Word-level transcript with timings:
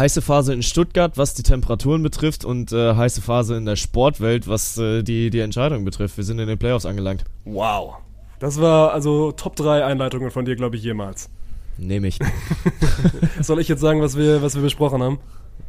heiße 0.00 0.22
Phase 0.22 0.54
in 0.54 0.62
Stuttgart, 0.62 1.18
was 1.18 1.34
die 1.34 1.42
Temperaturen 1.42 2.02
betrifft 2.02 2.46
und 2.46 2.72
äh, 2.72 2.94
heiße 2.94 3.20
Phase 3.20 3.56
in 3.56 3.66
der 3.66 3.76
Sportwelt, 3.76 4.48
was 4.48 4.78
äh, 4.78 5.02
die, 5.02 5.28
die 5.28 5.40
Entscheidung 5.40 5.84
betrifft. 5.84 6.16
Wir 6.16 6.24
sind 6.24 6.38
in 6.38 6.48
den 6.48 6.58
Playoffs 6.58 6.86
angelangt. 6.86 7.24
Wow. 7.44 7.96
Das 8.38 8.58
war 8.58 8.92
also 8.92 9.32
Top 9.32 9.56
3 9.56 9.84
Einleitungen 9.84 10.30
von 10.30 10.46
dir, 10.46 10.56
glaube 10.56 10.76
ich, 10.76 10.82
jemals. 10.82 11.28
Nehme 11.76 12.08
ich. 12.08 12.18
Soll 13.42 13.60
ich 13.60 13.68
jetzt 13.68 13.80
sagen, 13.80 14.00
was 14.00 14.16
wir, 14.16 14.40
was 14.40 14.54
wir 14.54 14.62
besprochen 14.62 15.02
haben? 15.02 15.18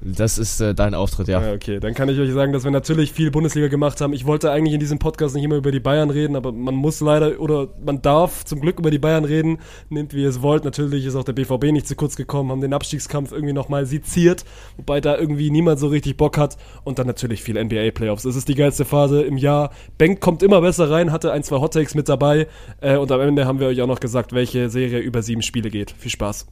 Das 0.03 0.39
ist 0.39 0.59
äh, 0.61 0.73
dein 0.73 0.95
Auftritt, 0.95 1.27
ja. 1.27 1.41
ja. 1.41 1.53
Okay, 1.53 1.79
dann 1.79 1.93
kann 1.93 2.09
ich 2.09 2.19
euch 2.19 2.31
sagen, 2.31 2.53
dass 2.53 2.63
wir 2.63 2.71
natürlich 2.71 3.11
viel 3.11 3.29
Bundesliga 3.29 3.67
gemacht 3.67 4.01
haben. 4.01 4.13
Ich 4.13 4.25
wollte 4.25 4.51
eigentlich 4.51 4.73
in 4.73 4.79
diesem 4.79 4.97
Podcast 4.97 5.35
nicht 5.35 5.43
immer 5.43 5.57
über 5.57 5.71
die 5.71 5.79
Bayern 5.79 6.09
reden, 6.09 6.35
aber 6.35 6.51
man 6.51 6.73
muss 6.73 7.01
leider 7.01 7.39
oder 7.39 7.69
man 7.83 8.01
darf 8.01 8.43
zum 8.43 8.61
Glück 8.61 8.79
über 8.79 8.89
die 8.89 8.97
Bayern 8.97 9.25
reden. 9.25 9.59
Nehmt 9.89 10.15
wie 10.15 10.23
ihr 10.23 10.29
es 10.29 10.41
wollt. 10.41 10.65
Natürlich 10.65 11.05
ist 11.05 11.15
auch 11.15 11.23
der 11.23 11.33
BVB 11.33 11.65
nicht 11.65 11.87
zu 11.87 11.95
kurz 11.95 12.15
gekommen, 12.15 12.49
haben 12.49 12.61
den 12.61 12.73
Abstiegskampf 12.73 13.31
irgendwie 13.31 13.53
nochmal 13.53 13.85
seziert, 13.85 14.43
wobei 14.77 15.01
da 15.01 15.17
irgendwie 15.17 15.51
niemand 15.51 15.79
so 15.79 15.87
richtig 15.87 16.17
Bock 16.17 16.37
hat. 16.37 16.57
Und 16.83 16.97
dann 16.97 17.05
natürlich 17.05 17.43
viel 17.43 17.63
NBA-Playoffs. 17.63 18.25
Es 18.25 18.35
ist 18.35 18.47
die 18.47 18.55
geilste 18.55 18.85
Phase 18.85 19.21
im 19.21 19.37
Jahr. 19.37 19.71
Bank 19.99 20.19
kommt 20.19 20.41
immer 20.41 20.61
besser 20.61 20.89
rein, 20.89 21.11
hatte 21.11 21.31
ein, 21.31 21.43
zwei 21.43 21.57
Hot 21.57 21.73
Takes 21.73 21.93
mit 21.93 22.09
dabei. 22.09 22.47
Äh, 22.79 22.97
und 22.97 23.11
am 23.11 23.21
Ende 23.21 23.45
haben 23.45 23.59
wir 23.59 23.67
euch 23.67 23.81
auch 23.81 23.87
noch 23.87 23.99
gesagt, 23.99 24.33
welche 24.33 24.69
Serie 24.69 24.99
über 24.99 25.21
sieben 25.21 25.43
Spiele 25.43 25.69
geht. 25.69 25.91
Viel 25.91 26.11
Spaß. 26.11 26.47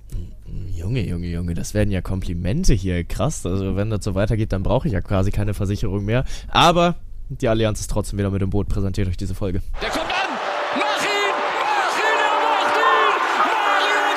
Junge, 0.73 1.05
Junge, 1.05 1.27
Junge, 1.27 1.53
das 1.53 1.73
werden 1.73 1.91
ja 1.91 2.01
Komplimente 2.01 2.73
hier. 2.73 3.03
Krass. 3.03 3.45
Also, 3.45 3.75
wenn 3.75 3.89
das 3.89 4.03
so 4.03 4.15
weitergeht, 4.15 4.51
dann 4.53 4.63
brauche 4.63 4.87
ich 4.87 4.93
ja 4.93 5.01
quasi 5.01 5.31
keine 5.31 5.53
Versicherung 5.53 6.05
mehr. 6.05 6.23
Aber 6.47 6.95
die 7.29 7.47
Allianz 7.47 7.79
ist 7.79 7.91
trotzdem 7.91 8.17
wieder 8.17 8.31
mit 8.31 8.41
dem 8.41 8.49
Boot 8.49 8.67
präsentiert 8.67 9.07
euch 9.07 9.17
diese 9.17 9.35
Folge. 9.35 9.61
Der 9.81 9.89
kommt 9.89 10.05
an! 10.05 10.09
Mach 10.75 11.03
ihn! 11.03 11.35
Mach 11.59 11.93
ihn! 11.93 12.17
Er 12.25 12.39
macht 12.41 12.73
ihn! 12.75 13.21
Mario 13.53 14.09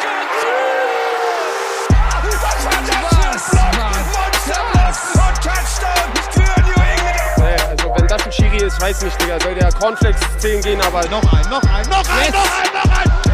Götze! 7.42 7.68
Also 7.68 7.94
wenn 7.96 8.08
das 8.08 8.24
ein 8.24 8.32
Schiri 8.32 8.64
ist, 8.64 8.80
weiß 8.80 9.02
nicht, 9.04 9.20
Digga. 9.20 9.38
Soll 9.40 9.54
der 9.56 9.72
Cornflakes 9.72 10.20
10 10.38 10.62
gehen, 10.62 10.80
aber... 10.80 11.06
Noch 11.08 11.22
ein, 11.32 11.50
noch 11.50 11.62
ein, 11.62 11.86
noch 11.90 12.08
ein, 12.08 12.24
yes. 12.24 12.32
noch 12.32 12.50
ein, 12.58 12.72
noch 12.72 13.26
ein! 13.26 13.31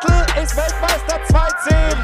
Vettel 0.00 0.42
ist 0.42 0.56
Weltmeister 0.56 1.16
2-10! 1.28 1.96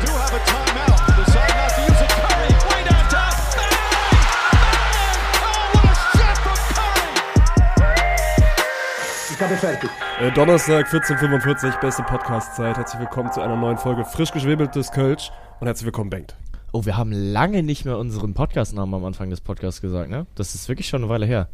Ich 9.30 9.42
habe 9.42 9.56
fertig. 9.56 9.90
Äh, 10.20 10.32
Donnerstag 10.32 10.86
14.45 10.88 11.80
beste 11.80 12.02
Podcast-Zeit. 12.02 12.76
Herzlich 12.76 13.00
willkommen 13.00 13.30
zu 13.32 13.40
einer 13.40 13.56
neuen 13.56 13.76
Folge 13.78 14.04
frisch 14.04 14.32
geschwebeltes 14.32 14.90
Kölsch 14.92 15.30
und 15.60 15.66
herzlich 15.66 15.86
willkommen, 15.86 16.10
Bengt. 16.10 16.34
Oh, 16.72 16.84
wir 16.84 16.96
haben 16.96 17.12
lange 17.12 17.62
nicht 17.62 17.84
mehr 17.84 17.98
unseren 17.98 18.34
Podcast-Namen 18.34 18.94
am 18.94 19.04
Anfang 19.04 19.30
des 19.30 19.40
Podcasts 19.40 19.80
gesagt, 19.80 20.10
ne? 20.10 20.26
Das 20.34 20.54
ist 20.54 20.68
wirklich 20.68 20.88
schon 20.88 21.02
eine 21.02 21.10
Weile 21.10 21.26
her. 21.26 21.48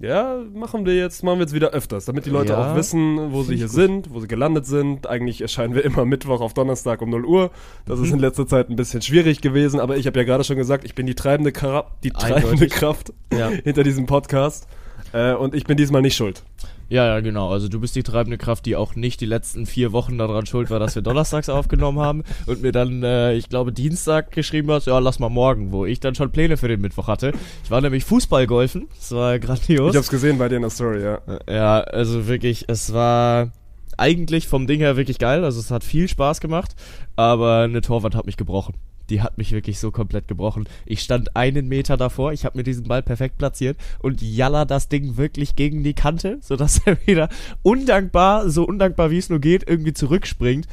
Ja, 0.00 0.42
machen 0.54 0.86
wir 0.86 0.96
jetzt, 0.96 1.22
machen 1.22 1.38
wir 1.38 1.42
jetzt 1.42 1.52
wieder 1.52 1.70
öfters, 1.70 2.06
damit 2.06 2.24
die 2.24 2.30
Leute 2.30 2.54
ja, 2.54 2.72
auch 2.72 2.76
wissen, 2.76 3.32
wo 3.32 3.42
sie 3.42 3.56
hier 3.56 3.66
gut. 3.66 3.74
sind, 3.74 4.10
wo 4.10 4.20
sie 4.20 4.28
gelandet 4.28 4.64
sind. 4.64 5.06
Eigentlich 5.06 5.42
erscheinen 5.42 5.74
wir 5.74 5.84
immer 5.84 6.06
Mittwoch 6.06 6.40
auf 6.40 6.54
Donnerstag 6.54 7.02
um 7.02 7.10
0 7.10 7.26
Uhr. 7.26 7.50
Das 7.84 7.98
mhm. 7.98 8.04
ist 8.06 8.12
in 8.12 8.18
letzter 8.18 8.46
Zeit 8.46 8.70
ein 8.70 8.76
bisschen 8.76 9.02
schwierig 9.02 9.42
gewesen, 9.42 9.78
aber 9.78 9.98
ich 9.98 10.06
habe 10.06 10.18
ja 10.18 10.24
gerade 10.24 10.42
schon 10.42 10.56
gesagt, 10.56 10.84
ich 10.84 10.94
bin 10.94 11.06
die 11.06 11.14
treibende, 11.14 11.52
Kra 11.52 11.90
die 12.02 12.10
treibende 12.10 12.68
Kraft 12.68 13.12
ja. 13.30 13.48
hinter 13.64 13.82
diesem 13.82 14.06
Podcast. 14.06 14.66
Äh, 15.12 15.34
und 15.34 15.54
ich 15.54 15.64
bin 15.64 15.76
diesmal 15.76 16.00
nicht 16.00 16.16
schuld. 16.16 16.44
Ja, 16.90 17.06
ja, 17.06 17.20
genau. 17.20 17.50
Also 17.50 17.68
du 17.68 17.78
bist 17.78 17.94
die 17.94 18.02
treibende 18.02 18.36
Kraft, 18.36 18.66
die 18.66 18.74
auch 18.74 18.96
nicht 18.96 19.20
die 19.20 19.26
letzten 19.26 19.64
vier 19.64 19.92
Wochen 19.92 20.18
daran 20.18 20.44
schuld 20.44 20.70
war, 20.70 20.80
dass 20.80 20.96
wir 20.96 21.02
donnerstags 21.02 21.48
aufgenommen 21.48 22.00
haben 22.00 22.24
und 22.46 22.62
mir 22.62 22.72
dann, 22.72 23.04
äh, 23.04 23.34
ich 23.34 23.48
glaube, 23.48 23.72
Dienstag 23.72 24.32
geschrieben 24.32 24.70
hast, 24.72 24.88
ja, 24.88 24.98
lass 24.98 25.20
mal 25.20 25.28
morgen, 25.28 25.70
wo 25.70 25.86
ich 25.86 26.00
dann 26.00 26.16
schon 26.16 26.32
Pläne 26.32 26.56
für 26.56 26.66
den 26.66 26.80
Mittwoch 26.80 27.06
hatte. 27.06 27.32
Ich 27.62 27.70
war 27.70 27.80
nämlich 27.80 28.04
Fußballgolfen. 28.04 28.88
Das 28.96 29.12
war 29.12 29.38
grandios. 29.38 29.92
Ich 29.92 29.96
hab's 29.96 30.10
gesehen 30.10 30.38
bei 30.38 30.48
dir 30.48 30.56
in 30.56 30.62
der 30.62 30.70
Story, 30.70 31.02
ja. 31.02 31.20
Äh, 31.26 31.54
ja, 31.54 31.80
also 31.80 32.26
wirklich, 32.26 32.64
es 32.66 32.92
war 32.92 33.52
eigentlich 33.96 34.48
vom 34.48 34.66
Ding 34.66 34.80
her 34.80 34.96
wirklich 34.96 35.18
geil. 35.18 35.44
Also 35.44 35.60
es 35.60 35.70
hat 35.70 35.84
viel 35.84 36.08
Spaß 36.08 36.40
gemacht, 36.40 36.74
aber 37.14 37.58
eine 37.58 37.82
Torwand 37.82 38.16
hat 38.16 38.26
mich 38.26 38.36
gebrochen 38.36 38.74
die 39.10 39.20
hat 39.20 39.38
mich 39.38 39.52
wirklich 39.52 39.78
so 39.78 39.90
komplett 39.90 40.28
gebrochen. 40.28 40.68
Ich 40.86 41.00
stand 41.00 41.36
einen 41.36 41.68
Meter 41.68 41.96
davor, 41.96 42.32
ich 42.32 42.44
habe 42.44 42.58
mir 42.58 42.64
diesen 42.64 42.84
Ball 42.84 43.02
perfekt 43.02 43.38
platziert 43.38 43.76
und 43.98 44.22
jalla 44.22 44.64
das 44.64 44.88
Ding 44.88 45.16
wirklich 45.16 45.56
gegen 45.56 45.82
die 45.82 45.94
Kante, 45.94 46.38
sodass 46.40 46.78
er 46.86 46.96
wieder 47.06 47.28
undankbar, 47.62 48.48
so 48.48 48.64
undankbar 48.64 49.10
wie 49.10 49.18
es 49.18 49.28
nur 49.28 49.40
geht, 49.40 49.68
irgendwie 49.68 49.92
zurückspringt. 49.92 50.66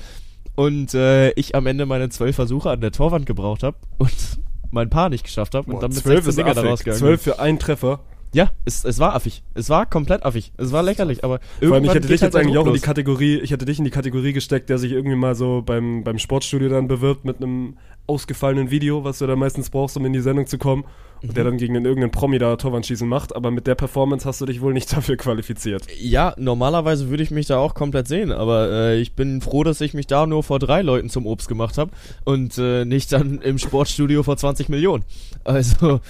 Und 0.56 0.94
äh, 0.94 1.32
ich 1.32 1.54
am 1.54 1.68
Ende 1.68 1.86
meine 1.86 2.10
zwölf 2.10 2.36
Versuche 2.36 2.72
an 2.72 2.82
der 2.82 2.92
Torwand 2.92 3.26
gebraucht 3.26 3.62
habe 3.64 3.78
und 4.00 4.40
mein 4.72 4.90
Paar 4.90 5.10
nicht 5.10 5.24
geschafft 5.24 5.56
habe 5.56 5.72
und 5.72 5.82
dann 5.84 5.92
mit 5.92 6.04
16 6.04 6.36
Dinger 6.36 6.54
daraus 6.54 6.80
gegangen. 6.80 7.00
Zwölf 7.00 7.22
für 7.22 7.40
einen 7.40 7.60
Treffer. 7.60 8.00
Ja, 8.34 8.52
es, 8.66 8.84
es 8.84 9.00
war 9.00 9.16
affig. 9.16 9.44
Es 9.54 9.70
war 9.70 9.86
komplett 9.86 10.24
affig. 10.24 10.52
Es 10.58 10.72
war 10.72 10.84
lächerlich, 10.84 11.24
aber 11.24 11.40
Vor 11.62 11.74
allem, 11.74 11.86
ich 11.86 11.94
hätte 11.94 12.08
dich 12.08 12.22
halt 12.22 12.34
jetzt 12.34 12.36
eigentlich 12.40 12.58
auch 12.58 12.68
in 12.68 12.74
die 12.74 12.80
Kategorie, 12.80 13.38
ich 13.38 13.52
hätte 13.52 13.66
dich 13.66 13.80
in 13.80 13.86
die 13.86 13.92
Kategorie 13.92 14.34
gesteckt, 14.34 14.70
der 14.70 14.78
sich 14.78 14.92
irgendwie 14.92 15.16
mal 15.16 15.36
so 15.36 15.64
beim, 15.66 16.04
beim 16.04 16.20
Sportstudio 16.20 16.70
dann 16.70 16.88
bewirbt 16.88 17.26
mit 17.26 17.38
einem 17.38 17.78
ausgefallenen 18.06 18.72
Video, 18.72 19.04
was 19.04 19.20
du 19.20 19.28
da 19.28 19.36
meistens 19.36 19.70
brauchst, 19.70 19.98
um 19.98 20.06
in 20.06 20.14
die 20.14 20.22
Sendung 20.22 20.48
zu 20.48 20.58
kommen. 20.58 20.86
Und 21.24 21.36
der 21.36 21.44
mhm. 21.44 21.50
dann 21.50 21.58
gegen 21.58 21.74
den 21.74 21.86
irgendeinen 21.86 22.12
Promi 22.12 22.38
da 22.38 22.56
Torwandschießen 22.56 23.08
macht, 23.08 23.36
aber 23.36 23.50
mit 23.50 23.66
der 23.66 23.74
Performance 23.74 24.28
hast 24.28 24.40
du 24.40 24.46
dich 24.46 24.62
wohl 24.62 24.74
nicht 24.74 24.94
dafür 24.96 25.18
qualifiziert. 25.18 25.88
Ja, 26.00 26.36
normalerweise 26.38 27.10
würde 27.10 27.24
ich 27.24 27.32
mich 27.32 27.48
da 27.48 27.58
auch 27.58 27.74
komplett 27.74 28.08
sehen, 28.08 28.32
aber 28.32 28.70
äh, 28.72 29.00
ich 29.00 29.14
bin 29.14 29.42
froh, 29.42 29.64
dass 29.64 29.82
ich 29.82 29.96
mich 29.96 30.06
da 30.06 30.28
nur 30.28 30.44
vor 30.44 30.60
drei 30.60 30.84
Leuten 30.84 31.10
zum 31.10 31.26
Obst 31.26 31.48
gemacht 31.48 31.78
habe 31.80 31.92
und 32.24 32.58
äh, 32.60 32.86
nicht 32.86 33.12
dann 33.12 33.42
im 33.42 33.58
Sportstudio 33.58 34.22
vor 34.22 34.38
20 34.38 34.70
Millionen. 34.70 35.04
Also, 35.44 36.02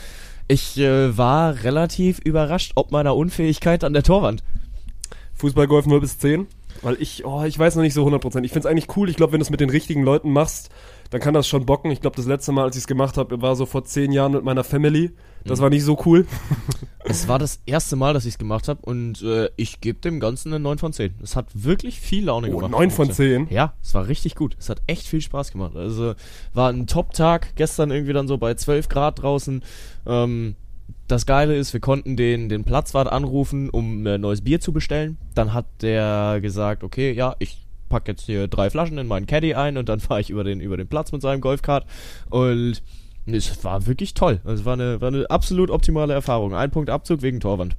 ich 0.47 0.77
äh, 0.77 1.17
war 1.17 1.63
relativ 1.63 2.19
überrascht 2.19 2.73
ob 2.75 2.91
meiner 2.91 3.15
Unfähigkeit 3.15 3.83
an 3.83 3.93
der 3.93 4.03
Torwand. 4.03 4.43
Fußballgolf 5.35 5.85
0 5.85 6.01
bis 6.01 6.17
10? 6.17 6.47
Weil 6.81 6.97
ich, 6.99 7.25
oh, 7.25 7.43
ich 7.43 7.57
weiß 7.57 7.75
noch 7.75 7.83
nicht 7.83 7.93
so 7.93 8.05
100%. 8.07 8.43
Ich 8.43 8.51
finde 8.51 8.59
es 8.59 8.65
eigentlich 8.65 8.95
cool. 8.95 9.09
Ich 9.09 9.15
glaube, 9.15 9.33
wenn 9.33 9.39
du 9.39 9.43
es 9.43 9.49
mit 9.49 9.59
den 9.59 9.69
richtigen 9.69 10.03
Leuten 10.03 10.31
machst, 10.31 10.69
dann 11.09 11.22
kann 11.22 11.34
das 11.34 11.47
schon 11.47 11.66
bocken. 11.66 11.91
Ich 11.91 12.01
glaube, 12.01 12.16
das 12.16 12.25
letzte 12.25 12.51
Mal, 12.51 12.63
als 12.63 12.75
ich 12.75 12.84
es 12.84 12.88
gemacht 12.88 13.18
habe, 13.18 13.41
war 13.41 13.56
so 13.56 13.66
vor 13.66 13.85
zehn 13.85 14.12
Jahren 14.12 14.34
mit 14.34 14.44
meiner 14.44 14.63
Family. 14.63 15.12
Das 15.44 15.59
mhm. 15.59 15.63
war 15.63 15.69
nicht 15.69 15.84
so 15.84 15.97
cool. 16.06 16.25
Es 17.09 17.29
war 17.29 17.40
das 17.40 17.62
erste 17.66 17.95
Mal, 17.95 18.13
dass 18.13 18.25
ich 18.25 18.34
es 18.34 18.38
gemacht 18.38 18.68
habe 18.68 18.81
und 18.81 19.22
äh, 19.22 19.50
ich 19.56 19.79
gebe 19.79 20.00
dem 20.00 20.19
Ganzen 20.19 20.51
eine 20.51 20.59
9 20.59 20.78
von 20.78 20.91
10. 20.91 21.13
Es 21.23 21.38
hat 21.38 21.45
wirklich 21.53 22.01
viel 22.01 22.25
Laune 22.25 22.50
oh, 22.50 22.57
gemacht. 22.57 22.72
9 22.72 22.91
von 22.91 23.09
10? 23.09 23.47
Ja, 23.50 23.75
es 23.81 23.94
war 23.94 24.09
richtig 24.09 24.35
gut. 24.35 24.57
Es 24.59 24.68
hat 24.68 24.81
echt 24.88 25.07
viel 25.07 25.22
Spaß 25.22 25.53
gemacht. 25.53 25.78
Also 25.78 26.16
war 26.53 26.69
ein 26.69 26.85
Top-Tag. 26.85 27.56
Gestern 27.56 27.91
irgendwie 27.91 28.12
dann 28.12 28.28
so 28.28 28.38
bei 28.38 28.56
12 28.56 28.89
Grad 28.89 29.22
draußen. 29.22 29.63
Ähm, 30.06 30.56
das 31.07 31.25
Geile 31.25 31.56
ist, 31.56 31.72
wir 31.72 31.79
konnten 31.79 32.18
den, 32.18 32.50
den 32.50 32.66
Platzwart 32.66 33.09
anrufen, 33.09 33.69
um 33.69 34.06
ein 34.06 34.19
neues 34.19 34.41
Bier 34.41 34.59
zu 34.59 34.74
bestellen. 34.74 35.18
Dann 35.34 35.53
hat 35.53 35.66
der 35.81 36.39
gesagt, 36.41 36.84
okay, 36.84 37.13
ja, 37.13 37.38
ich 37.39 37.66
pack 37.89 38.07
jetzt 38.07 38.25
hier 38.25 38.47
drei 38.47 38.69
Flaschen 38.69 38.97
in 38.97 39.07
meinen 39.07 39.25
Caddy 39.25 39.53
ein 39.53 39.77
und 39.77 39.89
dann 39.89 39.99
fahre 40.01 40.21
ich 40.21 40.29
über 40.29 40.43
den, 40.43 40.59
über 40.59 40.77
den 40.77 40.87
Platz 40.87 41.11
mit 41.11 41.21
seinem 41.21 41.41
Golfkart. 41.41 41.85
Und 42.29 42.81
es 43.25 43.63
war 43.63 43.85
wirklich 43.87 44.13
toll. 44.13 44.39
Es 44.45 44.65
war 44.65 44.73
eine, 44.73 45.01
war 45.01 45.09
eine 45.09 45.29
absolut 45.29 45.69
optimale 45.69 46.13
Erfahrung. 46.13 46.55
Ein 46.55 46.71
Punkt 46.71 46.89
Abzug 46.89 47.21
wegen 47.21 47.39
Torwand. 47.39 47.75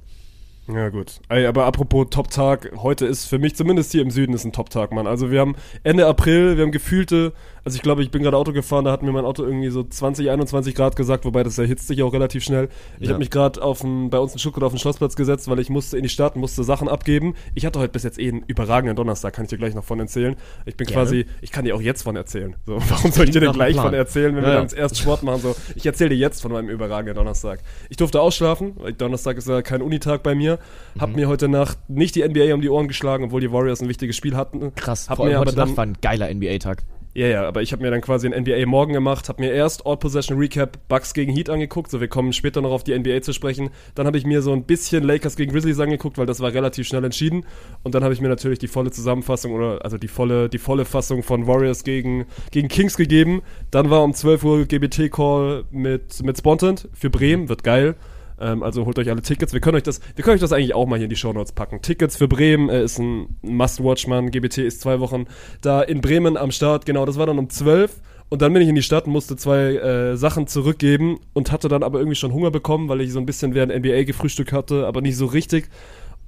Ja, 0.71 0.89
gut. 0.89 1.19
Ey, 1.29 1.47
aber 1.47 1.65
apropos 1.65 2.07
Top-Tag, 2.11 2.71
heute 2.77 3.07
ist 3.07 3.25
für 3.25 3.39
mich 3.39 3.55
zumindest 3.55 3.91
hier 3.91 4.03
im 4.03 4.11
Süden 4.11 4.33
ist 4.33 4.45
ein 4.45 4.51
Top-Tag, 4.51 4.91
Mann. 4.91 5.07
Also 5.07 5.31
wir 5.31 5.39
haben 5.39 5.55
Ende 5.83 6.05
April, 6.05 6.57
wir 6.57 6.63
haben 6.63 6.71
gefühlte, 6.71 7.33
also 7.63 7.75
ich 7.75 7.81
glaube, 7.81 8.01
ich 8.03 8.11
bin 8.11 8.23
gerade 8.23 8.37
Auto 8.37 8.53
gefahren, 8.53 8.85
da 8.85 8.91
hat 8.91 9.03
mir 9.03 9.11
mein 9.11 9.25
Auto 9.25 9.43
irgendwie 9.43 9.69
so 9.69 9.83
20, 9.83 10.29
21 10.29 10.75
Grad 10.75 10.95
gesagt, 10.95 11.25
wobei 11.25 11.43
das 11.43 11.57
erhitzt 11.57 11.87
sich 11.87 12.01
auch 12.03 12.13
relativ 12.13 12.43
schnell. 12.43 12.69
Ich 12.99 13.05
ja. 13.05 13.09
habe 13.09 13.19
mich 13.19 13.29
gerade 13.29 13.61
auf 13.61 13.83
bei 13.83 14.19
uns 14.19 14.33
in 14.33 14.39
Stuttgart 14.39 14.63
auf 14.63 14.73
den 14.73 14.79
Schlossplatz 14.79 15.15
gesetzt, 15.15 15.47
weil 15.47 15.59
ich 15.59 15.69
musste 15.69 15.97
in 15.97 16.03
die 16.03 16.09
Stadt, 16.09 16.35
musste 16.35 16.63
Sachen 16.63 16.87
abgeben. 16.87 17.35
Ich 17.55 17.65
hatte 17.65 17.79
heute 17.79 17.91
bis 17.91 18.03
jetzt 18.03 18.19
eh 18.19 18.29
einen 18.29 18.43
überragenden 18.47 18.95
Donnerstag, 18.95 19.33
kann 19.33 19.45
ich 19.45 19.49
dir 19.49 19.57
gleich 19.57 19.75
noch 19.75 19.83
von 19.83 19.99
erzählen. 19.99 20.35
Ich 20.65 20.75
bin 20.75 20.87
Gerne. 20.87 21.03
quasi, 21.03 21.25
ich 21.41 21.51
kann 21.51 21.65
dir 21.65 21.75
auch 21.75 21.81
jetzt 21.81 22.03
von 22.03 22.15
erzählen. 22.15 22.55
So, 22.65 22.77
warum 22.89 23.11
soll 23.11 23.25
ich 23.25 23.31
dir 23.31 23.41
denn 23.41 23.53
gleich 23.53 23.75
von 23.75 23.93
erzählen, 23.93 24.35
wenn 24.35 24.43
ja, 24.43 24.49
wir 24.49 24.55
ja. 24.55 24.61
uns 24.61 24.73
erst 24.73 24.97
Sport 24.97 25.23
machen? 25.23 25.41
So, 25.41 25.55
ich 25.75 25.85
erzähle 25.85 26.09
dir 26.11 26.17
jetzt 26.17 26.41
von 26.41 26.51
meinem 26.51 26.69
überragenden 26.69 27.15
Donnerstag. 27.15 27.61
Ich 27.89 27.97
durfte 27.97 28.21
ausschlafen, 28.21 28.73
weil 28.77 28.93
Donnerstag 28.93 29.37
ist 29.37 29.47
ja 29.47 29.61
kein 29.61 29.81
Unitag 29.81 30.23
bei 30.23 30.35
mir. 30.35 30.59
Hab 30.99 31.09
mhm. 31.09 31.15
mir 31.15 31.27
heute 31.27 31.47
Nacht 31.47 31.77
nicht 31.89 32.15
die 32.15 32.27
NBA 32.27 32.53
um 32.53 32.61
die 32.61 32.69
Ohren 32.69 32.87
geschlagen, 32.87 33.25
obwohl 33.25 33.41
die 33.41 33.51
Warriors 33.51 33.81
ein 33.81 33.89
wichtiges 33.89 34.15
Spiel 34.15 34.35
hatten. 34.35 34.73
Krass, 34.75 35.09
hab 35.09 35.17
vor 35.17 35.25
mir 35.25 35.39
heute 35.39 35.51
aber 35.51 35.55
dann, 35.55 35.69
Nacht 35.69 35.77
war 35.77 35.85
ein 35.85 35.97
geiler 36.01 36.33
NBA-Tag. 36.33 36.83
Ja, 37.15 37.25
ja, 37.25 37.47
aber 37.47 37.63
ich 37.63 37.71
habe 37.71 37.81
mir 37.81 37.89
dann 37.89 38.01
quasi 38.01 38.27
ein 38.27 38.39
NBA 38.43 38.67
morgen 38.67 38.93
gemacht, 38.93 39.29
habe 39.29 39.41
mir 39.41 39.51
erst 39.51 39.85
All 39.87 39.97
Possession 39.97 40.37
Recap 40.37 40.77
Bucks 40.87 41.15
gegen 41.15 41.33
Heat 41.33 41.49
angeguckt, 41.49 41.89
so 41.89 41.99
wir 41.99 42.07
kommen 42.07 42.33
später 42.33 42.61
noch 42.61 42.69
auf 42.69 42.83
die 42.83 42.97
NBA 42.97 43.21
zu 43.21 43.33
sprechen. 43.33 43.71
Dann 43.95 44.05
habe 44.05 44.19
ich 44.19 44.25
mir 44.25 44.43
so 44.43 44.53
ein 44.53 44.63
bisschen 44.63 45.03
Lakers 45.03 45.35
gegen 45.35 45.51
Grizzlies 45.51 45.79
angeguckt, 45.79 46.19
weil 46.19 46.27
das 46.27 46.39
war 46.39 46.53
relativ 46.53 46.87
schnell 46.87 47.03
entschieden. 47.03 47.45
Und 47.81 47.95
dann 47.95 48.03
habe 48.03 48.13
ich 48.13 48.21
mir 48.21 48.29
natürlich 48.29 48.59
die 48.59 48.67
volle 48.67 48.91
Zusammenfassung 48.91 49.53
oder 49.53 49.83
also 49.83 49.97
die 49.97 50.07
volle, 50.07 50.49
die 50.49 50.59
volle 50.59 50.85
Fassung 50.85 51.23
von 51.23 51.47
Warriors 51.47 51.83
gegen, 51.83 52.25
gegen 52.51 52.67
Kings 52.67 52.95
gegeben. 52.95 53.41
Dann 53.71 53.89
war 53.89 54.03
um 54.03 54.13
12 54.13 54.43
Uhr 54.43 54.65
GBT-Call 54.65 55.63
mit, 55.71 56.21
mit 56.23 56.37
Spontant 56.37 56.89
für 56.93 57.09
Bremen, 57.09 57.49
wird 57.49 57.63
geil. 57.63 57.95
Ähm, 58.39 58.63
also 58.63 58.85
holt 58.85 58.97
euch 58.99 59.09
alle 59.09 59.21
Tickets. 59.21 59.53
Wir 59.53 59.59
können 59.59 59.77
euch 59.77 59.83
das, 59.83 60.01
wir 60.15 60.23
können 60.23 60.35
euch 60.35 60.41
das 60.41 60.53
eigentlich 60.53 60.73
auch 60.73 60.85
mal 60.85 60.95
hier 60.95 61.05
in 61.05 61.09
die 61.09 61.15
Shownotes 61.15 61.51
packen. 61.51 61.81
Tickets 61.81 62.17
für 62.17 62.27
Bremen 62.27 62.69
äh, 62.69 62.83
ist 62.83 62.99
ein 62.99 63.37
Must-Watch, 63.41 64.07
Mann. 64.07 64.31
GBT 64.31 64.59
ist 64.59 64.81
zwei 64.81 64.99
Wochen 64.99 65.25
da 65.61 65.81
in 65.81 66.01
Bremen 66.01 66.37
am 66.37 66.51
Start. 66.51 66.85
Genau, 66.85 67.05
das 67.05 67.17
war 67.17 67.25
dann 67.25 67.39
um 67.39 67.49
12. 67.49 68.01
Und 68.29 68.43
dann 68.43 68.53
bin 68.53 68.61
ich 68.61 68.69
in 68.69 68.75
die 68.75 68.83
Stadt, 68.83 69.07
musste 69.07 69.35
zwei 69.35 69.75
äh, 69.75 70.15
Sachen 70.15 70.45
zurückgeben 70.45 71.19
und 71.33 71.51
hatte 71.51 71.67
dann 71.67 71.81
aber 71.81 71.97
irgendwie 71.97 72.15
schon 72.15 72.31
Hunger 72.31 72.51
bekommen, 72.51 72.87
weil 72.87 73.01
ich 73.01 73.11
so 73.11 73.19
ein 73.19 73.25
bisschen 73.25 73.55
während 73.55 73.75
NBA 73.75 74.03
gefrühstückt 74.03 74.53
hatte, 74.53 74.85
aber 74.85 75.01
nicht 75.01 75.17
so 75.17 75.25
richtig. 75.25 75.67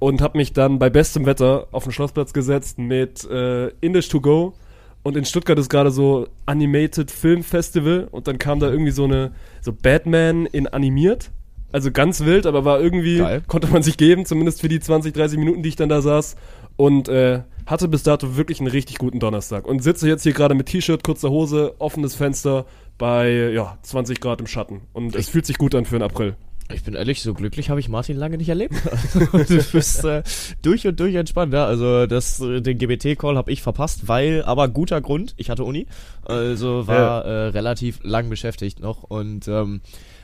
Und 0.00 0.20
habe 0.20 0.36
mich 0.36 0.52
dann 0.52 0.80
bei 0.80 0.90
bestem 0.90 1.26
Wetter 1.26 1.68
auf 1.70 1.84
den 1.84 1.92
Schlossplatz 1.92 2.32
gesetzt 2.32 2.78
mit 2.78 3.24
äh, 3.30 3.68
Indish 3.80 4.08
to 4.08 4.20
Go. 4.20 4.54
Und 5.04 5.16
in 5.16 5.24
Stuttgart 5.24 5.58
ist 5.58 5.68
gerade 5.68 5.92
so 5.92 6.26
Animated 6.46 7.10
Film 7.10 7.44
Festival 7.44 8.08
und 8.10 8.26
dann 8.26 8.38
kam 8.38 8.58
da 8.58 8.68
irgendwie 8.68 8.90
so 8.90 9.04
eine, 9.04 9.32
so 9.60 9.72
Batman 9.72 10.46
in 10.46 10.66
animiert. 10.66 11.30
Also 11.72 11.90
ganz 11.90 12.20
wild, 12.24 12.46
aber 12.46 12.64
war 12.64 12.80
irgendwie, 12.80 13.18
Geil. 13.18 13.42
konnte 13.46 13.68
man 13.68 13.82
sich 13.82 13.96
geben, 13.96 14.26
zumindest 14.26 14.60
für 14.60 14.68
die 14.68 14.80
20, 14.80 15.12
30 15.12 15.38
Minuten, 15.38 15.62
die 15.62 15.70
ich 15.70 15.76
dann 15.76 15.88
da 15.88 16.00
saß. 16.02 16.36
Und 16.76 17.08
äh, 17.08 17.42
hatte 17.66 17.88
bis 17.88 18.02
dato 18.02 18.36
wirklich 18.36 18.60
einen 18.60 18.68
richtig 18.68 18.98
guten 18.98 19.18
Donnerstag. 19.18 19.66
Und 19.66 19.82
sitze 19.82 20.08
jetzt 20.08 20.22
hier 20.22 20.32
gerade 20.32 20.54
mit 20.54 20.66
T-Shirt, 20.66 21.02
kurzer 21.02 21.30
Hose, 21.30 21.74
offenes 21.78 22.14
Fenster 22.14 22.66
bei 22.98 23.50
ja, 23.52 23.78
20 23.82 24.20
Grad 24.20 24.40
im 24.40 24.46
Schatten. 24.46 24.82
Und 24.92 25.14
es 25.14 25.28
fühlt 25.28 25.46
sich 25.46 25.58
gut 25.58 25.74
an 25.74 25.84
für 25.84 25.98
den 25.98 26.02
April. 26.02 26.36
Ich 26.72 26.84
bin 26.84 26.94
ehrlich, 26.94 27.22
so 27.22 27.34
glücklich 27.34 27.70
habe 27.70 27.80
ich 27.80 27.88
Martin 27.88 28.16
lange 28.16 28.38
nicht 28.38 28.48
erlebt. 28.48 28.74
du 29.32 29.62
bist 29.72 30.04
äh, 30.04 30.22
durch 30.62 30.86
und 30.86 30.98
durch 30.98 31.14
entspannt, 31.14 31.52
ja. 31.52 31.66
Also 31.66 32.06
das, 32.06 32.40
äh, 32.40 32.60
den 32.60 32.78
GBT-Call 32.78 33.36
habe 33.36 33.52
ich 33.52 33.62
verpasst, 33.62 34.08
weil, 34.08 34.42
aber 34.44 34.68
guter 34.68 35.00
Grund, 35.00 35.34
ich 35.36 35.50
hatte 35.50 35.64
Uni, 35.64 35.86
also 36.24 36.86
war 36.86 37.24
äh, 37.24 37.48
relativ 37.48 38.00
lang 38.02 38.30
beschäftigt 38.30 38.80
noch 38.80 39.02
und 39.02 39.48
ähm, 39.48 39.80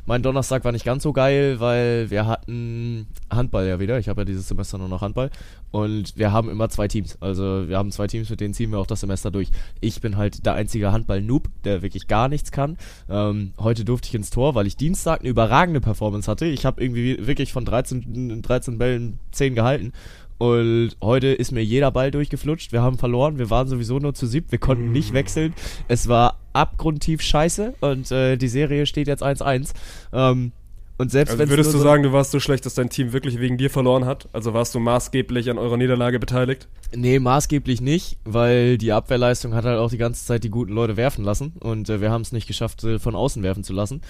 mein 0.09 0.23
Donnerstag 0.23 0.65
war 0.65 0.73
nicht 0.73 0.87
ganz 0.87 1.03
so 1.03 1.13
geil, 1.13 1.61
weil 1.61 2.11
wir 2.11 2.27
hatten 2.27 3.07
Handball 3.31 3.69
ja 3.69 3.79
wieder. 3.79 3.99
Ich 3.99 4.09
habe 4.09 4.23
ja 4.23 4.25
dieses 4.25 4.49
Semester 4.49 4.79
nur 4.79 4.89
noch 4.89 5.03
Handball. 5.03 5.31
Und 5.71 6.17
wir 6.17 6.33
haben 6.33 6.49
immer 6.49 6.71
zwei 6.71 6.89
Teams. 6.89 7.19
Also 7.21 7.69
wir 7.69 7.77
haben 7.77 7.93
zwei 7.93 8.07
Teams, 8.07 8.31
mit 8.31 8.41
denen 8.41 8.55
ziehen 8.55 8.71
wir 8.71 8.79
auch 8.79 8.87
das 8.87 9.01
Semester 9.01 9.31
durch. 9.31 9.51
Ich 9.83 10.01
bin 10.01 10.17
halt 10.17 10.47
der 10.47 10.55
einzige 10.55 10.93
Handball-Noob, 10.93 11.51
der 11.65 11.83
wirklich 11.83 12.09
gar 12.09 12.31
nichts 12.31 12.51
kann. 12.51 12.79
Ähm, 13.11 13.53
heute 13.59 13.85
durfte 13.85 14.09
ich 14.09 14.15
ins 14.15 14.31
Tor, 14.31 14.55
weil 14.55 14.67
ich 14.67 14.79
Dienstag 14.79 15.21
eine 15.21 15.29
überragende 15.29 15.83
Performance 15.83 16.31
hatte. 16.31 16.47
Ich 16.47 16.65
habe 16.65 16.83
irgendwie 16.83 17.27
wirklich 17.27 17.53
von 17.53 17.67
13, 17.67 18.41
13 18.41 18.79
Bällen 18.79 19.21
10 19.33 19.55
gehalten. 19.55 19.93
Und 20.39 20.97
heute 21.03 21.27
ist 21.27 21.53
mir 21.53 21.65
jeder 21.65 21.91
Ball 21.91 22.11
durchgeflutscht. 22.11 22.73
Wir 22.73 22.81
haben 22.81 22.97
verloren. 22.97 23.39
Wir 23.39 23.51
waren 23.51 23.69
sowieso 23.69 23.99
nur 23.99 24.15
zu 24.15 24.27
sieb. 24.27 24.53
Wir 24.53 24.59
konnten 24.59 24.91
nicht 24.91 25.13
wechseln. 25.13 25.53
Es 25.87 26.09
war 26.09 26.39
abgrundtief 26.59 27.23
scheiße. 27.23 27.75
Und 27.81 28.11
äh, 28.11 28.37
die 28.37 28.49
Serie 28.49 28.87
steht 28.87 29.07
jetzt 29.09 29.23
1-1. 29.23 29.71
Ähm, 30.13 30.53
und 31.01 31.13
selbst 31.13 31.39
Also 31.39 31.49
würdest 31.49 31.73
du 31.73 31.79
sagen, 31.79 32.03
du 32.03 32.13
warst 32.13 32.33
so 32.33 32.41
schlecht, 32.41 32.67
dass 32.67 32.75
dein 32.75 32.91
Team 32.91 33.13
wirklich 33.13 33.39
wegen 33.39 33.57
dir 33.57 33.71
verloren 33.71 34.05
hat? 34.05 34.29
Also 34.33 34.53
warst 34.53 34.75
du 34.75 34.81
maßgeblich 34.81 35.49
an 35.49 35.57
eurer 35.57 35.77
Niederlage 35.77 36.19
beteiligt? 36.19 36.67
Nee, 36.93 37.21
maßgeblich 37.21 37.81
nicht, 37.81 38.17
weil 38.25 38.79
die 38.79 38.91
Abwehrleistung 38.93 39.55
hat 39.55 39.65
halt 39.65 39.79
auch 39.79 39.91
die 39.91 39.99
ganze 39.99 40.25
Zeit 40.27 40.43
die 40.43 40.51
guten 40.51 40.73
Leute 40.73 40.97
werfen 40.97 41.25
lassen 41.25 41.53
und 41.61 41.89
äh, 41.89 42.01
wir 42.01 42.11
haben 42.11 42.23
es 42.23 42.33
nicht 42.33 42.49
geschafft, 42.49 42.83
äh, 42.83 42.99
von 42.99 43.15
außen 43.15 43.45
werfen 43.45 43.63
zu 43.63 43.73
lassen. 43.75 44.01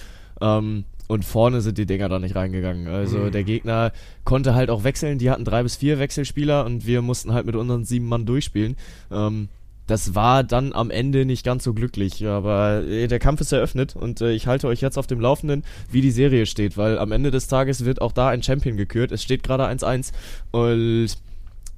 Ähm, 0.41 0.85
und 1.07 1.25
vorne 1.25 1.61
sind 1.61 1.77
die 1.77 1.85
Dinger 1.85 2.09
da 2.09 2.17
nicht 2.17 2.35
reingegangen. 2.35 2.87
Also 2.87 3.17
Mhm. 3.19 3.31
der 3.33 3.43
Gegner 3.43 3.91
konnte 4.23 4.55
halt 4.55 4.69
auch 4.71 4.83
wechseln. 4.83 5.19
Die 5.19 5.29
hatten 5.29 5.43
drei 5.45 5.61
bis 5.63 5.75
vier 5.75 5.99
Wechselspieler 5.99 6.65
und 6.65 6.87
wir 6.87 7.01
mussten 7.03 7.33
halt 7.33 7.45
mit 7.45 7.55
unseren 7.55 7.83
sieben 7.85 8.07
Mann 8.07 8.25
durchspielen. 8.25 8.77
Ähm, 9.11 9.49
das 9.89 10.13
war 10.13 10.43
dann 10.43 10.73
am 10.73 10.91
Ende 10.91 11.25
nicht 11.25 11.43
ganz 11.43 11.63
so 11.63 11.73
glücklich, 11.73 12.25
aber 12.25 12.83
äh, 12.83 13.07
der 13.07 13.19
Kampf 13.19 13.41
ist 13.41 13.51
eröffnet 13.51 13.95
und 13.95 14.21
äh, 14.21 14.31
ich 14.31 14.45
halte 14.45 14.67
euch 14.67 14.81
jetzt 14.81 14.97
auf 14.97 15.07
dem 15.07 15.19
Laufenden, 15.19 15.63
wie 15.91 16.01
die 16.01 16.11
Serie 16.11 16.45
steht, 16.45 16.77
weil 16.77 16.99
am 16.99 17.11
Ende 17.11 17.31
des 17.31 17.47
Tages 17.47 17.85
wird 17.85 18.01
auch 18.01 18.11
da 18.11 18.29
ein 18.29 18.43
Champion 18.43 18.77
gekürt. 18.77 19.11
Es 19.11 19.23
steht 19.23 19.41
gerade 19.41 19.65
1-1 19.65 20.11
und 20.51 21.09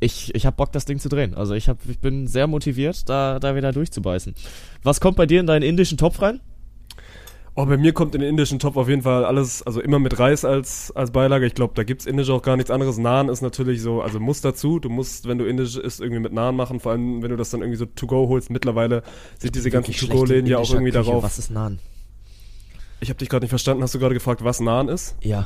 ich, 0.01 0.35
ich 0.35 0.45
habe 0.45 0.57
Bock, 0.57 0.71
das 0.73 0.85
Ding 0.85 0.99
zu 0.99 1.07
drehen. 1.07 1.35
Also 1.35 1.53
ich, 1.53 1.69
hab, 1.69 1.77
ich 1.87 1.99
bin 1.99 2.27
sehr 2.27 2.47
motiviert, 2.47 3.07
da, 3.07 3.39
da 3.39 3.55
wieder 3.55 3.71
durchzubeißen. 3.71 4.35
Was 4.83 4.99
kommt 4.99 5.15
bei 5.15 5.25
dir 5.25 5.39
in 5.39 5.47
deinen 5.47 5.63
indischen 5.63 5.97
Topf 5.97 6.21
rein? 6.21 6.41
Oh, 7.53 7.65
bei 7.65 7.75
mir 7.75 7.91
kommt 7.91 8.15
in 8.15 8.21
den 8.21 8.29
indischen 8.29 8.59
Topf 8.59 8.77
auf 8.77 8.87
jeden 8.87 9.01
Fall 9.01 9.25
alles, 9.25 9.61
also 9.63 9.81
immer 9.81 9.99
mit 9.99 10.17
Reis 10.17 10.45
als, 10.45 10.89
als 10.91 11.11
Beilage. 11.11 11.45
Ich 11.45 11.53
glaube, 11.53 11.73
da 11.75 11.83
gibt's 11.83 12.05
indisch 12.05 12.29
auch 12.29 12.41
gar 12.41 12.55
nichts 12.55 12.71
anderes. 12.71 12.97
Naan 12.97 13.27
ist 13.27 13.41
natürlich 13.41 13.81
so, 13.81 14.01
also 14.01 14.21
muss 14.21 14.39
dazu. 14.39 14.79
Du 14.79 14.87
musst, 14.87 15.27
wenn 15.27 15.37
du 15.37 15.45
indisch 15.45 15.75
isst, 15.75 15.99
irgendwie 15.99 16.21
mit 16.21 16.31
Naan 16.31 16.55
machen. 16.55 16.79
Vor 16.79 16.93
allem, 16.93 17.21
wenn 17.21 17.29
du 17.29 17.35
das 17.35 17.49
dann 17.49 17.59
irgendwie 17.59 17.77
so 17.77 17.85
to-go 17.85 18.29
holst. 18.29 18.51
Mittlerweile 18.51 19.03
sind 19.37 19.53
diese 19.55 19.69
ganzen 19.69 19.93
To-Go-Läden 19.93 20.49
ja 20.49 20.59
auch 20.59 20.71
irgendwie 20.71 20.91
darauf. 20.91 21.23
Was 21.23 21.39
ist 21.39 21.51
Naan? 21.51 21.79
Ich 23.01 23.09
habe 23.09 23.19
dich 23.19 23.27
gerade 23.27 23.43
nicht 23.43 23.49
verstanden. 23.49 23.83
Hast 23.83 23.93
du 23.93 23.99
gerade 23.99 24.13
gefragt, 24.13 24.45
was 24.45 24.61
Naan 24.61 24.87
ist? 24.87 25.17
Ja. 25.21 25.45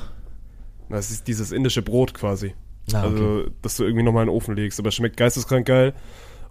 Das 0.89 1.09
ist 1.09 1.27
dieses 1.27 1.51
indische 1.51 1.81
Brot 1.81 2.13
quasi. 2.13 2.53
Ah, 2.93 2.99
okay. 2.99 3.13
Also, 3.13 3.43
dass 3.63 3.77
du 3.77 3.83
irgendwie 3.83 4.03
nochmal 4.03 4.23
in 4.23 4.29
den 4.29 4.35
Ofen 4.35 4.55
legst. 4.55 4.79
Aber 4.79 4.91
schmeckt 4.91 5.17
geisteskrank 5.17 5.65
geil. 5.65 5.95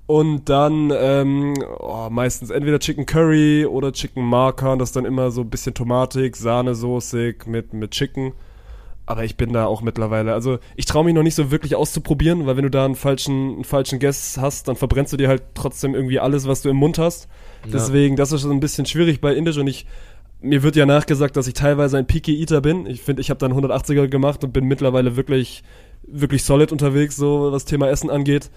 Und 0.07 0.51
dann 0.51 0.93
ähm, 0.95 1.55
oh, 1.79 2.09
meistens 2.11 2.51
entweder 2.51 2.79
Chicken 2.79 3.07
Curry 3.07 3.65
oder 3.65 3.93
Chicken 3.93 4.23
Marker. 4.25 4.77
Das 4.77 4.91
ist 4.91 4.97
dann 4.97 5.07
immer 5.07 5.31
so 5.31 5.41
ein 5.41 5.51
bisschen 5.51 5.73
tomatig, 5.73 6.37
Sahnesoßig 6.37 7.47
mit, 7.47 7.73
mit 7.73 7.93
Chicken. 7.93 8.33
Aber 9.07 9.25
ich 9.25 9.37
bin 9.37 9.53
da 9.53 9.67
auch 9.67 9.83
mittlerweile, 9.83 10.33
also 10.33 10.59
ich 10.77 10.87
traue 10.87 11.05
mich 11.05 11.15
noch 11.15 11.23
nicht 11.23 11.35
so 11.35 11.51
wirklich 11.51 11.77
auszuprobieren, 11.77 12.47
weil 12.47 12.57
wenn 12.57 12.63
du 12.63 12.71
da 12.71 12.87
einen 12.87 12.95
falschen, 12.95 13.57
einen 13.57 13.65
falschen 13.65 13.99
Guess 13.99 14.39
hast, 14.39 14.67
dann 14.67 14.77
verbrennst 14.77 15.13
du 15.13 15.19
dir 15.19 15.29
halt 15.29 15.43
trotzdem 15.55 15.95
irgendwie 15.95 16.21
alles, 16.21 16.49
was 16.49 16.63
du 16.63 16.71
im 16.71 16.77
Mund 16.77 16.97
hast. 16.97 17.29
Deswegen, 17.71 18.17
das 18.17 18.33
ist 18.33 18.43
schon 18.43 18.51
ein 18.51 18.61
bisschen 18.61 18.87
schwierig 18.87 19.21
bei 19.21 19.35
Indisch 19.35 19.59
und 19.59 19.67
ich, 19.67 19.87
mir 20.41 20.63
wird 20.63 20.77
ja 20.77 20.87
nachgesagt, 20.87 21.37
dass 21.37 21.47
ich 21.47 21.55
teilweise 21.55 21.99
ein 21.99 22.07
Picky 22.07 22.41
Eater 22.41 22.63
bin. 22.63 22.87
Ich 22.87 23.03
finde, 23.03 23.21
ich 23.21 23.29
habe 23.29 23.39
dann 23.39 23.53
180er 23.53 24.09
gemacht 24.09 24.43
und 24.43 24.53
bin 24.53 24.65
mittlerweile 24.65 25.17
wirklich, 25.17 25.65
wirklich 26.07 26.45
solid 26.45 26.73
unterwegs, 26.73 27.17
so 27.17 27.53
was 27.53 27.67
Thema 27.67 27.89
Essen 27.89 28.09
angeht. 28.09 28.51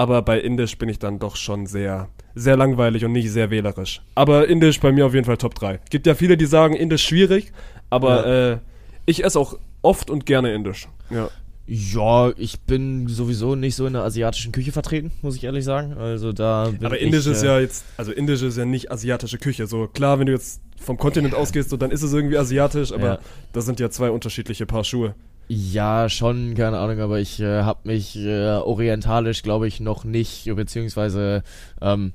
Aber 0.00 0.22
bei 0.22 0.40
Indisch 0.40 0.78
bin 0.78 0.88
ich 0.88 0.98
dann 0.98 1.18
doch 1.18 1.36
schon 1.36 1.66
sehr, 1.66 2.08
sehr 2.34 2.56
langweilig 2.56 3.04
und 3.04 3.12
nicht 3.12 3.30
sehr 3.30 3.50
wählerisch. 3.50 4.00
Aber 4.14 4.48
Indisch 4.48 4.80
bei 4.80 4.92
mir 4.92 5.04
auf 5.04 5.12
jeden 5.12 5.26
Fall 5.26 5.36
Top 5.36 5.54
3. 5.54 5.78
Gibt 5.90 6.06
ja 6.06 6.14
viele, 6.14 6.38
die 6.38 6.46
sagen, 6.46 6.72
Indisch 6.72 7.04
schwierig, 7.04 7.52
aber 7.90 8.26
äh, 8.26 8.58
ich 9.04 9.22
esse 9.22 9.38
auch 9.38 9.58
oft 9.82 10.08
und 10.08 10.24
gerne 10.24 10.54
Indisch. 10.54 10.88
Ja. 11.10 11.28
Ja, 11.66 12.32
ich 12.38 12.60
bin 12.60 13.08
sowieso 13.08 13.56
nicht 13.56 13.76
so 13.76 13.86
in 13.86 13.92
der 13.92 14.02
asiatischen 14.02 14.52
Küche 14.52 14.72
vertreten, 14.72 15.12
muss 15.20 15.36
ich 15.36 15.44
ehrlich 15.44 15.66
sagen. 15.66 15.92
Also 15.98 16.32
da 16.32 16.70
bin 16.70 16.86
Aber 16.86 16.96
ich, 16.96 17.02
Indisch 17.02 17.26
ist 17.26 17.42
äh, 17.42 17.46
ja 17.48 17.60
jetzt, 17.60 17.84
also 17.98 18.10
Indisch 18.10 18.40
ist 18.40 18.56
ja 18.56 18.64
nicht 18.64 18.90
asiatische 18.90 19.36
Küche. 19.36 19.66
So 19.66 19.86
klar, 19.86 20.18
wenn 20.18 20.24
du 20.24 20.32
jetzt 20.32 20.62
vom 20.80 20.96
Kontinent 20.96 21.34
ausgehst, 21.34 21.68
so, 21.68 21.76
dann 21.76 21.90
ist 21.90 22.00
es 22.02 22.14
irgendwie 22.14 22.38
asiatisch, 22.38 22.90
aber 22.90 23.04
Ja. 23.06 23.18
das 23.52 23.66
sind 23.66 23.78
ja 23.80 23.90
zwei 23.90 24.10
unterschiedliche 24.10 24.64
Paar 24.64 24.82
Schuhe. 24.82 25.14
Ja, 25.52 26.08
schon, 26.08 26.54
keine 26.54 26.78
Ahnung, 26.78 27.00
aber 27.00 27.18
ich 27.18 27.40
äh, 27.40 27.62
habe 27.62 27.80
mich 27.82 28.16
äh, 28.16 28.50
orientalisch, 28.58 29.42
glaube 29.42 29.66
ich, 29.66 29.80
noch 29.80 30.04
nicht, 30.04 30.44
beziehungsweise, 30.54 31.42
ähm, 31.80 32.12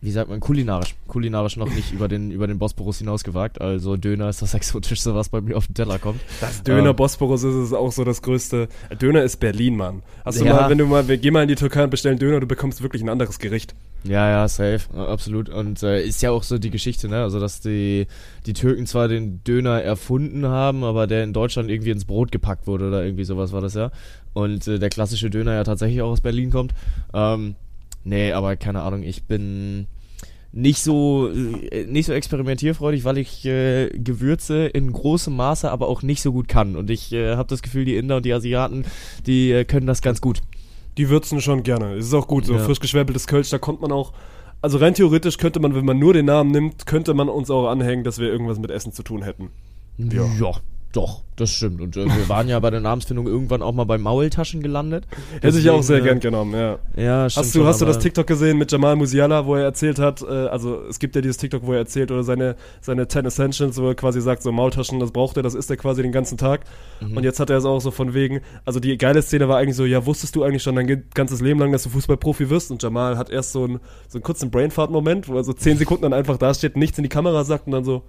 wie 0.00 0.10
sagt 0.10 0.30
man, 0.30 0.40
kulinarisch, 0.40 0.94
kulinarisch 1.06 1.58
noch 1.58 1.70
nicht 1.70 1.92
über 1.92 2.08
den, 2.08 2.30
über 2.30 2.46
den 2.46 2.58
Bosporus 2.58 2.96
hinausgewagt. 2.96 3.60
Also 3.60 3.98
Döner 3.98 4.30
ist 4.30 4.40
das 4.40 4.54
Exotischste, 4.54 5.14
was 5.14 5.28
bei 5.28 5.42
mir 5.42 5.54
auf 5.54 5.66
den 5.66 5.74
Teller 5.74 5.98
kommt. 5.98 6.22
Das 6.40 6.62
Döner 6.62 6.90
Ähm. 6.90 6.96
Bosporus 6.96 7.42
ist 7.42 7.54
es 7.56 7.74
auch 7.74 7.92
so 7.92 8.04
das 8.04 8.22
größte. 8.22 8.68
Döner 9.02 9.22
ist 9.22 9.36
Berlin, 9.36 9.76
Mann. 9.76 10.02
Hast 10.24 10.40
du 10.40 10.46
Ja. 10.46 10.54
mal, 10.54 10.70
wenn 10.70 10.78
du 10.78 10.86
mal, 10.86 11.06
wir 11.08 11.18
gehen 11.18 11.34
mal 11.34 11.42
in 11.42 11.48
die 11.48 11.56
Türkei 11.56 11.84
und 11.84 11.90
bestellen 11.90 12.18
Döner, 12.18 12.40
du 12.40 12.46
bekommst 12.46 12.80
wirklich 12.82 13.02
ein 13.02 13.10
anderes 13.10 13.38
Gericht. 13.38 13.74
Ja, 14.04 14.30
ja, 14.30 14.48
safe, 14.48 14.80
absolut. 14.94 15.50
Und 15.50 15.82
äh, 15.82 16.02
ist 16.02 16.22
ja 16.22 16.30
auch 16.30 16.42
so 16.42 16.58
die 16.58 16.70
Geschichte, 16.70 17.08
ne? 17.08 17.22
Also, 17.22 17.38
dass 17.38 17.60
die, 17.60 18.06
die 18.46 18.54
Türken 18.54 18.86
zwar 18.86 19.08
den 19.08 19.44
Döner 19.44 19.82
erfunden 19.82 20.46
haben, 20.46 20.84
aber 20.84 21.06
der 21.06 21.22
in 21.22 21.34
Deutschland 21.34 21.70
irgendwie 21.70 21.90
ins 21.90 22.06
Brot 22.06 22.32
gepackt 22.32 22.66
wurde 22.66 22.88
oder 22.88 23.04
irgendwie 23.04 23.24
sowas 23.24 23.52
war 23.52 23.60
das 23.60 23.74
ja. 23.74 23.90
Und 24.32 24.66
äh, 24.68 24.78
der 24.78 24.88
klassische 24.88 25.28
Döner 25.28 25.54
ja 25.54 25.64
tatsächlich 25.64 26.00
auch 26.00 26.10
aus 26.10 26.22
Berlin 26.22 26.50
kommt. 26.50 26.72
Ähm, 27.12 27.56
nee, 28.04 28.32
aber 28.32 28.56
keine 28.56 28.82
Ahnung, 28.82 29.02
ich 29.02 29.24
bin 29.24 29.86
nicht 30.52 30.82
so 30.82 31.30
äh, 31.30 31.84
nicht 31.84 32.06
so 32.06 32.12
experimentierfreudig, 32.12 33.04
weil 33.04 33.18
ich 33.18 33.44
äh, 33.44 33.88
Gewürze 33.90 34.66
in 34.66 34.92
großem 34.92 35.34
Maße 35.34 35.70
aber 35.70 35.88
auch 35.88 36.02
nicht 36.02 36.22
so 36.22 36.32
gut 36.32 36.48
kann 36.48 36.74
und 36.74 36.90
ich 36.90 37.12
äh, 37.12 37.36
habe 37.36 37.48
das 37.48 37.62
Gefühl, 37.62 37.84
die 37.84 37.96
Inder 37.96 38.16
und 38.16 38.24
die 38.24 38.32
Asiaten, 38.32 38.84
die 39.26 39.52
äh, 39.52 39.64
können 39.64 39.86
das 39.86 40.02
ganz 40.02 40.20
gut. 40.20 40.40
Die 40.98 41.08
würzen 41.08 41.40
schon 41.40 41.62
gerne. 41.62 41.94
Es 41.94 42.06
ist 42.06 42.14
auch 42.14 42.26
gut, 42.28 42.44
so 42.46 42.54
Ja. 42.54 42.58
frisch 42.60 42.80
geschwäbeltes 42.80 43.26
Kölsch, 43.26 43.50
da 43.50 43.58
kommt 43.58 43.80
man 43.80 43.92
auch. 43.92 44.12
Also 44.62 44.78
rein 44.78 44.92
theoretisch 44.94 45.38
könnte 45.38 45.60
man, 45.60 45.74
wenn 45.74 45.84
man 45.84 45.98
nur 45.98 46.12
den 46.12 46.26
Namen 46.26 46.50
nimmt, 46.50 46.84
könnte 46.86 47.14
man 47.14 47.28
uns 47.28 47.50
auch 47.50 47.68
anhängen, 47.68 48.04
dass 48.04 48.18
wir 48.18 48.28
irgendwas 48.28 48.58
mit 48.58 48.70
Essen 48.70 48.92
zu 48.92 49.02
tun 49.02 49.22
hätten. 49.22 49.50
Ja. 49.98 50.24
Doch, 50.92 51.22
das 51.36 51.50
stimmt. 51.50 51.80
Und 51.80 51.96
äh, 51.96 52.04
wir 52.04 52.28
waren 52.28 52.48
ja 52.48 52.58
bei 52.58 52.70
der 52.70 52.80
Namensfindung 52.80 53.28
irgendwann 53.28 53.62
auch 53.62 53.72
mal 53.72 53.84
bei 53.84 53.96
Maultaschen 53.96 54.60
gelandet. 54.60 55.06
Hätte 55.40 55.58
ich 55.58 55.70
auch 55.70 55.84
sehr 55.84 56.00
gern 56.00 56.18
genommen, 56.18 56.52
ja. 56.52 56.78
äh, 56.96 57.04
Ja, 57.04 57.30
stimmt 57.30 57.44
Hast 57.46 57.54
du, 57.54 57.58
schon, 57.60 57.68
hast 57.68 57.80
du 57.80 57.84
das 57.84 57.98
TikTok 58.00 58.26
gesehen 58.26 58.58
mit 58.58 58.72
Jamal 58.72 58.96
Musiala, 58.96 59.46
wo 59.46 59.54
er 59.54 59.62
erzählt 59.62 60.00
hat, 60.00 60.22
äh, 60.22 60.26
also 60.26 60.82
es 60.88 60.98
gibt 60.98 61.14
ja 61.14 61.22
dieses 61.22 61.36
TikTok, 61.36 61.64
wo 61.64 61.72
er 61.72 61.78
erzählt, 61.78 62.10
oder 62.10 62.24
seine, 62.24 62.56
seine 62.80 63.06
10 63.06 63.26
Essentials, 63.26 63.80
wo 63.80 63.86
er 63.86 63.94
quasi 63.94 64.20
sagt, 64.20 64.42
so 64.42 64.50
Maultaschen, 64.50 64.98
das 64.98 65.12
braucht 65.12 65.36
er, 65.36 65.44
das 65.44 65.54
isst 65.54 65.70
er 65.70 65.76
quasi 65.76 66.02
den 66.02 66.12
ganzen 66.12 66.36
Tag. 66.36 66.62
Mhm. 67.00 67.18
Und 67.18 67.22
jetzt 67.24 67.38
hat 67.38 67.50
er 67.50 67.58
es 67.58 67.64
auch 67.64 67.80
so 67.80 67.92
von 67.92 68.12
wegen, 68.12 68.40
also 68.64 68.80
die 68.80 68.98
geile 68.98 69.22
Szene 69.22 69.48
war 69.48 69.58
eigentlich 69.58 69.76
so, 69.76 69.84
ja, 69.84 70.04
wusstest 70.06 70.34
du 70.34 70.42
eigentlich 70.42 70.64
schon 70.64 70.74
dein 70.74 71.04
ganzes 71.14 71.40
Leben 71.40 71.60
lang, 71.60 71.70
dass 71.70 71.84
du 71.84 71.90
Fußballprofi 71.90 72.50
wirst? 72.50 72.72
Und 72.72 72.82
Jamal 72.82 73.16
hat 73.16 73.30
erst 73.30 73.52
so 73.52 73.62
einen, 73.62 73.78
so 74.08 74.18
einen 74.18 74.24
kurzen 74.24 74.50
Brainfart-Moment, 74.50 75.28
wo 75.28 75.36
er 75.36 75.44
so 75.44 75.52
10 75.52 75.78
Sekunden 75.78 76.02
dann 76.02 76.12
einfach 76.12 76.36
dasteht, 76.36 76.76
nichts 76.76 76.98
in 76.98 77.04
die 77.04 77.08
Kamera 77.08 77.44
sagt 77.44 77.66
und 77.66 77.72
dann 77.72 77.84
so, 77.84 78.02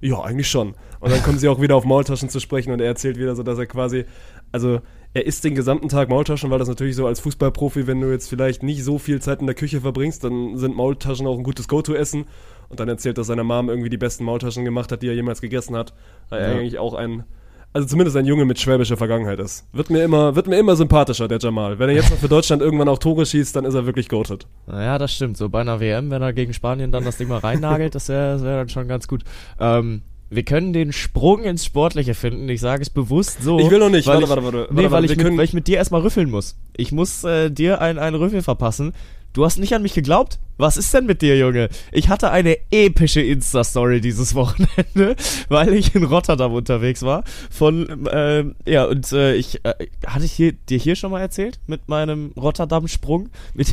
Ja, 0.00 0.20
eigentlich 0.22 0.48
schon. 0.48 0.74
Und 1.00 1.12
dann 1.12 1.22
kommen 1.22 1.38
sie 1.38 1.48
auch 1.48 1.60
wieder 1.60 1.76
auf 1.76 1.84
Maultaschen 1.84 2.28
zu 2.28 2.40
sprechen 2.40 2.72
und 2.72 2.80
er 2.80 2.86
erzählt 2.86 3.18
wieder 3.18 3.34
so, 3.36 3.42
dass 3.42 3.58
er 3.58 3.66
quasi, 3.66 4.04
also 4.52 4.80
er 5.14 5.26
isst 5.26 5.44
den 5.44 5.54
gesamten 5.54 5.88
Tag 5.88 6.08
Maultaschen, 6.08 6.50
weil 6.50 6.58
das 6.58 6.68
natürlich 6.68 6.94
so 6.96 7.06
als 7.06 7.20
Fußballprofi, 7.20 7.86
wenn 7.86 8.00
du 8.00 8.10
jetzt 8.10 8.28
vielleicht 8.28 8.62
nicht 8.62 8.84
so 8.84 8.98
viel 8.98 9.20
Zeit 9.22 9.40
in 9.40 9.46
der 9.46 9.54
Küche 9.54 9.80
verbringst, 9.80 10.22
dann 10.24 10.56
sind 10.56 10.76
Maultaschen 10.76 11.26
auch 11.26 11.36
ein 11.38 11.44
gutes 11.44 11.66
Go-To-Essen. 11.68 12.26
Und 12.68 12.80
dann 12.80 12.88
erzählt, 12.88 13.16
dass 13.16 13.28
seine 13.28 13.44
Mom 13.44 13.70
irgendwie 13.70 13.88
die 13.88 13.96
besten 13.96 14.24
Maultaschen 14.24 14.64
gemacht 14.64 14.92
hat, 14.92 15.02
die 15.02 15.08
er 15.08 15.14
jemals 15.14 15.40
gegessen 15.40 15.74
hat. 15.74 15.94
Weil 16.28 16.42
er 16.42 16.52
Ja. 16.52 16.58
eigentlich 16.58 16.78
auch 16.78 16.92
ein, 16.92 17.24
also 17.72 17.86
zumindest 17.86 18.16
ein 18.16 18.24
Junge 18.24 18.44
mit 18.44 18.58
schwäbischer 18.58 18.96
Vergangenheit 18.96 19.38
ist. 19.38 19.66
Wird 19.72 19.90
mir 19.90 20.02
immer, 20.02 20.34
wird 20.34 20.46
mir 20.46 20.58
immer 20.58 20.74
sympathischer, 20.74 21.28
der 21.28 21.38
Jamal. 21.38 21.78
Wenn 21.78 21.90
er 21.90 21.96
jetzt 21.96 22.10
noch 22.10 22.18
für 22.18 22.28
Deutschland 22.28 22.62
irgendwann 22.62 22.88
auch 22.88 22.98
Tore 22.98 23.26
schießt, 23.26 23.54
dann 23.54 23.64
ist 23.64 23.74
er 23.74 23.86
wirklich 23.86 24.08
goated. 24.08 24.46
Naja, 24.66 24.98
das 24.98 25.14
stimmt. 25.14 25.36
So 25.36 25.48
bei 25.48 25.60
einer 25.60 25.80
WM, 25.80 26.10
wenn 26.10 26.22
er 26.22 26.32
gegen 26.32 26.54
Spanien 26.54 26.92
dann 26.92 27.04
das 27.04 27.18
Ding 27.18 27.28
mal 27.28 27.38
reinnagelt, 27.38 27.94
das 27.94 28.08
wäre 28.08 28.42
wär 28.42 28.56
dann 28.56 28.68
schon 28.68 28.88
ganz 28.88 29.06
gut. 29.06 29.22
Ähm, 29.60 30.02
wir 30.30 30.42
können 30.44 30.72
den 30.72 30.92
Sprung 30.92 31.42
ins 31.44 31.64
Sportliche 31.64 32.14
finden. 32.14 32.48
Ich 32.48 32.60
sage 32.60 32.82
es 32.82 32.90
bewusst 32.90 33.42
so. 33.42 33.58
Ich 33.58 33.70
will 33.70 33.78
noch 33.78 33.90
nicht. 33.90 34.06
Warte, 34.06 34.24
ich, 34.24 34.28
warte, 34.28 34.44
warte, 34.44 34.56
Nee, 34.56 34.66
warte, 34.68 34.76
weil, 34.76 34.90
warte, 34.90 35.06
ich 35.06 35.16
mit, 35.16 35.36
weil 35.38 35.44
ich 35.44 35.54
mit 35.54 35.68
dir 35.68 35.76
erstmal 35.76 36.02
rüffeln 36.02 36.30
muss. 36.30 36.56
Ich 36.76 36.92
muss 36.92 37.24
äh, 37.24 37.50
dir 37.50 37.80
einen, 37.80 37.98
einen 37.98 38.16
Rüffel 38.16 38.42
verpassen. 38.42 38.92
Du 39.32 39.44
hast 39.44 39.58
nicht 39.58 39.74
an 39.74 39.82
mich 39.82 39.94
geglaubt. 39.94 40.38
Was 40.58 40.76
ist 40.76 40.92
denn 40.92 41.06
mit 41.06 41.22
dir, 41.22 41.38
Junge? 41.38 41.68
Ich 41.92 42.08
hatte 42.08 42.30
eine 42.30 42.58
epische 42.70 43.20
Insta-Story 43.20 44.00
dieses 44.00 44.34
Wochenende, 44.34 45.14
weil 45.48 45.72
ich 45.72 45.94
in 45.94 46.02
Rotterdam 46.04 46.52
unterwegs 46.52 47.02
war. 47.02 47.22
Von, 47.50 48.06
äh, 48.08 48.44
ja, 48.66 48.84
und 48.86 49.10
äh, 49.12 49.34
ich, 49.34 49.64
äh, 49.64 49.74
hatte 50.06 50.24
ich 50.24 50.32
hier, 50.32 50.52
dir 50.52 50.78
hier 50.78 50.96
schon 50.96 51.12
mal 51.12 51.20
erzählt? 51.20 51.60
Mit 51.68 51.88
meinem 51.88 52.32
Rotterdam-Sprung? 52.36 53.30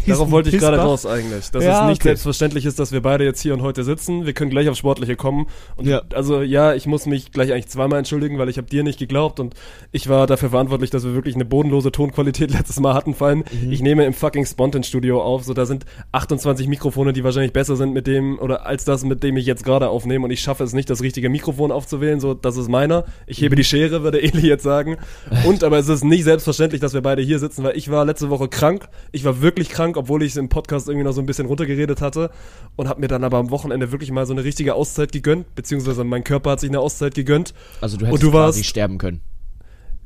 Darauf 0.08 0.30
wollte 0.32 0.50
ich 0.50 0.60
gerade 0.60 0.77
raus 0.77 1.06
eigentlich. 1.08 1.50
Dass 1.51 1.63
Ja, 1.63 1.82
es 1.84 1.89
nicht 1.89 2.01
okay. 2.01 2.10
selbstverständlich 2.10 2.65
ist, 2.65 2.77
dass 2.80 2.92
wir 2.92 3.01
beide 3.01 3.24
jetzt 3.24 3.42
hier 3.42 3.54
und 3.56 3.62
heute 3.63 3.84
sitzen. 3.84 4.25
Wir 4.27 4.34
können 4.34 4.51
gleich 4.51 4.70
aufs 4.70 4.77
Sportliche 4.80 5.15
kommen. 5.15 5.48
Und 5.75 5.88
Ja. 5.88 6.04
also 6.13 6.42
ja, 6.44 6.75
ich 6.75 6.86
muss 6.86 7.08
mich 7.08 7.32
gleich 7.32 7.51
eigentlich 7.51 7.68
zweimal 7.68 7.98
entschuldigen, 8.00 8.38
weil 8.38 8.48
ich 8.50 8.58
habe 8.58 8.68
dir 8.70 8.84
nicht 8.84 9.00
geglaubt 9.00 9.39
und 9.39 9.56
ich 9.92 10.08
war 10.08 10.27
dafür 10.27 10.51
verantwortlich, 10.51 10.92
dass 10.92 11.04
wir 11.04 11.15
wirklich 11.15 11.34
eine 11.36 11.46
bodenlose 11.46 11.92
Tonqualität 11.92 12.51
letztes 12.54 12.80
Mal 12.80 12.94
hatten. 12.94 13.15
Vor 13.15 13.27
allem, 13.27 13.44
Mhm. 13.63 13.72
ich 13.72 13.82
nehme 13.82 14.06
im 14.06 14.13
fucking 14.13 14.46
Spontan-Studio 14.46 15.22
auf. 15.22 15.44
So, 15.46 15.54
da 15.56 15.65
sind 15.65 15.86
28 16.12 16.68
Mikrofone, 16.75 17.13
die 17.13 17.24
wahrscheinlich 17.24 17.53
besser 17.53 17.77
sind 17.77 17.94
mit 17.94 18.05
dem 18.05 18.38
oder 18.38 18.65
als 18.65 18.84
das, 18.84 19.05
mit 19.05 19.24
dem 19.24 19.38
ich 19.38 19.46
jetzt 19.46 19.63
gerade 19.63 19.88
aufnehme. 19.88 20.25
Und 20.25 20.32
ich 20.32 20.41
schaffe 20.41 20.63
es 20.65 20.74
nicht, 20.74 20.89
das 20.89 21.01
richtige 21.01 21.29
Mikrofon 21.29 21.72
aufzuwählen. 21.72 22.20
So, 22.20 22.34
das 22.34 22.58
ist 22.58 22.67
meiner. 22.67 23.05
Ich 23.27 23.39
Mhm. 23.39 23.44
hebe 23.46 23.55
die 23.55 23.63
Schere, 23.63 24.03
würde 24.03 24.22
Eli 24.22 24.46
jetzt 24.48 24.63
sagen. 24.63 24.98
Und 25.46 25.63
aber 25.63 25.77
es 25.77 25.88
ist 25.88 26.03
nicht 26.03 26.25
selbstverständlich, 26.25 26.82
dass 26.82 26.94
wir 26.94 27.01
beide 27.01 27.22
hier 27.22 27.39
sitzen, 27.39 27.63
weil 27.63 27.77
ich 27.77 27.89
war 27.89 28.03
letzte 28.03 28.29
Woche 28.29 28.50
krank. 28.50 28.89
Ich 29.13 29.24
war 29.24 29.41
wirklich 29.41 29.70
krank, 29.70 29.96
obwohl 29.96 30.22
ich 30.22 30.32
es 30.32 30.38
im 30.38 30.50
Podcast 30.50 30.89
irgendwie 30.89 31.05
noch 31.05 31.13
so 31.13 31.22
ein 31.22 31.25
bisschen 31.25 31.46
runtergeredet 31.48 32.01
hatte 32.01 32.29
und 32.75 32.89
habe 32.89 33.00
mir 33.00 33.08
dann 33.08 33.24
aber 33.24 33.38
am 33.38 33.51
Wochenende 33.51 33.94
wirklich 33.94 34.12
mal 34.12 34.25
so 34.25 34.34
eine 34.34 34.44
richtige 34.44 34.75
Auszeit 34.75 35.13
gegönnt, 35.13 35.55
beziehungsweise 35.55 36.03
mein 36.03 36.25
Körper 36.25 36.51
hat 36.51 36.60
sich 36.60 36.70
eine 36.70 36.82
Auszeit 36.82 37.15
gegönnt. 37.15 37.53
Also 37.79 37.96
du 37.96 38.03
Und 38.03 38.08
hättest 38.10 38.24
du 38.24 38.32
quasi 38.32 38.60
warst- 38.60 38.65
sterben 38.70 38.98
können. 38.98 39.22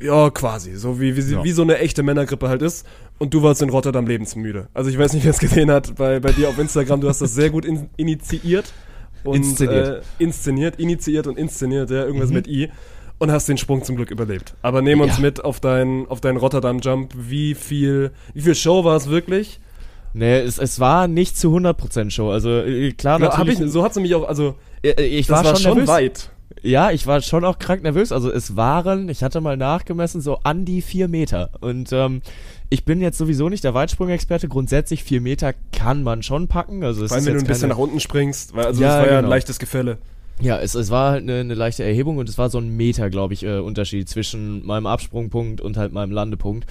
Ja, 0.02 0.30
quasi. 0.30 0.76
So 0.76 1.02
wie, 1.02 1.18
wie, 1.18 1.34
Ja. 1.34 1.44
wie 1.44 1.52
so 1.52 1.62
eine 1.62 1.78
echte 1.80 2.04
Männergrippe 2.04 2.48
halt 2.48 2.62
ist. 2.62 2.86
Und 3.20 3.34
du 3.34 3.44
warst 3.44 3.62
in 3.62 3.70
Rotterdam 3.70 4.08
lebensmüde. 4.08 4.70
Also 4.74 4.90
ich 4.90 4.98
weiß 4.98 5.14
nicht, 5.14 5.24
wer 5.26 5.32
es 5.32 5.40
gesehen 5.40 5.70
hat 5.70 5.96
bei, 5.96 6.20
bei 6.20 6.32
dir 6.32 6.50
auf 6.50 6.58
Instagram. 6.58 7.02
Du 7.02 7.10
hast 7.10 7.22
das 7.22 7.34
sehr 7.34 7.50
gut 7.50 7.66
in, 7.66 7.90
initiiert. 7.98 8.72
Und, 9.26 9.36
Inszeniert. 9.36 10.04
Äh, 10.20 10.24
inszeniert. 10.24 10.80
Initiiert 10.80 11.28
und 11.28 11.38
inszeniert, 11.38 11.90
ja, 11.90 12.06
irgendwas 12.06 12.30
mit 12.32 12.48
I. 12.48 12.70
Und 13.18 13.30
hast 13.32 13.50
den 13.50 13.58
Sprung 13.58 13.84
zum 13.84 13.98
Glück 13.98 14.12
überlebt. 14.12 14.56
Aber 14.62 14.82
nehm 14.82 15.02
uns 15.02 15.18
Ja. 15.18 15.22
mit 15.22 15.44
auf 15.44 15.60
deinen 15.60 16.08
auf 16.08 16.22
deinen 16.22 16.38
Rotterdam-Jump. 16.38 17.12
Wie 17.18 17.54
viel, 17.54 18.12
wie 18.34 18.40
viel 18.42 18.56
Show 18.56 18.86
war 18.86 18.96
es 18.96 19.10
wirklich? 19.10 19.60
Nee, 20.14 20.40
es, 20.40 20.58
es 20.58 20.80
war 20.80 21.10
nicht 21.10 21.38
zu 21.38 21.54
100% 21.54 22.12
Show. 22.12 22.30
Also 22.32 22.50
äh, 22.62 22.94
klar, 22.94 23.20
Ja, 23.20 23.28
natürlich. 23.28 23.60
ich, 23.60 23.72
so 23.72 23.84
hat 23.84 23.94
sie 23.94 24.00
mich 24.00 24.16
auch, 24.16 24.26
also 24.26 24.56
Äh, 24.82 25.04
ich 25.04 25.28
das 25.28 25.44
war, 25.44 25.56
schon, 25.58 25.74
nervös. 25.74 25.90
weit. 25.90 26.30
Ja, 26.64 26.92
ich 26.92 27.06
war 27.08 27.22
schon 27.22 27.44
auch 27.44 27.60
krank 27.60 27.84
nervös. 27.84 28.14
Also 28.14 28.32
es 28.32 28.56
waren, 28.56 29.10
ich 29.10 29.22
hatte 29.22 29.42
mal 29.42 29.58
nachgemessen, 29.58 30.22
so 30.22 30.38
an 30.44 30.64
die 30.64 30.82
vier 30.82 31.10
Meter. 31.10 31.50
Und 31.60 31.92
ähm, 31.92 32.22
ich 32.70 32.86
bin 32.86 33.02
jetzt 33.02 33.18
sowieso 33.18 33.50
nicht 33.50 33.64
der 33.64 33.74
Weitsprung-Experte. 33.74 34.48
Grundsätzlich 34.48 35.04
vier 35.04 35.22
Meter 35.22 35.54
kann 35.72 36.04
man 36.04 36.22
schon 36.22 36.48
packen. 36.48 36.84
Also 36.84 37.04
es 37.04 37.10
Vor 37.10 37.18
allem, 37.18 37.26
wenn 37.26 37.34
du 37.34 37.40
ein 37.40 37.48
bisschen 37.48 37.62
keine, 37.62 37.74
nach 37.74 37.80
unten 37.80 38.00
springst. 38.00 38.54
Weil, 38.56 38.66
also 38.66 38.82
Ja, 38.82 38.88
das 38.90 38.98
war 38.98 39.06
ja 39.06 39.12
ein 39.14 39.24
genau. 39.24 39.30
leichtes 39.30 39.60
Gefälle. 39.60 39.98
Ja, 40.40 40.60
es, 40.60 40.76
es 40.76 40.90
war 40.90 41.12
halt 41.12 41.24
eine, 41.24 41.40
eine 41.40 41.54
leichte 41.56 41.84
Erhebung 41.84 42.18
und 42.18 42.30
es 42.30 42.38
war 42.38 42.50
so 42.50 42.60
ein 42.60 42.78
Meter, 42.78 43.10
glaube 43.10 43.34
ich, 43.34 43.44
äh, 43.44 43.58
Unterschied 43.58 44.08
zwischen 44.08 44.66
meinem 44.66 44.86
Absprungpunkt 44.86 45.62
und 45.62 45.78
halt 45.78 45.92
meinem 45.92 46.12
Landepunkt. 46.12 46.66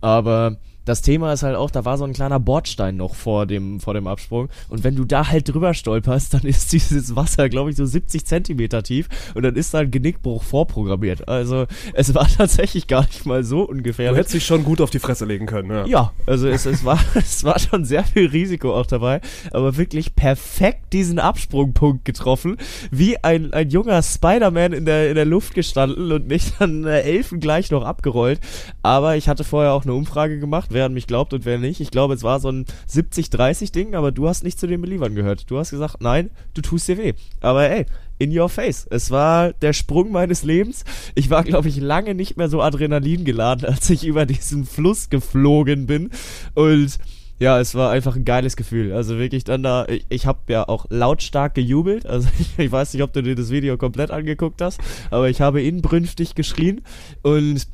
Aber 0.00 0.56
das 0.84 1.02
Thema 1.02 1.32
ist 1.32 1.42
halt 1.42 1.56
auch, 1.56 1.70
da 1.70 1.84
war 1.84 1.96
so 1.98 2.04
ein 2.04 2.12
kleiner 2.12 2.40
Bordstein 2.40 2.96
noch 2.96 3.14
vor 3.14 3.46
dem, 3.46 3.80
vor 3.80 3.94
dem 3.94 4.06
Absprung. 4.06 4.48
Und 4.68 4.84
wenn 4.84 4.96
du 4.96 5.04
da 5.04 5.28
halt 5.28 5.48
drüber 5.52 5.74
stolperst, 5.74 6.34
dann 6.34 6.42
ist 6.42 6.72
dieses 6.72 7.14
Wasser, 7.16 7.48
glaube 7.48 7.70
ich, 7.70 7.76
so 7.76 7.86
70 7.86 8.24
Zentimeter 8.24 8.82
tief 8.82 9.08
und 9.34 9.42
dann 9.42 9.54
ist 9.56 9.74
da 9.74 9.78
ein 9.80 9.90
Genickbruch 9.90 10.42
vorprogrammiert. 10.42 11.28
Also 11.28 11.66
es 11.94 12.14
war 12.14 12.26
tatsächlich 12.36 12.86
gar 12.86 13.02
nicht 13.06 13.26
mal 13.26 13.44
so 13.44 13.66
Du 13.66 13.72
ungefährlich. 13.72 14.18
hättest 14.18 14.34
dich 14.34 14.46
schon 14.46 14.64
gut 14.64 14.80
auf 14.80 14.90
die 14.90 14.98
Fresse 14.98 15.24
legen 15.24 15.46
können, 15.46 15.70
ja. 15.70 15.86
Ja, 15.86 16.12
also 16.26 16.48
es, 16.48 16.66
es, 16.66 16.84
war, 16.84 16.98
es 17.14 17.44
war 17.44 17.58
schon 17.58 17.84
sehr 17.84 18.04
viel 18.04 18.26
Risiko 18.26 18.74
auch 18.74 18.86
dabei, 18.86 19.20
aber 19.52 19.76
wirklich 19.76 20.14
perfekt 20.16 20.92
diesen 20.92 21.18
Absprungpunkt 21.18 22.04
getroffen, 22.04 22.56
wie 22.90 23.22
ein, 23.22 23.52
ein 23.52 23.70
junger 23.70 24.02
Spider-Man 24.02 24.72
in 24.72 24.84
der, 24.84 25.08
in 25.10 25.14
der 25.14 25.24
Luft 25.24 25.54
gestanden 25.54 26.10
und 26.12 26.26
nicht 26.28 26.54
dann 26.58 26.84
äh, 26.84 27.00
Elfen 27.02 27.40
gleich 27.40 27.70
noch 27.70 27.84
abgerollt. 27.84 28.40
Aber 28.82 29.16
ich 29.16 29.28
hatte 29.28 29.44
vorher 29.44 29.72
auch 29.72 29.84
eine 29.84 29.94
Umfrage 29.94 30.38
gemacht, 30.38 30.71
wer 30.72 30.86
an 30.86 30.94
mich 30.94 31.06
glaubt 31.06 31.32
und 31.32 31.44
wer 31.44 31.58
nicht. 31.58 31.80
Ich 31.80 31.90
glaube, 31.90 32.14
es 32.14 32.22
war 32.22 32.40
so 32.40 32.50
ein 32.50 32.66
70-30-Ding, 32.90 33.94
aber 33.94 34.12
du 34.12 34.28
hast 34.28 34.44
nicht 34.44 34.58
zu 34.58 34.66
den 34.66 34.80
Believern 34.80 35.14
gehört. 35.14 35.50
Du 35.50 35.58
hast 35.58 35.70
gesagt, 35.70 36.00
nein, 36.00 36.30
du 36.54 36.62
tust 36.62 36.88
dir 36.88 36.98
weh. 36.98 37.12
Aber 37.40 37.68
ey, 37.68 37.86
in 38.18 38.36
your 38.36 38.48
face. 38.48 38.86
Es 38.90 39.10
war 39.10 39.52
der 39.52 39.72
Sprung 39.72 40.12
meines 40.12 40.44
Lebens. 40.44 40.84
Ich 41.14 41.30
war, 41.30 41.42
glaube 41.44 41.68
ich, 41.68 41.78
lange 41.78 42.14
nicht 42.14 42.36
mehr 42.36 42.48
so 42.48 42.62
Adrenalin 42.62 43.24
geladen, 43.24 43.68
als 43.68 43.90
ich 43.90 44.04
über 44.04 44.26
diesen 44.26 44.64
Fluss 44.64 45.10
geflogen 45.10 45.86
bin. 45.86 46.10
Und 46.54 46.98
ja, 47.42 47.58
es 47.58 47.74
war 47.74 47.90
einfach 47.90 48.14
ein 48.14 48.24
geiles 48.24 48.54
Gefühl. 48.54 48.92
Also 48.92 49.18
wirklich 49.18 49.42
dann 49.42 49.64
da, 49.64 49.86
ich, 49.88 50.06
ich 50.08 50.26
habe 50.26 50.38
ja 50.46 50.68
auch 50.68 50.86
lautstark 50.90 51.54
gejubelt. 51.54 52.06
Also 52.06 52.28
ich, 52.38 52.50
ich 52.58 52.70
weiß 52.70 52.94
nicht, 52.94 53.02
ob 53.02 53.12
du 53.12 53.22
dir 53.22 53.34
das 53.34 53.50
Video 53.50 53.76
komplett 53.76 54.12
angeguckt 54.12 54.62
hast, 54.62 54.80
aber 55.10 55.28
ich 55.28 55.40
habe 55.40 55.60
inbrünstig 55.60 56.36
geschrien 56.36 56.82
und 57.22 57.66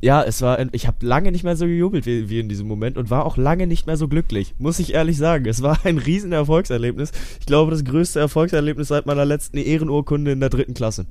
ja, 0.00 0.22
es 0.22 0.42
war, 0.42 0.58
ich 0.72 0.86
habe 0.86 1.04
lange 1.04 1.32
nicht 1.32 1.44
mehr 1.44 1.56
so 1.56 1.66
gejubelt 1.66 2.06
wie, 2.06 2.28
wie 2.28 2.40
in 2.40 2.48
diesem 2.48 2.68
Moment 2.68 2.96
und 2.96 3.10
war 3.10 3.24
auch 3.26 3.36
lange 3.36 3.66
nicht 3.66 3.86
mehr 3.86 3.96
so 3.96 4.08
glücklich, 4.08 4.54
muss 4.58 4.78
ich 4.78 4.94
ehrlich 4.94 5.16
sagen. 5.16 5.46
Es 5.46 5.62
war 5.62 5.78
ein 5.84 5.98
riesen 5.98 6.32
Erfolgserlebnis. 6.32 7.10
Ich 7.40 7.46
glaube, 7.46 7.70
das 7.70 7.84
größte 7.84 8.20
Erfolgserlebnis 8.20 8.88
seit 8.88 9.06
meiner 9.06 9.24
letzten 9.24 9.58
Ehrenurkunde 9.58 10.32
in 10.32 10.40
der 10.40 10.50
dritten 10.50 10.74
Klasse. 10.74 11.06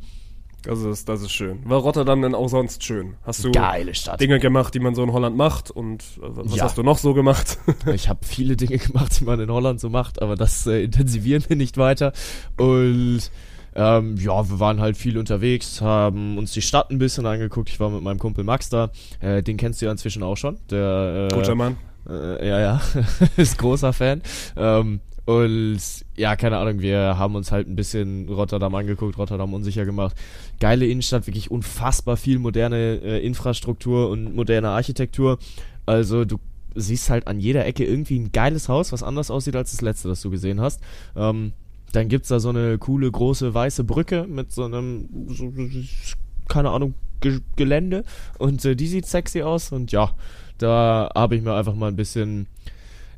Das 0.63 0.81
ist, 0.81 1.07
das 1.07 1.21
ist 1.21 1.31
schön. 1.31 1.59
War 1.65 1.79
Rotterdam 1.79 2.21
denn 2.21 2.35
auch 2.35 2.49
sonst 2.49 2.83
schön? 2.83 3.13
Hast 3.23 3.43
du 3.43 3.51
Geile 3.51 3.93
Stadt. 3.93 4.19
Dinge 4.19 4.39
gemacht, 4.39 4.73
die 4.73 4.79
man 4.79 4.95
so 4.95 5.03
in 5.03 5.13
Holland 5.13 5.37
macht? 5.37 5.71
Und 5.71 6.01
äh, 6.17 6.21
was 6.21 6.55
Ja. 6.55 6.63
hast 6.63 6.77
du 6.77 6.83
noch 6.83 6.97
so 6.97 7.13
gemacht? 7.13 7.57
Ich 7.93 8.09
habe 8.09 8.19
viele 8.25 8.57
Dinge 8.57 8.77
gemacht, 8.77 9.17
die 9.19 9.23
man 9.23 9.39
in 9.39 9.49
Holland 9.51 9.79
so 9.79 9.89
macht, 9.89 10.21
aber 10.21 10.35
das 10.35 10.65
äh, 10.67 10.83
intensivieren 10.83 11.43
wir 11.47 11.55
nicht 11.55 11.77
weiter. 11.77 12.11
Und 12.57 13.31
ähm, 13.77 14.17
ja, 14.17 14.49
wir 14.49 14.59
waren 14.59 14.81
halt 14.81 14.97
viel 14.97 15.19
unterwegs, 15.19 15.81
haben 15.81 16.39
uns 16.39 16.51
die 16.51 16.63
Stadt 16.63 16.89
ein 16.89 16.97
bisschen 16.97 17.27
angeguckt. 17.27 17.69
Ich 17.69 17.79
war 17.79 17.91
mit 17.91 18.01
meinem 18.01 18.17
Kumpel 18.17 18.43
Max 18.43 18.69
da. 18.69 18.89
Äh, 19.19 19.43
den 19.43 19.55
kennst 19.55 19.81
du 19.81 19.85
ja 19.85 19.91
inzwischen 19.91 20.23
auch 20.23 20.35
schon. 20.35 20.57
Der, 20.71 21.29
äh, 21.31 21.35
Guter 21.35 21.53
Mann. 21.53 21.77
Äh, 22.09 22.47
ja, 22.47 22.59
ja, 22.59 22.81
ist 23.37 23.59
großer 23.59 23.93
Fan. 23.93 24.23
Ähm, 24.55 24.99
und 25.25 25.79
ja, 26.15 26.35
keine 26.35 26.57
Ahnung, 26.57 26.79
wir 26.79 27.19
haben 27.19 27.35
uns 27.35 27.51
halt 27.51 27.67
ein 27.67 27.75
bisschen 27.75 28.27
Rotterdam 28.29 28.73
angeguckt, 28.73 29.15
Rotterdam 29.17 29.53
unsicher 29.53 29.85
gemacht. 29.85 30.15
Geile 30.59 30.87
Innenstadt, 30.87 31.27
wirklich 31.27 31.51
unfassbar 31.51 32.17
viel 32.17 32.39
moderne 32.39 32.99
äh, 33.03 33.23
Infrastruktur 33.23 34.09
und 34.09 34.35
moderne 34.35 34.69
Architektur. 34.69 35.37
Also 35.85 36.25
du 36.25 36.39
siehst 36.73 37.11
halt 37.11 37.27
an 37.27 37.39
jeder 37.39 37.65
Ecke 37.65 37.85
irgendwie 37.85 38.17
ein 38.17 38.31
geiles 38.31 38.69
Haus, 38.69 38.91
was 38.91 39.03
anders 39.03 39.29
aussieht 39.29 39.55
als 39.55 39.71
das 39.71 39.81
letzte, 39.81 40.07
das 40.07 40.21
du 40.21 40.31
gesehen 40.31 40.61
hast. 40.61 40.81
Ähm, 41.15 41.53
dann 41.91 42.09
gibt's 42.09 42.29
da 42.29 42.39
so 42.39 42.49
eine 42.49 42.77
coole 42.77 43.09
große 43.09 43.53
weiße 43.53 43.83
Brücke 43.83 44.25
mit 44.27 44.51
so 44.51 44.65
einem, 44.65 45.07
so, 45.27 45.51
keine 46.47 46.71
Ahnung, 46.71 46.93
Ge 47.19 47.39
Gelände 47.55 48.03
und 48.37 48.63
äh, 48.63 48.75
die 48.75 48.87
sieht 48.87 49.07
sexy 49.07 49.41
aus 49.41 49.71
und 49.71 49.91
ja, 49.91 50.11
da 50.59 51.09
habe 51.15 51.35
ich 51.35 51.41
mir 51.41 51.55
einfach 51.55 51.73
mal 51.73 51.87
ein 51.87 51.95
bisschen 51.95 52.47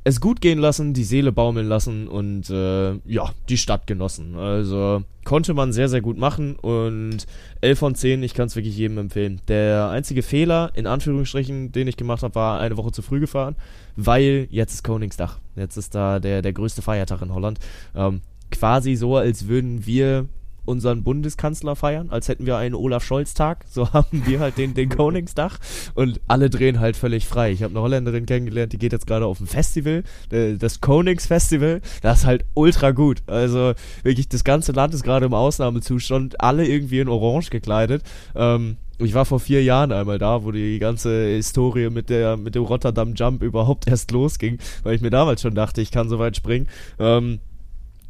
es 0.04 0.22
gut 0.22 0.42
gehen 0.42 0.60
lassen, 0.60 0.94
die 0.94 1.04
Seele 1.04 1.32
baumeln 1.32 1.68
lassen 1.68 2.08
und 2.08 2.50
äh, 2.50 2.94
ja, 3.06 3.32
die 3.50 3.58
Stadt 3.58 3.86
genossen. 3.86 4.36
Also 4.36 5.04
konnte 5.26 5.54
man 5.54 5.74
sehr, 5.74 5.90
sehr 5.90 6.02
gut 6.02 6.18
machen 6.18 6.56
und 6.56 7.26
11 7.62 7.80
von 7.80 7.96
10, 7.96 8.24
ich 8.24 8.34
kann 8.34 8.48
es 8.48 8.56
wirklich 8.56 8.78
jedem 8.78 8.98
empfehlen. 8.98 9.42
Der 9.48 9.90
einzige 9.90 10.24
Fehler, 10.24 10.72
in 10.74 10.88
Anführungsstrichen, 10.88 11.72
den 11.72 11.88
ich 11.88 11.98
gemacht 11.98 12.24
habe, 12.24 12.36
war 12.36 12.60
eine 12.60 12.78
Woche 12.78 12.92
zu 12.92 13.02
früh 13.02 13.20
gefahren, 13.20 13.56
weil 13.96 14.48
jetzt 14.50 14.74
ist 14.74 14.84
Koningsdach. 14.84 15.40
Jetzt 15.56 15.78
ist 15.78 15.94
da 15.96 16.20
der, 16.20 16.42
der 16.42 16.54
größte 16.54 16.82
Feiertag 16.82 17.22
in 17.22 17.34
Holland. 17.34 17.60
Ähm, 17.94 18.22
quasi 18.51 18.96
so, 18.96 19.15
als 19.18 19.48
würden 19.48 19.86
wir 19.86 20.27
unseren 20.70 21.03
Bundeskanzler 21.03 21.75
feiern, 21.75 22.10
als 22.12 22.27
hätten 22.27 22.46
wir 22.46 22.58
einen 22.58 22.75
Olaf 22.75 23.03
Scholz-Tag. 23.03 23.65
So 23.68 23.91
haben 23.94 24.24
wir 24.25 24.39
halt 24.39 24.58
den, 24.58 24.74
den 24.75 24.89
Koningstag 24.89 25.60
und 25.96 26.22
alle 26.27 26.50
drehen 26.50 26.79
halt 26.79 26.96
völlig 26.96 27.25
frei. 27.25 27.51
Ich 27.51 27.63
habe 27.63 27.72
eine 27.72 27.82
Holländerin 27.82 28.25
kennengelernt, 28.25 28.72
die 28.72 28.77
geht 28.77 28.94
jetzt 28.94 29.08
gerade 29.08 29.25
auf 29.25 29.39
ein 29.39 29.48
Festival, 29.48 30.03
äh, 30.32 30.56
das 30.56 30.79
Konings-Festival. 30.79 31.82
Das 32.01 32.20
ist 32.20 32.25
halt 32.25 32.46
ultra 32.53 32.91
gut. 32.91 33.24
Also 33.27 33.74
wirklich, 34.03 34.29
das 34.29 34.44
ganze 34.44 34.72
Land 34.72 34.94
ist 34.94 35.03
gerade 35.03 35.25
im 35.25 35.34
Ausnahmezustand, 35.34 36.39
alle 36.39 36.68
irgendwie 36.68 37.00
in 37.00 37.10
Orange 37.10 37.50
gekleidet. 37.50 38.03
Ähm, 38.36 38.77
ich 39.01 39.13
war 39.13 39.25
vor 39.25 39.39
vier 39.39 39.63
Jahren 39.63 39.94
einmal 39.94 40.20
da, 40.20 40.44
wo 40.44 40.51
die 40.51 40.77
ganze 40.77 41.27
Historie 41.27 41.89
mit 41.89 42.10
der 42.10 42.36
mit 42.36 42.53
dem 42.53 42.63
Rotterdam 42.63 43.13
Jump 43.15 43.41
überhaupt 43.41 43.88
erst 43.88 44.12
losging, 44.12 44.58
weil 44.84 44.94
ich 44.94 45.01
mir 45.01 45.10
damals 45.10 45.41
schon 45.41 45.56
dachte, 45.56 45.82
ich 45.82 45.89
kann 45.89 46.10
so 46.10 46.20
weit 46.20 46.36
springen. 46.36 46.68
Ähm, 47.00 47.39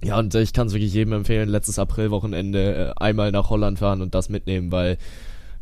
ja, 0.04 0.18
und 0.18 0.34
ich 0.36 0.54
kann 0.54 0.68
es 0.68 0.74
wirklich 0.74 0.94
jedem 0.94 1.14
empfehlen, 1.14 1.50
letztes 1.50 1.78
Aprilwochenende 1.78 2.94
äh, 2.98 3.04
einmal 3.04 3.32
nach 3.32 3.50
Holland 3.50 3.80
fahren 3.80 4.02
und 4.02 4.16
das 4.16 4.30
mitnehmen, 4.30 4.72
weil 4.72 4.98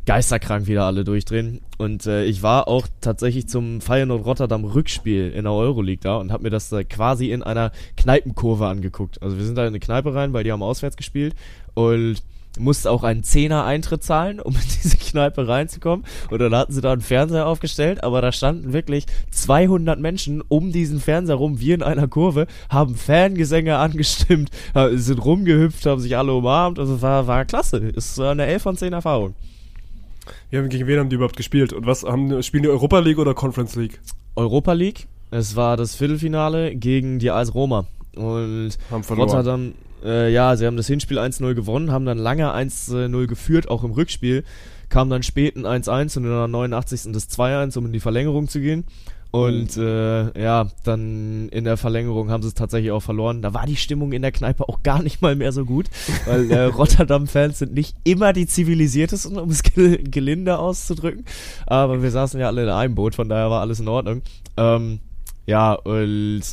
geisterkrank 0.06 0.68
wieder 0.68 0.86
alle 0.86 1.04
durchdrehen. 1.04 1.62
Und 1.78 2.06
äh, 2.06 2.24
ich 2.24 2.42
war 2.42 2.68
auch 2.68 2.88
tatsächlich 3.02 3.50
zum 3.50 3.82
Feyenoord 3.82 4.26
Rotterdam 4.26 4.64
Rückspiel 4.64 5.32
in 5.32 5.44
der 5.44 5.54
Euroleague 5.54 6.02
da 6.02 6.18
und 6.18 6.32
habe 6.32 6.44
mir 6.44 6.50
das 6.50 6.72
äh, 6.72 6.84
quasi 6.84 7.32
in 7.32 7.44
einer 7.44 7.72
Kneipenkurve 7.98 8.68
angeguckt. 8.68 9.22
Also 9.22 9.38
wir 9.38 9.46
sind 9.46 9.56
da 9.56 9.64
in 9.64 9.70
eine 9.70 9.80
Kneipe 9.80 10.16
rein, 10.16 10.34
weil 10.34 10.44
die 10.44 10.52
haben 10.52 10.64
auswärts 10.64 10.98
gespielt 10.98 11.36
und 11.74 12.24
musste 12.60 12.92
auch 12.92 13.04
einen 13.04 13.24
Zehner 13.24 13.66
Eintritt 13.66 14.04
zahlen, 14.04 14.40
um 14.40 14.54
in 14.54 14.62
diese 14.84 14.98
Kneipe 14.98 15.48
reinzukommen. 15.48 16.06
Und 16.30 16.40
dann 16.40 16.56
hatten 16.56 16.74
sie 16.74 16.82
da 16.82 16.92
einen 16.94 17.02
Fernseher 17.02 17.48
aufgestellt, 17.48 18.04
aber 18.04 18.22
da 18.22 18.32
standen 18.32 18.74
wirklich 18.74 19.06
200 19.32 20.00
Menschen 20.00 20.44
um 20.48 20.72
diesen 20.72 21.00
Fernseher 21.00 21.36
rum, 21.36 21.60
wie 21.60 21.72
in 21.72 21.84
einer 21.84 22.08
Kurve, 22.08 22.48
haben 22.70 22.96
Fangesänge 22.96 23.78
angestimmt, 23.78 24.50
sind 24.92 25.24
rumgehüpft, 25.24 25.86
haben 25.86 26.02
sich 26.02 26.18
alle 26.18 26.34
umarmt. 26.34 26.80
Also 26.80 27.02
war, 27.02 27.28
war 27.28 27.46
klasse. 27.46 27.78
Ist 27.78 28.20
eine 28.20 28.46
11 28.46 28.62
von 28.62 28.78
10 28.78 28.94
Erfahrung. 28.94 29.36
Ja, 30.52 30.62
gegen 30.62 30.88
wen 30.88 31.00
haben 31.00 31.10
die 31.10 31.16
überhaupt 31.16 31.38
gespielt? 31.38 31.74
Und 31.74 31.86
was 31.86 32.04
haben 32.04 32.42
spielen 32.44 32.64
die 32.64 32.70
Europa 32.70 33.00
League 33.00 33.18
oder 33.18 33.34
Conference 33.34 33.76
League? 33.76 34.00
Europa 34.36 34.74
League. 34.74 35.08
Es 35.32 35.56
war 35.56 35.78
das 35.78 35.96
Viertelfinale 35.96 36.76
gegen 36.76 37.20
die 37.20 37.32
AS 37.32 37.54
Roma. 37.54 37.86
Und 38.16 38.78
Haben 38.90 39.04
verloren. 39.04 39.30
Rotterdam, 39.30 39.74
äh, 40.04 40.32
ja, 40.32 40.56
sie 40.56 40.66
haben 40.66 40.78
das 40.78 40.88
Hinspiel 40.88 41.20
1-0 41.20 41.54
gewonnen, 41.54 41.92
haben 41.92 42.06
dann 42.06 42.18
lange 42.18 42.54
1-0 42.54 43.28
geführt, 43.28 43.70
auch 43.70 43.84
im 43.84 43.92
Rückspiel. 43.92 44.44
Kam 44.90 45.10
dann 45.10 45.24
spät 45.24 45.58
ein 45.58 45.66
1-1 45.66 46.18
und 46.18 46.24
in 46.24 46.30
der 46.30 46.48
89. 46.48 47.12
das 47.12 47.30
2-1, 47.30 47.78
um 47.78 47.88
in 47.88 47.94
die 47.94 48.00
Verlängerung 48.00 48.48
zu 48.48 48.62
gehen. 48.62 48.86
Und 49.32 49.76
äh, 49.76 50.42
ja, 50.42 50.68
dann 50.86 51.50
in 51.50 51.66
der 51.66 51.76
Verlängerung 51.76 52.32
haben 52.32 52.42
sie 52.42 52.48
es 52.48 52.54
tatsächlich 52.54 52.92
auch 52.92 53.02
verloren. 53.02 53.42
Da 53.42 53.54
war 53.54 53.66
die 53.66 53.76
Stimmung 53.76 54.14
in 54.14 54.22
der 54.22 54.32
Kneipe 54.32 54.68
auch 54.70 54.84
gar 54.84 55.04
nicht 55.04 55.22
mal 55.22 55.36
mehr 55.36 55.52
so 55.52 55.66
gut, 55.66 55.88
weil 56.26 56.50
äh, 56.50 56.64
Rotterdam-Fans 56.66 57.60
sind 57.60 57.74
nicht 57.74 57.96
immer 58.06 58.32
die 58.32 58.48
zivilisiertesten, 58.48 59.38
um 59.38 59.50
es 59.50 59.64
gel 59.64 60.02
gelinde 60.04 60.58
auszudrücken. 60.58 61.26
Aber 61.66 62.02
wir 62.02 62.12
saßen 62.12 62.40
ja 62.40 62.48
alle 62.48 62.64
in 62.64 62.70
einem 62.70 62.96
Boot, 62.96 63.16
von 63.16 63.28
daher 63.28 63.50
war 63.50 63.62
alles 63.62 63.82
in 63.82 63.90
Ordnung. 63.90 64.22
Ähm, 64.56 65.00
ja, 65.46 65.74
und 65.74 66.44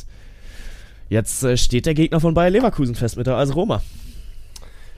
jetzt 1.09 1.43
äh, 1.43 1.57
steht 1.57 1.85
der 1.85 1.93
Gegner 1.93 2.19
von 2.19 2.33
Bayer 2.33 2.49
Leverkusen 2.49 2.95
fest 2.95 3.17
mit 3.17 3.27
der 3.27 3.35
AS 3.35 3.55
Roma. 3.55 3.81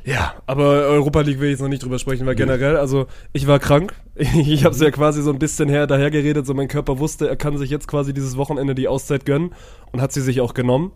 Ja, 0.08 0.36
aber 0.46 0.64
Europa 0.64 1.20
League 1.20 1.42
will 1.42 1.48
ich 1.48 1.56
jetzt 1.56 1.62
noch 1.62 1.68
nicht 1.68 1.84
drüber 1.84 2.00
sprechen, 2.00 2.26
weil 2.26 2.36
generell, 2.36 2.78
also 2.78 3.08
ich 3.34 3.46
war 3.46 3.60
krank. 3.60 3.94
Ich 4.16 4.64
habe 4.64 4.74
es 4.74 4.82
ja 4.82 4.90
quasi 4.90 5.22
so 5.22 5.32
ein 5.32 5.38
bisschen 5.38 5.68
her 5.68 5.86
daher 5.86 6.10
geredet, 6.10 6.46
so 6.46 6.54
mein 6.54 6.70
Körper 6.70 6.98
wusste, 6.98 7.28
er 7.28 7.36
kann 7.36 7.58
sich 7.58 7.70
jetzt 7.70 7.88
quasi 7.88 8.14
dieses 8.14 8.38
Wochenende 8.38 8.74
die 8.74 8.88
Auszeit 8.88 9.26
gönnen 9.26 9.54
und 9.92 10.02
hat 10.02 10.14
sie 10.14 10.22
sich 10.22 10.40
auch 10.40 10.54
genommen. 10.54 10.94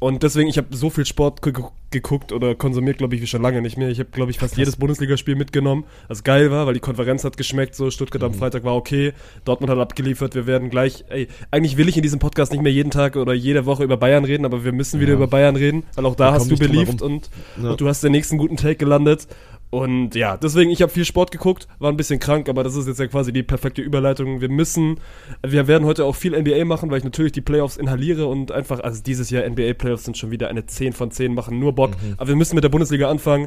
Und 0.00 0.22
deswegen, 0.22 0.48
ich 0.48 0.56
habe 0.56 0.74
so 0.74 0.90
viel 0.90 1.04
Sport 1.06 1.42
ge 1.42 1.52
geguckt 1.92 2.30
oder 2.30 2.54
konsumiert, 2.54 2.98
glaube 2.98 3.16
ich, 3.16 3.20
wie 3.20 3.26
schon 3.26 3.42
lange 3.42 3.60
nicht 3.60 3.76
mehr. 3.76 3.88
Ich 3.88 3.98
habe, 3.98 4.10
glaube 4.12 4.30
ich, 4.30 4.38
fast 4.38 4.56
jedes 4.56 4.76
Bundesligaspiel 4.76 5.34
mitgenommen, 5.34 5.82
was 6.06 6.22
geil 6.22 6.52
war, 6.52 6.66
weil 6.68 6.74
die 6.74 6.78
Konferenz 6.80 7.24
hat 7.24 7.36
geschmeckt, 7.36 7.74
so 7.74 7.90
Stuttgart 7.90 8.22
am 8.22 8.32
Freitag 8.32 8.62
war 8.62 8.76
okay, 8.76 9.12
Dortmund 9.44 9.70
hat 9.72 9.78
abgeliefert, 9.80 10.36
wir 10.36 10.46
werden 10.46 10.70
gleich, 10.70 11.04
ey, 11.08 11.26
eigentlich 11.50 11.76
will 11.78 11.88
ich 11.88 11.96
in 11.96 12.04
diesem 12.04 12.20
Podcast 12.20 12.52
nicht 12.52 12.62
mehr 12.62 12.70
jeden 12.72 12.92
Tag 12.92 13.16
oder 13.16 13.32
jede 13.34 13.66
Woche 13.66 13.82
über 13.82 13.96
Bayern 13.96 14.24
reden, 14.24 14.44
aber 14.44 14.64
wir 14.64 14.70
müssen 14.70 15.00
wieder 15.00 15.10
Ja. 15.10 15.16
über 15.16 15.26
Bayern 15.26 15.56
reden, 15.56 15.82
weil 15.96 16.06
auch 16.06 16.14
da 16.14 16.30
hast 16.32 16.48
du 16.48 16.56
beliebt 16.56 17.02
und, 17.02 17.28
Ja. 17.60 17.70
und 17.72 17.80
du 17.80 17.88
hast 17.88 18.04
den 18.04 18.12
nächsten 18.12 18.38
guten 18.38 18.56
Take 18.56 18.76
gelandet. 18.76 19.26
Und 19.70 20.16
ja, 20.16 20.36
deswegen, 20.36 20.70
ich 20.70 20.82
habe 20.82 20.90
viel 20.90 21.04
Sport 21.04 21.30
geguckt, 21.30 21.68
war 21.78 21.90
ein 21.90 21.96
bisschen 21.96 22.18
krank, 22.18 22.48
aber 22.48 22.64
das 22.64 22.74
ist 22.74 22.88
jetzt 22.88 22.98
ja 22.98 23.06
quasi 23.06 23.32
die 23.32 23.44
perfekte 23.44 23.82
Überleitung. 23.82 24.40
Wir 24.40 24.48
müssen, 24.48 24.98
wir 25.46 25.68
werden 25.68 25.86
heute 25.86 26.04
auch 26.04 26.16
viel 26.16 26.36
NBA 26.38 26.64
machen, 26.64 26.90
weil 26.90 26.98
ich 26.98 27.04
natürlich 27.04 27.30
die 27.30 27.40
Playoffs 27.40 27.76
inhaliere 27.76 28.26
und 28.26 28.50
einfach, 28.50 28.80
also 28.80 29.00
dieses 29.00 29.30
Jahr 29.30 29.48
NBA 29.48 29.74
Playoffs 29.74 30.04
sind 30.04 30.18
schon 30.18 30.32
wieder 30.32 30.48
eine 30.48 30.66
10 30.66 30.92
von 30.92 31.12
10, 31.12 31.34
machen 31.34 31.60
nur 31.60 31.72
Bock. 31.72 31.92
Aber 32.16 32.28
wir 32.28 32.36
müssen 32.36 32.56
mit 32.56 32.64
der 32.64 32.68
Bundesliga 32.68 33.08
anfangen. 33.08 33.46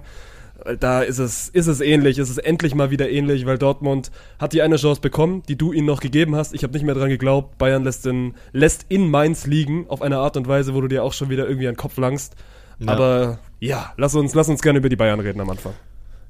Da 0.80 1.01
ist 1.01 1.18
es, 1.18 1.50
ist 1.50 1.68
es 1.68 1.82
ähnlich, 1.82 2.20
ist 2.20 2.30
es 2.30 2.38
endlich 2.38 2.74
mal 2.74 2.89
wieder 2.89 3.10
ähnlich, 3.10 3.45
weil 3.45 3.58
Dortmund 3.58 4.12
hat 4.39 4.54
die 4.54 4.62
eine 4.62 4.78
Chance 4.78 5.02
bekommen, 5.02 5.43
die 5.50 5.58
du 5.58 5.74
ihnen 5.74 5.88
noch 5.88 6.00
gegeben 6.00 6.38
hast. 6.38 6.54
Ich 6.54 6.63
habe 6.63 6.71
nicht 6.71 6.86
mehr 6.86 6.95
dran 6.95 7.10
geglaubt. 7.10 7.58
Bayern 7.58 7.84
lässt 7.84 8.06
in, 8.06 8.36
lässt 8.54 8.86
in 8.88 9.12
Mainz 9.12 9.45
liegen, 9.45 9.89
auf 9.89 10.02
eine 10.02 10.19
Art 10.19 10.38
und 10.38 10.48
Weise, 10.48 10.74
wo 10.74 10.80
du 10.80 10.88
dir 10.88 11.04
auch 11.04 11.12
schon 11.12 11.30
wieder 11.30 11.48
irgendwie 11.48 11.67
an 11.67 11.74
den 11.74 11.80
Kopf 11.80 11.98
langst. 11.98 12.36
Ja. 12.80 12.93
Aber 12.93 13.39
ja, 13.60 13.91
lass 13.98 14.15
uns, 14.15 14.36
lass 14.36 14.48
uns 14.48 14.62
gerne 14.62 14.80
über 14.80 14.88
die 14.88 14.95
Bayern 14.95 15.19
reden 15.19 15.41
am 15.41 15.50
Anfang. 15.50 15.74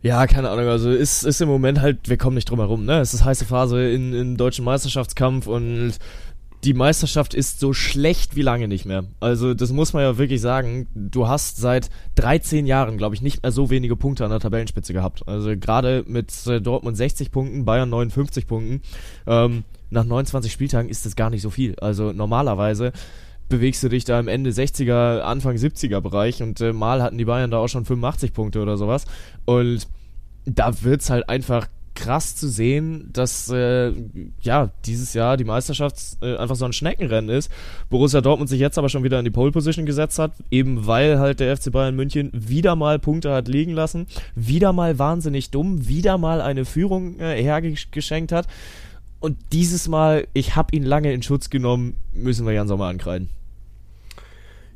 Ja, 0.04 0.28
keine 0.28 0.50
Ahnung, 0.50 0.68
also 0.68 0.92
ist, 0.92 1.24
ist 1.24 1.40
im 1.40 1.48
Moment 1.48 1.80
halt, 1.80 2.10
wir 2.10 2.18
kommen 2.18 2.36
nicht 2.36 2.50
drum 2.50 2.60
herum, 2.60 2.84
ne? 2.84 3.00
Es 3.00 3.14
ist 3.14 3.24
heiße 3.24 3.46
Phase 3.46 3.90
in, 3.90 4.14
in 4.14 4.36
deutschen 4.36 4.66
Meisterschaftskampf 4.66 5.48
und 5.48 5.94
die 6.66 6.74
Meisterschaft 6.74 7.34
ist 7.34 7.62
so 7.62 7.72
schlecht 7.72 8.36
wie 8.36 8.42
lange 8.42 8.68
nicht 8.68 8.86
mehr. 8.86 9.06
Also 9.22 9.54
das 9.54 9.72
muss 9.72 9.94
man 9.94 10.04
ja 10.04 10.18
wirklich 10.18 10.42
sagen. 10.42 10.88
Du 10.94 11.30
hast 11.30 11.58
seit 11.58 11.90
13 12.16 12.66
Jahren, 12.66 12.98
glaube 12.98 13.16
ich, 13.16 13.22
nicht 13.22 13.44
mehr 13.44 13.54
so 13.54 13.70
wenige 13.70 13.96
Punkte 13.96 14.26
an 14.26 14.32
der 14.32 14.40
Tabellenspitze 14.42 14.92
gehabt. 14.92 15.26
Also 15.26 15.56
gerade 15.58 16.04
mit 16.06 16.32
äh, 16.48 16.60
Dortmund 16.62 16.98
60 16.98 17.32
Punkten, 17.32 17.64
Bayern 17.64 17.90
59 17.90 18.46
Punkten. 18.46 18.82
Ähm, 19.26 19.64
nach 19.90 20.06
29 20.06 20.52
Spieltagen 20.52 20.90
ist 20.90 21.06
das 21.06 21.16
gar 21.16 21.30
nicht 21.30 21.42
so 21.42 21.50
viel. 21.50 21.76
Also 21.80 22.12
normalerweise 22.12 22.92
bewegst 23.50 23.84
du 23.84 23.90
dich 23.90 24.06
da 24.06 24.20
im 24.20 24.28
Ende 24.28 24.52
60er, 24.52 25.20
Anfang 25.22 25.56
70er 25.56 26.02
Bereich 26.02 26.42
und 26.42 26.62
äh, 26.62 26.74
mal 26.74 27.02
hatten 27.02 27.18
die 27.18 27.26
Bayern 27.26 27.52
da 27.52 27.58
auch 27.58 27.68
schon 27.68 27.86
85 27.86 28.34
Punkte 28.34 28.62
oder 28.62 28.78
sowas. 28.78 29.06
Und 29.46 29.88
da 30.46 30.84
wird's 30.84 31.10
halt 31.10 31.30
einfach 31.30 31.68
krass 31.96 32.36
zu 32.36 32.48
sehen, 32.50 33.10
dass 33.14 33.50
äh, 33.50 33.92
ja 34.42 34.72
dieses 34.86 35.14
Jahr 35.14 35.38
die 35.38 35.44
Meisterschaft 35.44 36.18
äh, 36.22 36.38
einfach 36.38 36.56
so 36.56 36.66
ein 36.66 36.74
Schneckenrennen 36.74 37.30
ist. 37.30 37.52
Borussia 37.90 38.22
Dortmund 38.22 38.50
sich 38.50 38.60
jetzt 38.60 38.78
aber 38.78 38.90
schon 38.90 39.04
wieder 39.04 39.20
in 39.20 39.26
die 39.26 39.32
Pole 39.32 39.52
Position 39.52 39.86
gesetzt 39.86 40.20
hat, 40.20 40.34
eben 40.50 40.88
weil 40.88 41.20
halt 41.20 41.40
der 41.40 41.56
FC 41.56 41.72
Bayern 41.72 41.96
München 41.96 42.32
wieder 42.34 42.76
mal 42.76 43.00
Punkte 43.00 43.32
hat 43.32 43.48
liegen 43.48 43.74
lassen, 43.74 44.08
wieder 44.36 44.74
mal 44.74 44.98
wahnsinnig 44.98 45.52
dumm, 45.52 45.88
wieder 45.88 46.18
mal 46.18 46.42
eine 46.42 46.66
Führung 46.66 47.20
äh, 47.20 47.42
hergeschenkt 47.42 48.32
hat. 48.32 48.48
Und 49.24 49.38
dieses 49.54 49.88
Mal, 49.88 50.28
ich 50.34 50.58
habe 50.58 50.76
ihn 50.76 50.84
lange 50.84 51.14
in 51.14 51.24
Schutz 51.24 51.50
genommen, 51.50 51.96
müssen 52.12 52.46
wir 52.46 52.52
Jan 52.52 52.68
Sommer 52.68 52.88
ankreiden. 52.88 53.30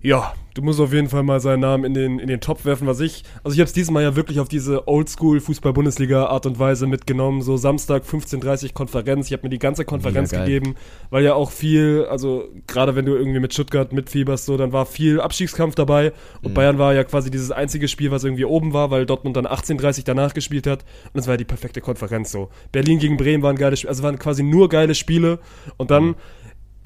Ja, 0.02 0.36
du 0.58 0.64
musst 0.64 0.80
auf 0.80 0.92
jeden 0.92 1.08
Fall 1.08 1.22
mal 1.22 1.40
seinen 1.40 1.60
Namen 1.60 1.84
in 1.84 1.94
den, 1.94 2.20
in 2.20 2.28
den 2.28 2.42
Topf 2.42 2.66
werfen, 2.66 2.88
was 2.88 3.00
ich. 3.00 3.24
Also 3.44 3.54
ich 3.54 3.60
habe 3.60 3.68
es 3.68 3.74
dieses 3.74 3.92
Mal 3.92 4.02
ja 4.02 4.16
wirklich 4.16 4.40
auf 4.40 4.50
diese 4.50 4.88
Oldschool-Fußball-Bundesliga-Art 4.88 6.48
und 6.48 6.58
Weise 6.58 6.88
mitgenommen. 6.88 7.44
So 7.44 7.58
Samstag 7.58 8.04
15.30 8.04 8.74
Konferenz. 8.74 9.28
Ich 9.28 9.34
habe 9.34 9.44
mir 9.44 9.50
die 9.50 9.60
ganze 9.60 9.86
Konferenz 9.86 10.32
gegeben, 10.32 10.76
weil 11.12 11.24
ja 11.24 11.36
auch 11.36 11.52
viel, 11.52 12.08
also 12.10 12.46
gerade 12.66 12.96
wenn 12.96 13.06
du 13.06 13.16
irgendwie 13.16 13.40
mit 13.40 13.54
Stuttgart 13.54 13.94
mitfieberst, 13.94 14.46
so, 14.46 14.58
dann 14.58 14.74
war 14.74 14.88
viel 14.88 15.22
Abstiegskampf 15.22 15.76
dabei. 15.76 16.12
Und 16.42 16.56
Bayern 16.56 16.80
war 16.80 16.94
ja 16.94 17.04
quasi 17.04 17.30
dieses 17.30 17.52
einzige 17.52 17.88
Spiel, 17.88 18.10
was 18.10 18.24
irgendwie 18.24 18.46
oben 18.46 18.74
war, 18.74 18.90
weil 18.90 19.06
Dortmund 19.06 19.38
dann 19.38 19.46
18.30 19.46 20.04
danach 20.06 20.34
gespielt 20.34 20.66
hat. 20.66 20.84
Und 21.06 21.18
das 21.18 21.28
war 21.28 21.34
ja 21.34 21.38
die 21.38 21.46
perfekte 21.46 21.82
Konferenz 21.82 22.32
so. 22.32 22.50
Berlin 22.72 22.98
gegen 22.98 23.18
Bremen 23.18 23.44
waren 23.44 23.58
geile 23.58 23.78
Spiele, 23.78 23.90
also 23.90 24.02
waren 24.02 24.18
quasi 24.18 24.42
nur 24.42 24.70
geile 24.70 24.96
Spiele. 24.96 25.38
Und 25.78 25.92
dann 25.92 26.16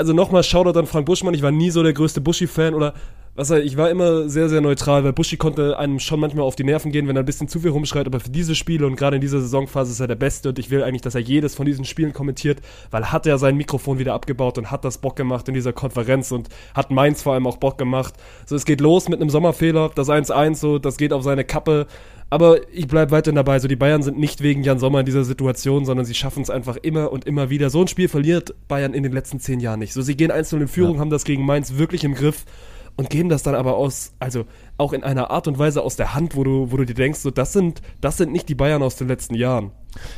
also 0.01 0.13
nochmal 0.13 0.43
Shoutout 0.43 0.79
an 0.79 0.87
Frank 0.87 1.05
Buschmann. 1.05 1.35
Ich 1.35 1.43
war 1.43 1.51
nie 1.51 1.69
so 1.69 1.83
der 1.83 1.93
größte 1.93 2.21
Buschi-Fan 2.21 2.73
oder 2.73 2.95
was 3.33 3.49
ich, 3.51 3.77
war 3.77 3.89
immer 3.89 4.27
sehr, 4.27 4.49
sehr 4.49 4.59
neutral, 4.59 5.03
weil 5.05 5.13
Buschi 5.13 5.37
konnte 5.37 5.79
einem 5.79 5.99
schon 5.99 6.19
manchmal 6.19 6.43
auf 6.43 6.55
die 6.57 6.65
Nerven 6.65 6.91
gehen, 6.91 7.07
wenn 7.07 7.15
er 7.15 7.23
ein 7.23 7.25
bisschen 7.25 7.47
zu 7.47 7.61
viel 7.61 7.71
rumschreit, 7.71 8.05
aber 8.05 8.19
für 8.19 8.29
diese 8.29 8.55
Spiele 8.55 8.85
und 8.85 8.97
gerade 8.97 9.15
in 9.15 9.21
dieser 9.21 9.39
Saisonphase 9.39 9.91
ist 9.91 10.01
er 10.01 10.07
der 10.07 10.15
Beste 10.15 10.49
und 10.49 10.59
ich 10.59 10.69
will 10.69 10.83
eigentlich, 10.83 11.01
dass 11.01 11.15
er 11.15 11.21
jedes 11.21 11.55
von 11.55 11.65
diesen 11.65 11.85
Spielen 11.85 12.11
kommentiert, 12.11 12.59
weil 12.89 13.11
hat 13.11 13.25
er 13.25 13.37
sein 13.37 13.55
Mikrofon 13.55 13.99
wieder 13.99 14.13
abgebaut 14.13 14.57
und 14.57 14.69
hat 14.69 14.83
das 14.83 14.97
Bock 14.97 15.15
gemacht 15.15 15.47
in 15.47 15.53
dieser 15.53 15.71
Konferenz 15.71 16.31
und 16.31 16.49
hat 16.73 16.91
Mainz 16.91 17.21
vor 17.21 17.33
allem 17.33 17.47
auch 17.47 17.57
Bock 17.57 17.77
gemacht. 17.77 18.15
So, 18.45 18.55
es 18.55 18.65
geht 18.65 18.81
los 18.81 19.07
mit 19.07 19.21
einem 19.21 19.29
Sommerfehler, 19.29 19.91
das 19.95 20.09
1-1, 20.09 20.55
so, 20.55 20.77
das 20.77 20.97
geht 20.97 21.13
auf 21.13 21.23
seine 21.23 21.45
Kappe. 21.45 21.87
Aber 22.29 22.59
ich 22.71 22.87
bleib 22.87 23.11
weiterhin 23.11 23.35
dabei. 23.35 23.59
So, 23.59 23.67
die 23.67 23.75
Bayern 23.75 24.03
sind 24.03 24.17
nicht 24.17 24.41
wegen 24.41 24.63
Jan 24.63 24.79
Sommer 24.79 25.01
in 25.01 25.05
dieser 25.05 25.25
Situation, 25.25 25.83
sondern 25.83 26.05
sie 26.05 26.13
schaffen 26.13 26.41
es 26.41 26.49
einfach 26.49 26.77
immer 26.77 27.11
und 27.11 27.25
immer 27.25 27.49
wieder. 27.49 27.69
So 27.69 27.81
ein 27.81 27.89
Spiel 27.89 28.07
verliert 28.07 28.55
Bayern 28.69 28.93
in 28.93 29.03
den 29.03 29.11
letzten 29.11 29.41
zehn 29.41 29.59
Jahren 29.59 29.79
nicht. 29.79 29.91
So, 29.91 30.01
sie 30.01 30.15
gehen 30.15 30.31
einzeln 30.31 30.61
in 30.61 30.69
Führung, 30.69 30.99
haben 30.99 31.09
das 31.09 31.25
gegen 31.25 31.45
Mainz 31.45 31.77
wirklich 31.77 32.05
im 32.05 32.13
Griff 32.13 32.45
und 32.95 33.09
geben 33.09 33.29
das 33.29 33.43
dann 33.43 33.55
aber 33.55 33.75
aus, 33.75 34.13
also 34.19 34.45
auch 34.77 34.93
in 34.93 35.03
einer 35.03 35.31
Art 35.31 35.47
und 35.47 35.57
Weise 35.57 35.81
aus 35.81 35.95
der 35.95 36.13
Hand, 36.13 36.35
wo 36.35 36.43
du, 36.43 36.71
wo 36.71 36.77
du 36.77 36.85
dir 36.85 36.93
denkst, 36.93 37.19
so, 37.19 37.31
das 37.31 37.53
sind, 37.53 37.81
das 37.99 38.17
sind 38.17 38.31
nicht 38.31 38.49
die 38.49 38.55
Bayern 38.55 38.83
aus 38.83 38.95
den 38.95 39.07
letzten 39.07 39.35
Jahren. 39.35 39.71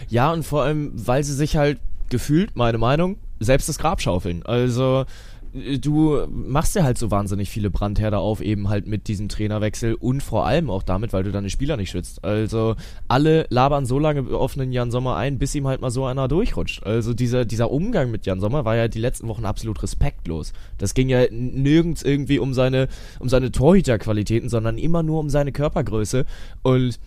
Ja, 0.10 0.32
und 0.32 0.44
vor 0.44 0.64
allem, 0.64 0.92
weil 0.94 1.24
sie 1.24 1.34
sich 1.34 1.56
halt 1.56 1.80
gefühlt, 2.10 2.56
meine 2.56 2.78
Meinung, 2.78 3.18
selbst 3.40 3.70
das 3.70 3.80
Grab 3.80 4.02
schaufeln. 4.02 4.44
Also, 4.46 5.06
du 5.54 6.26
machst 6.30 6.76
ja 6.76 6.84
halt 6.84 6.98
so 6.98 7.12
wahnsinnig 7.12 7.50
viele 7.50 7.70
Brandherde 7.70 8.18
auf, 8.18 8.42
eben 8.42 8.70
halt 8.70 8.88
mit 8.88 9.08
diesem 9.08 9.30
Trainerwechsel 9.30 9.94
und 9.94 10.24
vor 10.24 10.48
allem 10.48 10.70
auch 10.70 10.82
damit, 10.82 11.14
weil 11.14 11.24
du 11.24 11.32
deine 11.32 11.50
Spieler 11.50 11.78
nicht 11.78 11.92
schützt. 11.92 12.24
Also 12.24 12.76
alle 13.08 13.46
labern 13.50 13.86
so 13.86 14.00
lange 14.00 14.36
auf 14.36 14.58
einen 14.58 14.72
Jan 14.72 14.90
Sommer 14.90 15.16
ein, 15.16 15.38
bis 15.38 15.54
ihm 15.54 15.68
halt 15.68 15.82
mal 15.82 15.92
so 15.92 16.06
einer 16.06 16.28
durchrutscht. 16.28 16.84
Also 16.84 17.14
dieser, 17.14 17.46
dieser 17.46 17.70
Umgang 17.70 18.10
mit 18.10 18.26
Jan 18.26 18.40
Sommer 18.40 18.66
war 18.66 18.76
ja 18.76 18.88
die 18.88 19.00
letzten 19.00 19.28
Wochen 19.28 19.46
absolut 19.46 19.84
respektlos. 19.84 20.54
Das 20.80 20.96
ging 20.96 21.10
ja 21.10 21.26
nirgends 21.30 22.02
irgendwie 22.02 22.40
um 22.40 22.54
seine, 22.54 22.88
um 23.20 23.30
seine 23.30 23.52
Torhüterqualitäten, 23.52 24.50
sondern 24.50 24.80
immer 24.80 25.04
nur 25.04 25.20
um 25.20 25.30
seine 25.30 25.52
Körpergröße 25.52 26.26
und 26.64 27.00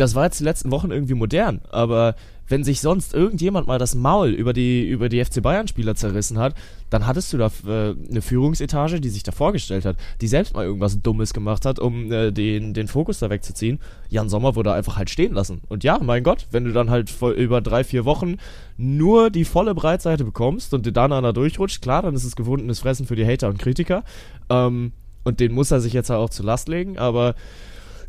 das 0.00 0.14
war 0.14 0.24
jetzt 0.24 0.40
die 0.40 0.44
letzten 0.44 0.70
Wochen 0.70 0.90
irgendwie 0.90 1.14
modern, 1.14 1.60
aber 1.70 2.14
wenn 2.48 2.64
sich 2.64 2.80
sonst 2.80 3.14
irgendjemand 3.14 3.68
mal 3.68 3.78
das 3.78 3.94
Maul 3.94 4.30
über 4.30 4.52
die, 4.52 4.88
über 4.88 5.08
die 5.08 5.24
FC 5.24 5.40
Bayern-Spieler 5.40 5.94
zerrissen 5.94 6.38
hat, 6.38 6.54
dann 6.88 7.06
hattest 7.06 7.32
du 7.32 7.38
da 7.38 7.46
äh, 7.66 7.94
eine 8.10 8.22
Führungsetage, 8.22 9.00
die 9.00 9.08
sich 9.08 9.22
da 9.22 9.30
vorgestellt 9.30 9.84
hat, 9.84 9.96
die 10.20 10.26
selbst 10.26 10.54
mal 10.54 10.64
irgendwas 10.64 11.00
Dummes 11.00 11.32
gemacht 11.32 11.64
hat, 11.64 11.78
um 11.78 12.10
äh, 12.10 12.32
den, 12.32 12.74
den 12.74 12.88
Fokus 12.88 13.20
da 13.20 13.30
wegzuziehen. 13.30 13.78
Jan 14.08 14.28
Sommer 14.28 14.56
wurde 14.56 14.72
einfach 14.72 14.96
halt 14.96 15.10
stehen 15.10 15.32
lassen. 15.32 15.60
Und 15.68 15.84
ja, 15.84 16.00
mein 16.02 16.24
Gott, 16.24 16.48
wenn 16.50 16.64
du 16.64 16.72
dann 16.72 16.90
halt 16.90 17.14
über 17.36 17.60
drei, 17.60 17.84
vier 17.84 18.04
Wochen 18.04 18.38
nur 18.76 19.30
die 19.30 19.44
volle 19.44 19.74
Breitseite 19.74 20.24
bekommst 20.24 20.74
und 20.74 20.86
dir 20.86 20.92
dann 20.92 21.12
einer 21.12 21.32
durchrutscht, 21.32 21.82
klar, 21.82 22.02
dann 22.02 22.14
ist 22.14 22.24
es 22.24 22.34
gewundenes 22.34 22.80
Fressen 22.80 23.06
für 23.06 23.16
die 23.16 23.26
Hater 23.26 23.48
und 23.48 23.58
Kritiker. 23.58 24.02
Ähm, 24.48 24.92
und 25.22 25.38
den 25.38 25.52
muss 25.52 25.70
er 25.70 25.80
sich 25.80 25.92
jetzt 25.92 26.10
halt 26.10 26.18
auch 26.18 26.30
zur 26.30 26.46
Last 26.46 26.68
legen, 26.68 26.98
aber 26.98 27.36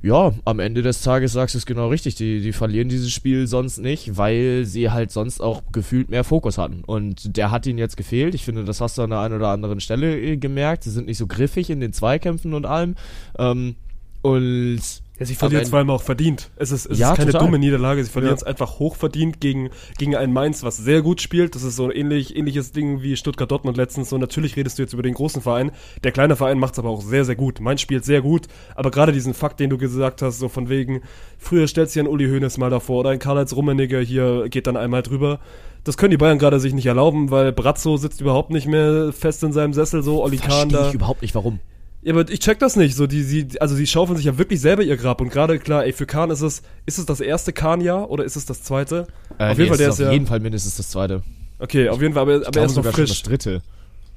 ja, 0.04 0.34
am 0.46 0.60
Ende 0.60 0.82
des 0.82 1.02
Tages 1.04 1.34
sagst 1.34 1.54
du 1.54 1.60
es 1.60 1.66
genau 1.66 1.90
richtig. 1.90 2.16
Die, 2.16 2.42
die 2.42 2.54
verlieren 2.54 2.90
dieses 2.90 3.12
Spiel 3.12 3.46
sonst 3.46 3.78
nicht, 3.78 4.18
weil 4.18 4.66
sie 4.66 4.90
halt 4.90 5.12
sonst 5.12 5.42
auch 5.42 5.62
gefühlt 5.72 6.10
mehr 6.10 6.24
Fokus 6.24 6.58
hatten. 6.58 6.84
Und 6.84 7.38
der 7.38 7.52
hat 7.52 7.68
ihnen 7.68 7.78
jetzt 7.78 7.98
gefehlt. 7.98 8.34
Ich 8.34 8.44
finde, 8.44 8.64
das 8.64 8.82
hast 8.82 8.98
du 8.98 9.04
an 9.04 9.12
der 9.12 9.20
einen 9.20 9.36
oder 9.36 9.50
anderen 9.50 9.80
Stelle 9.80 10.20
äh, 10.20 10.38
gemerkt. 10.38 10.84
Sie 10.84 10.92
sind 10.92 11.06
nicht 11.06 11.20
so 11.20 11.28
griffig 11.28 11.70
in 11.70 11.80
den 11.80 11.94
Zweikämpfen 11.94 12.56
und 12.56 12.66
allem. 12.66 12.96
Ähm, 13.38 13.76
und 14.24 14.82
ja, 15.22 15.26
sie 15.28 15.36
verlieren 15.36 15.66
zweimal 15.66 15.96
auch 15.98 16.02
verdient. 16.02 16.50
Es 16.56 16.72
ist, 16.72 16.88
es 16.88 16.98
ja, 16.98 17.12
ist 17.12 17.18
keine 17.18 17.32
total. 17.32 17.46
dumme 17.46 17.60
Niederlage. 17.60 18.04
Sie 18.04 18.10
verlieren 18.10 18.34
es 18.34 18.42
einfach 18.42 18.80
hochverdient 18.80 19.40
gegen, 19.40 19.70
gegen 20.00 20.16
ein 20.16 20.34
Mainz, 20.34 20.64
was 20.64 20.78
sehr 20.78 21.04
gut 21.04 21.22
spielt. 21.22 21.54
Das 21.54 21.62
ist 21.62 21.76
so 21.76 21.86
ein 21.86 21.92
ähnlich, 21.92 22.36
ähnliches 22.36 22.72
Ding 22.72 23.04
wie 23.04 23.16
Stuttgart-Dortmund 23.16 23.78
letztens. 23.78 24.10
So, 24.10 24.18
natürlich 24.18 24.56
redest 24.56 24.80
du 24.80 24.82
jetzt 24.82 24.94
über 24.94 25.04
den 25.04 25.14
großen 25.14 25.44
Verein. 25.44 25.74
Der 26.04 26.12
kleine 26.12 26.36
Verein 26.36 26.58
macht 26.58 26.74
es 26.74 26.80
aber 26.80 26.90
auch 26.90 27.04
sehr, 27.04 27.24
sehr 27.24 27.36
gut. 27.36 27.60
Mainz 27.60 27.82
spielt 27.82 28.04
sehr 28.04 28.24
gut. 28.24 28.48
Aber 28.74 28.90
gerade 28.90 29.12
diesen 29.12 29.36
Fakt, 29.36 29.60
den 29.60 29.70
du 29.70 29.78
gesagt 29.78 30.24
hast, 30.24 30.40
so 30.40 30.50
von 30.50 30.70
wegen, 30.70 31.02
früher 31.38 31.68
stellst 31.68 31.96
du 31.96 32.00
ja 32.00 32.06
einen 32.06 32.12
Uli 32.12 32.28
Hoeneß 32.28 32.58
mal 32.58 32.72
davor 32.72 33.02
oder 33.02 33.12
ein 33.12 33.20
Karl-Heinz 33.20 33.54
Rummenigge 33.54 34.00
hier 34.00 34.50
geht 34.50 34.66
dann 34.66 34.76
einmal 34.76 35.04
drüber. 35.04 35.40
Das 35.84 35.98
können 35.98 36.12
die 36.12 36.18
Bayern 36.18 36.40
gerade 36.40 36.60
sich 36.60 36.74
nicht 36.74 36.88
erlauben, 36.88 37.30
weil 37.30 37.52
Brazzo 37.52 37.96
sitzt 37.98 38.22
überhaupt 38.22 38.50
nicht 38.50 38.66
mehr 38.66 39.14
fest 39.14 39.44
in 39.44 39.54
seinem 39.54 39.74
Sessel, 39.74 40.02
so 40.02 40.24
Oli 40.24 40.38
Kahn 40.38 40.70
da. 40.70 40.90
ich 40.90 40.96
überhaupt 40.96 41.22
nicht, 41.22 41.36
warum. 41.36 41.60
Ja, 42.04 42.14
aber 42.14 42.30
ich 42.30 42.40
check 42.40 42.60
das 42.60 42.76
nicht. 42.76 42.96
So, 42.96 43.06
die, 43.06 43.22
sie, 43.22 43.48
also 43.60 43.76
sie 43.76 43.86
schaufeln 43.86 44.18
sich 44.18 44.26
ja 44.26 44.38
wirklich 44.38 44.60
selber 44.60 44.82
ihr 44.84 44.98
Grab. 44.98 45.22
Und 45.22 45.30
gerade 45.30 45.60
klar, 45.60 45.86
ey, 45.86 45.94
für 45.94 46.06
Kahn 46.06 46.32
ist 46.32 46.42
es, 46.42 46.64
ist 46.86 46.98
es 46.98 47.06
das 47.06 47.22
erste 47.22 47.54
Kahn-Jahr 47.54 48.10
oder 48.10 48.24
ist 48.24 48.36
es 48.36 48.46
das 48.46 48.64
zweite? 48.64 49.08
Äh, 49.38 49.52
auf 49.52 49.58
nee, 49.58 49.64
jeden 49.64 49.70
Fall, 49.70 49.78
der 49.78 49.90
ist, 49.90 50.00
ist 50.00 50.06
auf 50.08 50.12
jeden 50.12 50.26
Fall 50.26 50.40
mindestens 50.40 50.78
das 50.78 50.90
zweite. 50.90 51.22
Okay, 51.60 51.90
auf 51.90 52.02
jeden 52.02 52.16
Fall, 52.16 52.24
aber, 52.24 52.48
aber 52.48 52.60
er 52.60 52.66
ist 52.66 52.76
noch 52.76 52.86
frisch. 52.86 53.10
das 53.10 53.22
dritte. 53.22 53.62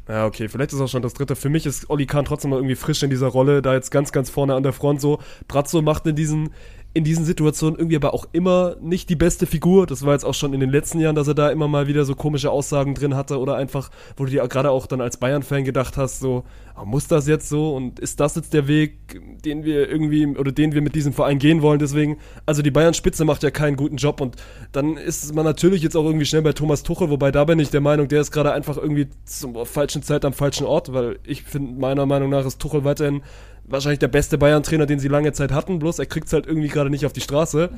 Ja, 0.08 0.26
okay, 0.26 0.48
vielleicht 0.48 0.72
ist 0.72 0.80
auch 0.80 0.88
schon 0.88 1.02
das 1.02 1.14
dritte. 1.14 1.36
Für 1.36 1.48
mich 1.48 1.66
ist 1.66 1.88
Olli 1.90 2.06
Kahn 2.06 2.24
trotzdem 2.24 2.50
mal 2.50 2.56
irgendwie 2.56 2.74
frisch 2.74 3.02
in 3.02 3.10
dieser 3.10 3.28
Rolle, 3.28 3.62
da 3.62 3.74
jetzt 3.74 3.90
ganz, 3.90 4.12
ganz 4.12 4.30
vorne 4.30 4.54
an 4.54 4.62
der 4.62 4.72
Front 4.72 5.00
so. 5.00 5.18
Brazzo 5.48 5.82
macht 5.82 6.06
in 6.06 6.16
diesen, 6.16 6.50
in 6.94 7.02
diesen 7.02 7.24
Situationen 7.24 7.76
irgendwie 7.76 7.96
aber 7.96 8.14
auch 8.14 8.26
immer 8.30 8.76
nicht 8.80 9.10
die 9.10 9.16
beste 9.16 9.46
Figur. 9.46 9.86
Das 9.86 10.06
war 10.06 10.12
jetzt 10.12 10.24
auch 10.24 10.32
schon 10.32 10.54
in 10.54 10.60
den 10.60 10.70
letzten 10.70 11.00
Jahren, 11.00 11.16
dass 11.16 11.26
er 11.26 11.34
da 11.34 11.50
immer 11.50 11.66
mal 11.66 11.88
wieder 11.88 12.04
so 12.04 12.14
komische 12.14 12.52
Aussagen 12.52 12.94
drin 12.94 13.16
hatte 13.16 13.40
oder 13.40 13.56
einfach, 13.56 13.90
wo 14.16 14.24
du 14.24 14.30
dir 14.30 14.46
gerade 14.46 14.70
auch 14.70 14.86
dann 14.86 15.00
als 15.00 15.16
Bayern-Fan 15.16 15.64
gedacht 15.64 15.96
hast, 15.96 16.20
so, 16.20 16.44
oh, 16.80 16.84
muss 16.84 17.08
das 17.08 17.26
jetzt 17.26 17.48
so 17.48 17.74
und 17.74 17.98
ist 17.98 18.20
das 18.20 18.36
jetzt 18.36 18.54
der 18.54 18.68
Weg, 18.68 19.20
den 19.44 19.64
wir 19.64 19.88
irgendwie 19.88 20.24
oder 20.36 20.52
den 20.52 20.72
wir 20.72 20.82
mit 20.82 20.94
diesem 20.94 21.12
Verein 21.12 21.40
gehen 21.40 21.62
wollen? 21.62 21.80
Deswegen, 21.80 22.18
also 22.46 22.62
die 22.62 22.70
Bayern-Spitze 22.70 23.24
macht 23.24 23.42
ja 23.42 23.50
keinen 23.50 23.76
guten 23.76 23.96
Job 23.96 24.20
und 24.20 24.36
dann 24.70 24.96
ist 24.96 25.34
man 25.34 25.44
natürlich 25.44 25.82
jetzt 25.82 25.96
auch 25.96 26.04
irgendwie 26.04 26.26
schnell 26.26 26.42
bei 26.42 26.52
Thomas 26.52 26.84
Tuchel, 26.84 27.10
wobei 27.10 27.32
da 27.32 27.44
bin 27.44 27.58
ich 27.58 27.70
der 27.70 27.80
Meinung, 27.80 28.06
der 28.06 28.20
ist 28.20 28.30
gerade 28.30 28.52
einfach 28.52 28.76
irgendwie 28.76 29.08
zur 29.24 29.66
falschen 29.66 30.04
Zeit 30.04 30.24
am 30.24 30.32
falschen 30.32 30.64
Ort, 30.64 30.92
weil 30.92 31.18
ich 31.24 31.42
finde, 31.42 31.80
meiner 31.80 32.06
Meinung 32.06 32.30
nach 32.30 32.46
ist 32.46 32.60
Tuchel 32.60 32.84
weiterhin 32.84 33.22
wahrscheinlich 33.64 33.98
der 33.98 34.08
beste 34.08 34.38
Bayern-Trainer, 34.38 34.86
den 34.86 34.98
sie 34.98 35.08
lange 35.08 35.32
Zeit 35.32 35.52
hatten, 35.52 35.78
bloß 35.78 35.98
er 35.98 36.06
kriegt 36.06 36.26
es 36.26 36.32
halt 36.32 36.46
irgendwie 36.46 36.68
gerade 36.68 36.90
nicht 36.90 37.06
auf 37.06 37.12
die 37.12 37.20
Straße 37.20 37.70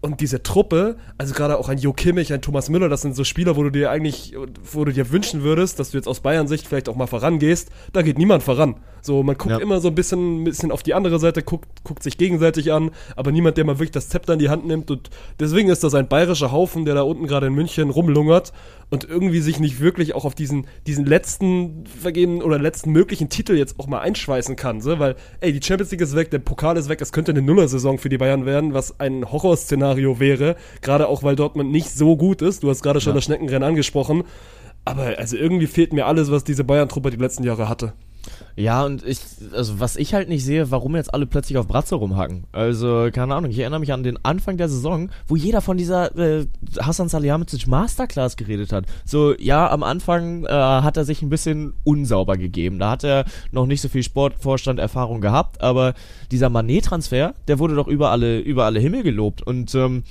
und 0.00 0.20
diese 0.20 0.42
Truppe, 0.42 0.96
also 1.16 1.34
gerade 1.34 1.58
auch 1.58 1.68
ein 1.68 1.78
Jo 1.78 1.92
Kimmich, 1.92 2.32
ein 2.32 2.40
Thomas 2.40 2.68
Müller, 2.68 2.88
das 2.88 3.02
sind 3.02 3.16
so 3.16 3.24
Spieler, 3.24 3.56
wo 3.56 3.64
du 3.64 3.70
dir 3.70 3.90
eigentlich, 3.90 4.32
wo 4.72 4.84
du 4.84 4.92
dir 4.92 5.10
wünschen 5.10 5.42
würdest, 5.42 5.80
dass 5.80 5.90
du 5.90 5.96
jetzt 5.96 6.06
aus 6.06 6.20
Bayern-Sicht 6.20 6.68
vielleicht 6.68 6.88
auch 6.88 6.94
mal 6.94 7.08
vorangehst. 7.08 7.70
Da 7.92 8.02
geht 8.02 8.16
niemand 8.16 8.44
voran. 8.44 8.76
So, 9.00 9.24
man 9.24 9.36
guckt 9.36 9.50
ja. 9.50 9.58
immer 9.58 9.80
so 9.80 9.88
ein 9.88 9.96
bisschen, 9.96 10.44
bisschen 10.44 10.70
auf 10.70 10.84
die 10.84 10.94
andere 10.94 11.18
Seite, 11.18 11.42
guckt, 11.42 11.68
guckt 11.82 12.04
sich 12.04 12.16
gegenseitig 12.16 12.72
an, 12.72 12.92
aber 13.16 13.32
niemand, 13.32 13.56
der 13.56 13.64
mal 13.64 13.78
wirklich 13.78 13.90
das 13.90 14.08
Zepter 14.08 14.34
in 14.34 14.38
die 14.38 14.50
Hand 14.50 14.66
nimmt. 14.66 14.88
Und 14.92 15.10
deswegen 15.40 15.68
ist 15.68 15.82
das 15.82 15.94
ein 15.94 16.06
bayerischer 16.06 16.52
Haufen, 16.52 16.84
der 16.84 16.94
da 16.94 17.02
unten 17.02 17.26
gerade 17.26 17.48
in 17.48 17.54
München 17.54 17.90
rumlungert 17.90 18.52
und 18.90 19.04
irgendwie 19.08 19.40
sich 19.40 19.60
nicht 19.60 19.80
wirklich 19.80 20.14
auch 20.14 20.24
auf 20.24 20.34
diesen, 20.34 20.66
diesen 20.86 21.04
letzten 21.04 21.84
vergeben 21.86 22.42
oder 22.42 22.58
letzten 22.58 22.90
möglichen 22.90 23.28
Titel 23.28 23.54
jetzt 23.54 23.78
auch 23.78 23.86
mal 23.86 24.00
einschweißen 24.00 24.56
kann. 24.56 24.80
So? 24.80 24.98
Weil, 24.98 25.16
ey, 25.40 25.52
die 25.52 25.64
Champions 25.64 25.90
League 25.90 26.00
ist 26.00 26.16
weg, 26.16 26.30
der 26.30 26.38
Pokal 26.38 26.76
ist 26.76 26.88
weg, 26.88 27.00
es 27.00 27.12
könnte 27.12 27.32
eine 27.32 27.42
Nuller-Saison 27.42 27.98
für 27.98 28.08
die 28.08 28.18
Bayern 28.18 28.46
werden, 28.46 28.72
was 28.72 28.98
ein 28.98 29.30
Horrorszenario 29.30 30.20
wäre. 30.20 30.56
Gerade 30.80 31.08
auch, 31.08 31.22
weil 31.22 31.36
Dortmund 31.36 31.70
nicht 31.70 31.90
so 31.90 32.16
gut 32.16 32.40
ist. 32.40 32.62
Du 32.62 32.70
hast 32.70 32.82
gerade 32.82 33.00
schon 33.00 33.12
ja. 33.12 33.16
das 33.16 33.24
Schneckenrennen 33.24 33.68
angesprochen. 33.68 34.24
Aber 34.84 35.18
also 35.18 35.36
irgendwie 35.36 35.66
fehlt 35.66 35.92
mir 35.92 36.06
alles, 36.06 36.30
was 36.30 36.44
diese 36.44 36.64
Bayern-Truppe 36.64 37.10
die 37.10 37.16
letzten 37.18 37.44
Jahre 37.44 37.68
hatte. 37.68 37.92
Ja, 38.58 38.84
und 38.84 39.06
ich, 39.06 39.20
also 39.52 39.78
was 39.78 39.94
ich 39.94 40.14
halt 40.14 40.28
nicht 40.28 40.44
sehe, 40.44 40.72
warum 40.72 40.96
jetzt 40.96 41.14
alle 41.14 41.26
plötzlich 41.26 41.58
auf 41.58 41.68
Bratze 41.68 41.94
rumhacken. 41.94 42.42
Also, 42.50 43.08
keine 43.12 43.36
Ahnung, 43.36 43.52
ich 43.52 43.60
erinnere 43.60 43.78
mich 43.78 43.92
an 43.92 44.02
den 44.02 44.18
Anfang 44.24 44.56
der 44.56 44.68
Saison, 44.68 45.10
wo 45.28 45.36
jeder 45.36 45.60
von 45.60 45.76
dieser 45.76 46.16
äh, 46.18 46.46
Hassan 46.80 47.08
Salihamidzic 47.08 47.68
Masterclass 47.68 48.36
geredet 48.36 48.72
hat. 48.72 48.86
So, 49.04 49.32
ja, 49.38 49.70
am 49.70 49.84
Anfang 49.84 50.44
äh, 50.44 50.48
hat 50.48 50.96
er 50.96 51.04
sich 51.04 51.22
ein 51.22 51.28
bisschen 51.28 51.72
unsauber 51.84 52.36
gegeben. 52.36 52.80
Da 52.80 52.90
hat 52.90 53.04
er 53.04 53.26
noch 53.52 53.66
nicht 53.66 53.80
so 53.80 53.88
viel 53.88 54.02
Sportvorstand-Erfahrung 54.02 55.20
gehabt, 55.20 55.60
aber 55.60 55.94
dieser 56.32 56.50
Manet-Transfer, 56.50 57.34
der 57.46 57.60
wurde 57.60 57.76
doch 57.76 57.86
über 57.86 58.10
alle, 58.10 58.40
über 58.40 58.64
alle 58.64 58.80
Himmel 58.80 59.04
gelobt. 59.04 59.40
Und 59.40 59.72
ähm, 59.76 60.02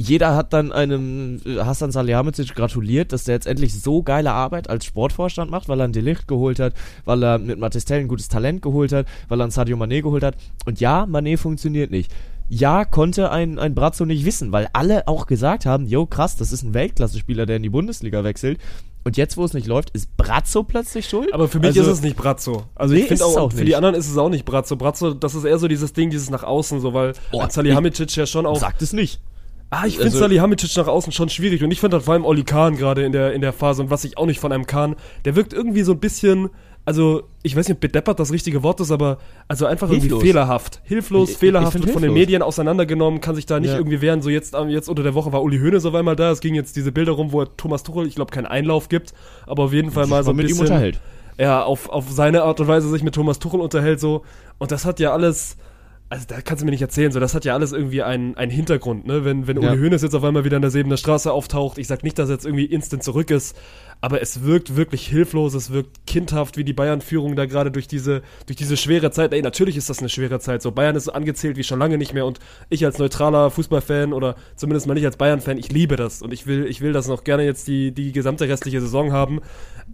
jeder 0.00 0.36
hat 0.36 0.52
dann 0.52 0.70
einem 0.70 1.40
äh, 1.44 1.58
Hassan 1.58 1.90
Salihamidzic 1.90 2.54
gratuliert, 2.54 3.12
dass 3.12 3.24
der 3.24 3.34
jetzt 3.34 3.48
endlich 3.48 3.78
so 3.78 4.02
geile 4.04 4.30
Arbeit 4.30 4.70
als 4.70 4.84
Sportvorstand 4.84 5.50
macht, 5.50 5.68
weil 5.68 5.80
er 5.80 5.84
ein 5.84 5.92
Delicht 5.92 6.28
geholt 6.28 6.60
hat, 6.60 6.74
weil 7.04 7.22
er 7.24 7.38
mit 7.38 7.58
Matistel 7.58 7.98
ein 7.98 8.08
gutes 8.08 8.28
Talent 8.28 8.62
geholt 8.62 8.92
hat, 8.92 9.06
weil 9.26 9.40
er 9.40 9.44
ein 9.44 9.50
Sadio 9.50 9.76
Mané 9.76 10.00
geholt 10.00 10.22
hat. 10.22 10.36
Und 10.66 10.78
ja, 10.78 11.02
Mané 11.02 11.36
funktioniert 11.36 11.90
nicht. 11.90 12.12
Ja, 12.48 12.84
konnte 12.84 13.30
ein, 13.32 13.58
ein 13.58 13.74
Brazzo 13.74 14.04
nicht 14.06 14.24
wissen, 14.24 14.52
weil 14.52 14.68
alle 14.72 15.08
auch 15.08 15.26
gesagt 15.26 15.66
haben, 15.66 15.84
yo 15.86 16.06
krass, 16.06 16.36
das 16.36 16.52
ist 16.52 16.62
ein 16.62 16.74
Weltklasse-Spieler, 16.74 17.44
der 17.44 17.56
in 17.56 17.64
die 17.64 17.68
Bundesliga 17.68 18.22
wechselt. 18.22 18.58
Und 19.02 19.16
jetzt, 19.16 19.36
wo 19.36 19.44
es 19.44 19.52
nicht 19.52 19.66
läuft, 19.66 19.90
ist 19.90 20.16
Brazzo 20.16 20.62
plötzlich 20.62 21.08
schuld? 21.08 21.34
Aber 21.34 21.48
für 21.48 21.58
mich 21.58 21.68
also, 21.68 21.82
ist 21.82 21.88
es 21.88 22.02
nicht 22.02 22.16
Brazzo. 22.16 22.64
Also 22.74 22.94
nee, 22.94 23.00
ich 23.00 23.08
finde 23.08 23.24
auch, 23.24 23.36
auch 23.36 23.52
für 23.52 23.64
die 23.64 23.74
anderen 23.74 23.96
ist 23.96 24.08
es 24.08 24.16
auch 24.16 24.28
nicht 24.28 24.44
Brazzo. 24.44 24.76
Brazzo, 24.76 25.12
das 25.12 25.34
ist 25.34 25.44
eher 25.44 25.58
so 25.58 25.66
dieses 25.66 25.92
Ding, 25.92 26.10
dieses 26.10 26.30
nach 26.30 26.44
außen, 26.44 26.80
so 26.80 26.94
weil 26.94 27.14
oh, 27.32 27.44
Salihamidzic 27.48 28.14
ja 28.16 28.26
schon 28.26 28.46
auch. 28.46 28.60
Sagt 28.60 28.80
es 28.80 28.92
nicht. 28.92 29.20
Ah, 29.70 29.84
ich 29.86 29.94
finde 29.94 30.06
also, 30.06 30.20
Salihamidzic 30.20 30.76
nach 30.76 30.86
außen 30.86 31.12
schon 31.12 31.28
schwierig 31.28 31.62
und 31.62 31.70
ich 31.70 31.80
finde 31.80 31.96
halt 31.96 32.04
vor 32.04 32.14
allem 32.14 32.24
Oli 32.24 32.42
Kahn 32.42 32.76
gerade 32.76 33.04
in 33.04 33.12
der, 33.12 33.34
in 33.34 33.42
der 33.42 33.52
Phase 33.52 33.82
und 33.82 33.90
was 33.90 34.04
ich 34.04 34.16
auch 34.16 34.24
nicht 34.24 34.40
von 34.40 34.50
einem 34.50 34.66
Kahn, 34.66 34.96
der 35.26 35.36
wirkt 35.36 35.52
irgendwie 35.52 35.82
so 35.82 35.92
ein 35.92 36.00
bisschen, 36.00 36.48
also 36.86 37.24
ich 37.42 37.54
weiß 37.54 37.68
nicht, 37.68 37.74
ob 37.74 37.80
bedeppert 37.80 38.18
das 38.18 38.32
richtige 38.32 38.62
Wort 38.62 38.80
ist, 38.80 38.90
aber 38.90 39.18
also 39.46 39.66
einfach 39.66 39.90
Hilflos. 39.90 40.10
irgendwie 40.10 40.26
fehlerhaft. 40.28 40.80
Hilflos, 40.84 41.30
ich, 41.30 41.36
fehlerhaft, 41.36 41.74
wird 41.74 41.90
von 41.90 42.00
den 42.00 42.14
Medien 42.14 42.40
auseinandergenommen, 42.40 43.20
kann 43.20 43.34
sich 43.34 43.44
da 43.44 43.60
nicht 43.60 43.72
ja. 43.72 43.76
irgendwie 43.76 44.00
wehren. 44.00 44.22
So 44.22 44.30
jetzt, 44.30 44.54
jetzt 44.68 44.88
unter 44.88 45.02
der 45.02 45.12
Woche 45.12 45.32
war 45.34 45.42
Uli 45.42 45.58
Hoeneß 45.58 45.84
auf 45.84 45.94
einmal 45.94 46.16
da, 46.16 46.30
es 46.30 46.40
ging 46.40 46.54
jetzt 46.54 46.74
diese 46.76 46.90
Bilder 46.90 47.12
rum, 47.12 47.32
wo 47.32 47.42
er 47.42 47.54
Thomas 47.58 47.82
Tuchel, 47.82 48.06
ich 48.06 48.14
glaube, 48.14 48.30
keinen 48.30 48.46
Einlauf 48.46 48.88
gibt, 48.88 49.12
aber 49.46 49.64
auf 49.64 49.74
jeden 49.74 49.90
Fall 49.90 50.06
mal 50.06 50.24
so 50.24 50.30
ein 50.30 50.36
mit 50.36 50.46
bisschen... 50.46 50.64
Ihm 50.64 50.72
unterhält. 50.72 51.00
Ja, 51.38 51.62
auf, 51.62 51.90
auf 51.90 52.10
seine 52.10 52.42
Art 52.42 52.58
und 52.58 52.68
Weise 52.68 52.88
sich 52.88 53.02
mit 53.02 53.14
Thomas 53.14 53.38
Tuchel 53.38 53.60
unterhält 53.60 54.00
so 54.00 54.24
und 54.56 54.72
das 54.72 54.86
hat 54.86 54.98
ja 54.98 55.12
alles 55.12 55.56
also 56.10 56.24
da 56.26 56.40
kannst 56.40 56.62
du 56.62 56.64
mir 56.64 56.70
nicht 56.70 56.80
erzählen, 56.80 57.12
so 57.12 57.20
das 57.20 57.34
hat 57.34 57.44
ja 57.44 57.52
alles 57.52 57.72
irgendwie 57.72 58.02
einen, 58.02 58.34
einen 58.36 58.50
Hintergrund, 58.50 59.06
ne? 59.06 59.26
Wenn, 59.26 59.46
wenn 59.46 59.60
ja. 59.60 59.70
Uli 59.70 59.78
Hoeneß 59.78 60.00
jetzt 60.00 60.14
auf 60.14 60.24
einmal 60.24 60.44
wieder 60.44 60.56
in 60.56 60.62
der 60.62 60.70
Sebener 60.70 60.96
Straße 60.96 61.30
auftaucht, 61.30 61.76
ich 61.76 61.86
sag 61.86 62.02
nicht, 62.02 62.18
dass 62.18 62.30
er 62.30 62.36
jetzt 62.36 62.46
irgendwie 62.46 62.64
instant 62.64 63.02
zurück 63.02 63.30
ist, 63.30 63.54
aber 64.00 64.22
es 64.22 64.42
wirkt 64.42 64.74
wirklich 64.74 65.06
hilflos, 65.06 65.52
es 65.52 65.70
wirkt 65.70 66.06
kindhaft, 66.06 66.56
wie 66.56 66.64
die 66.64 66.72
Bayern-Führung 66.72 67.36
da 67.36 67.44
gerade 67.44 67.70
durch 67.70 67.88
diese, 67.88 68.22
durch 68.46 68.56
diese 68.56 68.78
schwere 68.78 69.10
Zeit, 69.10 69.34
ey, 69.34 69.42
natürlich 69.42 69.76
ist 69.76 69.90
das 69.90 69.98
eine 69.98 70.08
schwere 70.08 70.40
Zeit, 70.40 70.62
so 70.62 70.72
Bayern 70.72 70.96
ist 70.96 71.10
angezählt 71.10 71.58
wie 71.58 71.64
schon 71.64 71.78
lange 71.78 71.98
nicht 71.98 72.14
mehr 72.14 72.24
und 72.24 72.38
ich 72.70 72.86
als 72.86 72.98
neutraler 72.98 73.50
Fußballfan 73.50 74.14
oder 74.14 74.36
zumindest 74.56 74.86
mal 74.86 74.94
nicht 74.94 75.06
als 75.06 75.18
Bayern-Fan, 75.18 75.58
ich 75.58 75.70
liebe 75.72 75.96
das 75.96 76.22
und 76.22 76.32
ich 76.32 76.46
will, 76.46 76.64
ich 76.66 76.80
will 76.80 76.94
das 76.94 77.06
noch 77.06 77.22
gerne 77.22 77.44
jetzt 77.44 77.68
die, 77.68 77.92
die 77.92 78.12
gesamte 78.12 78.48
restliche 78.48 78.80
Saison 78.80 79.12
haben, 79.12 79.40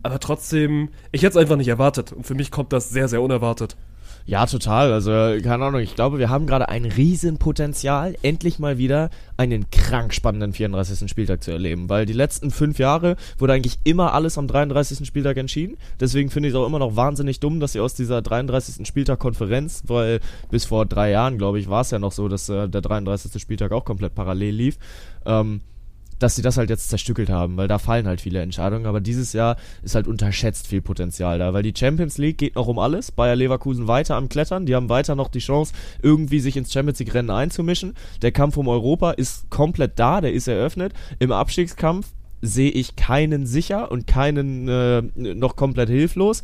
aber 0.04 0.20
trotzdem, 0.20 0.90
ich 1.10 1.22
hätte 1.22 1.30
es 1.30 1.42
einfach 1.42 1.56
nicht 1.56 1.68
erwartet 1.68 2.12
und 2.12 2.24
für 2.24 2.36
mich 2.36 2.52
kommt 2.52 2.72
das 2.72 2.90
sehr, 2.90 3.08
sehr 3.08 3.20
unerwartet. 3.20 3.76
Ja, 4.26 4.46
total. 4.46 4.90
Also, 4.90 5.10
keine 5.10 5.66
Ahnung, 5.66 5.82
ich 5.82 5.94
glaube, 5.94 6.18
wir 6.18 6.30
haben 6.30 6.46
gerade 6.46 6.70
ein 6.70 6.86
Riesenpotenzial, 6.86 8.16
endlich 8.22 8.58
mal 8.58 8.78
wieder 8.78 9.10
einen 9.36 9.68
krank 9.68 10.14
spannenden 10.14 10.54
34. 10.54 11.10
Spieltag 11.10 11.42
zu 11.42 11.50
erleben. 11.50 11.90
Weil 11.90 12.06
die 12.06 12.14
letzten 12.14 12.50
fünf 12.50 12.78
Jahre 12.78 13.16
wurde 13.36 13.52
eigentlich 13.52 13.78
immer 13.84 14.14
alles 14.14 14.38
am 14.38 14.48
33. 14.48 15.06
Spieltag 15.06 15.36
entschieden. 15.36 15.76
Deswegen 16.00 16.30
finde 16.30 16.48
ich 16.48 16.54
es 16.54 16.58
auch 16.58 16.66
immer 16.66 16.78
noch 16.78 16.96
wahnsinnig 16.96 17.38
dumm, 17.40 17.60
dass 17.60 17.72
sie 17.72 17.80
aus 17.80 17.92
dieser 17.92 18.22
33. 18.22 18.86
Spieltag 18.86 19.18
Konferenz, 19.18 19.82
weil 19.88 20.20
bis 20.50 20.64
vor 20.64 20.86
drei 20.86 21.10
Jahren, 21.10 21.36
glaube 21.36 21.58
ich, 21.58 21.68
war 21.68 21.82
es 21.82 21.90
ja 21.90 21.98
noch 21.98 22.12
so, 22.12 22.28
dass 22.28 22.48
äh, 22.48 22.66
der 22.66 22.80
33. 22.80 23.42
Spieltag 23.42 23.72
auch 23.72 23.84
komplett 23.84 24.14
parallel 24.14 24.54
lief. 24.54 24.78
Ähm, 25.26 25.60
dass 26.24 26.36
sie 26.36 26.42
das 26.42 26.56
halt 26.56 26.70
jetzt 26.70 26.88
zerstückelt 26.88 27.28
haben, 27.28 27.58
weil 27.58 27.68
da 27.68 27.78
fallen 27.78 28.06
halt 28.06 28.22
viele 28.22 28.40
Entscheidungen. 28.40 28.86
Aber 28.86 29.02
dieses 29.02 29.34
Jahr 29.34 29.58
ist 29.82 29.94
halt 29.94 30.08
unterschätzt 30.08 30.66
viel 30.66 30.80
Potenzial 30.80 31.38
da, 31.38 31.52
weil 31.52 31.62
die 31.62 31.74
Champions 31.76 32.16
League 32.16 32.38
geht 32.38 32.54
noch 32.54 32.66
um 32.66 32.78
alles. 32.78 33.12
Bayer 33.12 33.36
Leverkusen 33.36 33.88
weiter 33.88 34.16
am 34.16 34.30
Klettern, 34.30 34.64
die 34.64 34.74
haben 34.74 34.88
weiter 34.88 35.16
noch 35.16 35.28
die 35.28 35.40
Chance, 35.40 35.74
irgendwie 36.00 36.40
sich 36.40 36.56
ins 36.56 36.72
Champions 36.72 36.98
League 36.98 37.12
Rennen 37.12 37.28
einzumischen. 37.28 37.92
Der 38.22 38.32
Kampf 38.32 38.56
um 38.56 38.68
Europa 38.68 39.10
ist 39.10 39.50
komplett 39.50 39.98
da, 39.98 40.22
der 40.22 40.32
ist 40.32 40.48
eröffnet. 40.48 40.94
Im 41.18 41.30
Abstiegskampf 41.30 42.06
sehe 42.40 42.70
ich 42.70 42.96
keinen 42.96 43.44
sicher 43.44 43.90
und 43.92 44.06
keinen 44.06 44.66
äh, 44.66 45.02
noch 45.14 45.56
komplett 45.56 45.90
hilflos. 45.90 46.40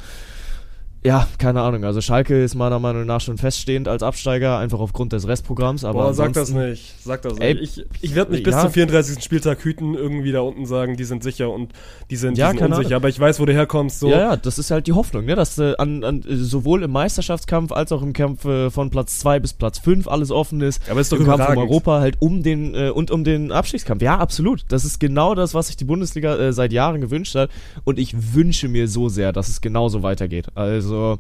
Ja, 1.02 1.26
keine 1.38 1.62
Ahnung. 1.62 1.84
Also 1.84 2.02
Schalke 2.02 2.42
ist 2.42 2.54
meiner 2.54 2.78
Meinung 2.78 3.06
nach 3.06 3.22
schon 3.22 3.38
feststehend 3.38 3.88
als 3.88 4.02
Absteiger, 4.02 4.58
einfach 4.58 4.80
aufgrund 4.80 5.14
des 5.14 5.26
Restprogramms. 5.26 5.82
Aber 5.82 6.04
Boah, 6.04 6.14
sag 6.14 6.34
das 6.34 6.50
nicht. 6.50 6.94
Sag 7.02 7.22
das 7.22 7.38
Ey, 7.38 7.54
nicht. 7.54 7.78
Ich, 7.78 8.02
ich 8.02 8.14
werde 8.14 8.32
mich 8.32 8.42
bis 8.42 8.52
ja. 8.52 8.60
zum 8.60 8.70
34. 8.70 9.24
Spieltag 9.24 9.64
hüten, 9.64 9.94
irgendwie 9.94 10.30
da 10.30 10.40
unten 10.40 10.66
sagen, 10.66 10.98
die 10.98 11.04
sind 11.04 11.22
sicher 11.22 11.50
und 11.50 11.72
die 12.10 12.16
sind, 12.16 12.36
Ja, 12.36 12.48
die 12.48 12.50
sind 12.50 12.60
keine 12.60 12.74
unsicher. 12.74 12.88
Ahnung. 12.88 12.96
Aber 12.96 13.08
ich 13.08 13.18
weiß, 13.18 13.40
wo 13.40 13.46
du 13.46 13.54
herkommst. 13.54 14.00
So. 14.00 14.10
Ja, 14.10 14.18
ja, 14.18 14.36
das 14.36 14.58
ist 14.58 14.70
halt 14.70 14.86
die 14.88 14.92
Hoffnung, 14.92 15.24
ne? 15.24 15.36
dass 15.36 15.56
äh, 15.58 15.74
an, 15.78 16.04
an, 16.04 16.22
sowohl 16.28 16.82
im 16.82 16.90
Meisterschaftskampf 16.90 17.72
als 17.72 17.92
auch 17.92 18.02
im 18.02 18.12
Kampf 18.12 18.44
äh, 18.44 18.68
von 18.68 18.90
Platz 18.90 19.20
2 19.20 19.40
bis 19.40 19.54
Platz 19.54 19.78
5 19.78 20.06
alles 20.06 20.30
offen 20.30 20.60
ist. 20.60 20.82
Aber 20.90 21.00
ist 21.00 21.12
doch 21.12 21.18
Im 21.18 21.24
Kampf 21.24 21.48
um. 21.48 21.56
Europa 21.56 22.00
halt 22.00 22.16
um 22.20 22.42
den 22.42 22.74
äh, 22.74 22.90
und 22.90 23.10
um 23.10 23.24
den 23.24 23.52
Abstiegskampf. 23.52 24.02
Ja, 24.02 24.18
absolut. 24.18 24.66
Das 24.68 24.84
ist 24.84 25.00
genau 25.00 25.34
das, 25.34 25.54
was 25.54 25.68
sich 25.68 25.78
die 25.78 25.84
Bundesliga 25.84 26.36
äh, 26.36 26.52
seit 26.52 26.74
Jahren 26.74 27.00
gewünscht 27.00 27.34
hat. 27.34 27.48
Und 27.84 27.98
ich 27.98 28.34
wünsche 28.34 28.68
mir 28.68 28.86
so 28.86 29.08
sehr, 29.08 29.32
dass 29.32 29.48
es 29.48 29.62
genauso 29.62 30.02
weitergeht. 30.02 30.48
Also. 30.54 30.89
Also 30.90 31.18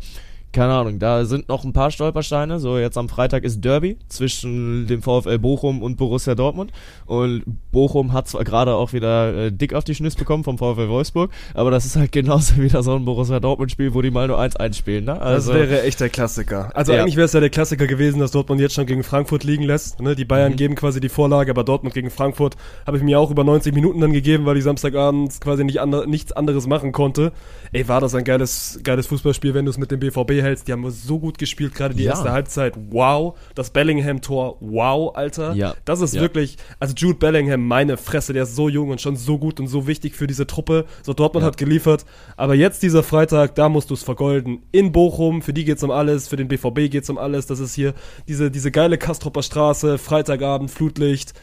keine 0.52 0.72
Ahnung, 0.72 0.98
da 0.98 1.24
sind 1.24 1.48
noch 1.48 1.62
ein 1.64 1.72
paar 1.72 1.92
Stolpersteine. 1.92 2.58
So, 2.58 2.76
jetzt 2.78 2.98
am 2.98 3.08
Freitag 3.08 3.44
ist 3.44 3.64
Derby 3.64 3.96
zwischen 4.08 4.88
dem 4.88 5.00
VfL 5.00 5.38
Bochum 5.38 5.80
und 5.80 5.96
Borussia 5.96 6.34
Dortmund. 6.34 6.72
Und 7.06 7.42
Bochum 7.70 8.12
hat 8.12 8.26
zwar 8.26 8.42
gerade 8.42 8.74
auch 8.74 8.92
wieder 8.92 9.32
äh, 9.46 9.52
dick 9.52 9.74
auf 9.74 9.84
die 9.84 9.94
Schnüsse 9.94 10.18
bekommen 10.18 10.42
vom 10.42 10.58
VfL 10.58 10.88
Wolfsburg, 10.88 11.30
aber 11.54 11.70
das 11.70 11.86
ist 11.86 11.94
halt 11.94 12.10
genauso 12.10 12.56
wieder 12.60 12.82
so 12.82 12.96
ein 12.96 13.04
Borussia 13.04 13.38
Dortmund-Spiel, 13.38 13.94
wo 13.94 14.02
die 14.02 14.10
mal 14.10 14.26
nur 14.26 14.40
1-1 14.40 14.74
spielen, 14.74 15.04
ne? 15.04 15.14
Das 15.14 15.20
Also, 15.48 15.54
wäre 15.54 15.82
echt 15.82 16.00
der 16.00 16.08
Klassiker. 16.08 16.70
Also 16.74 16.92
Ja. 16.92 17.00
eigentlich 17.02 17.14
wäre 17.16 17.26
es 17.26 17.32
ja 17.32 17.38
der 17.40 17.50
Klassiker 17.50 17.86
gewesen, 17.86 18.18
dass 18.18 18.32
Dortmund 18.32 18.60
jetzt 18.60 18.74
schon 18.74 18.86
gegen 18.86 19.04
Frankfurt 19.04 19.44
liegen 19.44 19.62
lässt. 19.62 20.00
Ne? 20.00 20.16
Die 20.16 20.24
Mhm. 20.24 20.28
Bayern 20.28 20.56
geben 20.56 20.74
quasi 20.74 21.00
die 21.00 21.08
Vorlage, 21.08 21.52
aber 21.52 21.62
Dortmund 21.62 21.94
gegen 21.94 22.10
Frankfurt 22.10 22.56
habe 22.88 22.96
ich 22.96 23.02
mir 23.04 23.20
auch 23.20 23.30
über 23.30 23.44
90 23.44 23.72
Minuten 23.72 24.00
dann 24.00 24.12
gegeben, 24.12 24.46
weil 24.46 24.56
ich 24.56 24.64
Samstagabends 24.64 25.40
quasi 25.40 25.62
nicht 25.62 25.78
ander 25.78 26.06
nichts 26.06 26.32
anderes 26.32 26.66
machen 26.66 26.90
konnte. 26.90 27.30
Ey, 27.72 27.86
war 27.86 28.00
das 28.00 28.16
ein 28.16 28.24
geiles, 28.24 28.80
geiles 28.82 29.06
Fußballspiel, 29.06 29.54
wenn 29.54 29.64
du 29.64 29.70
es 29.70 29.78
mit 29.78 29.92
dem 29.92 30.00
BVB 30.00 30.39
hältst. 30.42 30.68
Die 30.68 30.72
haben 30.72 30.88
so 30.90 31.18
gut 31.18 31.38
gespielt, 31.38 31.74
gerade 31.74 31.94
die 31.94 32.04
Ja. 32.04 32.10
erste 32.12 32.32
Halbzeit. 32.32 32.74
Wow. 32.90 33.38
Das 33.54 33.70
Bellingham-Tor, 33.70 34.56
wow, 34.60 35.14
Alter. 35.16 35.54
Ja. 35.54 35.74
Das 35.84 36.00
ist 36.00 36.14
Ja. 36.14 36.20
wirklich, 36.20 36.56
also 36.78 36.94
Jude 36.96 37.18
Bellingham, 37.18 37.66
meine 37.66 37.96
Fresse, 37.96 38.32
der 38.32 38.44
ist 38.44 38.56
so 38.56 38.68
jung 38.68 38.90
und 38.90 39.00
schon 39.00 39.16
so 39.16 39.38
gut 39.38 39.60
und 39.60 39.66
so 39.68 39.86
wichtig 39.86 40.14
für 40.14 40.26
diese 40.26 40.46
Truppe. 40.46 40.86
So 41.02 41.12
Dortmund 41.12 41.44
hat 41.44 41.56
geliefert. 41.56 42.04
Aber 42.36 42.54
jetzt 42.54 42.82
dieser 42.82 43.02
Freitag, 43.02 43.54
da 43.54 43.68
musst 43.68 43.90
du 43.90 43.94
es 43.94 44.02
vergolden. 44.02 44.62
In 44.72 44.92
Bochum, 44.92 45.42
für 45.42 45.52
die 45.52 45.64
geht's 45.64 45.82
um 45.82 45.90
alles, 45.90 46.28
für 46.28 46.36
den 46.36 46.48
BVB 46.48 46.88
geht's 46.90 47.10
um 47.10 47.18
alles. 47.18 47.46
Das 47.46 47.60
ist 47.60 47.74
hier 47.74 47.94
diese, 48.28 48.50
diese 48.50 48.70
geile 48.70 48.98
Kastropper 48.98 49.42
Straße, 49.42 49.98
Freitagabend, 49.98 50.70
Flutlicht. 50.70 51.34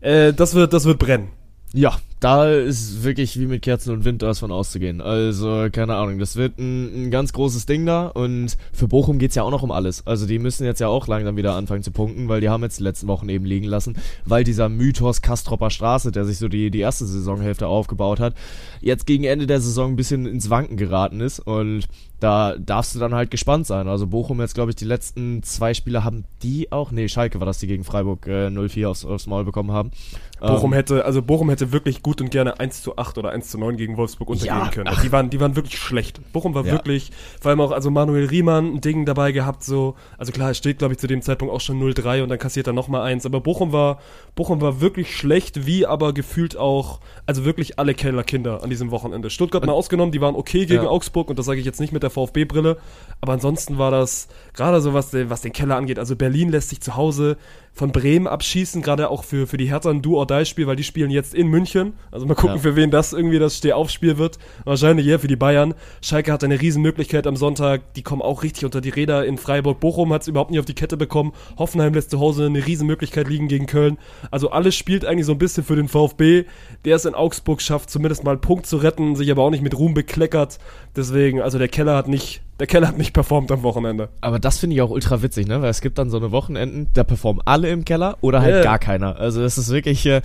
Äh, 0.00 0.32
das 0.32 0.54
wird, 0.54 0.72
das 0.72 0.84
wird 0.84 0.98
brennen. 0.98 1.28
ja, 1.72 1.96
da 2.20 2.50
ist 2.50 3.04
wirklich 3.04 3.38
wie 3.38 3.46
mit 3.46 3.62
Kerzen 3.62 3.92
und 3.92 4.04
Wind 4.04 4.22
davon 4.22 4.50
auszugehen. 4.50 5.00
Also, 5.00 5.68
keine 5.70 5.94
Ahnung, 5.96 6.18
das 6.18 6.36
wird 6.36 6.58
ein, 6.58 7.06
ein 7.06 7.10
ganz 7.10 7.32
großes 7.32 7.66
Ding 7.66 7.86
da 7.86 8.08
und 8.08 8.56
für 8.72 8.88
Bochum 8.88 9.18
geht's 9.18 9.34
ja 9.34 9.44
auch 9.44 9.50
noch 9.50 9.62
um 9.62 9.70
alles. 9.70 10.06
Also, 10.06 10.26
die 10.26 10.38
müssen 10.38 10.64
jetzt 10.64 10.80
ja 10.80 10.88
auch 10.88 11.06
langsam 11.06 11.36
wieder 11.36 11.54
anfangen 11.54 11.82
zu 11.82 11.90
punkten, 11.90 12.28
weil 12.28 12.40
die 12.40 12.48
haben 12.48 12.62
jetzt 12.62 12.78
die 12.78 12.84
letzten 12.84 13.06
Wochen 13.06 13.28
eben 13.28 13.44
liegen 13.44 13.66
lassen, 13.66 13.96
weil 14.24 14.44
dieser 14.44 14.68
Mythos 14.68 15.22
Kastropper 15.22 15.70
Straße, 15.70 16.12
der 16.12 16.24
sich 16.24 16.38
so 16.38 16.48
die, 16.48 16.70
die 16.70 16.80
erste 16.80 17.06
Saisonhälfte 17.06 17.66
aufgebaut 17.66 18.20
hat, 18.20 18.34
jetzt 18.80 19.06
gegen 19.06 19.24
Ende 19.24 19.46
der 19.46 19.60
Saison 19.60 19.92
ein 19.92 19.96
bisschen 19.96 20.26
ins 20.26 20.50
Wanken 20.50 20.76
geraten 20.76 21.20
ist 21.20 21.40
und 21.40 21.88
da 22.20 22.56
darfst 22.58 22.94
du 22.94 22.98
dann 22.98 23.14
halt 23.14 23.30
gespannt 23.30 23.66
sein. 23.66 23.86
Also 23.86 24.08
Bochum 24.08 24.40
jetzt, 24.40 24.54
glaube 24.54 24.70
ich, 24.70 24.76
die 24.76 24.84
letzten 24.84 25.42
zwei 25.44 25.72
Spiele 25.72 26.02
haben 26.02 26.24
die 26.42 26.72
auch, 26.72 26.90
nee, 26.90 27.08
Schalke 27.08 27.38
war 27.38 27.46
das, 27.46 27.58
die 27.58 27.68
gegen 27.68 27.84
Freiburg 27.84 28.26
äh, 28.26 28.48
0-4 28.48 28.88
aufs, 28.88 29.04
aufs 29.04 29.26
Maul 29.28 29.44
bekommen 29.44 29.70
haben. 29.70 29.92
Bochum 30.40 30.72
Ähm, 30.72 30.76
hätte, 30.76 31.04
also 31.04 31.22
Bochum 31.22 31.48
hätte 31.48 31.72
wirklich 31.72 32.02
gut 32.02 32.07
und 32.20 32.30
gerne 32.30 32.58
1 32.60 32.82
zu 32.82 32.96
8 32.96 33.18
oder 33.18 33.30
1 33.30 33.48
zu 33.50 33.58
9 33.58 33.76
gegen 33.76 33.96
Wolfsburg 33.96 34.30
untergehen 34.30 34.56
Ja, 34.56 34.68
können. 34.70 34.88
ach. 34.88 35.02
Die 35.02 35.12
waren, 35.12 35.30
die 35.30 35.40
waren 35.40 35.54
wirklich 35.56 35.78
schlecht. 35.78 36.20
Bochum 36.32 36.54
war 36.54 36.64
Ja. 36.64 36.72
wirklich, 36.72 37.10
vor 37.40 37.50
allem 37.50 37.60
auch, 37.60 37.70
also 37.70 37.90
Manuel 37.90 38.26
Riemann 38.26 38.74
ein 38.74 38.80
Ding 38.80 39.04
dabei 39.04 39.32
gehabt, 39.32 39.62
so, 39.64 39.94
also 40.16 40.32
klar, 40.32 40.50
es 40.50 40.58
steht, 40.58 40.78
glaube 40.78 40.94
ich, 40.94 40.98
zu 40.98 41.06
dem 41.06 41.22
Zeitpunkt 41.22 41.52
auch 41.54 41.60
schon 41.60 41.78
0-3 41.78 42.22
und 42.22 42.28
dann 42.30 42.38
kassiert 42.38 42.66
er 42.66 42.72
nochmal 42.72 43.02
eins, 43.02 43.26
aber 43.26 43.40
Bochum 43.40 43.72
war, 43.72 43.98
Bochum 44.34 44.60
war 44.60 44.80
wirklich 44.80 45.16
schlecht, 45.16 45.66
wie 45.66 45.86
aber 45.86 46.12
gefühlt 46.12 46.56
auch, 46.56 47.00
also 47.26 47.44
wirklich 47.44 47.78
alle 47.78 47.94
Keller 47.94 48.24
Kinder 48.24 48.62
an 48.62 48.70
diesem 48.70 48.90
Wochenende. 48.90 49.30
Stuttgart 49.30 49.64
mal 49.66 49.72
ausgenommen, 49.72 50.12
die 50.12 50.20
waren 50.20 50.34
okay 50.34 50.66
gegen 50.66 50.84
Ja. 50.84 50.88
Augsburg 50.88 51.28
und 51.28 51.38
das 51.38 51.46
sage 51.46 51.60
ich 51.60 51.66
jetzt 51.66 51.80
nicht 51.80 51.92
mit 51.92 52.02
der 52.02 52.10
VfB-Brille, 52.10 52.78
aber 53.20 53.32
ansonsten 53.32 53.78
war 53.78 53.90
das, 53.90 54.28
gerade 54.54 54.80
so 54.80 54.94
was, 54.94 55.10
den- 55.10 55.30
was 55.30 55.40
den 55.42 55.52
Keller 55.52 55.76
angeht, 55.76 55.98
also 55.98 56.16
Berlin 56.16 56.50
lässt 56.50 56.70
sich 56.70 56.80
zu 56.80 56.96
Hause 56.96 57.36
von 57.78 57.92
Bremen 57.92 58.26
abschießen, 58.26 58.82
gerade 58.82 59.08
auch 59.08 59.24
für, 59.24 59.46
für 59.46 59.56
die 59.56 59.70
Hertha 59.70 59.88
ein 59.90 60.02
Do-or-Die-Spiel, 60.02 60.66
weil 60.66 60.76
die 60.76 60.84
spielen 60.84 61.10
jetzt 61.10 61.34
in 61.34 61.46
München. 61.46 61.94
Also 62.10 62.26
mal 62.26 62.34
gucken, 62.34 62.56
Ja. 62.56 62.62
für 62.62 62.76
wen 62.76 62.90
das 62.90 63.12
irgendwie 63.12 63.38
das 63.38 63.56
Stehaufspiel 63.58 64.18
wird. 64.18 64.38
Wahrscheinlich 64.64 65.06
eher 65.06 65.18
für 65.18 65.28
die 65.28 65.36
Bayern. 65.36 65.74
Schalke 66.02 66.32
hat 66.32 66.42
eine 66.44 66.60
Riesenmöglichkeit 66.60 67.26
am 67.26 67.36
Sonntag. 67.36 67.94
Die 67.94 68.02
kommen 68.02 68.20
auch 68.20 68.42
richtig 68.42 68.64
unter 68.64 68.80
die 68.80 68.90
Räder 68.90 69.24
in 69.24 69.38
Freiburg. 69.38 69.80
Bochum 69.80 70.12
hat 70.12 70.22
es 70.22 70.28
überhaupt 70.28 70.50
nicht 70.50 70.60
auf 70.60 70.66
die 70.66 70.74
Kette 70.74 70.96
bekommen. 70.96 71.32
Hoffenheim 71.56 71.94
lässt 71.94 72.10
zu 72.10 72.18
Hause 72.20 72.46
eine 72.46 72.66
Riesenmöglichkeit 72.66 73.28
liegen 73.28 73.48
gegen 73.48 73.66
Köln. 73.66 73.96
Also 74.30 74.50
alles 74.50 74.74
spielt 74.74 75.04
eigentlich 75.06 75.26
so 75.26 75.32
ein 75.32 75.38
bisschen 75.38 75.62
für 75.64 75.76
den 75.76 75.88
VfB, 75.88 76.44
der 76.84 76.96
es 76.96 77.04
in 77.04 77.14
Augsburg 77.14 77.62
schafft, 77.62 77.90
zumindest 77.90 78.24
mal 78.24 78.32
einen 78.32 78.40
Punkt 78.40 78.66
zu 78.66 78.78
retten, 78.78 79.14
sich 79.16 79.30
aber 79.30 79.42
auch 79.44 79.50
nicht 79.50 79.62
mit 79.62 79.78
Ruhm 79.78 79.94
bekleckert. 79.94 80.58
Deswegen, 80.96 81.40
also 81.40 81.58
der 81.58 81.68
Keller 81.68 81.96
hat 81.96 82.08
nicht, 82.08 82.42
der 82.58 82.66
Keller 82.66 82.88
hat 82.88 82.98
nicht 82.98 83.12
performt 83.12 83.50
am 83.52 83.62
Wochenende. 83.62 84.08
Aber 84.20 84.38
das 84.38 84.58
finde 84.58 84.74
ich 84.76 84.82
auch 84.82 84.90
ultra 84.90 85.22
witzig, 85.22 85.46
ne? 85.46 85.62
Weil 85.62 85.70
es 85.70 85.80
gibt 85.80 85.98
dann 85.98 86.10
so 86.10 86.16
eine 86.16 86.32
Wochenenden, 86.32 86.88
da 86.94 87.04
performen 87.04 87.40
alle 87.44 87.68
im 87.70 87.84
Keller 87.84 88.18
oder 88.20 88.40
halt 88.40 88.56
Ja. 88.56 88.62
gar 88.62 88.78
keiner. 88.78 89.16
Also 89.16 89.42
es 89.42 89.58
ist 89.58 89.70
wirklich, 89.70 90.04
äh, 90.06 90.22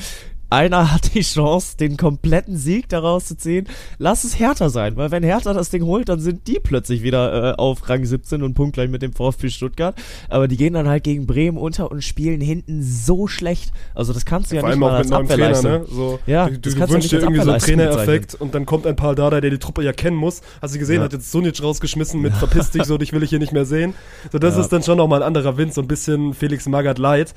einer 0.53 0.91
hat 0.93 1.13
die 1.15 1.21
Chance, 1.21 1.75
den 1.77 1.97
kompletten 1.97 2.55
Sieg 2.57 2.87
daraus 2.89 3.25
zu 3.25 3.35
ziehen. 3.35 3.67
Lass 3.97 4.23
es 4.23 4.37
Hertha 4.39 4.69
sein, 4.69 4.95
weil 4.95 5.11
wenn 5.11 5.23
Hertha 5.23 5.53
das 5.53 5.69
Ding 5.69 5.83
holt, 5.83 6.09
dann 6.09 6.19
sind 6.19 6.47
die 6.47 6.59
plötzlich 6.61 7.01
wieder 7.03 7.53
äh, 7.53 7.55
auf 7.57 7.89
Rang 7.89 8.05
17 8.05 8.43
und 8.43 8.53
punktgleich 8.53 8.89
mit 8.89 9.01
dem 9.01 9.13
VfB 9.13 9.49
Stuttgart. 9.49 9.95
Aber 10.29 10.47
die 10.47 10.55
gehen 10.57 10.73
dann 10.73 10.87
halt 10.87 11.03
gegen 11.03 11.25
Bremen 11.25 11.57
unter 11.57 11.91
und 11.91 12.03
spielen 12.03 12.39
hinten 12.39 12.83
so 12.83 13.27
schlecht. 13.27 13.71
Also 13.95 14.13
das 14.13 14.25
kannst 14.25 14.51
du 14.51 14.55
ja 14.55 14.61
Vor 14.61 14.69
nicht 14.69 14.79
mal 14.79 14.91
als 14.91 15.09
neuem 15.09 15.27
Trainer, 15.27 15.47
Abwehrleistung. 15.57 15.71
ne? 15.71 15.85
So, 15.89 16.19
Ja, 16.27 16.47
du, 16.49 16.59
du, 16.59 16.69
du 16.75 16.89
wünschst 16.89 17.11
dir 17.11 17.17
irgendwie 17.19 17.41
so 17.41 17.49
einen 17.51 17.59
Abwehrleistung 17.61 17.77
Trainereffekt 17.77 18.35
und 18.35 18.53
dann 18.53 18.65
kommt 18.65 18.85
ein 18.85 18.95
Paul 18.95 19.15
Dardai, 19.15 19.41
der 19.41 19.49
die 19.49 19.57
Truppe 19.59 19.83
ja 19.83 19.91
kennen 19.93 20.17
muss. 20.17 20.41
Hast 20.61 20.75
du 20.75 20.79
gesehen, 20.79 20.97
Ja. 20.97 21.03
hat 21.03 21.13
jetzt 21.13 21.31
Sunic 21.31 21.61
rausgeschmissen 21.63 22.21
mit 22.21 22.33
verpiss 22.33 22.69
dich 22.71 22.83
so, 22.83 22.97
dich 22.97 23.11
will 23.13 23.23
ich 23.23 23.31
hier 23.31 23.39
nicht 23.39 23.53
mehr 23.53 23.65
sehen. 23.65 23.93
So, 24.31 24.37
das 24.39 24.55
Ja. 24.55 24.61
ist 24.61 24.69
dann 24.71 24.83
schon 24.83 24.97
nochmal 24.97 25.21
ein 25.23 25.27
anderer 25.27 25.57
Wind, 25.57 25.73
so 25.73 25.81
ein 25.81 25.87
bisschen 25.87 26.33
Felix 26.33 26.67
Magath 26.67 26.99
Light. 26.99 27.33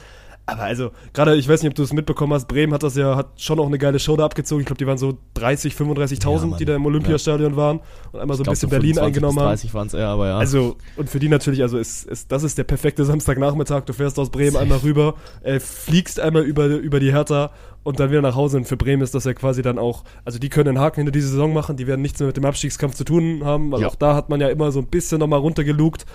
Aber 0.49 0.63
also, 0.63 0.93
gerade, 1.13 1.35
ich 1.35 1.49
weiß 1.49 1.63
nicht, 1.63 1.71
ob 1.71 1.75
du 1.75 1.83
es 1.83 1.93
mitbekommen 1.93 2.33
hast, 2.33 2.47
Bremen 2.47 2.73
hat 2.73 2.85
das 2.85 2.95
ja, 2.95 3.17
hat 3.17 3.27
schon 3.37 3.59
auch 3.59 3.67
eine 3.67 3.79
geile 3.79 3.99
Show 3.99 4.17
da 4.17 4.25
abgezogen. 4.25 4.61
Ich 4.61 4.67
glaube, 4.67 4.79
die 4.79 4.87
waren 4.87 4.97
so 4.97 5.19
30, 5.35 5.75
35.000, 5.75 6.51
Ja, 6.53 6.57
die 6.57 6.65
da 6.65 6.77
im 6.77 6.87
Olympiastadion 6.87 7.57
waren 7.57 7.81
und 8.13 8.21
einmal 8.21 8.37
so 8.37 8.43
ein 8.43 8.45
glaub, 8.45 8.53
bisschen 8.53 8.69
so 8.71 8.77
Berlin 8.77 8.95
25 8.95 9.03
eingenommen 9.07 9.41
haben. 9.41 9.49
30 9.49 9.75
waren 9.75 9.87
es 9.89 9.95
eher, 9.95 10.07
aber 10.07 10.29
ja. 10.29 10.39
Also, 10.39 10.77
und 10.97 11.11
für 11.11 11.19
die 11.19 11.29
natürlich, 11.29 11.63
also 11.63 11.79
ist, 11.79 12.07
ist, 12.07 12.31
das 12.31 12.45
ist 12.45 12.59
der 12.59 12.65
perfekte 12.65 13.05
Samstagnachmittag. 13.05 13.83
Du 13.87 13.93
fährst 13.93 14.19
aus 14.21 14.31
Bremen 14.31 14.57
einmal 14.57 14.79
rüber, 14.79 15.15
äh, 15.43 15.59
fliegst 15.59 16.21
einmal 16.21 16.45
über, 16.45 16.67
über 16.67 17.01
die 17.01 17.11
Hertha 17.13 17.51
und 17.83 17.99
dann 17.99 18.11
wieder 18.11 18.23
nach 18.23 18.37
Hause. 18.37 18.59
Und 18.59 18.67
für 18.69 18.77
Bremen 18.77 19.03
ist 19.03 19.17
das 19.17 19.25
ja 19.25 19.35
quasi 19.35 19.63
dann 19.63 19.81
auch, 19.81 20.05
also 20.25 20.39
die 20.39 20.49
können 20.49 20.69
einen 20.69 20.79
Haken 20.79 21.01
hinter 21.01 21.13
diese 21.13 21.29
Saison 21.29 21.53
machen, 21.55 21.77
die 21.77 21.89
werden 21.89 22.03
nichts 22.03 22.21
mehr 22.21 22.29
mit 22.29 22.37
dem 22.37 22.45
Abstiegskampf 22.45 22.95
zu 22.95 23.03
tun 23.05 23.43
haben, 23.45 23.73
weil 23.73 23.81
Ja. 23.81 23.89
auch 23.89 23.97
da 23.97 24.15
hat 24.15 24.29
man 24.29 24.41
ja 24.41 24.49
immer 24.49 24.71
so 24.71 24.79
ein 24.79 24.87
bisschen 24.87 25.19
nochmal 25.19 25.41
runtergelugt. 25.41 26.07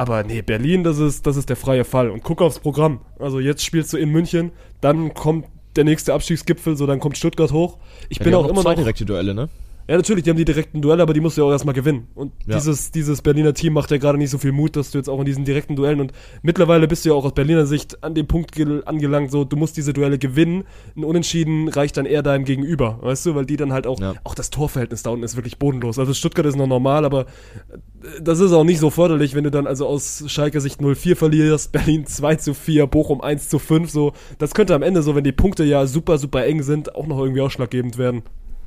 Aber 0.00 0.24
nee, 0.24 0.40
Berlin, 0.40 0.82
das 0.82 0.98
ist, 0.98 1.26
das 1.26 1.36
ist 1.36 1.50
der 1.50 1.56
freie 1.56 1.84
Fall. 1.84 2.08
Und 2.08 2.22
guck 2.22 2.40
aufs 2.40 2.58
Programm. 2.58 3.00
Also 3.18 3.38
jetzt 3.38 3.62
spielst 3.62 3.92
du 3.92 3.98
in 3.98 4.08
München, 4.08 4.50
dann 4.80 5.12
kommt 5.12 5.44
der 5.76 5.84
nächste 5.84 6.14
Abstiegsgipfel, 6.14 6.74
so 6.74 6.86
dann 6.86 7.00
kommt 7.00 7.18
Stuttgart 7.18 7.52
hoch. 7.52 7.76
Ich 8.08 8.16
Ja, 8.16 8.24
bin 8.24 8.34
auch 8.34 8.48
immer 8.48 8.62
zwei 8.62 8.70
noch. 8.70 8.78
direkte 8.78 9.04
Duelle, 9.04 9.34
ne? 9.34 9.50
Ja, 9.90 9.96
natürlich, 9.96 10.22
die 10.22 10.30
haben 10.30 10.36
die 10.36 10.44
direkten 10.44 10.80
Duelle, 10.80 11.02
aber 11.02 11.12
die 11.14 11.20
musst 11.20 11.36
du 11.36 11.40
ja 11.42 11.48
auch 11.48 11.50
erstmal 11.50 11.74
gewinnen. 11.74 12.06
Und 12.14 12.30
Ja. 12.46 12.54
dieses, 12.54 12.92
dieses 12.92 13.22
Berliner 13.22 13.54
Team 13.54 13.72
macht 13.72 13.90
ja 13.90 13.96
gerade 13.96 14.18
nicht 14.18 14.30
so 14.30 14.38
viel 14.38 14.52
Mut, 14.52 14.76
dass 14.76 14.92
du 14.92 14.98
jetzt 14.98 15.08
auch 15.08 15.18
in 15.18 15.24
diesen 15.24 15.44
direkten 15.44 15.74
Duellen 15.74 16.00
und 16.00 16.12
mittlerweile 16.42 16.86
bist 16.86 17.04
du 17.04 17.08
ja 17.08 17.14
auch 17.16 17.24
aus 17.24 17.34
Berliner 17.34 17.66
Sicht 17.66 18.04
an 18.04 18.14
dem 18.14 18.28
Punkt 18.28 18.52
ge- 18.52 18.82
angelangt, 18.84 19.32
so 19.32 19.42
du 19.42 19.56
musst 19.56 19.76
diese 19.76 19.92
Duelle 19.92 20.16
gewinnen. 20.18 20.62
Ein 20.96 21.02
Unentschieden 21.02 21.66
reicht 21.68 21.96
dann 21.96 22.06
eher 22.06 22.22
deinem 22.22 22.44
Gegenüber, 22.44 23.00
weißt 23.02 23.26
du, 23.26 23.34
weil 23.34 23.46
die 23.46 23.56
dann 23.56 23.72
halt 23.72 23.88
auch, 23.88 23.98
Ja. 23.98 24.14
auch 24.22 24.36
das 24.36 24.50
Torverhältnis 24.50 25.02
da 25.02 25.10
unten 25.10 25.24
ist 25.24 25.34
wirklich 25.34 25.58
bodenlos. 25.58 25.98
Also 25.98 26.14
Stuttgart 26.14 26.46
ist 26.46 26.56
noch 26.56 26.68
normal, 26.68 27.04
aber 27.04 27.22
äh, 27.22 28.20
das 28.22 28.38
ist 28.38 28.52
auch 28.52 28.62
nicht 28.62 28.78
so 28.78 28.90
förderlich, 28.90 29.34
wenn 29.34 29.42
du 29.42 29.50
dann 29.50 29.66
also 29.66 29.88
aus 29.88 30.22
Schalke 30.28 30.60
Sicht 30.60 30.80
0-4 30.80 31.16
verlierst, 31.16 31.72
Berlin 31.72 32.06
2 32.06 32.36
zu 32.36 32.54
4, 32.54 32.86
Bochum 32.86 33.20
1 33.22 33.48
zu 33.48 33.58
5, 33.58 33.90
so. 33.90 34.12
Das 34.38 34.54
könnte 34.54 34.76
am 34.76 34.82
Ende 34.82 35.02
so, 35.02 35.16
wenn 35.16 35.24
die 35.24 35.32
Punkte 35.32 35.64
ja 35.64 35.84
super, 35.88 36.16
super 36.18 36.46
eng 36.46 36.62
sind, 36.62 36.94
auch 36.94 37.08
noch 37.08 37.18
irgendwie 37.18 37.40
ausschlaggebend 37.40 37.98
werden. 37.98 38.22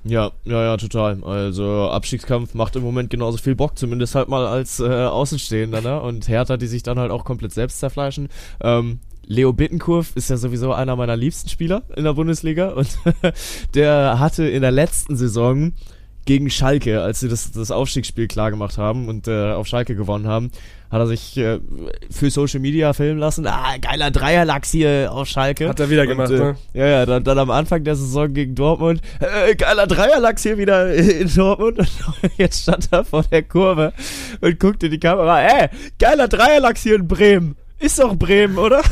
Ja, 0.06 0.32
ja, 0.44 0.64
ja, 0.64 0.78
total. 0.78 1.24
Also 1.24 1.90
Abstiegskampf 1.90 2.54
macht 2.54 2.76
im 2.76 2.84
Moment 2.84 3.10
genauso 3.10 3.38
viel 3.38 3.56
Bock, 3.56 3.78
zumindest 3.78 4.16
halt 4.16 4.28
mal 4.28 4.46
als 4.46 4.80
äh, 4.80 4.84
Außenstehender, 4.84 5.82
ne? 5.82 6.02
Und 6.02 6.28
Hertha, 6.28 6.58
die 6.58 6.68
sich 6.68 6.84
dann 6.84 7.00
halt 7.00 7.12
auch 7.12 7.24
komplett 7.24 7.54
selbst 7.54 7.80
zerfleischen. 7.80 8.28
Ähm, 8.62 9.00
Leo 9.26 9.54
Bittenkurv 9.54 10.16
ist 10.16 10.30
ja 10.30 10.36
sowieso 10.36 10.74
einer 10.74 10.98
meiner 10.98 11.16
liebsten 11.16 11.48
Spieler 11.48 11.84
in 11.96 12.04
der 12.04 12.14
Bundesliga 12.14 12.70
und 12.72 13.00
der 13.76 14.20
hatte 14.20 14.48
in 14.48 14.62
der 14.62 14.72
letzten 14.72 15.16
Saison 15.16 15.72
gegen 16.26 16.50
Schalke, 16.50 17.02
als 17.02 17.20
sie 17.20 17.30
das, 17.30 17.52
das 17.52 17.72
Aufstiegsspiel 17.72 18.28
klar 18.28 18.52
gemacht 18.52 18.78
haben 18.78 19.08
und 19.08 19.28
äh, 19.28 19.52
auf 19.52 19.68
Schalke 19.68 19.96
gewonnen 19.96 20.28
haben, 20.28 20.52
hat 20.94 21.00
er 21.00 21.08
sich 21.08 21.36
äh, 21.38 21.60
für 22.12 22.30
Social 22.30 22.60
Media 22.60 22.94
filmen 22.94 23.20
lassen. 23.20 23.48
Ah, 23.48 23.78
geiler 23.82 24.12
Dreierlachs 24.12 24.70
hier 24.70 25.10
auf 25.12 25.28
Schalke. 25.28 25.68
Hat 25.68 25.80
er 25.80 25.90
wieder 25.90 26.04
Und, 26.04 26.10
gemacht, 26.10 26.30
äh, 26.32 26.38
ne? 26.38 26.56
Ja, 26.74 26.86
ja, 26.86 27.06
dann, 27.08 27.24
dann 27.24 27.40
am 27.40 27.50
Anfang 27.50 27.84
der 27.84 27.96
Saison 27.96 28.32
gegen 28.32 28.54
Dortmund. 28.54 29.02
Äh, 29.20 29.56
geiler 29.56 29.88
Dreierlachs 29.88 30.44
hier 30.44 30.60
wieder 30.60 30.94
in 30.94 31.34
Dortmund. 31.34 31.80
Und 31.80 31.90
jetzt 32.38 32.62
stand 32.62 32.90
er 32.92 33.04
vor 33.04 33.24
der 33.24 33.42
Kurve 33.42 33.92
und 34.40 34.60
guckte 34.60 34.86
in 34.86 34.92
die 34.92 35.00
Kamera. 35.00 35.42
Ey, 35.42 35.70
geiler 35.98 36.28
Dreierlachs 36.28 36.84
hier 36.84 36.96
in 36.96 37.08
Bremen. 37.08 37.56
Ist 37.80 38.00
doch 38.00 38.16
Bremen, 38.16 38.60
oder? 38.60 38.82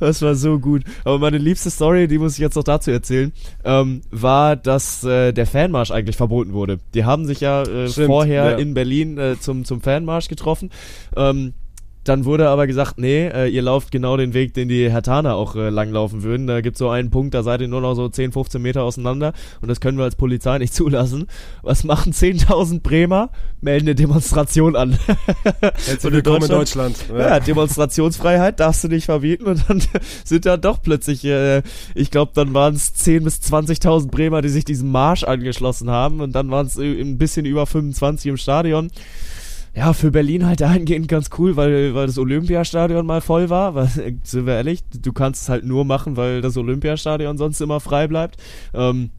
Das 0.00 0.22
war 0.22 0.34
so 0.34 0.58
gut. 0.58 0.84
Aber 1.04 1.18
meine 1.18 1.38
liebste 1.38 1.70
Story, 1.70 2.08
die 2.08 2.18
muss 2.18 2.34
ich 2.34 2.38
jetzt 2.38 2.54
noch 2.54 2.64
dazu 2.64 2.90
erzählen, 2.90 3.32
ähm, 3.64 4.02
war, 4.10 4.56
dass 4.56 5.04
äh, 5.04 5.32
der 5.32 5.46
Fanmarsch 5.46 5.90
eigentlich 5.90 6.16
verboten 6.16 6.52
wurde. 6.52 6.78
Die 6.94 7.04
haben 7.04 7.26
sich 7.26 7.40
ja 7.40 7.62
äh, 7.62 7.88
Stimmt, 7.88 8.06
vorher 8.06 8.52
ja. 8.52 8.56
in 8.56 8.74
Berlin 8.74 9.18
äh, 9.18 9.38
zum, 9.40 9.64
zum 9.64 9.80
Fanmarsch 9.80 10.28
getroffen. 10.28 10.70
Ähm, 11.16 11.54
dann 12.08 12.24
wurde 12.24 12.48
aber 12.48 12.66
gesagt, 12.66 12.98
nee, 12.98 13.26
äh, 13.28 13.48
ihr 13.48 13.62
lauft 13.62 13.90
genau 13.90 14.16
den 14.16 14.34
Weg, 14.34 14.54
den 14.54 14.68
die 14.68 14.90
Hertaner 14.90 15.34
auch 15.34 15.54
äh, 15.56 15.68
langlaufen 15.68 16.22
würden. 16.22 16.46
Da 16.46 16.60
gibt's 16.60 16.78
so 16.78 16.88
einen 16.88 17.10
Punkt, 17.10 17.34
da 17.34 17.42
seid 17.42 17.60
ihr 17.60 17.68
nur 17.68 17.80
noch 17.80 17.94
so 17.94 18.08
10, 18.08 18.32
15 18.32 18.60
Meter 18.62 18.82
auseinander 18.82 19.32
und 19.60 19.68
das 19.68 19.80
können 19.80 19.98
wir 19.98 20.04
als 20.04 20.16
Polizei 20.16 20.58
nicht 20.58 20.74
zulassen. 20.78 21.26
Was 21.62 21.84
machen 21.84 22.12
10.000 22.12 22.80
Bremer? 22.80 23.30
Melden 23.60 23.86
eine 23.88 23.94
Demonstration 23.94 24.76
an. 24.76 24.98
Herzlich 25.60 25.98
Und 26.04 26.04
in 26.10 26.12
willkommen 26.12 26.42
in 26.42 26.48
Deutschland- 26.48 26.96
Deutschland. 27.08 27.20
Ja, 27.20 27.40
Demonstrationsfreiheit 27.40 28.60
darfst 28.60 28.84
du 28.84 28.88
nicht 28.88 29.06
verbieten 29.06 29.44
und 29.46 29.64
dann 29.68 29.82
sind 30.24 30.46
da 30.46 30.56
doch 30.56 30.80
plötzlich, 30.82 31.24
äh, 31.24 31.62
ich 31.94 32.10
glaube, 32.10 32.32
dann 32.34 32.54
waren 32.54 32.74
es 32.74 32.94
10.000 32.94 33.24
bis 33.24 33.40
20.000 33.40 34.10
Bremer, 34.10 34.42
die 34.42 34.48
sich 34.48 34.64
diesem 34.64 34.90
Marsch 34.90 35.24
angeschlossen 35.24 35.90
haben 35.90 36.20
und 36.20 36.32
dann 36.34 36.50
waren 36.50 36.66
es 36.66 36.76
ein 36.78 37.18
bisschen 37.18 37.46
über 37.46 37.66
25 37.66 38.26
im 38.30 38.36
Stadion. 38.36 38.90
Ja, 39.78 39.92
für 39.92 40.10
Berlin 40.10 40.44
halt 40.44 40.60
dahingehend 40.60 41.06
ganz 41.06 41.30
cool, 41.38 41.54
weil, 41.54 41.94
weil 41.94 42.08
das 42.08 42.18
Olympiastadion 42.18 43.06
mal 43.06 43.20
voll 43.20 43.48
war. 43.48 43.76
Weil, 43.76 43.86
sind 44.24 44.44
wir 44.44 44.54
ehrlich, 44.54 44.82
du 44.90 45.12
kannst 45.12 45.42
es 45.42 45.48
halt 45.48 45.64
nur 45.64 45.84
machen, 45.84 46.16
weil 46.16 46.40
das 46.40 46.56
Olympiastadion 46.56 47.38
sonst 47.38 47.60
immer 47.60 47.78
frei 47.78 48.08
bleibt. 48.08 48.38
Ähm, 48.74 49.10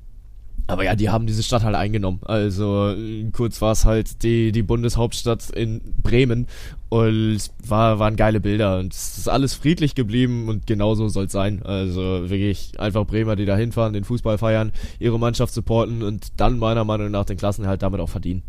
aber 0.68 0.84
ja, 0.84 0.98
die 0.98 1.10
haben 1.10 1.28
diese 1.28 1.44
Stadt 1.44 1.64
halt 1.64 1.76
eingenommen. 1.76 2.20
Also 2.26 2.90
äh, 2.90 3.24
kurz 3.32 3.62
war 3.62 3.72
es 3.72 3.86
halt 3.86 4.22
die, 4.22 4.52
die 4.52 4.62
Bundeshauptstadt 4.62 5.50
in 5.52 5.80
Bremen 6.04 6.48
und 6.90 7.40
war, 7.66 8.00
waren 8.00 8.18
geile 8.18 8.42
Bilder 8.42 8.80
und 8.80 8.94
es 8.94 9.18
ist 9.18 9.30
alles 9.30 9.54
friedlich 9.54 9.96
geblieben 9.96 10.50
und 10.50 10.68
genauso 10.68 11.08
soll 11.08 11.28
es 11.28 11.32
sein. 11.32 11.64
Also 11.64 12.30
wirklich 12.30 12.78
einfach 12.82 13.06
Bremer, 13.06 13.38
die 13.38 13.46
da 13.46 13.56
hinfahren, 13.56 13.94
den 13.94 14.04
Fußball 14.04 14.38
feiern, 14.38 14.74
ihre 15.00 15.18
Mannschaft 15.18 15.54
supporten 15.54 16.04
und 16.04 16.34
dann 16.36 16.60
meiner 16.60 16.84
Meinung 16.84 17.12
nach 17.12 17.24
den 17.24 17.38
Klassenhalt 17.38 17.82
damit 17.82 18.02
auch 18.02 18.10
verdienen. 18.10 18.44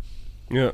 Ja. 0.50 0.72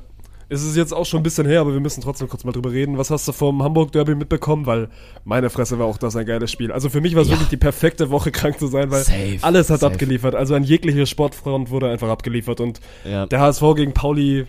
Es 0.48 0.62
ist 0.62 0.76
jetzt 0.76 0.92
auch 0.94 1.04
schon 1.04 1.20
ein 1.20 1.22
bisschen 1.24 1.44
her, 1.46 1.60
aber 1.60 1.72
wir 1.72 1.80
müssen 1.80 2.00
trotzdem 2.02 2.28
kurz 2.28 2.44
mal 2.44 2.52
drüber 2.52 2.70
reden. 2.70 2.98
Was 2.98 3.10
hast 3.10 3.26
du 3.26 3.32
vom 3.32 3.64
Hamburg 3.64 3.90
Derby 3.90 4.14
mitbekommen? 4.14 4.64
Weil 4.64 4.88
meine 5.24 5.50
Fresse 5.50 5.78
war 5.80 5.86
auch 5.86 5.98
das 5.98 6.14
ein 6.14 6.24
geiles 6.24 6.52
Spiel. 6.52 6.70
Also 6.70 6.88
für 6.88 7.00
mich 7.00 7.16
war 7.16 7.22
es 7.22 7.28
Ja. 7.28 7.34
wirklich 7.34 7.48
die 7.48 7.56
perfekte 7.56 8.10
Woche 8.10 8.30
krank 8.30 8.58
zu 8.60 8.68
sein, 8.68 8.90
weil 8.92 9.02
Safe, 9.02 9.38
alles 9.42 9.70
hat 9.70 9.80
safe. 9.80 9.92
abgeliefert. 9.92 10.36
Also 10.36 10.54
an 10.54 10.62
jegliche 10.62 11.04
Sportfront 11.06 11.70
wurde 11.70 11.90
einfach 11.90 12.08
abgeliefert 12.08 12.60
und 12.60 12.80
Ja. 13.04 13.26
der 13.26 13.40
HSV 13.40 13.62
gegen 13.74 13.92
Pauli. 13.92 14.46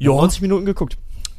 Ja, 0.00 0.10
90 0.10 0.42
Minuten 0.42 0.64
geguckt. 0.64 0.96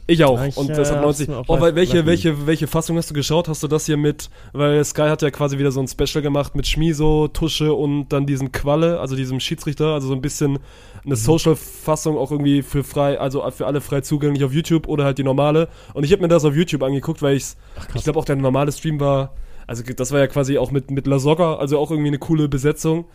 Ich 0.09 0.23
auch. 0.23 0.43
Ich, 0.43 0.57
und 0.57 0.69
das 0.69 0.89
äh, 0.89 0.95
hat 0.95 1.01
90. 1.03 1.27
hab's 1.27 1.35
mir 1.35 1.37
auch 1.37 1.57
Oh, 1.57 1.61
weil 1.61 1.75
welche, 1.75 2.05
welche, 2.05 2.47
welche 2.47 2.67
Fassung 2.67 2.97
hast 2.97 3.09
du 3.09 3.13
geschaut? 3.13 3.47
Hast 3.47 3.61
du 3.63 3.67
das 3.67 3.85
hier 3.85 3.97
mit, 3.97 4.29
weil 4.53 4.83
Sky 4.83 5.03
hat 5.03 5.21
ja 5.21 5.29
quasi 5.29 5.57
wieder 5.59 5.71
so 5.71 5.79
ein 5.79 5.87
Special 5.87 6.21
gemacht 6.21 6.55
mit 6.55 6.67
Schmiso, 6.67 7.27
Tusche 7.27 7.73
und 7.73 8.09
dann 8.09 8.25
diesen 8.25 8.51
Qualle, 8.51 8.99
also 8.99 9.15
diesem 9.15 9.39
Schiedsrichter, 9.39 9.93
also 9.93 10.07
so 10.07 10.13
ein 10.13 10.21
bisschen 10.21 10.59
eine 11.05 11.15
Social-Fassung 11.15 12.17
auch 12.17 12.31
irgendwie 12.31 12.61
für 12.61 12.83
frei, 12.83 13.19
also 13.19 13.49
für 13.51 13.67
alle 13.67 13.81
frei 13.81 14.01
zugänglich 14.01 14.43
auf 14.43 14.51
YouTube 14.53 14.87
oder 14.87 15.05
halt 15.05 15.17
die 15.17 15.23
normale. 15.23 15.67
Und 15.93 16.03
ich 16.03 16.11
habe 16.11 16.21
mir 16.21 16.27
das 16.27 16.43
auf 16.43 16.55
YouTube 16.55 16.83
angeguckt, 16.83 17.21
weil 17.21 17.35
ich's, 17.35 17.55
ich 17.95 18.03
glaube 18.03 18.19
auch 18.19 18.25
der 18.25 18.35
normale 18.35 18.71
Stream 18.71 18.99
war, 18.99 19.33
also 19.67 19.83
das 19.83 20.11
war 20.11 20.19
ja 20.19 20.27
quasi 20.27 20.57
auch 20.57 20.71
mit, 20.71 20.89
mit 20.91 21.05
La 21.07 21.19
Soga, 21.19 21.55
also 21.55 21.77
auch 21.77 21.91
irgendwie 21.91 22.07
eine 22.09 22.17
coole 22.19 22.49
Besetzung. 22.49 23.05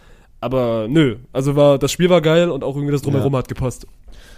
Aber 0.40 0.86
nö, 0.88 1.16
also 1.32 1.56
war, 1.56 1.78
das 1.78 1.90
Spiel 1.90 2.10
war 2.10 2.20
geil 2.20 2.50
und 2.50 2.62
auch 2.64 2.76
irgendwie 2.76 2.92
das 2.92 3.02
Drumherum 3.02 3.32
Ja. 3.32 3.38
hat 3.38 3.48
gepasst. 3.48 3.86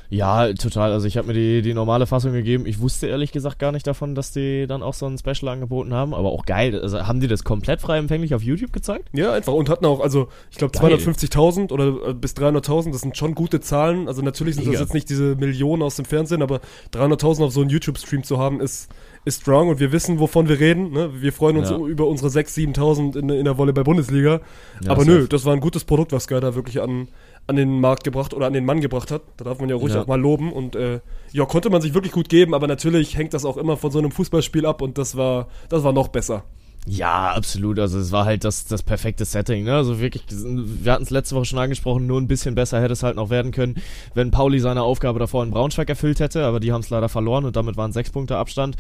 Ja, 0.09 0.53
total. 0.53 0.93
Also 0.93 1.07
ich 1.07 1.17
habe 1.17 1.29
mir 1.29 1.35
die, 1.35 1.63
die 1.63 1.75
normale 1.75 2.07
Fassung 2.07 2.33
gegeben. 2.33 2.65
Ich 2.67 2.81
wusste 2.81 3.07
ehrlich 3.09 3.33
gesagt 3.33 3.59
gar 3.59 3.73
nicht 3.73 3.87
davon, 3.87 4.15
dass 4.15 4.33
die 4.33 4.67
dann 4.67 4.83
auch 4.83 4.95
so 4.95 5.07
ein 5.07 5.19
Special 5.19 5.49
angeboten 5.53 5.93
haben. 5.93 6.15
Aber 6.15 6.31
auch 6.31 6.45
geil. 6.47 6.81
Also 6.81 7.07
haben 7.07 7.21
die 7.21 7.27
das 7.29 7.45
komplett 7.45 7.81
frei 7.81 7.99
empfänglich 7.99 8.35
auf 8.35 8.43
YouTube 8.43 8.73
gezeigt? 8.73 9.09
Ja, 9.13 9.33
einfach. 9.33 9.53
Und 9.53 9.69
hatten 9.69 9.85
auch, 9.87 10.01
also 10.01 10.29
ich 10.51 10.59
glaube 10.59 10.79
Geil. 10.79 10.95
250.000 10.95 11.73
oder 11.73 12.11
äh, 12.11 12.15
bis 12.15 12.35
300.000, 12.35 12.93
das 12.93 13.01
sind 13.01 13.17
schon 13.17 13.35
gute 13.35 13.61
Zahlen. 13.61 14.07
Also 14.09 14.23
natürlich 14.23 14.55
sind 14.55 14.65
das 14.67 14.73
Mega. 14.73 14.83
jetzt 14.83 14.95
nicht 14.95 15.09
diese 15.11 15.35
Millionen 15.37 15.83
aus 15.83 15.97
dem 15.97 16.05
Fernsehen, 16.05 16.43
aber 16.43 16.61
300.000 16.95 17.45
auf 17.45 17.53
so 17.53 17.61
einen 17.61 17.71
YouTube-Stream 17.71 18.23
zu 18.23 18.39
haben, 18.39 18.61
ist, 18.61 18.89
ist 19.25 19.43
strong 19.43 19.69
und 19.69 19.81
wir 19.81 19.93
wissen, 19.93 20.21
wovon 20.21 20.49
wir 20.49 20.61
reden. 20.61 20.93
Ne? 20.93 21.11
Wir 21.21 21.33
freuen 21.33 21.57
uns 21.57 21.71
Ja. 21.71 21.77
über 21.79 22.07
unsere 22.07 22.29
6.000, 22.31 22.77
7.000 22.77 23.19
in, 23.19 23.29
in 23.31 23.45
der 23.45 23.59
Volleyball-Bundesliga. 23.59 24.41
Ja, 24.85 24.91
aber 24.91 25.05
nö, 25.05 25.27
das 25.27 25.45
war 25.45 25.53
ein 25.53 25.61
gutes 25.61 25.85
Produkt, 25.85 26.13
was 26.13 26.25
Sky 26.25 26.41
da 26.41 26.55
wirklich 26.55 26.81
an, 26.81 27.09
an 27.47 27.57
den 27.57 27.81
Markt 27.81 28.05
gebracht 28.05 28.35
oder 28.35 28.47
an 28.47 28.53
den 28.53 28.65
Mann 28.65 28.81
gebracht 28.81 29.11
hat. 29.11 29.23
Da 29.37 29.45
darf 29.45 29.61
man 29.61 29.69
ja 29.69 29.77
ruhig 29.77 29.95
Ja. 29.95 30.03
auch 30.03 30.07
mal 30.07 30.21
loben 30.21 30.53
und 30.53 30.75
äh, 30.77 31.01
ja, 31.33 31.45
konnte 31.45 31.71
man 31.71 31.81
sich 31.81 31.95
wirklich 31.95 32.13
gut 32.13 32.29
geben, 32.29 32.55
aber 32.55 32.67
natürlich 32.67 33.17
hängt 33.17 33.35
das 33.35 33.45
auch 33.45 33.57
immer 33.57 33.77
von 33.77 33.91
so 33.91 33.99
einem 33.99 34.11
Fußballspiel 34.11 34.67
ab 34.67 34.83
und 34.83 34.99
das 34.99 35.17
war, 35.17 35.49
das 35.69 35.85
war 35.85 35.93
noch 35.93 36.09
besser. 36.09 36.45
Ja, 36.89 37.33
absolut. 37.33 37.81
Also 37.81 37.99
es 37.99 38.13
war 38.13 38.25
halt 38.25 38.45
das, 38.45 38.65
das 38.67 38.85
perfekte 38.85 39.25
Setting. 39.25 39.65
Ne? 39.65 39.75
Also 39.75 40.01
wirklich, 40.01 40.23
wir 40.31 40.93
hatten 40.93 41.03
es 41.03 41.11
letzte 41.11 41.35
Woche 41.35 41.45
schon 41.45 41.59
angesprochen, 41.59 42.07
nur 42.07 42.21
ein 42.21 42.29
bisschen 42.29 42.55
besser 42.55 42.81
hätte 42.81 42.93
es 42.93 43.03
halt 43.03 43.17
noch 43.17 43.29
werden 43.29 43.51
können, 43.51 43.77
wenn 44.15 44.31
Pauli 44.31 44.61
seine 44.61 44.83
Aufgabe 44.83 45.19
davor 45.19 45.43
in 45.43 45.51
Braunschweig 45.51 45.89
erfüllt 45.89 46.21
hätte. 46.21 46.45
Aber 46.45 46.61
die 46.61 46.73
haben 46.73 46.83
es 46.83 46.91
leider 46.91 47.09
verloren 47.09 47.45
und 47.45 47.57
damit 47.57 47.77
waren 47.77 47.91
sechs 47.91 48.11
Punkte 48.11 48.37
Abstand. 48.37 48.77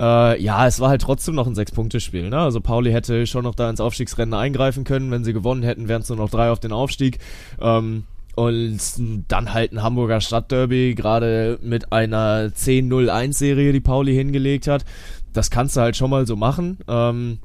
Äh, 0.00 0.42
ja, 0.42 0.66
es 0.66 0.80
war 0.80 0.88
halt 0.88 1.02
trotzdem 1.02 1.34
noch 1.34 1.46
ein 1.46 1.54
Sechs-Punkte-Spiel. 1.54 2.30
Ne? 2.30 2.38
Also 2.38 2.60
Pauli 2.60 2.90
hätte 2.90 3.26
schon 3.26 3.44
noch 3.44 3.54
da 3.54 3.70
ins 3.70 3.80
Aufstiegsrennen 3.80 4.34
eingreifen 4.34 4.84
können. 4.84 5.10
Wenn 5.10 5.24
sie 5.24 5.32
gewonnen 5.32 5.62
hätten, 5.62 5.88
wären 5.88 6.02
es 6.02 6.08
nur 6.08 6.18
noch 6.18 6.30
drei 6.30 6.50
auf 6.50 6.60
den 6.60 6.72
Aufstieg. 6.72 7.18
Ähm, 7.60 8.04
und 8.34 8.80
dann 9.28 9.54
halt 9.54 9.72
ein 9.72 9.82
Hamburger 9.82 10.20
Stadtderby, 10.20 10.94
gerade 10.96 11.58
mit 11.62 11.92
einer 11.92 12.48
10-0-1-Serie, 12.48 13.72
die 13.72 13.80
Pauli 13.80 14.14
hingelegt 14.14 14.66
hat. 14.66 14.84
Das 15.32 15.50
kannst 15.50 15.76
du 15.76 15.80
halt 15.80 15.96
schon 15.96 16.10
mal 16.10 16.26
so 16.26 16.34
machen. 16.34 16.78
Ähm, 16.88 17.38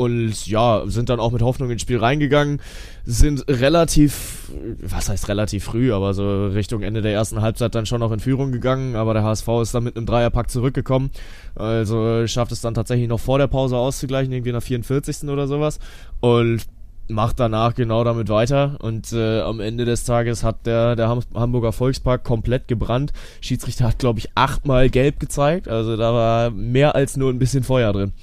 und 0.00 0.46
ja, 0.46 0.84
sind 0.86 1.10
dann 1.10 1.20
auch 1.20 1.30
mit 1.30 1.42
Hoffnung 1.42 1.68
ins 1.70 1.82
Spiel 1.82 1.98
reingegangen, 1.98 2.62
sind 3.04 3.44
relativ, 3.48 4.50
was 4.80 5.10
heißt 5.10 5.28
relativ 5.28 5.64
früh, 5.64 5.92
aber 5.92 6.14
so 6.14 6.46
Richtung 6.46 6.80
Ende 6.80 7.02
der 7.02 7.12
ersten 7.12 7.42
Halbzeit 7.42 7.74
dann 7.74 7.84
schon 7.84 8.00
noch 8.00 8.10
in 8.10 8.18
Führung 8.18 8.50
gegangen, 8.50 8.96
aber 8.96 9.12
der 9.12 9.24
HSV 9.24 9.46
ist 9.60 9.74
dann 9.74 9.84
mit 9.84 9.98
einem 9.98 10.06
Dreierpack 10.06 10.50
zurückgekommen, 10.50 11.10
also 11.54 12.26
schafft 12.26 12.50
es 12.50 12.62
dann 12.62 12.72
tatsächlich 12.72 13.10
noch 13.10 13.20
vor 13.20 13.36
der 13.36 13.48
Pause 13.48 13.76
auszugleichen, 13.76 14.32
irgendwie 14.32 14.52
der 14.52 14.62
44. 14.62 15.28
oder 15.28 15.46
sowas 15.46 15.78
und 16.20 16.62
macht 17.08 17.38
danach 17.38 17.74
genau 17.74 18.02
damit 18.02 18.30
weiter 18.30 18.78
und 18.80 19.12
äh, 19.12 19.42
am 19.42 19.60
Ende 19.60 19.84
des 19.84 20.04
Tages 20.04 20.42
hat 20.42 20.64
der, 20.64 20.96
der 20.96 21.10
Ham 21.10 21.20
Hamburger 21.34 21.72
Volkspark 21.72 22.24
komplett 22.24 22.68
gebrannt. 22.68 23.12
Schiedsrichter 23.42 23.88
hat, 23.88 23.98
glaube 23.98 24.20
ich, 24.20 24.30
achtmal 24.34 24.88
gelb 24.88 25.20
gezeigt, 25.20 25.68
also 25.68 25.98
da 25.98 26.14
war 26.14 26.50
mehr 26.50 26.94
als 26.94 27.18
nur 27.18 27.28
ein 27.30 27.38
bisschen 27.38 27.64
Feuer 27.64 27.92
drin. 27.92 28.14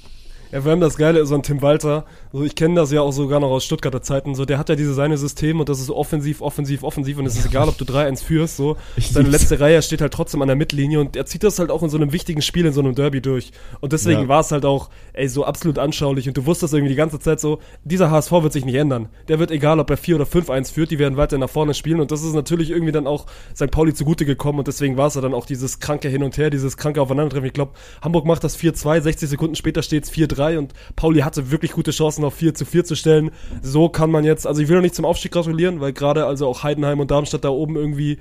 Ja, 0.50 0.62
vor 0.62 0.70
allem 0.70 0.80
das 0.80 0.96
Geile 0.96 1.18
ist 1.20 1.28
so 1.28 1.34
ein 1.34 1.42
Tim 1.42 1.60
Walter, 1.60 2.06
so 2.32 2.42
ich 2.42 2.54
kenne 2.54 2.74
das 2.76 2.90
ja 2.90 3.02
auch 3.02 3.12
sogar 3.12 3.38
noch 3.38 3.50
aus 3.50 3.64
Stuttgarter 3.66 4.00
Zeiten, 4.00 4.34
so 4.34 4.46
der 4.46 4.56
hat 4.58 4.70
ja 4.70 4.76
diese 4.76 4.94
seine 4.94 5.18
System 5.18 5.60
und 5.60 5.68
das 5.68 5.78
ist 5.78 5.86
so 5.86 5.96
offensiv, 5.96 6.40
offensiv, 6.40 6.82
offensiv 6.84 7.18
und 7.18 7.26
es 7.26 7.36
ist 7.36 7.44
egal, 7.46 7.68
ob 7.68 7.76
du 7.76 7.84
3-1 7.84 8.24
führst, 8.24 8.56
so. 8.56 8.78
Ich 8.96 9.10
Seine 9.10 9.28
lieb's. 9.28 9.42
letzte 9.42 9.60
Reihe 9.60 9.82
steht 9.82 10.00
halt 10.00 10.14
trotzdem 10.14 10.40
an 10.40 10.48
der 10.48 10.56
Mittellinie 10.56 11.00
und 11.00 11.16
er 11.16 11.26
zieht 11.26 11.42
das 11.44 11.58
halt 11.58 11.70
auch 11.70 11.82
in 11.82 11.90
so 11.90 11.98
einem 11.98 12.12
wichtigen 12.12 12.40
Spiel, 12.40 12.64
in 12.64 12.72
so 12.72 12.80
einem 12.80 12.94
Derby 12.94 13.20
durch. 13.20 13.52
Und 13.80 13.92
deswegen 13.92 14.22
Ja. 14.22 14.28
war 14.28 14.40
es 14.40 14.50
halt 14.50 14.64
auch, 14.64 14.88
ey, 15.12 15.28
so 15.28 15.44
absolut 15.44 15.78
anschaulich 15.78 16.28
und 16.28 16.36
du 16.38 16.46
wusstest 16.46 16.72
irgendwie 16.72 16.90
die 16.92 16.96
ganze 16.96 17.18
Zeit 17.20 17.40
so, 17.40 17.58
dieser 17.84 18.10
HSV 18.10 18.32
wird 18.32 18.54
sich 18.54 18.64
nicht 18.64 18.76
ändern. 18.76 19.10
Der 19.28 19.38
wird 19.38 19.50
egal, 19.50 19.78
ob 19.80 19.90
er 19.90 19.98
4 19.98 20.14
oder 20.16 20.24
5-1 20.24 20.72
führt, 20.72 20.90
die 20.90 20.98
werden 20.98 21.18
weiter 21.18 21.36
nach 21.36 21.50
vorne 21.50 21.74
spielen 21.74 22.00
und 22.00 22.10
das 22.10 22.22
ist 22.22 22.32
natürlich 22.32 22.70
irgendwie 22.70 22.92
dann 22.92 23.06
auch 23.06 23.26
St. 23.54 23.70
Pauli 23.70 23.92
zugute 23.92 24.24
gekommen 24.24 24.60
und 24.60 24.66
deswegen 24.68 24.96
war 24.96 25.08
es 25.08 25.14
ja 25.14 25.20
dann 25.20 25.34
auch 25.34 25.44
dieses 25.44 25.78
kranke 25.78 26.08
Hin 26.08 26.22
und 26.22 26.38
Her, 26.38 26.48
dieses 26.48 26.78
kranke 26.78 27.02
Aufeinandertreffen. 27.02 27.46
Ich 27.48 27.52
glaube, 27.52 27.72
Hamburg 28.00 28.24
macht 28.24 28.44
das 28.44 28.58
4-2, 28.58 29.02
60 29.02 29.28
Sekunden 29.28 29.54
später 29.54 29.82
steht 29.82 30.04
es 30.04 30.10
4-3 30.10 30.37
und 30.38 30.72
Pauli 30.96 31.20
hatte 31.20 31.50
wirklich 31.50 31.72
gute 31.72 31.90
Chancen 31.90 32.24
auf 32.24 32.34
4 32.34 32.54
zu 32.54 32.64
4 32.64 32.84
zu 32.84 32.94
stellen. 32.94 33.30
So 33.62 33.88
kann 33.88 34.10
man 34.10 34.24
jetzt, 34.24 34.46
also 34.46 34.62
ich 34.62 34.68
will 34.68 34.76
noch 34.76 34.82
nicht 34.82 34.94
zum 34.94 35.04
Aufstieg 35.04 35.32
gratulieren, 35.32 35.80
weil 35.80 35.92
gerade 35.92 36.26
also 36.26 36.46
auch 36.46 36.62
Heidenheim 36.62 37.00
und 37.00 37.10
Darmstadt 37.10 37.44
da 37.44 37.48
oben 37.50 37.76
irgendwie, 37.76 38.18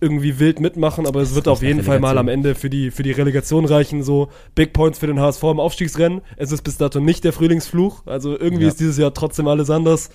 irgendwie 0.00 0.38
wild 0.38 0.60
mitmachen, 0.60 1.06
aber 1.06 1.20
es 1.20 1.34
wird 1.34 1.48
auf 1.48 1.62
jeden 1.62 1.82
Fall 1.82 2.00
mal 2.00 2.18
am 2.18 2.28
Ende 2.28 2.54
für 2.54 2.70
die, 2.70 2.90
für 2.90 3.02
die 3.02 3.12
Relegation 3.12 3.64
reichen, 3.64 4.02
so 4.02 4.28
Big 4.54 4.72
Points 4.72 4.98
für 4.98 5.06
den 5.06 5.20
HSV 5.20 5.42
im 5.44 5.60
Aufstiegsrennen. 5.60 6.20
Es 6.36 6.52
ist 6.52 6.62
bis 6.62 6.76
dato 6.76 7.00
nicht 7.00 7.24
der 7.24 7.32
Frühlingsfluch, 7.32 8.06
also 8.06 8.38
irgendwie 8.38 8.64
Ja. 8.64 8.68
ist 8.68 8.80
dieses 8.80 8.96
Jahr 8.98 9.14
trotzdem 9.14 9.48
alles 9.48 9.70
anders. 9.70 10.10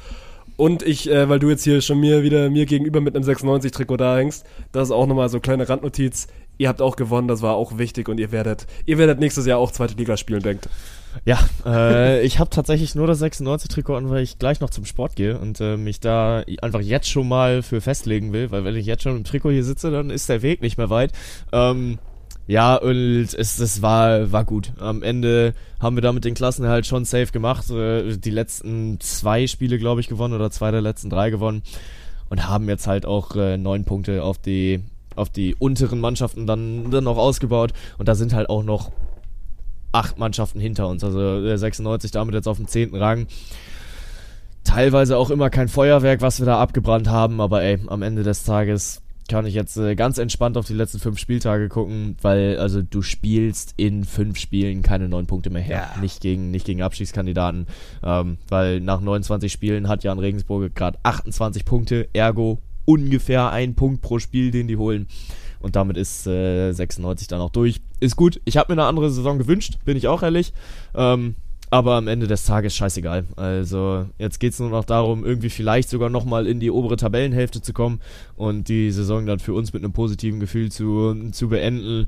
Und 0.58 0.84
ich, 0.84 1.10
äh, 1.10 1.28
weil 1.28 1.40
du 1.40 1.50
jetzt 1.50 1.64
hier 1.66 1.82
schon 1.82 2.00
mir 2.00 2.24
wieder 2.24 2.50
mir 2.50 2.66
gegenüber 2.66 3.02
mit 3.02 3.16
einem 3.16 3.26
96-Trikot 3.26 3.98
da 3.98 4.18
hängst, 4.18 4.46
das 4.72 4.88
ist 4.88 4.92
auch 4.92 5.06
nochmal 5.06 5.28
so 5.28 5.38
eine 5.38 5.42
kleine 5.42 5.68
Randnotiz. 5.68 6.28
Ihr 6.58 6.70
habt 6.70 6.82
auch 6.82 6.96
gewonnen, 6.96 7.28
das 7.28 7.42
war 7.42 7.56
auch 7.56 7.78
wichtig 7.78 8.08
und 8.08 8.18
ihr 8.22 8.32
werdet, 8.32 8.66
ihr 8.86 8.98
werdet 8.98 9.20
nächstes 9.20 9.46
Jahr 9.46 9.60
auch 9.60 9.72
zweite 9.72 9.96
Liga 9.96 10.16
spielen, 10.16 10.42
denkt. 10.42 10.70
Ja, 11.24 11.40
äh, 11.66 12.26
ich 12.26 12.40
habe 12.40 12.50
tatsächlich 12.50 12.96
nur 12.96 13.08
das 13.08 13.22
96-Trikot 13.22 13.96
an, 13.96 14.10
weil 14.10 14.24
ich 14.24 14.38
gleich 14.38 14.60
noch 14.60 14.70
zum 14.70 14.86
Sport 14.86 15.16
gehe 15.16 15.40
und 15.40 15.62
äh, 15.62 15.78
mich 15.78 16.00
da 16.00 16.44
einfach 16.62 16.82
jetzt 16.82 17.10
schon 17.10 17.28
mal 17.28 17.64
für 17.64 17.82
festlegen 17.82 18.34
will, 18.34 18.52
weil 18.52 18.66
wenn 18.66 18.76
ich 18.76 18.86
jetzt 18.86 19.04
schon 19.04 19.16
im 19.16 19.24
Trikot 19.24 19.52
hier 19.52 19.64
sitze, 19.64 19.92
dann 19.92 20.10
ist 20.10 20.30
der 20.30 20.42
Weg 20.42 20.62
nicht 20.62 20.78
mehr 20.78 20.90
weit. 20.90 21.14
Ähm, 21.52 22.00
ja, 22.48 22.76
und 22.76 23.34
es, 23.34 23.60
es 23.60 23.82
war, 23.82 24.32
war 24.32 24.46
gut. 24.46 24.74
Am 24.78 25.02
Ende 25.02 25.56
haben 25.80 25.96
wir 25.98 26.02
da 26.02 26.12
mit 26.12 26.26
den 26.26 26.36
Klassen 26.36 26.68
halt 26.68 26.86
schon 26.86 27.06
safe 27.06 27.32
gemacht. 27.32 27.70
Äh, 27.72 28.18
die 28.18 28.30
letzten 28.30 29.00
zwei 29.00 29.48
Spiele, 29.48 29.80
glaube 29.80 30.02
ich, 30.02 30.08
gewonnen 30.08 30.34
oder 30.34 30.52
zwei 30.52 30.72
der 30.72 30.82
letzten 30.82 31.10
drei 31.10 31.32
gewonnen 31.32 31.64
und 32.30 32.48
haben 32.48 32.70
jetzt 32.70 32.88
halt 32.88 33.06
auch 33.06 33.36
äh, 33.36 33.58
neun 33.58 33.86
Punkte 33.86 34.24
auf 34.24 34.38
die 34.38 34.82
auf 35.16 35.30
die 35.30 35.56
unteren 35.58 36.02
Mannschaften 36.02 36.46
dann, 36.46 36.92
dann 36.92 37.06
noch 37.06 37.18
ausgebaut 37.18 37.72
und 37.98 38.10
da 38.10 38.16
sind 38.16 38.34
halt 38.34 38.50
auch 38.50 38.64
noch 38.64 38.92
acht 39.96 40.18
Mannschaften 40.18 40.60
hinter 40.60 40.88
uns. 40.88 41.04
Also 41.04 41.42
der 41.42 41.58
96 41.58 42.12
damit 42.12 42.36
jetzt 42.36 42.48
auf 42.48 42.58
dem 42.58 42.68
zehnten 42.68 42.96
Rang. 42.96 43.28
Teilweise 44.64 45.18
auch 45.18 45.30
immer 45.30 45.50
kein 45.50 45.68
Feuerwerk, 45.68 46.22
was 46.22 46.40
wir 46.40 46.46
da 46.46 46.60
abgebrannt 46.60 47.08
haben, 47.08 47.40
aber 47.40 47.62
ey, 47.62 47.80
am 47.88 48.02
Ende 48.02 48.24
des 48.24 48.44
Tages 48.44 49.02
kann 49.28 49.46
ich 49.46 49.56
jetzt 49.56 49.78
äh, 49.78 49.96
ganz 49.96 50.18
entspannt 50.18 50.58
auf 50.58 50.68
die 50.68 50.74
letzten 50.74 51.00
fünf 51.00 51.20
Spieltage 51.20 51.70
gucken, 51.70 52.16
weil 52.22 52.58
also 52.60 52.82
du 52.82 53.02
spielst 53.02 53.74
in 53.78 54.04
fünf 54.04 54.38
Spielen 54.38 54.84
keine 54.84 55.10
neun 55.10 55.26
Punkte 55.26 55.50
mehr 55.50 55.62
her. 55.62 55.90
Ja. 55.96 56.02
Nicht 56.02 56.22
gegen 56.22 56.52
nicht 56.52 56.66
gegen 56.66 56.82
Abstiegskandidaten, 56.82 57.66
ähm, 58.04 58.38
weil 58.50 58.82
nach 58.82 59.02
29 59.02 59.52
Spielen 59.52 59.88
hat 59.88 60.04
Jan 60.04 60.20
Regensburg 60.20 60.76
gerade 60.76 61.00
28 61.04 61.66
Punkte, 61.66 62.08
ergo 62.14 62.60
ungefähr 62.86 63.52
ein 63.52 63.74
Punkt 63.74 64.02
pro 64.02 64.20
Spiel, 64.20 64.52
den 64.52 64.68
die 64.68 64.78
holen. 64.78 65.08
Und 65.66 65.76
damit 65.76 65.98
ist 65.98 66.28
äh, 66.28 66.72
96 66.72 67.28
dann 67.28 67.42
auch 67.42 67.50
durch. 67.50 67.82
Ist 68.00 68.16
gut. 68.16 68.40
Ich 68.46 68.56
habe 68.56 68.72
mir 68.72 68.80
eine 68.80 68.88
andere 68.88 69.10
Saison 69.10 69.40
gewünscht, 69.40 69.80
bin 69.84 69.98
ich 69.98 70.08
auch 70.08 70.22
ehrlich. 70.22 70.54
Ähm, 70.94 71.34
aber 71.72 71.96
am 71.96 72.08
Ende 72.08 72.28
des 72.28 72.46
Tages 72.46 72.76
scheißegal. 72.76 73.24
Also 73.36 74.06
jetzt 74.20 74.40
geht's 74.40 74.60
nur 74.60 74.70
noch 74.70 74.86
darum, 74.86 75.26
irgendwie 75.26 75.50
vielleicht 75.50 75.90
sogar 75.90 76.12
nochmal 76.12 76.46
in 76.46 76.60
die 76.60 76.70
obere 76.70 76.98
Tabellenhälfte 76.98 77.64
zu 77.64 77.74
kommen 77.74 78.00
und 78.36 78.70
die 78.70 78.92
Saison 78.92 79.26
dann 79.26 79.40
für 79.40 79.56
uns 79.56 79.74
mit 79.74 79.84
einem 79.84 79.92
positiven 79.92 80.40
Gefühl 80.40 80.72
zu, 80.72 81.32
zu 81.32 81.50
beenden. 81.50 82.06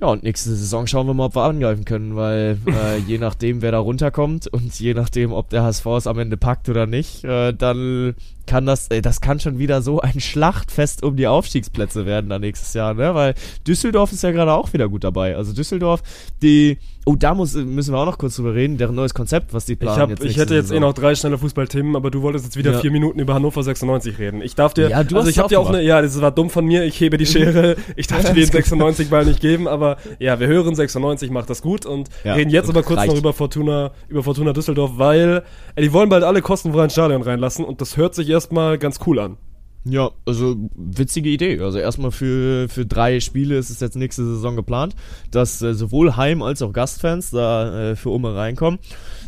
Ja, 0.00 0.06
und 0.06 0.22
nächste 0.22 0.50
Saison 0.50 0.86
schauen 0.86 1.08
wir 1.08 1.14
mal, 1.14 1.24
ob 1.24 1.34
wir 1.34 1.42
angreifen 1.42 1.84
können, 1.84 2.14
weil 2.14 2.58
äh, 2.68 2.98
je 3.08 3.18
nachdem, 3.18 3.60
wer 3.60 3.72
da 3.72 3.80
runterkommt 3.80 4.46
und 4.46 4.78
je 4.78 4.94
nachdem, 4.94 5.32
ob 5.32 5.50
der 5.50 5.64
HSV 5.64 5.86
es 5.86 6.06
am 6.06 6.20
Ende 6.20 6.36
packt 6.36 6.68
oder 6.68 6.86
nicht, 6.86 7.24
äh, 7.24 7.52
dann 7.52 8.14
kann 8.48 8.66
das, 8.66 8.88
äh, 8.88 9.00
das 9.02 9.20
kann 9.20 9.38
schon 9.38 9.58
wieder 9.58 9.82
so 9.82 10.00
ein 10.00 10.18
Schlachtfest 10.20 11.04
um 11.04 11.14
die 11.16 11.28
Aufstiegsplätze 11.28 12.06
werden 12.06 12.28
da 12.30 12.38
nächstes 12.40 12.74
Jahr, 12.74 12.94
ne? 12.94 13.14
Weil 13.14 13.34
Düsseldorf 13.66 14.10
ist 14.12 14.22
ja 14.24 14.32
gerade 14.32 14.52
auch 14.52 14.72
wieder 14.72 14.88
gut 14.88 15.04
dabei. 15.04 15.36
Also 15.36 15.52
Düsseldorf, 15.52 16.02
die, 16.42 16.78
oh, 17.06 17.14
da 17.16 17.34
muss, 17.34 17.54
müssen 17.54 17.92
wir 17.94 17.98
auch 17.98 18.06
noch 18.06 18.18
kurz 18.18 18.36
drüber 18.36 18.54
reden, 18.54 18.78
deren 18.78 18.94
neues 18.94 19.14
Konzept, 19.14 19.52
was 19.54 19.66
die 19.66 19.74
Ich, 19.74 19.78
planen 19.78 20.00
hab, 20.00 20.10
jetzt 20.10 20.24
ich 20.24 20.36
hätte 20.36 20.54
jetzt 20.54 20.66
eh 20.66 20.68
Saison. 20.68 20.80
noch 20.80 20.94
drei 20.94 21.14
schnelle 21.14 21.38
Fußballthemen, 21.38 21.94
aber 21.94 22.10
du 22.10 22.22
wolltest 22.22 22.46
jetzt 22.46 22.56
wieder 22.56 22.72
Ja. 22.72 22.80
vier 22.80 22.90
Minuten 22.90 23.20
über 23.20 23.34
Hannover 23.34 23.62
96 23.62 24.18
reden. 24.18 24.42
Ich 24.42 24.54
darf 24.54 24.74
dir, 24.74 24.88
Ja, 24.88 25.04
du 25.04 25.16
also 25.16 25.26
hast 25.26 25.30
ich 25.30 25.38
habe 25.38 25.46
auch 25.46 25.48
dir 25.50 25.60
auch 25.60 25.68
eine, 25.68 25.82
ja, 25.82 26.00
das 26.02 26.20
war 26.20 26.30
dumm 26.30 26.50
von 26.50 26.64
mir, 26.64 26.84
ich 26.84 26.98
hebe 27.00 27.18
die 27.18 27.26
Schere, 27.26 27.76
ich 27.96 28.06
darf 28.06 28.24
dir 28.24 28.34
den 28.34 28.46
96 28.50 29.10
Ball 29.10 29.24
nicht 29.26 29.40
geben, 29.40 29.68
aber 29.68 29.98
ja, 30.18 30.40
wir 30.40 30.46
hören 30.48 30.74
96 30.74 31.30
macht 31.30 31.50
das 31.50 31.62
gut 31.62 31.84
und 31.86 32.08
Ja, 32.24 32.34
reden 32.34 32.50
jetzt 32.50 32.68
aber 32.70 32.82
kurz 32.82 33.00
reicht. 33.00 33.10
noch 33.12 33.18
über 33.18 33.32
Fortuna, 33.32 33.90
über 34.08 34.22
Fortuna 34.22 34.52
Düsseldorf, 34.52 34.92
weil 34.96 35.42
äh, 35.74 35.82
die 35.82 35.92
wollen 35.92 36.08
bald 36.08 36.24
alle 36.24 36.40
kostenfrei 36.42 36.84
ins 36.84 36.92
Stadion 36.94 37.22
reinlassen 37.22 37.64
und 37.64 37.80
das 37.80 37.96
hört 37.96 38.14
sich 38.14 38.28
erstmal 38.38 38.78
ganz 38.78 39.00
cool 39.06 39.18
an. 39.18 39.36
Ja, 39.84 40.10
also 40.26 40.56
witzige 40.76 41.30
Idee. 41.30 41.60
Also 41.60 41.78
erstmal 41.78 42.10
für, 42.10 42.68
für 42.68 42.84
drei 42.84 43.20
Spiele 43.20 43.56
ist 43.56 43.70
es 43.70 43.80
jetzt 43.80 43.96
nächste 43.96 44.24
Saison 44.24 44.54
geplant, 44.54 44.94
dass 45.30 45.62
äh, 45.62 45.72
sowohl 45.74 46.16
Heim- 46.16 46.42
als 46.42 46.62
auch 46.62 46.72
Gastfans 46.72 47.30
da 47.30 47.90
äh, 47.90 47.96
für 47.96 48.10
Umme 48.10 48.34
reinkommen. 48.34 48.78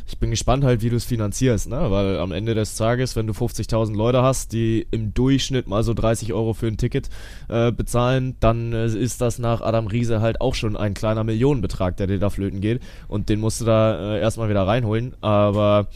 Ich 0.07 0.19
bin 0.19 0.31
gespannt 0.31 0.65
halt, 0.65 0.83
wie 0.83 0.91
du 0.91 0.97
es 0.97 1.05
finanzierst, 1.05 1.69
ne? 1.69 1.91
Weil 1.91 2.19
am 2.19 2.33
Ende 2.33 2.55
des 2.55 2.77
Tages, 2.77 3.17
wenn 3.17 3.27
du 3.27 3.33
50.000 3.33 3.97
Leute 3.97 4.23
hast, 4.23 4.53
die 4.53 4.87
im 4.91 5.15
Durchschnitt 5.15 5.67
mal 5.69 5.83
so 5.83 5.95
30 5.95 6.33
Euro 6.33 6.53
für 6.53 6.67
ein 6.67 6.77
Ticket 6.77 7.09
äh, 7.49 7.73
bezahlen, 7.73 8.37
dann 8.41 8.73
äh, 8.73 8.87
ist 8.87 9.21
das 9.21 9.39
nach 9.39 9.61
Adam 9.63 9.87
Riese 9.87 10.21
halt 10.21 10.41
auch 10.41 10.55
schon 10.55 10.77
ein 10.77 10.95
kleiner 10.95 11.25
Millionenbetrag, 11.25 11.97
der 11.97 12.07
dir 12.09 12.19
da 12.19 12.29
flöten 12.29 12.61
geht. 12.61 12.83
Und 13.09 13.29
den 13.29 13.41
musst 13.41 13.61
du 13.61 13.65
da 13.65 14.17
äh, 14.17 14.21
erstmal 14.21 14.49
wieder 14.51 14.67
reinholen. 14.67 15.15
Aber 15.21 15.87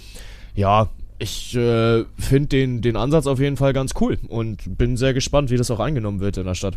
ja, 0.54 0.88
ich 1.18 1.54
äh, 1.56 2.04
finde 2.18 2.48
den, 2.48 2.82
den 2.82 2.96
Ansatz 2.96 3.26
auf 3.26 3.38
jeden 3.38 3.56
Fall 3.56 3.72
ganz 3.72 3.92
cool 4.00 4.18
und 4.28 4.76
bin 4.78 4.96
sehr 4.96 5.14
gespannt, 5.14 5.50
wie 5.50 5.56
das 5.56 5.70
auch 5.70 5.80
angenommen 5.80 6.20
wird 6.20 6.36
in 6.36 6.44
der 6.44 6.54
Stadt. 6.54 6.76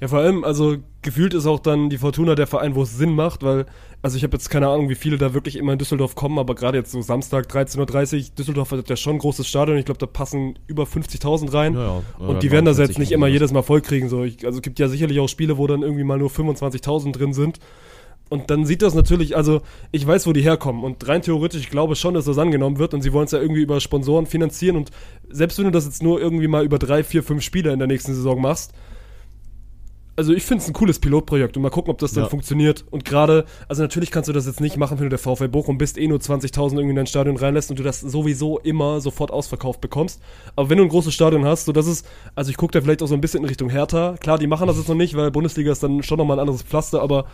Ja, 0.00 0.08
vor 0.08 0.20
allem, 0.20 0.44
also 0.44 0.76
gefühlt 1.02 1.34
ist 1.34 1.46
auch 1.46 1.58
dann 1.58 1.90
die 1.90 1.98
Fortuna 1.98 2.34
der 2.34 2.46
Verein, 2.46 2.74
wo 2.74 2.82
es 2.82 2.96
Sinn 2.96 3.14
macht, 3.14 3.42
weil, 3.42 3.66
also 4.00 4.16
ich 4.16 4.22
habe 4.22 4.36
jetzt 4.36 4.50
keine 4.50 4.68
Ahnung, 4.68 4.88
wie 4.88 4.94
viele 4.94 5.18
da 5.18 5.34
wirklich 5.34 5.56
immer 5.56 5.72
in 5.72 5.78
Düsseldorf 5.78 6.14
kommen, 6.14 6.38
aber 6.38 6.54
gerade 6.54 6.78
jetzt 6.78 6.92
so 6.92 7.02
Samstag 7.02 7.46
13.30 7.46 7.78
Uhr, 8.16 8.34
Düsseldorf 8.38 8.70
hat 8.70 8.88
ja 8.88 8.96
schon 8.96 9.16
ein 9.16 9.18
großes 9.18 9.48
Stadion, 9.48 9.78
ich 9.78 9.84
glaube, 9.84 9.98
da 9.98 10.06
passen 10.06 10.58
über 10.68 10.84
50.000 10.84 11.52
rein. 11.52 11.74
Ja, 11.74 11.80
ja. 11.80 12.02
Und 12.18 12.28
Oder 12.28 12.38
die 12.38 12.50
werden 12.50 12.66
das 12.66 12.76
49 12.76 12.88
jetzt 12.88 12.98
nicht 12.98 13.12
immer 13.12 13.26
jedes 13.26 13.52
Mal 13.52 13.62
voll 13.62 13.80
kriegen. 13.80 14.08
So. 14.08 14.22
Ich, 14.22 14.44
also 14.46 14.58
es 14.58 14.62
gibt 14.62 14.78
ja 14.78 14.88
sicherlich 14.88 15.18
auch 15.18 15.28
Spiele, 15.28 15.58
wo 15.58 15.66
dann 15.66 15.82
irgendwie 15.82 16.04
mal 16.04 16.18
nur 16.18 16.30
25.000 16.30 17.12
drin 17.12 17.32
sind. 17.32 17.58
Und 18.32 18.48
dann 18.50 18.64
sieht 18.64 18.80
das 18.80 18.94
natürlich, 18.94 19.36
also 19.36 19.60
ich 19.90 20.06
weiß, 20.06 20.26
wo 20.26 20.32
die 20.32 20.40
herkommen. 20.40 20.84
Und 20.84 21.06
rein 21.06 21.20
theoretisch, 21.20 21.60
ich 21.60 21.68
glaube 21.70 21.96
schon, 21.96 22.14
dass 22.14 22.24
das 22.24 22.38
angenommen 22.38 22.78
wird. 22.78 22.94
Und 22.94 23.02
sie 23.02 23.12
wollen 23.12 23.26
es 23.26 23.32
ja 23.32 23.38
irgendwie 23.40 23.60
über 23.60 23.78
Sponsoren 23.78 24.24
finanzieren. 24.24 24.76
Und 24.76 24.90
selbst 25.28 25.58
wenn 25.58 25.66
du 25.66 25.70
das 25.70 25.84
jetzt 25.84 26.02
nur 26.02 26.18
irgendwie 26.18 26.48
mal 26.48 26.64
über 26.64 26.78
drei, 26.78 27.04
vier, 27.04 27.22
fünf 27.22 27.42
Spiele 27.42 27.72
in 27.72 27.78
der 27.78 27.88
nächsten 27.88 28.14
Saison 28.14 28.40
machst, 28.40 28.72
also 30.16 30.32
ich 30.32 30.44
finde 30.44 30.62
es 30.62 30.68
ein 30.68 30.72
cooles 30.72 30.98
Pilotprojekt 30.98 31.56
und 31.56 31.62
mal 31.62 31.70
gucken, 31.70 31.90
ob 31.90 31.98
das 31.98 32.12
dann 32.12 32.24
Ja. 32.24 32.30
funktioniert. 32.30 32.84
Und 32.90 33.04
gerade, 33.04 33.44
also 33.68 33.82
natürlich 33.82 34.10
kannst 34.10 34.28
du 34.28 34.32
das 34.32 34.46
jetzt 34.46 34.60
nicht 34.60 34.76
machen, 34.78 34.98
wenn 34.98 35.06
du 35.06 35.10
der 35.10 35.18
VfL 35.18 35.48
Bochum 35.48 35.76
bist, 35.78 35.98
eh 35.98 36.06
nur 36.06 36.18
20.000 36.18 36.72
irgendwie 36.78 36.90
in 36.90 36.96
dein 36.96 37.06
Stadion 37.06 37.36
reinlässt 37.36 37.70
und 37.70 37.78
du 37.78 37.82
das 37.82 38.00
sowieso 38.00 38.58
immer 38.58 39.00
sofort 39.00 39.30
ausverkauft 39.30 39.80
bekommst. 39.80 40.20
Aber 40.56 40.70
wenn 40.70 40.78
du 40.78 40.84
ein 40.84 40.90
großes 40.90 41.12
Stadion 41.14 41.44
hast, 41.44 41.64
so 41.66 41.72
das 41.72 41.86
ist, 41.86 42.06
also 42.34 42.50
ich 42.50 42.56
gucke 42.56 42.72
da 42.72 42.80
vielleicht 42.82 43.02
auch 43.02 43.06
so 43.08 43.14
ein 43.14 43.20
bisschen 43.20 43.40
in 43.42 43.48
Richtung 43.48 43.70
Hertha. 43.70 44.16
Klar, 44.20 44.38
die 44.38 44.46
machen 44.46 44.66
das 44.66 44.76
jetzt 44.78 44.88
noch 44.88 44.94
nicht, 44.94 45.14
weil 45.16 45.30
Bundesliga 45.30 45.72
ist 45.72 45.82
dann 45.82 46.02
schon 46.02 46.18
nochmal 46.18 46.36
ein 46.36 46.40
anderes 46.40 46.62
Pflaster, 46.62 47.00
aber 47.02 47.26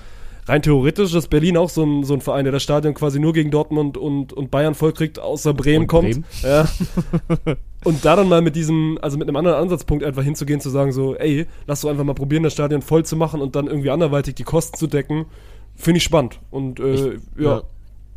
rein 0.49 0.63
theoretisch 0.63 1.15
ist 1.15 1.29
Berlin 1.29 1.57
auch 1.57 1.69
so 1.69 1.85
ein, 1.85 2.05
so 2.05 2.15
ein 2.15 2.21
Verein, 2.21 2.45
der 2.45 2.53
das 2.53 2.63
Stadion 2.63 2.95
quasi 2.95 3.19
nur 3.21 3.33
gegen 3.33 3.51
Dortmund 3.51 3.97
und, 3.97 4.33
und 4.33 4.51
Bayern 4.51 4.75
vollkriegt, 4.75 5.19
außer 5.19 5.55
Bremen 5.55 5.83
Und 5.83 5.87
kommt. 5.89 6.11
Bremen. 6.11 6.25
Ja. 6.43 6.69
Und 7.85 8.05
da 8.05 8.17
dann 8.17 8.29
mal 8.29 8.43
mit 8.43 8.57
diesem, 8.57 8.99
also 9.03 9.19
mit 9.19 9.29
einem 9.29 9.37
anderen 9.37 9.57
Ansatzpunkt 9.57 10.03
einfach 10.05 10.25
hinzugehen, 10.25 10.61
zu 10.61 10.69
sagen 10.69 10.91
so, 10.91 11.15
ey, 11.15 11.47
lass 11.69 11.83
doch 11.83 11.91
einfach 11.91 12.03
mal 12.03 12.15
probieren, 12.15 12.43
das 12.43 12.53
Stadion 12.53 12.83
voll 12.83 13.05
zu 13.05 13.15
machen 13.15 13.41
und 13.41 13.55
dann 13.55 13.69
irgendwie 13.69 13.91
anderweitig 13.91 14.35
die 14.35 14.43
Kosten 14.43 14.77
zu 14.77 14.89
decken, 14.89 15.27
finde 15.77 15.99
ich 15.99 16.05
spannend. 16.05 16.41
Und 16.51 16.81
äh, 16.81 17.19
ja. 17.39 17.63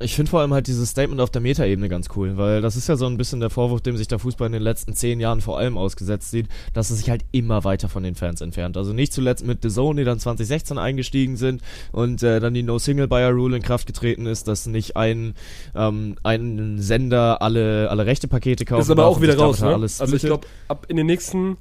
Ich 0.04 0.16
finde 0.16 0.30
vor 0.30 0.42
allem 0.42 0.54
halt 0.54 0.68
dieses 0.68 0.90
Statement 0.90 1.22
auf 1.22 1.30
der 1.30 1.42
Metaebene 1.42 1.90
ganz 1.90 2.10
cool, 2.16 2.38
weil 2.38 2.62
das 2.62 2.76
ist 2.76 2.88
ja 2.88 2.96
so 2.96 3.06
ein 3.06 3.18
bisschen 3.18 3.40
der 3.40 3.50
Vorwurf, 3.50 3.82
dem 3.82 3.98
sich 3.98 4.08
der 4.08 4.20
Fußball 4.20 4.48
in 4.48 4.54
den 4.54 4.62
letzten 4.62 4.94
zehn 4.94 5.20
Jahren 5.20 5.42
vor 5.42 5.58
allem 5.58 5.78
ausgesetzt 5.78 6.32
sieht, 6.32 6.48
dass 6.74 6.90
es 6.90 7.00
sich 7.00 7.10
halt 7.10 7.24
immer 7.32 7.64
weiter 7.64 7.90
von 7.90 8.04
den 8.04 8.16
Fans 8.16 8.42
entfernt. 8.42 8.78
Also 8.78 8.94
nicht 8.94 9.14
zuletzt 9.14 9.46
mit 9.46 9.62
The 9.62 9.70
Zone, 9.70 10.02
die 10.02 10.06
dann 10.06 10.20
2016 10.20 10.78
eingestiegen 10.78 11.38
sind 11.38 11.62
und 11.92 12.24
äh, 12.24 12.40
dann 12.40 12.54
die 12.54 12.64
No-Single-Buyer-Rule 12.64 13.58
in 13.58 13.64
Kraft 13.64 13.88
getreten 13.88 14.26
ist, 14.26 14.48
dass 14.48 14.66
nicht 14.66 14.98
ein, 14.98 15.34
ähm, 15.76 16.16
ein 16.24 16.80
Sender 16.80 17.42
alle, 17.42 17.90
alle 17.90 18.06
rechte 18.06 18.28
Pakete 18.28 18.66
kaufen 18.66 18.82
Ist 18.82 18.90
aber 18.90 19.06
auch 19.06 19.22
wieder 19.22 19.38
raus, 19.38 19.62
ne? 19.62 19.74
Also 19.74 20.16
ich 20.16 20.24
glaube, 20.24 20.48
ab 20.68 20.86
in 20.90 20.98
den 20.98 21.06
nächsten, 21.06 21.58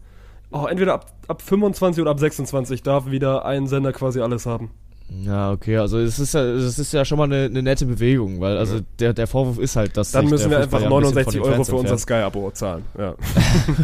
oh, 0.51 0.67
entweder 0.67 0.95
ab, 0.95 1.13
ab 1.29 1.43
25 1.43 2.01
oder 2.03 2.11
ab 2.11 2.21
26 2.21 2.83
darf 2.83 3.11
wieder 3.11 3.45
ein 3.45 3.67
Sender 3.67 3.93
quasi 3.93 4.21
alles 4.21 4.47
haben. 4.47 4.71
Ja, 5.13 5.51
okay, 5.51 5.77
also 5.77 5.99
es 5.99 6.21
ist 6.21 6.35
ja, 6.35 6.43
es 6.43 6.79
ist 6.79 6.93
ja 6.93 7.05
schon 7.05 7.19
mal 7.19 7.25
eine, 7.25 7.47
eine 7.47 7.63
nette 7.63 7.85
Bewegung, 7.85 8.41
weil 8.41 8.57
also 8.57 8.81
der, 9.01 9.13
der 9.13 9.27
Vorwurf 9.27 9.59
ist 9.59 9.75
halt, 9.75 9.97
dass 9.97 10.13
Dann 10.13 10.27
sich 10.27 10.31
müssen 10.31 10.51
wir 10.51 10.61
einfach 10.61 10.81
ja 10.81 10.87
ein 10.87 11.01
bisschen 11.01 11.15
69 11.15 11.41
von 11.41 11.51
den 11.51 11.53
Euro 11.53 11.65
für 11.65 11.77
unser. 11.77 11.99
Sky-Abo 11.99 12.51
zahlen. 12.53 12.85
Ja. 12.97 13.15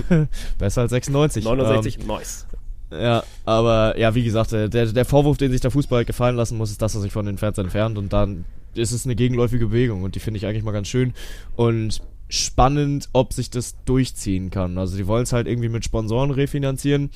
Besser 0.59 0.83
als 0.83 0.91
96. 0.91 1.45
69, 1.45 2.07
nice. 2.07 2.47
Ähm, 2.93 3.01
ja, 3.01 3.24
aber 3.45 3.99
ja, 3.99 4.14
wie 4.14 4.22
gesagt, 4.22 4.53
der, 4.53 4.68
der 4.68 4.87
der 4.87 5.05
Vorwurf, 5.05 5.37
den 5.37 5.51
sich 5.51 5.61
der 5.61 5.72
Fußball 5.72 5.99
halt 5.99 6.07
gefallen 6.07 6.37
lassen 6.37 6.57
muss, 6.57 6.70
ist, 6.70 6.81
dass 6.81 6.95
er 6.95 7.01
sich 7.01 7.12
von 7.12 7.27
den 7.27 7.39
Fans 7.39 7.59
entfernt 7.59 7.99
und 7.99 8.12
dann 8.12 8.45
ist 8.74 8.93
es 8.93 9.05
eine 9.05 9.16
gegenläufige 9.16 9.66
Bewegung 9.66 10.05
und 10.05 10.14
die 10.14 10.20
finde 10.20 10.39
ich 10.39 10.47
eigentlich 10.47 10.62
mal 10.62 10.72
ganz 10.72 10.87
schön 10.87 11.12
und 11.57 12.03
spannend, 12.29 13.09
ob 13.12 13.33
sich 13.33 13.51
das 13.51 13.77
durchziehen 13.85 14.51
kann. 14.51 14.79
Also 14.79 14.97
die 14.97 15.07
wollen 15.07 15.22
es 15.22 15.33
halt 15.33 15.47
irgendwie 15.47 15.68
mit 15.68 15.85
Sponsoren 15.85 16.31
refinanzieren 16.31 17.11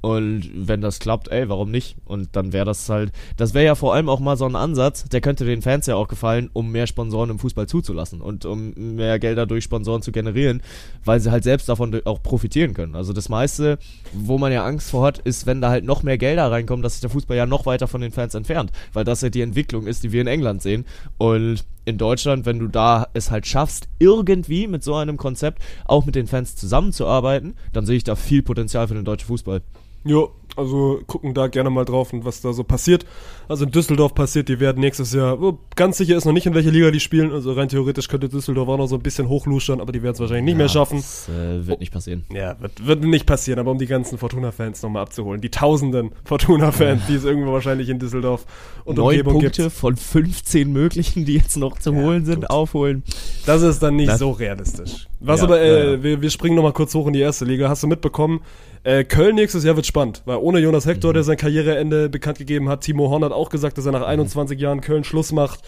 und 0.00 0.50
wenn 0.54 0.80
das 0.80 0.98
klappt, 0.98 1.28
ey, 1.28 1.48
warum 1.48 1.70
nicht? 1.70 1.96
Und 2.04 2.36
dann 2.36 2.52
wäre 2.52 2.64
das 2.64 2.88
halt, 2.88 3.12
das 3.36 3.54
wäre 3.54 3.64
ja 3.64 3.74
vor 3.74 3.94
allem 3.94 4.08
auch 4.08 4.20
mal 4.20 4.36
so 4.36 4.44
ein 4.44 4.54
Ansatz, 4.54 5.04
der 5.04 5.20
könnte 5.20 5.44
den 5.44 5.62
Fans 5.62 5.86
ja 5.86 5.96
auch 5.96 6.08
gefallen, 6.08 6.50
um 6.52 6.70
mehr 6.70 6.86
Sponsoren 6.86 7.30
im 7.30 7.38
Fußball 7.38 7.66
zuzulassen 7.66 8.20
und 8.20 8.44
um 8.44 8.72
mehr 8.74 9.18
Gelder 9.18 9.46
durch 9.46 9.64
Sponsoren 9.64 10.02
zu 10.02 10.12
generieren, 10.12 10.62
weil 11.04 11.20
sie 11.20 11.30
halt 11.30 11.44
selbst 11.44 11.68
davon 11.68 12.00
auch 12.04 12.22
profitieren 12.22 12.74
können. 12.74 12.94
Also 12.94 13.12
das 13.12 13.28
meiste, 13.28 13.78
wo 14.12 14.38
man 14.38 14.52
ja 14.52 14.64
Angst 14.64 14.90
vor 14.90 15.04
hat, 15.04 15.18
ist, 15.18 15.46
wenn 15.46 15.60
da 15.60 15.70
halt 15.70 15.84
noch 15.84 16.02
mehr 16.02 16.18
Gelder 16.18 16.50
reinkommen, 16.50 16.82
dass 16.82 16.94
sich 16.94 17.00
der 17.00 17.10
Fußball 17.10 17.36
ja 17.36 17.46
noch 17.46 17.66
weiter 17.66 17.88
von 17.88 18.00
den 18.00 18.12
Fans 18.12 18.34
entfernt, 18.34 18.70
weil 18.92 19.04
das 19.04 19.22
ja 19.22 19.28
die 19.28 19.40
Entwicklung 19.40 19.86
ist, 19.86 20.04
die 20.04 20.12
wir 20.12 20.20
in 20.20 20.26
England 20.28 20.62
sehen. 20.62 20.84
Und 21.18 21.64
in 21.86 21.96
Deutschland, 21.96 22.44
wenn 22.44 22.58
du 22.58 22.66
da 22.66 23.06
es 23.14 23.30
halt 23.30 23.46
schaffst, 23.46 23.88
irgendwie 23.98 24.66
mit 24.66 24.84
so 24.84 24.94
einem 24.94 25.16
Konzept 25.16 25.62
auch 25.86 26.04
mit 26.04 26.14
den 26.14 26.26
Fans 26.26 26.56
zusammenzuarbeiten, 26.56 27.54
dann 27.72 27.86
sehe 27.86 27.96
ich 27.96 28.04
da 28.04 28.16
viel 28.16 28.42
Potenzial 28.42 28.88
für 28.88 28.94
den 28.94 29.04
deutschen 29.04 29.28
Fußball. 29.28 29.62
Jo, 30.04 30.32
also 30.56 31.00
gucken 31.06 31.34
da 31.34 31.46
gerne 31.48 31.70
mal 31.70 31.84
drauf 31.84 32.12
und 32.12 32.24
was 32.24 32.40
da 32.40 32.52
so 32.52 32.64
passiert. 32.64 33.06
Also 33.48 33.64
in 33.64 33.70
Düsseldorf 33.70 34.14
passiert, 34.14 34.48
die 34.48 34.58
werden 34.58 34.80
nächstes 34.80 35.12
Jahr, 35.12 35.40
oh, 35.40 35.58
ganz 35.76 35.98
sicher 35.98 36.16
ist 36.16 36.24
noch 36.24 36.32
nicht, 36.32 36.46
in 36.46 36.54
welche 36.54 36.70
Liga 36.70 36.90
die 36.90 36.98
spielen. 37.00 37.30
Also 37.32 37.52
rein 37.52 37.68
theoretisch 37.68 38.08
könnte 38.08 38.28
Düsseldorf 38.28 38.68
auch 38.68 38.78
noch 38.78 38.86
so 38.88 38.96
ein 38.96 39.02
bisschen 39.02 39.28
hochluschern, 39.28 39.80
aber 39.80 39.92
die 39.92 40.02
werden 40.02 40.14
es 40.14 40.20
wahrscheinlich 40.20 40.44
nicht 40.46 40.56
mehr 40.56 40.68
schaffen. 40.68 40.96
Das 40.98 41.28
äh, 41.28 41.66
wird 41.66 41.80
nicht 41.80 41.92
passieren. 41.92 42.24
Ja, 42.34 42.56
wird, 42.60 42.86
wird 42.86 43.04
nicht 43.04 43.26
passieren, 43.26 43.58
aber 43.60 43.70
um 43.70 43.78
die 43.78 43.86
ganzen 43.86 44.18
Fortuna-Fans 44.18 44.82
nochmal 44.82 45.02
abzuholen. 45.02 45.40
Die 45.40 45.50
tausenden 45.50 46.10
Fortuna-Fans, 46.24 47.02
die 47.08 47.14
es 47.14 47.24
irgendwo 47.24 47.52
wahrscheinlich 47.52 47.88
in 47.88 47.98
Düsseldorf 47.98 48.46
und 48.84 48.96
Neun 48.96 49.06
Umgebung 49.20 49.40
Punkte 49.42 49.62
gibt. 49.64 49.72
von 49.74 49.96
15 49.96 50.72
möglichen, 50.72 51.24
die 51.24 51.34
jetzt 51.34 51.56
noch 51.56 51.78
zu 51.78 51.92
Ja, 51.92 52.00
holen 52.00 52.24
sind, 52.24 52.40
gut. 52.40 52.50
aufholen. 52.50 53.02
Das 53.44 53.62
ist 53.62 53.82
dann 53.82 53.96
nicht 53.96 54.08
Das- 54.08 54.18
so 54.18 54.30
realistisch. 54.30 55.06
Was 55.20 55.40
Ja, 55.40 55.46
aber, 55.46 55.60
äh, 55.60 55.68
ja, 55.86 55.92
ja. 55.92 56.02
Wir, 56.02 56.20
wir 56.20 56.30
springen 56.30 56.56
nochmal 56.56 56.72
kurz 56.74 56.94
hoch 56.94 57.06
in 57.06 57.12
die 57.14 57.20
erste 57.20 57.44
Liga. 57.46 57.68
Hast 57.68 57.82
du 57.82 57.86
mitbekommen? 57.86 58.40
Äh, 58.86 59.02
Köln 59.02 59.34
nächstes 59.34 59.64
Jahr 59.64 59.74
wird 59.74 59.84
spannend, 59.86 60.22
weil 60.26 60.36
ohne 60.36 60.60
Jonas 60.60 60.86
Hector, 60.86 61.10
Mhm. 61.10 61.14
der 61.14 61.22
sein 61.24 61.36
Karriereende 61.36 62.08
bekannt 62.08 62.38
gegeben 62.38 62.68
hat, 62.68 62.82
Timo 62.82 63.10
Horn 63.10 63.24
hat 63.24 63.32
auch 63.32 63.48
gesagt, 63.50 63.78
dass 63.78 63.86
er 63.86 63.90
nach 63.90 63.98
Mhm. 64.02 64.06
21 64.06 64.60
Jahren 64.60 64.80
Köln 64.80 65.02
Schluss 65.02 65.32
macht. 65.32 65.62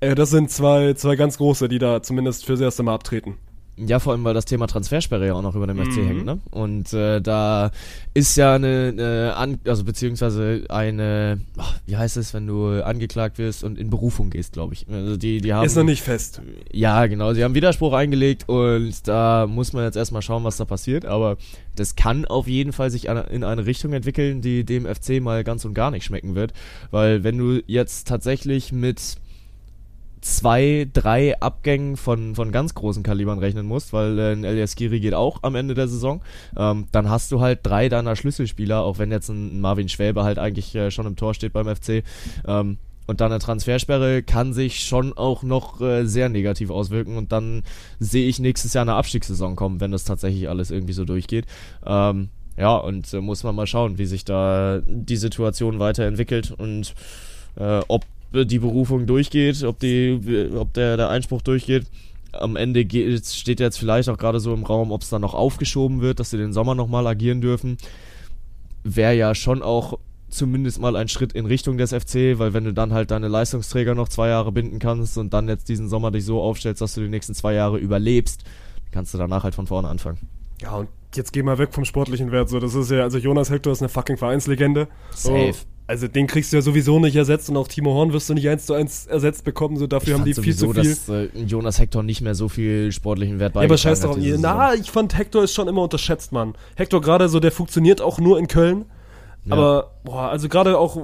Äh, 0.00 0.14
das 0.14 0.28
sind 0.28 0.50
zwei, 0.50 0.92
zwei 0.92 1.16
ganz 1.16 1.38
große, 1.38 1.68
die 1.68 1.78
da 1.78 2.02
zumindest 2.02 2.44
fürs 2.44 2.60
erste 2.60 2.82
Mal 2.82 2.92
abtreten. 2.94 3.38
Ja, 3.86 3.98
vor 4.00 4.12
allem, 4.12 4.24
weil 4.24 4.34
das 4.34 4.44
Thema 4.44 4.66
Transfersperre 4.66 5.26
ja 5.26 5.34
auch 5.34 5.42
noch 5.42 5.54
über 5.54 5.66
dem 5.66 5.78
FC 5.78 5.98
Mhm. 5.98 6.06
hängt, 6.06 6.24
ne? 6.24 6.38
Und 6.50 6.92
äh, 6.92 7.20
da 7.20 7.70
ist 8.12 8.36
ja 8.36 8.54
eine, 8.54 8.88
eine 8.92 9.34
An 9.36 9.58
also 9.66 9.84
beziehungsweise 9.84 10.64
eine, 10.68 11.40
ach, 11.56 11.78
wie 11.86 11.96
heißt 11.96 12.16
es, 12.16 12.34
wenn 12.34 12.46
du 12.46 12.82
angeklagt 12.84 13.38
wirst 13.38 13.62
und 13.62 13.78
in 13.78 13.90
Berufung 13.90 14.30
gehst, 14.30 14.52
glaube 14.54 14.74
ich. 14.74 14.86
Also 14.90 15.16
die, 15.16 15.40
die 15.40 15.52
haben 15.54 15.64
Ist 15.64 15.76
noch 15.76 15.84
nicht 15.84 16.02
fest. 16.02 16.40
Ja, 16.72 17.06
genau. 17.06 17.34
Sie 17.34 17.44
haben 17.44 17.54
Widerspruch 17.54 17.92
eingelegt 17.92 18.48
und 18.48 19.06
da 19.06 19.46
muss 19.46 19.72
man 19.72 19.84
jetzt 19.84 19.96
erstmal 19.96 20.22
schauen, 20.22 20.44
was 20.44 20.56
da 20.56 20.64
passiert. 20.64 21.04
Aber 21.04 21.36
das 21.76 21.94
kann 21.94 22.24
auf 22.24 22.48
jeden 22.48 22.72
Fall 22.72 22.90
sich 22.90 23.06
in 23.06 23.44
eine 23.44 23.66
Richtung 23.66 23.92
entwickeln, 23.92 24.42
die 24.42 24.64
dem 24.64 24.86
FC 24.86 25.20
mal 25.20 25.44
ganz 25.44 25.64
und 25.64 25.74
gar 25.74 25.90
nicht 25.90 26.04
schmecken 26.04 26.34
wird. 26.34 26.52
Weil 26.90 27.22
wenn 27.22 27.38
du 27.38 27.62
jetzt 27.66 28.08
tatsächlich 28.08 28.72
mit 28.72 29.18
zwei, 30.20 30.88
drei 30.92 31.40
Abgängen 31.40 31.96
von, 31.96 32.34
von 32.34 32.52
ganz 32.52 32.74
großen 32.74 33.02
Kalibern 33.02 33.38
rechnen 33.38 33.66
musst, 33.66 33.92
weil 33.92 34.18
äh, 34.18 34.32
ein 34.32 34.44
Elias 34.44 34.76
Giri 34.76 35.00
geht 35.00 35.14
auch 35.14 35.42
am 35.42 35.54
Ende 35.54 35.74
der 35.74 35.88
Saison, 35.88 36.22
ähm, 36.56 36.86
dann 36.92 37.10
hast 37.10 37.32
du 37.32 37.40
halt 37.40 37.60
drei 37.62 37.88
deiner 37.88 38.16
Schlüsselspieler, 38.16 38.82
auch 38.82 38.98
wenn 38.98 39.10
jetzt 39.10 39.28
ein 39.28 39.60
Marvin 39.60 39.88
Schwäbe 39.88 40.24
halt 40.24 40.38
eigentlich 40.38 40.74
äh, 40.74 40.90
schon 40.90 41.06
im 41.06 41.16
Tor 41.16 41.34
steht 41.34 41.52
beim 41.52 41.74
FC, 41.74 42.02
ähm, 42.46 42.78
und 43.08 43.22
dann 43.22 43.32
eine 43.32 43.40
Transfersperre 43.40 44.22
kann 44.22 44.52
sich 44.52 44.84
schon 44.84 45.14
auch 45.16 45.42
noch 45.42 45.80
äh, 45.80 46.04
sehr 46.04 46.28
negativ 46.28 46.68
auswirken 46.70 47.16
und 47.16 47.32
dann 47.32 47.62
sehe 47.98 48.28
ich 48.28 48.38
nächstes 48.38 48.74
Jahr 48.74 48.82
eine 48.82 48.94
Abstiegssaison 48.94 49.56
kommen, 49.56 49.80
wenn 49.80 49.90
das 49.90 50.04
tatsächlich 50.04 50.48
alles 50.48 50.70
irgendwie 50.70 50.92
so 50.92 51.06
durchgeht. 51.06 51.46
Ähm, 51.86 52.28
ja, 52.58 52.76
und 52.76 53.12
äh, 53.14 53.20
muss 53.22 53.44
man 53.44 53.54
mal 53.54 53.66
schauen, 53.66 53.96
wie 53.96 54.04
sich 54.04 54.26
da 54.26 54.82
die 54.84 55.16
Situation 55.16 55.78
weiterentwickelt 55.78 56.50
und 56.50 56.94
äh, 57.56 57.80
ob 57.88 58.04
die 58.32 58.58
Berufung 58.58 59.06
durchgeht, 59.06 59.62
ob 59.64 59.78
die, 59.78 60.50
ob 60.54 60.72
der, 60.74 60.96
der 60.96 61.08
Einspruch 61.08 61.42
durchgeht. 61.42 61.86
Am 62.32 62.56
Ende 62.56 62.84
geht, 62.84 63.24
steht 63.26 63.58
jetzt 63.58 63.78
vielleicht 63.78 64.08
auch 64.08 64.18
gerade 64.18 64.38
so 64.38 64.52
im 64.52 64.64
Raum, 64.64 64.92
ob 64.92 65.02
es 65.02 65.08
dann 65.08 65.22
noch 65.22 65.34
aufgeschoben 65.34 66.00
wird, 66.02 66.20
dass 66.20 66.30
sie 66.30 66.36
den 66.36 66.52
Sommer 66.52 66.74
nochmal 66.74 67.06
agieren 67.06 67.40
dürfen. 67.40 67.78
Wäre 68.84 69.14
ja 69.14 69.34
schon 69.34 69.62
auch 69.62 69.98
zumindest 70.28 70.80
mal 70.80 70.94
ein 70.96 71.08
Schritt 71.08 71.32
in 71.32 71.46
Richtung 71.46 71.78
des 71.78 71.92
FC, 71.92 72.38
weil 72.38 72.52
wenn 72.52 72.64
du 72.64 72.74
dann 72.74 72.92
halt 72.92 73.10
deine 73.10 73.28
Leistungsträger 73.28 73.94
noch 73.94 74.08
zwei 74.08 74.28
Jahre 74.28 74.52
binden 74.52 74.78
kannst 74.78 75.16
und 75.16 75.32
dann 75.32 75.48
jetzt 75.48 75.68
diesen 75.68 75.88
Sommer 75.88 76.10
dich 76.10 76.24
so 76.24 76.42
aufstellst, 76.42 76.82
dass 76.82 76.94
du 76.94 77.00
die 77.00 77.08
nächsten 77.08 77.34
zwei 77.34 77.54
Jahre 77.54 77.78
überlebst, 77.78 78.44
kannst 78.92 79.14
du 79.14 79.18
danach 79.18 79.44
halt 79.44 79.54
von 79.54 79.66
vorne 79.66 79.88
anfangen. 79.88 80.18
Ja, 80.60 80.76
und 80.76 80.88
jetzt 81.14 81.32
geh 81.32 81.42
mal 81.42 81.58
weg 81.58 81.72
vom 81.72 81.84
sportlichen 81.84 82.30
Wert. 82.32 82.48
So, 82.48 82.60
das 82.60 82.74
ist 82.74 82.90
ja, 82.90 83.02
also 83.02 83.18
Jonas 83.18 83.50
Hector 83.50 83.72
ist 83.72 83.80
eine 83.80 83.88
fucking 83.88 84.16
Vereinslegende. 84.16 84.88
Safe. 85.10 85.52
So, 85.52 85.66
also 85.88 86.06
den 86.06 86.26
kriegst 86.26 86.52
du 86.52 86.56
ja 86.58 86.62
sowieso 86.62 87.00
nicht 87.00 87.16
ersetzt 87.16 87.48
und 87.48 87.56
auch 87.56 87.66
Timo 87.66 87.94
Horn 87.94 88.12
wirst 88.12 88.28
du 88.28 88.34
nicht 88.34 88.46
eins 88.46 88.66
zu 88.66 88.74
eins 88.74 89.06
ersetzt 89.06 89.42
bekommen. 89.44 89.78
So 89.78 89.86
dafür 89.86 90.14
haben 90.14 90.24
die 90.26 90.34
viel 90.34 90.54
zu 90.54 90.74
viel. 90.74 90.84
dass 90.84 91.08
äh, 91.08 91.28
Jonas 91.34 91.80
Hector 91.80 92.02
nicht 92.02 92.20
mehr 92.20 92.34
so 92.34 92.50
viel 92.50 92.92
sportlichen 92.92 93.40
Wert 93.40 93.54
Ja, 93.54 93.62
aber 93.62 93.68
beigetragen 93.68 93.96
scheiß 93.96 94.00
doch 94.02 94.10
hat 94.10 94.16
auf 94.16 94.22
diese 94.22 94.36
ihn. 94.36 94.42
Saison. 94.42 94.56
Na, 94.58 94.74
ich 94.74 94.90
fand 94.90 95.16
Hector 95.16 95.42
ist 95.42 95.54
schon 95.54 95.66
immer 95.66 95.82
unterschätzt, 95.82 96.30
Mann. 96.30 96.54
Hector 96.76 97.00
gerade 97.00 97.30
so, 97.30 97.40
der 97.40 97.52
funktioniert 97.52 98.02
auch 98.02 98.20
nur 98.20 98.38
in 98.38 98.48
Köln. 98.48 98.84
Ja. 99.46 99.54
Aber, 99.54 99.92
boah, 100.04 100.28
also 100.28 100.50
gerade 100.50 100.76
auch, 100.76 100.98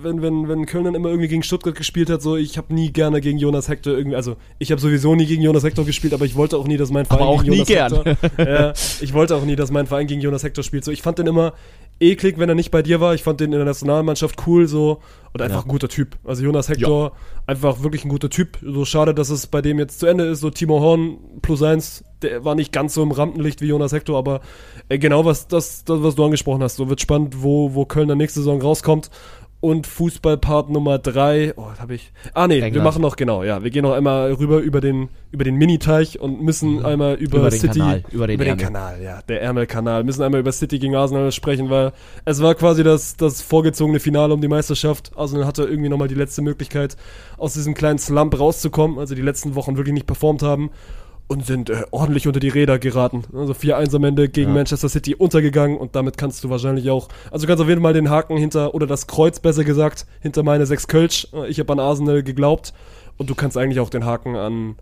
wenn, 0.00 0.22
wenn, 0.22 0.48
wenn 0.48 0.66
Köln 0.66 0.84
dann 0.84 0.94
immer 0.94 1.08
irgendwie 1.08 1.26
gegen 1.26 1.42
Stuttgart 1.42 1.74
gespielt 1.74 2.08
hat, 2.08 2.22
so, 2.22 2.36
ich 2.36 2.56
habe 2.56 2.72
nie 2.72 2.92
gerne 2.92 3.20
gegen 3.20 3.38
Jonas 3.38 3.68
Hector 3.68 3.92
irgendwie, 3.92 4.14
also 4.14 4.36
ich 4.60 4.70
habe 4.70 4.80
sowieso 4.80 5.16
nie 5.16 5.26
gegen 5.26 5.42
Jonas 5.42 5.64
Hector 5.64 5.84
gespielt, 5.84 6.14
aber 6.14 6.24
ich 6.24 6.36
wollte 6.36 6.58
auch 6.58 6.68
nie, 6.68 6.76
dass 6.76 6.92
mein 6.92 7.06
Verein 7.06 7.22
Aber 7.22 7.30
auch 7.30 7.42
gegen 7.42 7.56
nie 7.56 7.64
Jonas 7.64 8.04
gern. 8.04 8.04
Hector, 8.04 8.46
ja, 8.46 8.72
ich 9.00 9.12
wollte 9.14 9.34
auch 9.34 9.44
nie, 9.44 9.56
dass 9.56 9.72
mein 9.72 9.88
Verein 9.88 10.06
gegen 10.06 10.20
Jonas 10.20 10.44
Hector 10.44 10.62
spielt. 10.62 10.84
So, 10.84 10.92
ich 10.92 11.02
fand 11.02 11.18
den 11.18 11.26
immer 11.26 11.54
eklig, 12.00 12.38
wenn 12.38 12.48
er 12.48 12.54
nicht 12.54 12.70
bei 12.70 12.82
dir 12.82 13.00
war. 13.00 13.14
Ich 13.14 13.22
fand 13.22 13.40
den 13.40 13.52
in 13.52 13.58
der 13.58 13.64
Nationalmannschaft 13.64 14.46
cool, 14.46 14.66
so, 14.68 15.00
und 15.32 15.42
einfach 15.42 15.58
Ja. 15.58 15.62
ein 15.64 15.68
guter 15.68 15.88
Typ. 15.88 16.16
Also 16.24 16.42
Jonas 16.44 16.68
Hector, 16.68 17.12
einfach 17.46 17.82
wirklich 17.82 18.04
ein 18.04 18.08
guter 18.08 18.30
Typ. 18.30 18.58
So 18.62 18.84
schade, 18.84 19.14
dass 19.14 19.30
es 19.30 19.46
bei 19.46 19.60
dem 19.62 19.78
jetzt 19.78 19.98
zu 20.00 20.06
Ende 20.06 20.24
ist. 20.24 20.40
So 20.40 20.50
Timo 20.50 20.80
Horn 20.80 21.18
plus 21.42 21.62
eins, 21.62 22.04
der 22.22 22.44
war 22.44 22.54
nicht 22.54 22.72
ganz 22.72 22.94
so 22.94 23.02
im 23.02 23.10
Rampenlicht 23.12 23.60
wie 23.60 23.66
Jonas 23.66 23.92
Hector, 23.92 24.16
aber 24.18 24.40
äh, 24.88 24.98
genau 24.98 25.24
was 25.24 25.48
das, 25.48 25.84
das, 25.84 26.02
was 26.02 26.14
du 26.14 26.24
angesprochen 26.24 26.62
hast. 26.62 26.76
So 26.76 26.88
wird 26.88 27.00
spannend, 27.00 27.42
wo, 27.42 27.74
wo 27.74 27.84
Köln 27.84 28.08
dann 28.08 28.18
nächste 28.18 28.40
Saison 28.40 28.60
rauskommt. 28.60 29.10
Und 29.60 29.88
Fußballpart 29.88 30.70
Nummer 30.70 30.98
drei, 31.00 31.52
oh, 31.56 31.66
das 31.70 31.80
habe 31.80 31.96
ich. 31.96 32.12
Ah 32.32 32.46
nee, 32.46 32.58
wir 32.58 32.64
England. 32.66 32.84
machen 32.84 33.02
noch 33.02 33.16
genau, 33.16 33.42
ja, 33.42 33.64
wir 33.64 33.70
gehen 33.70 33.82
noch 33.82 33.92
einmal 33.92 34.32
rüber 34.34 34.58
über 34.58 34.80
den 34.80 35.08
über 35.32 35.42
den 35.42 35.56
Miniteich 35.56 36.20
und 36.20 36.40
müssen 36.42 36.84
einmal 36.84 37.14
über, 37.16 37.38
Mhm. 37.38 37.42
Über 37.42 37.50
den 37.50 37.60
City 37.60 37.78
Kanal, 37.80 38.04
über 38.12 38.26
den 38.28 38.40
Ärmel. 38.40 38.64
Kanal, 38.64 39.02
ja, 39.02 39.20
der 39.22 39.42
Ärmelkanal. 39.42 40.04
Müssen 40.04 40.22
einmal 40.22 40.40
über 40.40 40.52
City 40.52 40.78
gegen 40.78 40.94
Arsenal 40.94 41.32
sprechen, 41.32 41.70
weil 41.70 41.92
es 42.24 42.40
war 42.40 42.54
quasi 42.54 42.84
das 42.84 43.16
das 43.16 43.42
vorgezogene 43.42 43.98
Finale 43.98 44.32
um 44.32 44.40
die 44.40 44.46
Meisterschaft. 44.48 45.10
Arsenal 45.16 45.44
hatte 45.44 45.64
irgendwie 45.64 45.88
nochmal 45.88 46.08
die 46.08 46.14
letzte 46.14 46.40
Möglichkeit 46.40 46.96
aus 47.36 47.54
diesem 47.54 47.74
kleinen 47.74 47.98
Slump 47.98 48.38
rauszukommen, 48.38 48.98
also 49.00 49.16
die 49.16 49.22
letzten 49.22 49.56
Wochen 49.56 49.76
wirklich 49.76 49.94
nicht 49.94 50.06
performt 50.06 50.42
haben 50.42 50.70
und 51.28 51.44
sind 51.46 51.70
äh, 51.70 51.84
ordentlich 51.90 52.26
unter 52.26 52.40
die 52.40 52.48
Räder 52.48 52.78
geraten. 52.78 53.22
Also 53.34 53.52
4-1 53.52 53.94
am 53.94 54.04
Ende 54.04 54.28
gegen 54.28 54.48
Ja. 54.50 54.54
Manchester 54.54 54.88
City 54.88 55.14
untergegangen 55.14 55.76
und 55.76 55.94
damit 55.94 56.16
kannst 56.16 56.42
du 56.42 56.50
wahrscheinlich 56.50 56.90
auch, 56.90 57.08
also 57.30 57.44
du 57.44 57.48
kannst 57.50 57.62
auf 57.62 57.68
jeden 57.68 57.82
Fall 57.82 57.92
den 57.92 58.10
Haken 58.10 58.36
hinter, 58.36 58.74
oder 58.74 58.86
das 58.86 59.06
Kreuz 59.06 59.38
besser 59.38 59.62
gesagt, 59.64 60.06
hinter 60.20 60.42
meine 60.42 60.66
sechs 60.66 60.88
Kölsch. 60.88 61.28
Ich 61.48 61.60
habe 61.60 61.72
an 61.72 61.80
Arsenal 61.80 62.22
geglaubt 62.22 62.72
und 63.18 63.28
du 63.30 63.34
kannst 63.34 63.56
eigentlich 63.58 63.80
auch 63.80 63.90
den 63.90 64.04
Haken 64.06 64.36
an, 64.36 64.76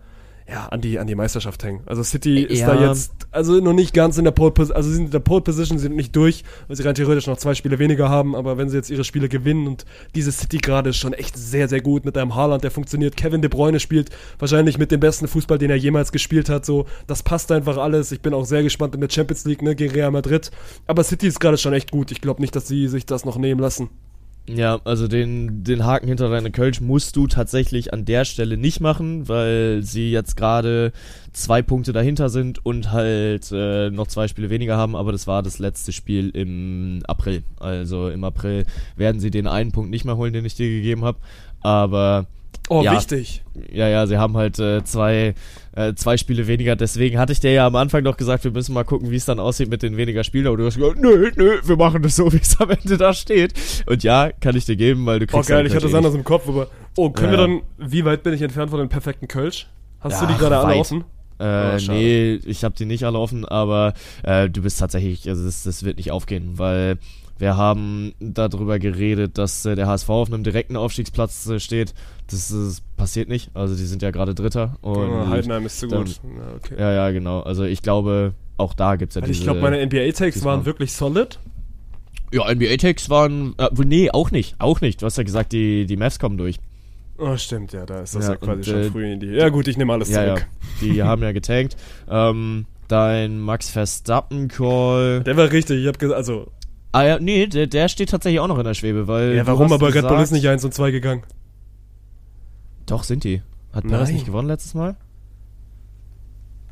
ja, 0.48 0.66
an 0.68 0.80
die, 0.80 0.98
an 0.98 1.06
die 1.08 1.16
Meisterschaft 1.16 1.64
hängen. 1.64 1.80
Also 1.86 2.04
City 2.04 2.42
ist 2.42 2.60
Ja. 2.60 2.74
da 2.74 2.88
jetzt, 2.88 3.12
also 3.32 3.60
noch 3.60 3.72
nicht 3.72 3.92
ganz 3.92 4.16
in 4.16 4.24
der 4.24 4.30
Pole 4.30 4.52
Position, 4.52 4.76
also 4.76 4.88
sie 4.88 4.94
sind 4.94 5.04
in 5.06 5.10
der 5.10 5.18
Pole 5.18 5.40
Position, 5.40 5.78
sind 5.78 5.96
nicht 5.96 6.14
durch, 6.14 6.44
weil 6.68 6.76
sie 6.76 6.84
rein 6.84 6.94
theoretisch 6.94 7.26
noch 7.26 7.36
zwei 7.36 7.54
Spiele 7.54 7.80
weniger 7.80 8.08
haben, 8.08 8.36
aber 8.36 8.56
wenn 8.56 8.68
sie 8.68 8.76
jetzt 8.76 8.88
ihre 8.88 9.02
Spiele 9.02 9.28
gewinnen 9.28 9.66
und 9.66 9.84
diese 10.14 10.30
City 10.30 10.58
gerade 10.58 10.90
ist 10.90 10.98
schon 10.98 11.14
echt 11.14 11.36
sehr, 11.36 11.68
sehr 11.68 11.80
gut 11.80 12.04
mit 12.04 12.16
einem 12.16 12.36
Haaland, 12.36 12.62
der 12.62 12.70
funktioniert, 12.70 13.16
Kevin 13.16 13.42
De 13.42 13.48
Bruyne 13.50 13.80
spielt 13.80 14.10
wahrscheinlich 14.38 14.78
mit 14.78 14.92
dem 14.92 15.00
besten 15.00 15.26
Fußball, 15.26 15.58
den 15.58 15.70
er 15.70 15.76
jemals 15.76 16.12
gespielt 16.12 16.48
hat, 16.48 16.64
so, 16.64 16.86
das 17.08 17.24
passt 17.24 17.50
einfach 17.50 17.76
alles. 17.76 18.12
Ich 18.12 18.20
bin 18.20 18.32
auch 18.32 18.44
sehr 18.44 18.62
gespannt 18.62 18.94
in 18.94 19.00
der 19.00 19.10
Champions 19.10 19.44
League, 19.46 19.62
ne, 19.62 19.74
gegen 19.74 19.92
Real 19.94 20.12
Madrid. 20.12 20.52
Aber 20.86 21.02
City 21.02 21.26
ist 21.26 21.40
gerade 21.40 21.58
schon 21.58 21.72
echt 21.72 21.90
gut. 21.90 22.12
Ich 22.12 22.20
glaube 22.20 22.40
nicht, 22.40 22.54
dass 22.54 22.68
sie 22.68 22.86
sich 22.86 23.04
das 23.04 23.24
noch 23.24 23.36
nehmen 23.36 23.60
lassen. 23.60 23.90
Ja, 24.48 24.80
also 24.84 25.08
den, 25.08 25.64
den 25.64 25.84
Haken 25.84 26.06
hinter 26.06 26.30
deine 26.30 26.52
Kölsch 26.52 26.80
musst 26.80 27.16
du 27.16 27.26
tatsächlich 27.26 27.92
an 27.92 28.04
der 28.04 28.24
Stelle 28.24 28.56
nicht 28.56 28.80
machen, 28.80 29.28
weil 29.28 29.82
sie 29.82 30.12
jetzt 30.12 30.36
gerade 30.36 30.92
zwei 31.32 31.62
Punkte 31.62 31.92
dahinter 31.92 32.28
sind 32.28 32.64
und 32.64 32.92
halt 32.92 33.50
äh, 33.50 33.90
noch 33.90 34.06
zwei 34.06 34.28
Spiele 34.28 34.48
weniger 34.48 34.76
haben, 34.76 34.94
aber 34.94 35.10
das 35.10 35.26
war 35.26 35.42
das 35.42 35.58
letzte 35.58 35.92
Spiel 35.92 36.30
im 36.30 37.02
April. 37.08 37.42
Also 37.58 38.08
im 38.08 38.22
April 38.22 38.66
werden 38.94 39.20
sie 39.20 39.32
den 39.32 39.48
einen 39.48 39.72
Punkt 39.72 39.90
nicht 39.90 40.04
mehr 40.04 40.16
holen, 40.16 40.32
den 40.32 40.44
ich 40.44 40.54
dir 40.54 40.68
gegeben 40.68 41.04
habe. 41.04 41.18
Aber 41.60 42.26
Oh, 42.68 42.82
Ja. 42.82 42.92
wichtig. 42.96 43.42
ja, 43.72 43.88
ja, 43.88 44.06
sie 44.06 44.18
haben 44.18 44.36
halt 44.36 44.58
äh, 44.58 44.82
zwei, 44.84 45.34
äh, 45.76 45.94
zwei 45.94 46.16
Spiele 46.16 46.46
weniger. 46.48 46.74
Deswegen 46.74 47.18
hatte 47.18 47.32
ich 47.32 47.40
dir 47.40 47.52
ja 47.52 47.66
am 47.66 47.76
Anfang 47.76 48.02
noch 48.02 48.16
gesagt, 48.16 48.42
wir 48.44 48.50
müssen 48.50 48.72
mal 48.74 48.84
gucken, 48.84 49.10
wie 49.10 49.16
es 49.16 49.24
dann 49.24 49.38
aussieht 49.38 49.68
mit 49.70 49.82
den 49.82 49.96
weniger 49.96 50.24
Spielen. 50.24 50.46
Aber 50.48 50.56
du 50.56 50.66
hast 50.66 50.76
gesagt, 50.76 50.98
nö, 51.00 51.30
nö, 51.36 51.58
wir 51.64 51.76
machen 51.76 52.02
das 52.02 52.16
so, 52.16 52.32
wie 52.32 52.38
es 52.38 52.60
am 52.60 52.70
Ende 52.70 52.96
da 52.96 53.12
steht. 53.14 53.54
Und 53.86 54.02
ja, 54.02 54.30
kann 54.32 54.56
ich 54.56 54.64
dir 54.64 54.76
geben, 54.76 55.06
weil 55.06 55.20
du 55.20 55.26
Oh, 55.26 55.28
kriegst 55.36 55.48
geil, 55.48 55.58
halt 55.58 55.68
ich 55.68 55.74
hatte 55.76 55.86
es 55.86 55.92
eh 55.92 55.96
anders 55.96 56.14
im 56.14 56.24
Kopf, 56.24 56.48
aber. 56.48 56.68
Oh, 56.96 57.10
können 57.10 57.32
Ja. 57.32 57.38
wir 57.38 57.46
dann. 57.46 57.62
Wie 57.90 58.04
weit 58.04 58.22
bin 58.24 58.34
ich 58.34 58.42
entfernt 58.42 58.70
von 58.70 58.80
dem 58.80 58.88
perfekten 58.88 59.28
Kölsch? 59.28 59.68
Hast 60.00 60.20
Ja, 60.20 60.26
du 60.26 60.32
die 60.32 60.38
gerade 60.38 60.58
alle 60.58 60.74
offen? 60.76 61.04
Äh, 61.38 61.76
Oh, 61.76 61.92
nee, 61.92 62.40
ich 62.46 62.64
habe 62.64 62.74
die 62.76 62.86
nicht 62.86 63.04
alle 63.04 63.18
offen, 63.18 63.44
aber 63.44 63.92
äh, 64.22 64.48
du 64.48 64.62
bist 64.62 64.80
tatsächlich, 64.80 65.28
also 65.28 65.44
das, 65.44 65.64
das 65.64 65.84
wird 65.84 65.98
nicht 65.98 66.10
aufgehen, 66.10 66.52
weil 66.58 66.96
wir 67.38 67.58
haben 67.58 68.14
darüber 68.18 68.78
geredet, 68.78 69.36
dass 69.36 69.66
äh, 69.66 69.74
der 69.76 69.86
HSV 69.86 70.08
auf 70.08 70.32
einem 70.32 70.42
direkten 70.44 70.76
Aufstiegsplatz 70.76 71.46
äh, 71.48 71.60
steht. 71.60 71.92
Das, 72.28 72.48
das 72.48 72.82
passiert 72.96 73.28
nicht, 73.28 73.50
also 73.54 73.76
die 73.76 73.84
sind 73.84 74.02
ja 74.02 74.10
gerade 74.10 74.34
Dritter. 74.34 74.76
Und 74.82 74.96
Oh, 74.96 75.28
Heidenheim 75.28 75.64
ist 75.66 75.78
zu 75.78 75.86
dann- 75.86 76.04
gut. 76.04 76.20
Ja, 76.24 76.54
okay. 76.56 76.74
Ja, 76.78 76.92
ja, 76.92 77.10
genau. 77.12 77.40
Also 77.40 77.62
ich 77.64 77.82
glaube, 77.82 78.32
auch 78.56 78.74
da 78.74 78.96
gibt's 78.96 79.14
ja 79.14 79.22
Weil 79.22 79.28
diese... 79.28 79.40
ich 79.40 79.44
glaube, 79.44 79.60
meine 79.60 79.84
NBA-Takes 79.86 80.44
waren 80.44 80.64
wirklich 80.64 80.92
solid. 80.92 81.38
ja, 82.32 82.52
NBA-Takes 82.52 83.08
waren... 83.10 83.54
Äh, 83.58 83.68
nee, 83.84 84.10
auch 84.10 84.32
nicht, 84.32 84.56
auch 84.60 84.80
nicht. 84.80 85.02
Du 85.02 85.06
hast 85.06 85.16
ja 85.18 85.22
gesagt, 85.22 85.52
die, 85.52 85.86
die 85.86 85.96
Mavs 85.96 86.18
kommen 86.18 86.36
durch. 86.36 86.56
Oh, 87.18 87.36
stimmt, 87.36 87.72
ja, 87.72 87.86
da 87.86 88.00
ist 88.00 88.14
das 88.16 88.24
Ja, 88.26 88.32
ja, 88.32 88.36
quasi 88.38 88.52
und, 88.52 88.66
schon 88.66 88.74
äh, 88.80 88.90
früh 88.90 89.12
in 89.12 89.20
die. 89.20 89.26
Ja, 89.28 89.48
gut, 89.48 89.68
ich 89.68 89.76
nehme 89.78 89.92
alles 89.92 90.10
Ja, 90.10 90.22
ja, 90.24 90.34
zurück. 90.34 90.46
die 90.80 91.02
haben 91.04 91.22
ja 91.22 91.30
getankt. 91.32 91.76
Ähm, 92.10 92.66
dein 92.88 93.38
Max 93.40 93.70
Verstappen-Call... 93.70 95.22
Der 95.24 95.36
war 95.36 95.50
richtig, 95.52 95.80
ich 95.80 95.86
habe 95.86 95.98
gesagt, 95.98 96.16
also. 96.16 96.50
Ah 96.92 97.04
ja, 97.04 97.18
nee, 97.18 97.46
der, 97.46 97.66
der 97.68 97.88
steht 97.88 98.10
tatsächlich 98.10 98.40
auch 98.40 98.48
noch 98.48 98.58
in 98.58 98.64
der 98.64 98.74
Schwebe, 98.74 99.06
weil. 99.06 99.34
Ja, 99.34 99.46
warum 99.46 99.70
aber 99.72 99.86
Red 99.88 99.92
Bull 99.94 100.02
gesagt- 100.02 100.22
ist 100.22 100.32
nicht 100.32 100.48
1 100.48 100.64
und 100.64 100.72
2 100.74 100.90
gegangen? 100.90 101.22
Doch, 102.86 103.02
sind 103.02 103.24
die. 103.24 103.42
Hat 103.72 103.86
Perez 103.86 104.06
Nein. 104.08 104.14
nicht 104.14 104.26
gewonnen 104.26 104.48
letztes 104.48 104.74
Mal? 104.74 104.96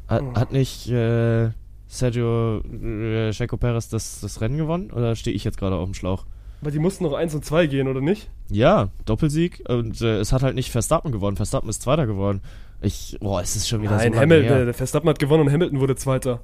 Hat, 0.08 0.22
Oh. 0.22 0.34
hat 0.34 0.52
nicht 0.52 0.88
äh, 0.88 1.50
Sergio 1.88 2.58
äh, 2.60 3.30
Checo 3.32 3.56
Perez 3.56 3.88
das, 3.88 4.20
das 4.20 4.40
Rennen 4.40 4.56
gewonnen? 4.58 4.90
Oder 4.90 5.16
stehe 5.16 5.34
ich 5.34 5.44
jetzt 5.44 5.58
gerade 5.58 5.76
auf 5.76 5.84
dem 5.88 5.94
Schlauch? 5.94 6.24
Aber 6.60 6.70
die 6.70 6.78
mussten 6.78 7.04
noch 7.04 7.12
1 7.12 7.34
und 7.34 7.44
2 7.44 7.66
gehen, 7.66 7.88
oder 7.88 8.00
nicht? 8.00 8.30
Ja, 8.50 8.88
Doppelsieg. 9.04 9.62
Und 9.68 10.00
äh, 10.00 10.18
es 10.18 10.32
hat 10.32 10.42
halt 10.42 10.54
nicht 10.54 10.70
Verstappen 10.70 11.12
gewonnen. 11.12 11.36
Verstappen 11.36 11.68
ist 11.68 11.82
Zweiter 11.82 12.06
geworden. 12.06 12.40
Ich, 12.80 13.18
boah, 13.20 13.40
es 13.40 13.56
ist 13.56 13.68
schon 13.68 13.82
wieder 13.82 13.92
Nein, 13.96 14.12
so 14.12 14.18
lange 14.20 14.20
Hamilton, 14.20 14.48
her. 14.48 14.56
der, 14.56 14.64
der 14.66 14.74
Verstappen 14.74 15.08
hat 15.08 15.18
gewonnen 15.18 15.42
und 15.46 15.52
Hamilton 15.52 15.80
wurde 15.80 15.96
Zweiter. 15.96 16.40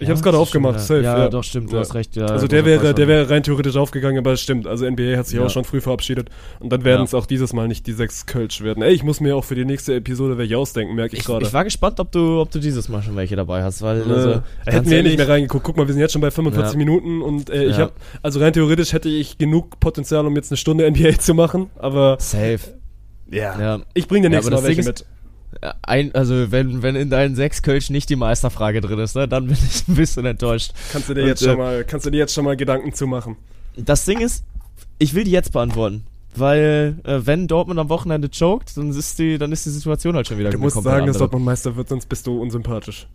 Ich 0.00 0.08
Ja, 0.08 0.14
hab's 0.14 0.22
gerade 0.22 0.38
aufgemacht, 0.38 0.80
safe. 0.80 1.02
Ja, 1.02 1.28
doch, 1.28 1.44
stimmt, 1.44 1.70
du 1.70 1.74
Ja. 1.74 1.80
hast 1.80 1.94
recht. 1.94 2.16
Ja, 2.16 2.24
also 2.24 2.46
der 2.48 2.64
wäre, 2.64 2.94
der 2.94 3.06
wäre 3.06 3.28
rein 3.28 3.42
theoretisch 3.42 3.76
aufgegangen, 3.76 4.16
aber 4.16 4.32
es 4.32 4.40
stimmt. 4.40 4.66
Also 4.66 4.86
NBA 4.86 5.18
hat 5.18 5.26
sich 5.26 5.38
Ja. 5.38 5.44
auch 5.44 5.50
schon 5.50 5.64
früh 5.64 5.82
verabschiedet. 5.82 6.30
Und 6.58 6.72
dann 6.72 6.84
werden 6.84 7.00
Ja. 7.00 7.04
es 7.04 7.12
auch 7.12 7.26
dieses 7.26 7.52
Mal 7.52 7.68
nicht 7.68 7.86
die 7.86 7.92
sechs 7.92 8.24
Kölsch 8.24 8.62
werden. 8.62 8.82
Ey, 8.82 8.94
ich 8.94 9.02
muss 9.02 9.20
mir 9.20 9.36
auch 9.36 9.44
für 9.44 9.54
die 9.56 9.66
nächste 9.66 9.94
Episode 9.94 10.38
welche 10.38 10.56
ausdenken, 10.56 10.94
merke 10.94 11.12
ich, 11.16 11.20
Ich, 11.20 11.26
gerade. 11.26 11.44
ich 11.44 11.52
war 11.52 11.64
gespannt, 11.64 12.00
ob 12.00 12.10
du, 12.12 12.40
ob 12.40 12.50
du 12.50 12.60
dieses 12.60 12.88
Mal 12.88 13.02
schon 13.02 13.14
welche 13.14 13.36
dabei 13.36 13.62
hast, 13.62 13.82
weil, 13.82 13.98
Also, 14.00 14.14
also, 14.14 14.30
äh, 14.30 14.32
ganz 14.64 14.74
hätten 14.76 14.90
wir 14.90 14.98
eh 15.00 15.02
nicht 15.02 15.18
mehr 15.18 15.28
reingeguckt. 15.28 15.64
Guck 15.64 15.76
mal, 15.76 15.86
wir 15.86 15.92
sind 15.92 16.00
jetzt 16.00 16.12
schon 16.12 16.22
bei 16.22 16.30
45 16.30 16.72
Ja. 16.72 16.78
Minuten 16.78 17.20
und 17.20 17.50
äh, 17.50 17.64
ich 17.66 17.72
Ja. 17.76 17.82
habe, 17.82 17.92
also 18.22 18.40
rein 18.40 18.54
theoretisch 18.54 18.94
hätte 18.94 19.10
ich 19.10 19.36
genug 19.36 19.78
Potenzial, 19.80 20.26
um 20.26 20.34
jetzt 20.34 20.50
eine 20.50 20.56
Stunde 20.56 20.86
NBA 20.90 21.18
zu 21.18 21.34
machen, 21.34 21.68
aber 21.78 22.16
Safe. 22.20 22.58
ja, 23.30 23.60
Ja. 23.60 23.80
ich 23.92 24.08
bringe 24.08 24.28
dir 24.30 24.34
Ja, 24.34 24.38
nächstes 24.40 24.62
Mal 24.62 24.66
welche 24.66 24.82
mit. 24.82 25.04
Ein, 25.82 26.14
also 26.14 26.52
wenn, 26.52 26.82
wenn 26.82 26.96
in 26.96 27.10
deinen 27.10 27.34
sechs 27.34 27.62
Kölsch 27.62 27.90
nicht 27.90 28.08
die 28.08 28.16
Meisterfrage 28.16 28.80
drin 28.80 28.98
ist, 28.98 29.16
ne, 29.16 29.26
dann 29.26 29.46
bin 29.46 29.56
ich 29.56 29.88
ein 29.88 29.94
bisschen 29.94 30.24
enttäuscht. 30.24 30.72
Kannst 30.92 31.08
du 31.08 31.14
dir 31.14 31.22
Und, 31.22 31.28
jetzt 31.28 31.42
äh, 31.42 31.46
schon 31.46 31.58
mal, 31.58 31.84
kannst 31.84 32.06
du 32.06 32.10
dir 32.10 32.18
jetzt 32.18 32.34
schon 32.34 32.44
mal 32.44 32.56
Gedanken 32.56 32.92
zu 32.92 33.06
machen? 33.06 33.36
Das 33.76 34.04
Ding 34.04 34.20
ist, 34.20 34.44
ich 34.98 35.14
will 35.14 35.24
die 35.24 35.30
jetzt 35.30 35.52
beantworten. 35.52 36.04
Weil, 36.36 36.96
äh, 37.02 37.26
wenn 37.26 37.48
Dortmund 37.48 37.80
am 37.80 37.88
Wochenende 37.88 38.28
choked, 38.30 38.76
dann 38.76 38.90
ist 38.90 39.18
die, 39.18 39.36
dann 39.36 39.50
ist 39.50 39.66
die 39.66 39.70
Situation 39.70 40.14
halt 40.14 40.28
schon 40.28 40.38
wieder 40.38 40.50
Du 40.50 40.58
musst 40.58 40.80
sagen, 40.80 41.06
dass. 41.06 41.18
Dortmund 41.18 41.44
Meister 41.44 41.74
wird, 41.74 41.88
sonst 41.88 42.06
bist 42.06 42.26
du 42.26 42.40
unsympathisch. 42.40 43.08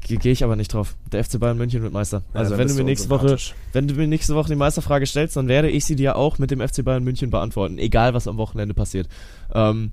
Gehe 0.00 0.32
ich 0.32 0.42
aber 0.44 0.56
nicht 0.56 0.72
drauf. 0.72 0.94
Der 1.12 1.22
FC 1.22 1.38
Bayern 1.38 1.58
München 1.58 1.82
wird 1.82 1.92
Meister. 1.92 2.22
Ja, 2.32 2.40
Also 2.40 2.50
dann 2.52 2.60
wenn 2.60 2.68
du 2.68 2.74
mir 2.74 2.84
nächste 2.84 3.10
Woche, 3.10 3.36
wenn 3.72 3.86
du 3.86 3.94
mir 3.94 4.06
nächste 4.06 4.34
Woche 4.34 4.48
die 4.48 4.56
Meisterfrage 4.56 5.04
stellst, 5.04 5.36
dann 5.36 5.48
werde 5.48 5.68
ich 5.68 5.84
sie 5.84 5.96
dir 5.96 6.16
auch 6.16 6.38
mit 6.38 6.50
dem 6.50 6.66
FC 6.66 6.82
Bayern 6.82 7.04
München 7.04 7.30
beantworten, 7.30 7.76
egal 7.76 8.14
was 8.14 8.26
am 8.26 8.38
Wochenende 8.38 8.72
passiert. 8.72 9.08
Ähm, 9.52 9.92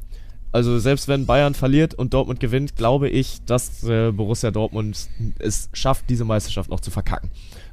also 0.52 0.80
selbst 0.80 1.08
wenn 1.08 1.26
Bayern 1.26 1.54
verliert 1.54 1.94
und 1.94 2.14
Dortmund 2.14 2.40
gewinnt, 2.40 2.76
glaube 2.76 3.10
ich, 3.10 3.44
dass 3.46 3.84
äh, 3.84 4.12
Borussia 4.12 4.52
Dortmund 4.52 5.08
es 5.40 5.70
schafft, 5.74 6.10
diese 6.10 6.26
Meisterschaft 6.26 6.70
noch 6.70 6.80
zu 6.80 6.92
verkacken. 6.92 7.30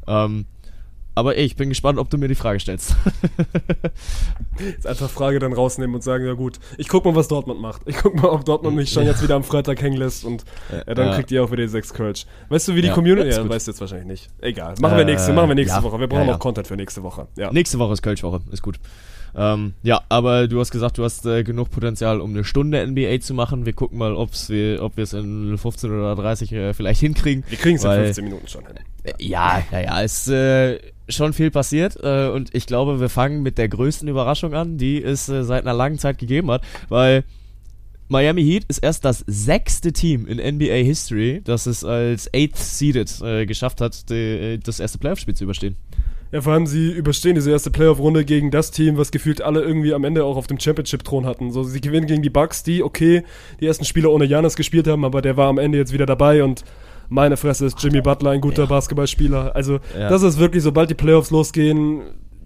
Ähm, 0.06 0.46
aber 1.14 1.38
ey, 1.38 1.44
ich 1.46 1.56
bin 1.56 1.70
gespannt, 1.70 1.98
ob 1.98 2.10
du 2.10 2.18
mir 2.18 2.28
die 2.28 2.34
Frage 2.34 2.60
stellst. 2.60 2.94
Jetzt 4.58 4.86
einfach 4.86 5.08
Frage 5.08 5.38
dann 5.38 5.54
rausnehmen 5.54 5.94
und 5.94 6.02
sagen, 6.02 6.26
ja 6.26 6.34
gut, 6.34 6.58
ich 6.76 6.88
guck 6.88 7.06
mal, 7.06 7.14
was 7.14 7.28
Dortmund 7.28 7.58
macht. 7.60 7.80
Ich 7.86 7.96
guck 7.96 8.14
mal, 8.20 8.28
ob 8.28 8.44
Dortmund 8.44 8.76
mich 8.76 8.90
schon 8.90 9.04
jetzt 9.06 9.22
wieder 9.22 9.34
am 9.34 9.42
Freitag 9.44 9.80
hängen 9.80 9.96
lässt 9.96 10.24
und 10.26 10.44
ja, 10.70 10.94
dann 10.94 11.08
Ja. 11.08 11.14
kriegt 11.14 11.30
ihr 11.30 11.42
auch 11.42 11.50
wieder 11.50 11.62
die 11.62 11.68
sechs 11.70 11.94
Kölsch. 11.94 12.26
Weißt 12.50 12.68
du, 12.68 12.74
wie 12.74 12.82
die 12.82 12.88
Ja, 12.88 12.94
Community, 12.94 13.28
ist 13.28 13.36
ja, 13.38 13.48
weißt 13.48 13.66
du 13.66 13.70
jetzt 13.70 13.80
wahrscheinlich 13.80 14.06
nicht. 14.08 14.30
Egal, 14.40 14.74
machen 14.78 14.98
wir 14.98 15.04
nächste, 15.06 15.32
Äh, 15.32 15.34
machen 15.34 15.48
wir 15.48 15.54
nächste. 15.54 15.82
Woche. 15.82 15.98
Wir 15.98 16.06
brauchen 16.06 16.28
auch 16.28 16.38
Content 16.38 16.66
für 16.66 16.76
nächste 16.76 17.02
Woche. 17.02 17.28
Ja. 17.36 17.50
Nächste 17.50 17.78
Woche 17.78 17.94
ist 17.94 18.02
Kölschwoche, 18.02 18.40
ist 18.50 18.62
gut. 18.62 18.78
Ähm, 19.34 19.74
ja, 19.82 20.02
aber 20.08 20.48
du 20.48 20.60
hast 20.60 20.70
gesagt, 20.70 20.98
du 20.98 21.04
hast 21.04 21.26
äh, 21.26 21.42
genug 21.44 21.70
Potenzial, 21.70 22.20
um 22.20 22.30
eine 22.30 22.44
Stunde 22.44 22.86
NBA 22.86 23.20
zu 23.20 23.34
machen. 23.34 23.66
Wir 23.66 23.72
gucken 23.72 23.98
mal, 23.98 24.14
ob's 24.14 24.48
wir, 24.48 24.82
ob 24.82 24.96
wir 24.96 25.04
es 25.04 25.12
in 25.12 25.56
15 25.58 25.90
oder 25.90 26.14
30 26.14 26.52
äh, 26.52 26.74
vielleicht 26.74 27.00
hinkriegen. 27.00 27.44
Wir 27.48 27.58
kriegen 27.58 27.76
es 27.76 27.84
in 27.84 27.90
Weil- 27.90 28.04
15 28.06 28.24
Minuten 28.24 28.48
schon 28.48 28.66
hin. 28.66 28.76
Äh, 29.04 29.12
Ja, 29.18 29.62
ja, 29.70 29.80
ja, 29.80 30.00
ist 30.00 30.28
äh, 30.28 30.78
schon 31.08 31.32
viel 31.32 31.50
passiert 31.50 31.96
äh, 32.02 32.28
und 32.28 32.54
ich 32.54 32.66
glaube, 32.66 33.00
wir 33.00 33.08
fangen 33.08 33.42
mit 33.42 33.58
der 33.58 33.68
größten 33.68 34.08
Überraschung 34.08 34.54
an, 34.54 34.78
die 34.78 35.02
es 35.02 35.28
äh, 35.28 35.44
seit 35.44 35.62
einer 35.64 35.74
langen 35.74 35.98
Zeit 35.98 36.18
gegeben 36.18 36.50
hat, 36.50 36.62
weil 36.88 37.22
Miami 38.08 38.42
Heat 38.44 38.64
ist 38.68 38.78
erst 38.78 39.04
das 39.04 39.24
sechste 39.26 39.92
Team 39.92 40.26
in 40.26 40.38
NBA 40.38 40.84
History, 40.84 41.40
das 41.44 41.66
es 41.66 41.84
als 41.84 42.30
Eighth 42.34 42.56
Seeded 42.56 43.20
äh, 43.20 43.46
geschafft 43.46 43.80
hat, 43.80 44.08
die, 44.10 44.58
das 44.62 44.78
erste 44.80 44.98
Playoff-Spiel 44.98 45.34
zu 45.34 45.44
überstehen. 45.44 45.76
Ja, 46.32 46.40
vor 46.40 46.52
allem 46.54 46.66
sie 46.66 46.90
überstehen 46.90 47.34
diese 47.36 47.50
erste 47.52 47.70
Playoff-Runde 47.70 48.24
gegen 48.24 48.50
das 48.50 48.70
Team, 48.72 48.96
was 48.96 49.10
gefühlt 49.12 49.42
alle 49.42 49.62
irgendwie 49.62 49.94
am 49.94 50.04
Ende 50.04 50.24
auch 50.24 50.36
auf 50.36 50.46
dem 50.48 50.58
Championship-Thron 50.58 51.24
hatten. 51.24 51.52
So, 51.52 51.62
sie 51.62 51.80
gewinnen 51.80 52.06
gegen 52.06 52.22
die 52.22 52.30
Bucks, 52.30 52.62
die, 52.64 52.82
okay, 52.82 53.22
die 53.60 53.66
ersten 53.66 53.84
Spieler 53.84 54.10
ohne 54.10 54.24
Janis 54.24 54.56
gespielt 54.56 54.88
haben, 54.88 55.04
aber 55.04 55.22
der 55.22 55.36
war 55.36 55.48
am 55.48 55.58
Ende 55.58 55.78
jetzt 55.78 55.92
wieder 55.92 56.06
dabei 56.06 56.42
und 56.42 56.64
meine 57.08 57.36
Fresse 57.36 57.66
ist 57.66 57.80
Jimmy 57.82 58.00
Butler 58.00 58.30
ein 58.30 58.40
guter 58.40 58.62
Ja. 58.64 58.68
Basketballspieler. 58.68 59.54
Also, 59.54 59.78
Ja. 59.96 60.08
das 60.08 60.22
ist 60.22 60.38
wirklich, 60.40 60.64
sobald 60.64 60.90
die 60.90 60.94
Playoffs 60.94 61.30
losgehen, 61.30 62.02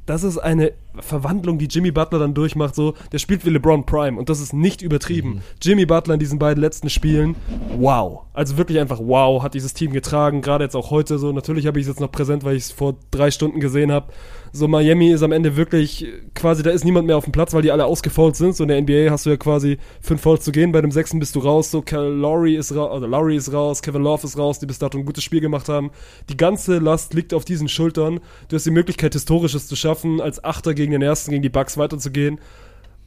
das 0.07 0.23
ist 0.23 0.39
eine 0.39 0.73
Verwandlung, 0.99 1.59
die 1.59 1.67
Jimmy 1.67 1.91
Butler 1.91 2.19
dann 2.19 2.35
durchmacht. 2.35 2.75
So, 2.75 2.95
der 3.13 3.19
spielt 3.19 3.45
wie 3.47 3.51
LeBron 3.51 3.87
Prime 3.87 4.19
und 4.19 4.29
das 4.29 4.41
ist 4.41 4.53
nicht 4.53 4.83
übertrieben. 4.83 5.35
Mhm. 5.35 5.41
Jimmy 5.63 5.87
Butler 5.87 6.15
in 6.15 6.21
diesen 6.21 6.39
beiden 6.39 6.61
letzten 6.61 6.91
Spielen, 6.91 7.37
wow. 7.77 8.23
Also 8.33 8.57
wirklich 8.57 8.81
einfach 8.81 9.01
wow, 9.01 9.43
hat 9.43 9.55
dieses 9.55 9.75
Team 9.75 9.93
getragen. 9.93 10.41
Gerade 10.41 10.65
jetzt 10.65 10.77
auch 10.77 10.91
heute 10.91 11.19
so. 11.19 11.33
Natürlich 11.33 11.67
habe 11.67 11.79
ich 11.79 11.85
es 11.85 11.89
jetzt 11.89 12.01
noch 12.01 12.13
präsent, 12.13 12.45
weil 12.45 12.57
ich 12.57 12.65
es 12.65 12.73
vor 12.73 12.97
drei 13.11 13.31
Stunden 13.31 13.61
gesehen 13.61 13.93
habe. 13.93 14.07
So, 14.53 14.67
Miami 14.67 15.11
ist 15.11 15.23
am 15.23 15.33
Ende 15.33 15.57
wirklich 15.57 16.07
quasi, 16.35 16.63
da 16.63 16.71
ist 16.71 16.85
niemand 16.85 17.07
mehr 17.07 17.17
auf 17.17 17.25
dem 17.25 17.33
Platz, 17.33 17.55
weil 17.55 17.63
die 17.63 17.71
alle 17.71 17.85
ausgefault 17.85 18.35
sind. 18.35 18.57
So 18.57 18.65
in 18.65 18.69
der 18.69 18.81
NBA 18.81 19.11
hast 19.11 19.27
du 19.27 19.31
ja 19.31 19.37
quasi 19.37 19.79
fünf 20.01 20.21
Fouls 20.21 20.45
zu 20.45 20.51
gehen. 20.51 20.73
Bei 20.73 20.81
dem 20.81 20.91
sechsten 20.91 21.21
bist 21.21 21.37
du 21.37 21.41
raus. 21.41 21.71
So, 21.71 21.85
Lowry 21.91 22.57
ist 22.57 22.75
raus, 22.75 22.91
also 22.93 23.07
Lowry 23.07 23.37
ist 23.37 23.53
raus, 23.53 23.83
Kevin 23.83 24.03
Love 24.03 24.27
ist 24.27 24.37
raus, 24.37 24.59
die 24.59 24.67
bis 24.67 24.79
dato 24.79 24.99
ein 24.99 25.05
gutes 25.05 25.23
Spiel 25.23 25.41
gemacht 25.41 25.69
haben. 25.69 25.91
Die 26.29 26.37
ganze 26.37 26.79
Last 26.79 27.15
liegt 27.15 27.33
auf 27.33 27.45
diesen 27.45 27.69
Schultern. 27.69 28.21
Du 28.49 28.57
hast 28.57 28.67
die 28.67 28.71
Möglichkeit, 28.71 29.13
Historisches 29.13 29.69
zu 29.69 29.77
schaffen, 29.77 30.21
als 30.21 30.43
Achter 30.43 30.75
gegen 30.75 30.93
den 30.93 31.03
ersten, 31.03 31.31
gegen 31.31 31.43
die 31.43 31.49
Bucks 31.49 31.79
weiterzugehen. 31.79 32.41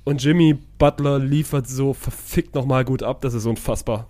Und 0.05 0.23
Jimmy 0.23 0.57
Butler 0.77 1.19
liefert 1.19 1.67
so 1.67 1.93
verfickt 1.93 2.55
nochmal 2.55 2.85
gut 2.85 3.03
ab. 3.03 3.21
Das 3.21 3.33
ist 3.33 3.45
unfassbar. 3.45 4.09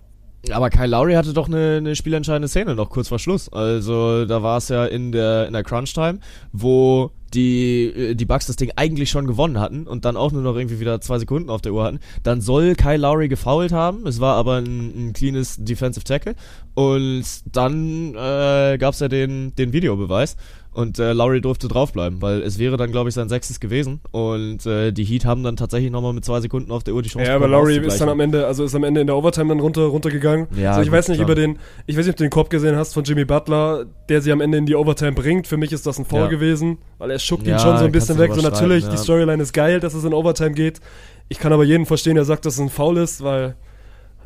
Aber 0.52 0.70
Kyle 0.70 0.86
Lowry 0.86 1.14
hatte 1.14 1.32
doch 1.32 1.48
eine, 1.48 1.76
eine 1.78 1.96
spielentscheidende 1.96 2.48
Szene 2.48 2.74
noch 2.74 2.90
kurz 2.90 3.08
vor 3.08 3.18
Schluss. 3.18 3.48
Also 3.48 4.26
da 4.26 4.42
war 4.42 4.58
es 4.58 4.68
ja 4.68 4.84
in 4.84 5.10
der, 5.10 5.46
in 5.46 5.52
der 5.52 5.62
Crunch-Time, 5.62 6.18
wo 6.52 7.10
die, 7.32 7.86
äh, 7.86 8.14
die 8.14 8.24
Bucks 8.24 8.46
das 8.46 8.56
Ding 8.56 8.70
eigentlich 8.76 9.10
schon 9.10 9.26
gewonnen 9.26 9.58
hatten 9.58 9.86
und 9.86 10.04
dann 10.04 10.16
auch 10.16 10.32
nur 10.32 10.42
noch 10.42 10.56
irgendwie 10.56 10.80
wieder 10.80 11.00
zwei 11.00 11.18
Sekunden 11.18 11.50
auf 11.50 11.62
der 11.62 11.72
Uhr 11.72 11.84
hatten. 11.84 12.00
Dann 12.22 12.40
soll 12.40 12.74
Kyle 12.74 12.96
Lowry 12.96 13.28
gefoult 13.28 13.72
haben. 13.72 14.06
Es 14.06 14.20
war 14.20 14.36
aber 14.36 14.56
ein, 14.56 15.08
ein 15.08 15.12
cleanes 15.12 15.56
Defensive 15.58 16.04
Tackle. 16.04 16.34
Und 16.74 17.24
dann 17.52 18.14
äh, 18.14 18.78
gab 18.78 18.94
es 18.94 19.00
ja 19.00 19.08
den, 19.08 19.54
den 19.56 19.72
Videobeweis. 19.72 20.36
Und 20.74 20.98
äh, 20.98 21.12
Lowry 21.12 21.40
durfte 21.40 21.68
draufbleiben, 21.68 22.20
weil 22.20 22.42
es 22.42 22.58
wäre 22.58 22.76
dann, 22.76 22.90
glaube 22.90 23.08
ich, 23.08 23.14
sein 23.14 23.28
sechstes 23.28 23.60
gewesen. 23.60 24.00
Und 24.10 24.66
äh, 24.66 24.90
die 24.90 25.04
Heat 25.04 25.24
haben 25.24 25.44
dann 25.44 25.54
tatsächlich 25.56 25.92
nochmal 25.92 26.12
mit 26.12 26.24
zwei 26.24 26.40
Sekunden 26.40 26.72
auf 26.72 26.82
der 26.82 26.94
Uhr 26.94 27.02
die 27.02 27.08
Chance 27.10 27.28
Ja, 27.28 27.36
aber 27.36 27.46
Lowry 27.46 27.78
ist 27.78 28.00
dann 28.00 28.08
am 28.08 28.18
Ende, 28.18 28.44
also 28.44 28.64
ist 28.64 28.74
am 28.74 28.82
Ende 28.82 29.00
in 29.00 29.06
der 29.06 29.16
Overtime 29.16 29.50
dann 29.50 29.60
runter, 29.60 29.82
runtergegangen. 29.82 30.48
Ja, 30.56 30.70
also 30.70 30.80
ich 30.80 30.88
gut, 30.88 30.96
weiß 30.98 31.08
nicht 31.08 31.18
klar. 31.18 31.28
über 31.28 31.36
den, 31.36 31.60
ich 31.86 31.96
weiß 31.96 32.06
nicht, 32.06 32.14
ob 32.14 32.16
du 32.16 32.24
den 32.24 32.30
Korb 32.30 32.50
gesehen 32.50 32.74
hast 32.74 32.92
von 32.92 33.04
Jimmy 33.04 33.24
Butler, 33.24 33.86
der 34.08 34.20
sie 34.20 34.32
am 34.32 34.40
Ende 34.40 34.58
in 34.58 34.66
die 34.66 34.74
Overtime 34.74 35.12
bringt. 35.12 35.46
Für 35.46 35.56
mich 35.56 35.70
ist 35.72 35.86
das 35.86 35.96
ein 36.00 36.04
Foul 36.06 36.22
Ja. 36.22 36.26
gewesen, 36.26 36.78
weil 36.98 37.12
er 37.12 37.20
schuckt 37.20 37.44
ihn 37.44 37.50
Ja, 37.50 37.58
schon 37.60 37.78
so 37.78 37.84
ein 37.84 37.92
bisschen 37.92 38.18
weg. 38.18 38.32
So 38.34 38.42
natürlich, 38.42 38.78
streiten, 38.84 38.90
die 38.90 38.96
ja. 38.96 39.02
Storyline 39.02 39.42
ist 39.42 39.52
geil, 39.52 39.78
dass 39.78 39.94
es 39.94 40.02
in 40.02 40.12
Overtime 40.12 40.52
geht. 40.52 40.80
Ich 41.28 41.38
kann 41.38 41.52
aber 41.52 41.62
jeden 41.62 41.86
verstehen, 41.86 42.16
der 42.16 42.24
sagt, 42.24 42.46
dass 42.46 42.54
es 42.54 42.60
ein 42.60 42.68
Foul 42.68 42.96
ist, 42.96 43.22
weil 43.22 43.54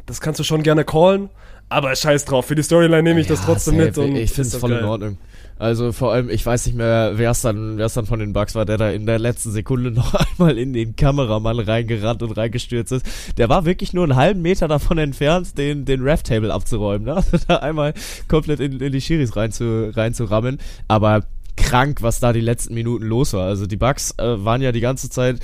das 0.07 0.23
kannst 0.23 0.41
du 0.41 0.45
schon 0.45 0.63
gerne 0.63 0.85
callen. 0.85 1.29
Aber 1.69 1.95
scheiß 1.95 2.25
drauf, 2.25 2.47
für 2.47 2.55
die 2.55 2.63
Storyline 2.63 3.03
nehme 3.03 3.21
ich 3.21 3.27
das 3.27 3.41
Ja, 3.41 3.47
trotzdem 3.47 3.75
safe. 3.77 3.87
mit. 3.87 3.99
Und 3.99 4.17
ich 4.17 4.31
finde 4.33 4.49
es 4.49 4.57
voll 4.57 4.73
in 4.73 4.79
geil. 4.79 4.87
Ordnung. 4.87 5.19
Also 5.59 5.91
vor 5.93 6.13
allem, 6.13 6.31
ich 6.31 6.47
weiß 6.47 6.67
nicht 6.67 6.77
mehr, 6.77 7.13
wer 7.17 7.33
es 7.33 7.43
dann, 7.43 7.77
dann 7.79 8.07
von 8.07 8.21
den 8.21 8.33
Bugs 8.33 8.55
war, 8.55 8.65
der 8.65 8.77
da 8.77 8.91
in 8.91 9.07
der 9.07 9.19
letzten 9.19 9.51
Sekunde 9.51 9.91
noch 9.91 10.15
einmal 10.15 10.57
in 10.57 10.73
den 10.73 10.95
Kameramann 10.95 11.59
reingerannt 11.59 12.23
und 12.23 12.31
reingestürzt 12.33 12.93
ist. 12.93 13.05
Der 13.37 13.49
war 13.49 13.65
wirklich 13.65 13.93
nur 13.93 14.05
einen 14.05 14.15
halben 14.17 14.41
Meter 14.41 14.69
davon 14.69 14.99
entfernt, 14.99 15.59
den, 15.59 15.85
den 15.85 16.03
Ref-Table 16.03 16.53
abzuräumen, 16.53 17.07
ne? 17.07 17.15
Also 17.17 17.39
da 17.49 17.57
einmal 17.57 17.93
komplett 18.29 18.61
in, 18.61 18.79
in 18.81 18.93
die 18.93 19.01
Schiris 19.01 19.35
rein 19.37 19.51
zu, 19.51 19.91
reinzurammen. 19.95 20.59
Aber 20.87 21.25
krank, 21.57 22.03
was 22.03 22.21
da 22.21 22.33
die 22.33 22.41
letzten 22.41 22.75
Minuten 22.75 23.05
los 23.05 23.33
war. 23.33 23.47
Also 23.49 23.67
die 23.67 23.77
Bugs 23.77 24.15
äh, 24.19 24.45
waren 24.45 24.63
ja 24.63 24.71
die 24.71 24.81
ganze 24.81 25.11
Zeit 25.11 25.41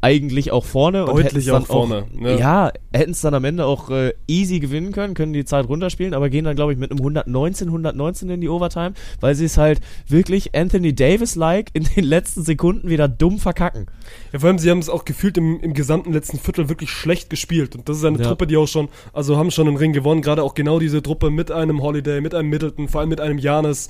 eigentlich 0.00 0.52
auch 0.52 0.64
vorne 0.64 1.06
und 1.06 1.16
Deutlich 1.16 1.46
dann 1.46 1.62
auch 1.62 1.66
vorne, 1.66 2.06
ne? 2.14 2.38
Ja, 2.38 2.70
hätten 2.92 3.10
es 3.10 3.20
dann 3.20 3.34
am 3.34 3.44
Ende 3.44 3.66
auch 3.66 3.90
äh, 3.90 4.12
easy 4.28 4.60
gewinnen 4.60 4.92
können, 4.92 5.14
können 5.14 5.32
die 5.32 5.44
Zeit 5.44 5.68
runterspielen, 5.68 6.14
aber 6.14 6.30
gehen 6.30 6.44
dann 6.44 6.54
glaube 6.54 6.72
ich 6.72 6.78
mit 6.78 6.90
einem 6.92 7.00
119, 7.00 7.66
119 7.68 8.30
in 8.30 8.40
die 8.40 8.48
Overtime, 8.48 8.92
weil 9.20 9.34
sie 9.34 9.46
es 9.46 9.58
halt 9.58 9.80
wirklich 10.06 10.54
Anthony 10.54 10.94
Davis-like 10.94 11.70
in 11.72 11.84
den 11.96 12.04
letzten 12.04 12.44
Sekunden 12.44 12.88
wieder 12.88 13.08
dumm 13.08 13.38
verkacken. 13.38 13.86
Ja, 14.32 14.38
vor 14.38 14.48
allem, 14.48 14.58
sie 14.58 14.70
haben 14.70 14.78
es 14.78 14.88
auch 14.88 15.04
gefühlt 15.04 15.36
im, 15.36 15.58
im 15.60 15.74
gesamten 15.74 16.12
letzten 16.12 16.38
Viertel 16.38 16.68
wirklich 16.68 16.90
schlecht 16.90 17.28
gespielt. 17.28 17.74
Und 17.74 17.88
das 17.88 17.98
ist 17.98 18.04
eine 18.04 18.18
Ja. 18.18 18.24
Truppe, 18.26 18.46
die 18.46 18.56
auch 18.56 18.68
schon, 18.68 18.88
also 19.12 19.36
haben 19.36 19.50
schon 19.50 19.66
einen 19.66 19.76
Ring 19.76 19.92
gewonnen. 19.92 20.22
Gerade 20.22 20.42
auch 20.44 20.54
genau 20.54 20.78
diese 20.78 21.02
Truppe 21.02 21.30
mit 21.30 21.50
einem 21.50 21.82
Holiday, 21.82 22.20
mit 22.20 22.34
einem 22.34 22.50
Middleton, 22.50 22.88
vor 22.88 23.00
allem 23.00 23.10
mit 23.10 23.20
einem 23.20 23.38
Janis. 23.38 23.88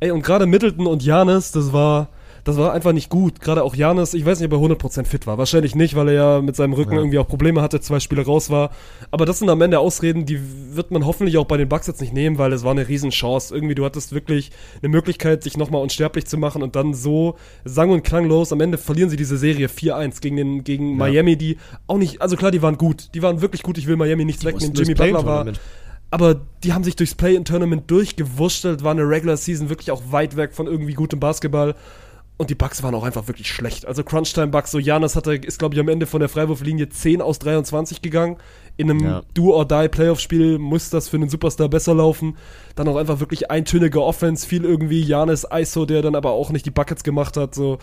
Ey, 0.00 0.10
und 0.10 0.22
gerade 0.22 0.46
Middleton 0.46 0.86
und 0.86 1.04
Janis, 1.04 1.52
das 1.52 1.72
war, 1.72 2.08
das 2.44 2.56
war 2.56 2.72
einfach 2.72 2.92
nicht 2.92 3.08
gut. 3.08 3.40
Gerade 3.40 3.62
auch 3.62 3.74
Janis, 3.76 4.14
ich 4.14 4.26
weiß 4.26 4.40
nicht, 4.40 4.52
ob 4.52 4.60
er 4.60 4.76
100% 4.76 5.04
fit 5.04 5.26
war. 5.28 5.38
Wahrscheinlich 5.38 5.74
nicht, 5.76 5.94
weil 5.94 6.08
er 6.08 6.14
ja 6.14 6.40
mit 6.42 6.56
seinem 6.56 6.72
Rücken 6.72 6.92
Ja. 6.94 6.98
irgendwie 6.98 7.18
auch 7.18 7.28
Probleme 7.28 7.62
hatte, 7.62 7.80
zwei 7.80 8.00
Spiele 8.00 8.24
raus 8.24 8.50
war. 8.50 8.70
Aber 9.12 9.26
das 9.26 9.38
sind 9.38 9.48
am 9.48 9.60
Ende 9.60 9.78
Ausreden, 9.78 10.26
die 10.26 10.40
wird 10.74 10.90
man 10.90 11.06
hoffentlich 11.06 11.38
auch 11.38 11.44
bei 11.44 11.56
den 11.56 11.68
Bucks 11.68 11.86
jetzt 11.86 12.00
nicht 12.00 12.12
nehmen, 12.12 12.38
weil 12.38 12.52
es 12.52 12.64
war 12.64 12.72
eine 12.72 12.88
Riesenchance. 12.88 13.54
Irgendwie, 13.54 13.76
du 13.76 13.84
hattest 13.84 14.12
wirklich 14.12 14.50
eine 14.82 14.88
Möglichkeit, 14.88 15.42
sich 15.44 15.56
nochmal 15.56 15.82
unsterblich 15.82 16.26
zu 16.26 16.36
machen 16.36 16.62
und 16.62 16.74
dann 16.74 16.94
so 16.94 17.36
sang- 17.64 17.90
und 17.90 18.02
klanglos. 18.02 18.52
Am 18.52 18.60
Ende 18.60 18.76
verlieren 18.76 19.08
sie 19.10 19.16
diese 19.16 19.36
Serie 19.36 19.68
4-1 19.68 20.20
gegen, 20.20 20.36
den, 20.36 20.64
gegen 20.64 20.96
Miami, 20.96 21.36
die 21.36 21.58
auch 21.86 21.98
nicht, 21.98 22.20
also 22.22 22.36
klar, 22.36 22.50
die 22.50 22.62
waren 22.62 22.76
gut. 22.76 23.10
Die 23.14 23.22
waren 23.22 23.40
wirklich 23.40 23.62
gut. 23.62 23.78
Ich 23.78 23.86
will 23.86 23.96
Miami 23.96 24.24
nichts 24.24 24.44
wegnehmen. 24.44 24.74
Jimmy 24.74 24.94
Butler 24.94 25.24
war, 25.24 25.46
aber 26.10 26.40
die 26.62 26.72
haben 26.74 26.84
sich 26.84 26.94
durchs 26.96 27.14
Play-in-Tournament 27.14 27.90
durchgewurschtelt, 27.90 28.84
war 28.84 28.90
eine 28.90 29.08
Regular 29.08 29.36
Season 29.38 29.70
wirklich 29.70 29.90
auch 29.90 30.02
weit 30.10 30.36
weg 30.36 30.52
von 30.52 30.66
irgendwie 30.66 30.92
gutem 30.92 31.20
Basketball. 31.20 31.74
Und 32.38 32.50
die 32.50 32.54
Bucks 32.54 32.82
waren 32.82 32.94
auch 32.94 33.04
einfach 33.04 33.28
wirklich 33.28 33.48
schlecht. 33.48 33.86
Also 33.86 34.02
Crunchtime 34.02 34.48
Bucks, 34.48 34.70
so 34.72 34.78
Janis 34.78 35.14
hatte, 35.14 35.34
ist 35.34 35.58
glaube 35.58 35.74
ich 35.74 35.80
am 35.80 35.88
Ende 35.88 36.06
von 36.06 36.18
der 36.20 36.28
Freiwurflinie 36.28 36.88
10 36.88 37.20
aus 37.20 37.38
23 37.38 38.02
gegangen. 38.02 38.36
In 38.76 38.90
einem 38.90 39.00
Ja. 39.04 39.22
Do-or-Die-Playoff-Spiel 39.34 40.58
muss 40.58 40.90
das 40.90 41.08
für 41.08 41.16
einen 41.16 41.28
Superstar 41.28 41.68
besser 41.68 41.94
laufen. 41.94 42.36
Dann 42.74 42.88
auch 42.88 42.96
einfach 42.96 43.20
wirklich 43.20 43.50
eintönige 43.50 44.02
Offense, 44.02 44.46
viel 44.46 44.64
irgendwie 44.64 45.02
Janis 45.02 45.46
ISO, 45.52 45.84
der 45.84 46.02
dann 46.02 46.14
aber 46.14 46.30
auch 46.30 46.50
nicht 46.50 46.64
die 46.66 46.70
Buckets 46.70 47.04
gemacht 47.04 47.36
hat. 47.36 47.54
So. 47.54 47.78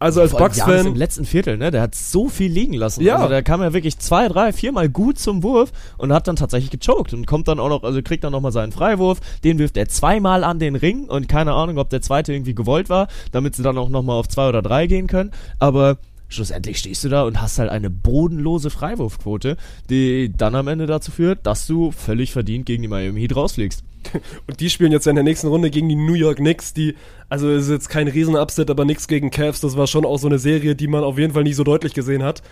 Also 0.00 0.22
als 0.22 0.32
Bucks-Fan. 0.32 0.86
im 0.86 0.94
letzten 0.94 1.26
Viertel, 1.26 1.58
ne? 1.58 1.70
Der 1.70 1.82
hat 1.82 1.94
so 1.94 2.30
viel 2.30 2.50
liegen 2.50 2.72
lassen. 2.72 3.02
Ja. 3.02 3.16
Also 3.16 3.28
der 3.28 3.42
kam 3.42 3.60
ja 3.60 3.74
wirklich 3.74 3.98
zwei, 3.98 4.28
drei, 4.28 4.52
viermal 4.52 4.88
gut 4.88 5.18
zum 5.18 5.42
Wurf 5.42 5.72
und 5.98 6.10
hat 6.12 6.26
dann 6.26 6.36
tatsächlich 6.36 6.70
gechoked 6.70 7.12
und 7.12 7.26
kommt 7.26 7.48
dann 7.48 7.60
auch 7.60 7.68
noch, 7.68 7.82
also 7.82 8.00
kriegt 8.02 8.24
dann 8.24 8.32
nochmal 8.32 8.50
seinen 8.50 8.72
Freiwurf. 8.72 9.20
Den 9.44 9.58
wirft 9.58 9.76
er 9.76 9.88
zweimal 9.88 10.42
an 10.42 10.58
den 10.58 10.74
Ring 10.74 11.04
und 11.04 11.28
keine 11.28 11.52
Ahnung, 11.52 11.76
ob 11.76 11.90
der 11.90 12.00
zweite 12.00 12.32
irgendwie 12.32 12.54
gewollt 12.54 12.88
war, 12.88 13.08
damit 13.30 13.54
sie 13.54 13.62
dann 13.62 13.76
auch 13.76 13.90
nochmal 13.90 14.16
auf 14.16 14.26
zwei 14.26 14.48
oder 14.48 14.62
drei 14.62 14.86
gehen 14.86 15.06
können. 15.06 15.32
Aber 15.58 15.98
schlussendlich 16.30 16.78
stehst 16.78 17.04
du 17.04 17.08
da 17.08 17.24
und 17.24 17.42
hast 17.42 17.58
halt 17.58 17.70
eine 17.70 17.90
bodenlose 17.90 18.70
Freiwurfquote, 18.70 19.56
die 19.90 20.32
dann 20.34 20.54
am 20.54 20.68
Ende 20.68 20.86
dazu 20.86 21.10
führt, 21.10 21.44
dass 21.46 21.66
du 21.66 21.90
völlig 21.90 22.32
verdient 22.32 22.64
gegen 22.64 22.82
die 22.82 22.88
Miami 22.88 23.20
Heat 23.20 23.36
rausfliegst. 23.36 23.84
Und 24.46 24.60
die 24.60 24.70
spielen 24.70 24.92
jetzt 24.92 25.06
in 25.06 25.14
der 25.14 25.24
nächsten 25.24 25.48
Runde 25.48 25.68
gegen 25.68 25.88
die 25.90 25.94
New 25.94 26.14
York 26.14 26.38
Knicks, 26.38 26.72
die, 26.72 26.94
also 27.28 27.50
es 27.50 27.64
ist 27.64 27.70
jetzt 27.70 27.88
kein 27.90 28.08
Riesen-Upset, 28.08 28.70
aber 28.70 28.84
Knicks 28.84 29.08
gegen 29.08 29.30
Cavs, 29.30 29.60
das 29.60 29.76
war 29.76 29.86
schon 29.86 30.06
auch 30.06 30.18
so 30.18 30.26
eine 30.26 30.38
Serie, 30.38 30.74
die 30.74 30.88
man 30.88 31.04
auf 31.04 31.18
jeden 31.18 31.34
Fall 31.34 31.42
nicht 31.42 31.56
so 31.56 31.64
deutlich 31.64 31.92
gesehen 31.92 32.22
hat. 32.22 32.42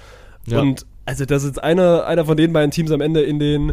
Ja. 0.47 0.61
Und 0.61 0.85
also, 1.07 1.25
dass 1.25 1.45
jetzt 1.45 1.63
einer, 1.63 2.05
einer 2.07 2.27
von 2.27 2.37
den 2.37 2.53
beiden 2.53 2.71
Teams 2.71 2.91
am 2.91 3.01
Ende 3.01 3.23
in 3.23 3.39
den, 3.39 3.73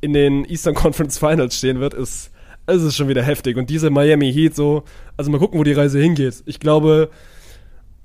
in 0.00 0.12
den 0.12 0.44
Eastern 0.44 0.74
Conference 0.76 1.18
Finals 1.18 1.56
stehen 1.56 1.80
wird, 1.80 1.94
ist, 1.94 2.30
es 2.66 2.82
ist 2.82 2.96
schon 2.96 3.08
wieder 3.08 3.22
heftig. 3.22 3.56
Und 3.56 3.70
diese 3.70 3.90
Miami 3.90 4.32
Heat 4.32 4.54
so, 4.54 4.84
also 5.16 5.30
mal 5.30 5.38
gucken, 5.38 5.58
wo 5.58 5.64
die 5.64 5.72
Reise 5.72 6.00
hingeht. 6.00 6.42
Ich 6.46 6.60
glaube, 6.60 7.10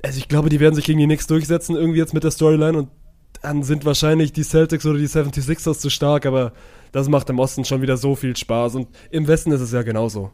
also 0.04 0.18
ich 0.18 0.28
glaube, 0.28 0.50
die 0.50 0.60
werden 0.60 0.76
sich 0.76 0.86
gegen 0.86 1.00
die 1.00 1.06
Knicks 1.06 1.28
durchsetzen, 1.28 1.76
irgendwie 1.76 2.00
jetzt 2.00 2.14
mit 2.14 2.24
der 2.24 2.32
Storyline 2.32 2.78
und 2.78 2.90
dann 3.42 3.64
sind 3.64 3.86
wahrscheinlich 3.86 4.34
die 4.34 4.44
Celtics 4.44 4.86
oder 4.86 5.00
die 5.00 5.08
76ers 5.08 5.80
zu 5.80 5.90
stark, 5.90 6.26
aber 6.26 6.54
das 6.92 7.10
macht 7.10 7.30
im 7.30 7.40
Osten 7.40 7.66
schon 7.66 7.82
wieder 7.82 7.98
so 7.98 8.16
viel 8.16 8.36
Spaß 8.36 8.76
und 8.76 8.88
im 9.10 9.28
Westen 9.28 9.52
ist 9.52 9.62
es 9.62 9.72
ja 9.72 9.82
genauso. 9.82 10.32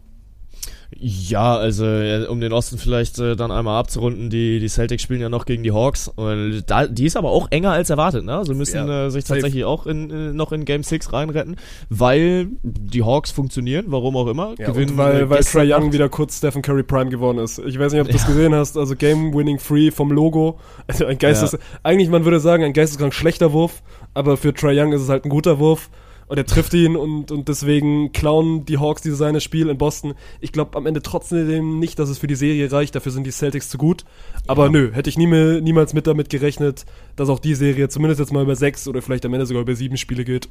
Ja, 0.99 1.57
also 1.57 1.85
äh, 1.85 2.25
um 2.27 2.39
den 2.39 2.53
Osten 2.53 2.77
vielleicht 2.77 3.19
äh, 3.19 3.35
dann 3.35 3.51
einmal 3.51 3.77
abzurunden, 3.79 4.29
die, 4.29 4.59
die 4.59 4.69
Celtics 4.69 5.03
spielen 5.03 5.19
ja 5.19 5.27
noch 5.27 5.45
gegen 5.45 5.61
die 5.61 5.71
Hawks 5.73 6.07
und 6.07 6.63
da, 6.67 6.87
die 6.87 7.05
ist 7.05 7.17
aber 7.17 7.29
auch 7.31 7.47
enger 7.51 7.71
als 7.71 7.89
erwartet, 7.89 8.23
ne? 8.23 8.35
Also 8.35 8.53
müssen 8.53 8.87
Ja, 8.87 9.05
äh, 9.07 9.09
sich 9.11 9.25
safe. 9.25 9.41
tatsächlich 9.41 9.65
auch 9.65 9.85
in, 9.85 10.09
äh, 10.09 10.33
noch 10.33 10.51
in 10.53 10.63
Game 10.63 10.83
6 10.83 11.11
reinretten, 11.11 11.57
weil 11.89 12.47
die 12.63 13.03
Hawks 13.03 13.31
funktionieren, 13.31 13.85
warum 13.89 14.15
auch 14.15 14.27
immer, 14.27 14.55
Ja, 14.57 14.69
und 14.71 14.97
weil, 14.97 15.21
äh, 15.23 15.29
weil 15.29 15.43
Trae 15.43 15.65
Young 15.71 15.91
wieder 15.91 16.07
kurz 16.09 16.37
Stephen 16.37 16.61
Curry 16.61 16.83
Prime 16.83 17.09
geworden 17.09 17.39
ist. 17.39 17.59
Ich 17.59 17.77
weiß 17.77 17.91
nicht, 17.91 18.01
ob 18.01 18.07
du 18.07 18.13
das 18.13 18.25
gesehen 18.25 18.55
hast, 18.55 18.77
also 18.77 18.95
Game 18.95 19.33
Winning 19.33 19.59
Free 19.59 19.91
vom 19.91 20.11
Logo. 20.11 20.59
Also 20.87 21.05
ein 21.05 21.17
Geistes, 21.17 21.51
Ja. 21.51 21.59
eigentlich 21.83 22.09
man 22.09 22.23
würde 22.23 22.39
sagen, 22.39 22.63
ein 22.63 22.73
geisteskrank 22.73 23.13
schlechter 23.13 23.51
Wurf, 23.51 23.83
aber 24.13 24.37
für 24.37 24.53
Trae 24.53 24.73
Young 24.79 24.93
ist 24.93 25.01
es 25.01 25.09
halt 25.09 25.25
ein 25.25 25.29
guter 25.29 25.59
Wurf. 25.59 25.89
Und 26.27 26.37
er 26.37 26.45
trifft 26.45 26.73
ihn 26.73 26.95
und, 26.97 27.31
und 27.31 27.47
deswegen 27.47 28.11
klauen 28.11 28.65
die 28.65 28.77
Hawks 28.77 29.01
dieses 29.01 29.17
seine 29.19 29.39
Spiel 29.39 29.69
in 29.69 29.77
Boston. 29.77 30.13
Ich 30.41 30.51
glaube 30.51 30.77
am 30.77 30.85
Ende 30.85 31.01
trotzdem 31.01 31.79
nicht, 31.79 31.97
dass 31.99 32.09
es 32.09 32.17
für 32.17 32.27
die 32.27 32.35
Serie 32.35 32.69
reicht. 32.71 32.95
Dafür 32.95 33.13
sind 33.13 33.25
die 33.25 33.31
Celtics 33.31 33.69
zu 33.69 33.77
gut. 33.77 34.03
Aber 34.45 34.65
Ja. 34.65 34.71
nö, 34.71 34.91
hätte 34.91 35.09
ich 35.09 35.17
nie 35.17 35.27
mehr, 35.27 35.61
niemals 35.61 35.93
mit 35.93 36.05
damit 36.05 36.29
gerechnet, 36.29 36.85
dass 37.15 37.29
auch 37.29 37.39
die 37.39 37.55
Serie 37.55 37.87
zumindest 37.87 38.19
jetzt 38.19 38.33
mal 38.33 38.43
über 38.43 38.57
sechs 38.57 38.87
oder 38.89 39.01
vielleicht 39.01 39.25
am 39.25 39.33
Ende 39.33 39.45
sogar 39.45 39.61
über 39.61 39.75
sieben 39.75 39.95
Spiele 39.95 40.25
geht. 40.25 40.49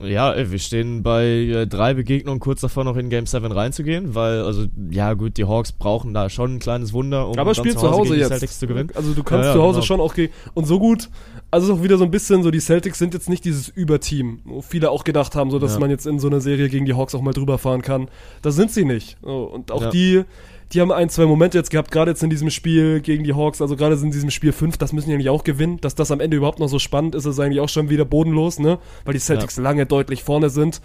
Ja, 0.00 0.32
ey, 0.32 0.50
wir 0.50 0.58
stehen 0.58 1.02
bei 1.04 1.24
äh, 1.24 1.66
drei 1.66 1.94
Begegnungen 1.94 2.40
kurz 2.40 2.60
davor 2.60 2.82
noch 2.84 2.96
in 2.96 3.10
Game 3.10 3.26
7 3.26 3.50
reinzugehen, 3.52 4.14
weil, 4.14 4.42
also, 4.42 4.66
ja 4.90 5.14
gut, 5.14 5.36
die 5.36 5.44
Hawks 5.44 5.70
brauchen 5.72 6.12
da 6.12 6.28
schon 6.28 6.56
ein 6.56 6.58
kleines 6.58 6.92
Wunder, 6.92 7.26
um 7.28 7.38
Aber 7.38 7.52
dann 7.52 7.54
spielt 7.54 7.78
zu 7.78 7.88
Hause 7.90 8.16
jetzt. 8.16 8.28
Celtics 8.28 8.58
zu 8.58 8.66
gewinnen. 8.66 8.90
Also 8.94 9.14
du 9.14 9.22
kannst 9.22 9.44
Ja, 9.44 9.50
ja, 9.50 9.54
zu 9.54 9.62
Hause 9.62 9.76
genau. 9.76 9.86
schon 9.86 10.00
auch 10.00 10.14
gegen. 10.14 10.32
Und 10.52 10.66
so 10.66 10.78
gut. 10.80 11.08
Also 11.50 11.66
es 11.66 11.72
ist 11.72 11.78
auch 11.80 11.84
wieder 11.84 11.96
so 11.96 12.04
ein 12.04 12.10
bisschen 12.10 12.42
so, 12.42 12.50
die 12.50 12.58
Celtics 12.60 12.98
sind 12.98 13.14
jetzt 13.14 13.28
nicht 13.28 13.44
dieses 13.44 13.68
Überteam, 13.68 14.40
wo 14.44 14.60
viele 14.62 14.90
auch 14.90 15.04
gedacht 15.04 15.36
haben, 15.36 15.50
so 15.52 15.60
dass 15.60 15.74
Ja. 15.74 15.80
man 15.80 15.90
jetzt 15.90 16.06
in 16.06 16.18
so 16.18 16.26
einer 16.26 16.40
Serie 16.40 16.68
gegen 16.68 16.86
die 16.86 16.94
Hawks 16.94 17.14
auch 17.14 17.22
mal 17.22 17.32
drüber 17.32 17.56
fahren 17.58 17.80
kann. 17.82 18.08
Das 18.42 18.56
sind 18.56 18.72
sie 18.72 18.84
nicht. 18.84 19.16
Und 19.22 19.70
auch 19.70 19.90
die, 19.90 20.24
die 20.72 20.80
haben 20.80 20.90
ein, 20.90 21.08
zwei 21.08 21.26
Momente 21.26 21.58
jetzt 21.58 21.70
gehabt, 21.70 21.90
gerade 21.90 22.10
jetzt 22.10 22.22
in 22.22 22.30
diesem 22.30 22.50
Spiel 22.50 23.00
gegen 23.00 23.24
die 23.24 23.34
Hawks, 23.34 23.60
also 23.60 23.76
gerade 23.76 23.94
in 23.96 24.10
diesem 24.10 24.30
Spiel 24.30 24.52
5, 24.52 24.76
das 24.76 24.92
müssen 24.92 25.08
die 25.08 25.14
eigentlich 25.14 25.30
auch 25.30 25.44
gewinnen. 25.44 25.80
Dass 25.80 25.94
das 25.94 26.10
am 26.10 26.20
Ende 26.20 26.36
überhaupt 26.36 26.58
noch 26.58 26.68
so 26.68 26.78
spannend 26.78 27.14
ist, 27.14 27.26
ist 27.26 27.38
eigentlich 27.38 27.60
auch 27.60 27.68
schon 27.68 27.90
wieder 27.90 28.04
bodenlos, 28.04 28.58
ne? 28.58 28.78
Weil 29.04 29.14
die 29.14 29.20
Celtics 29.20 29.56
lange 29.56 29.86
deutlich 29.86 30.24
vorne 30.24 30.50
sind. 30.50 30.80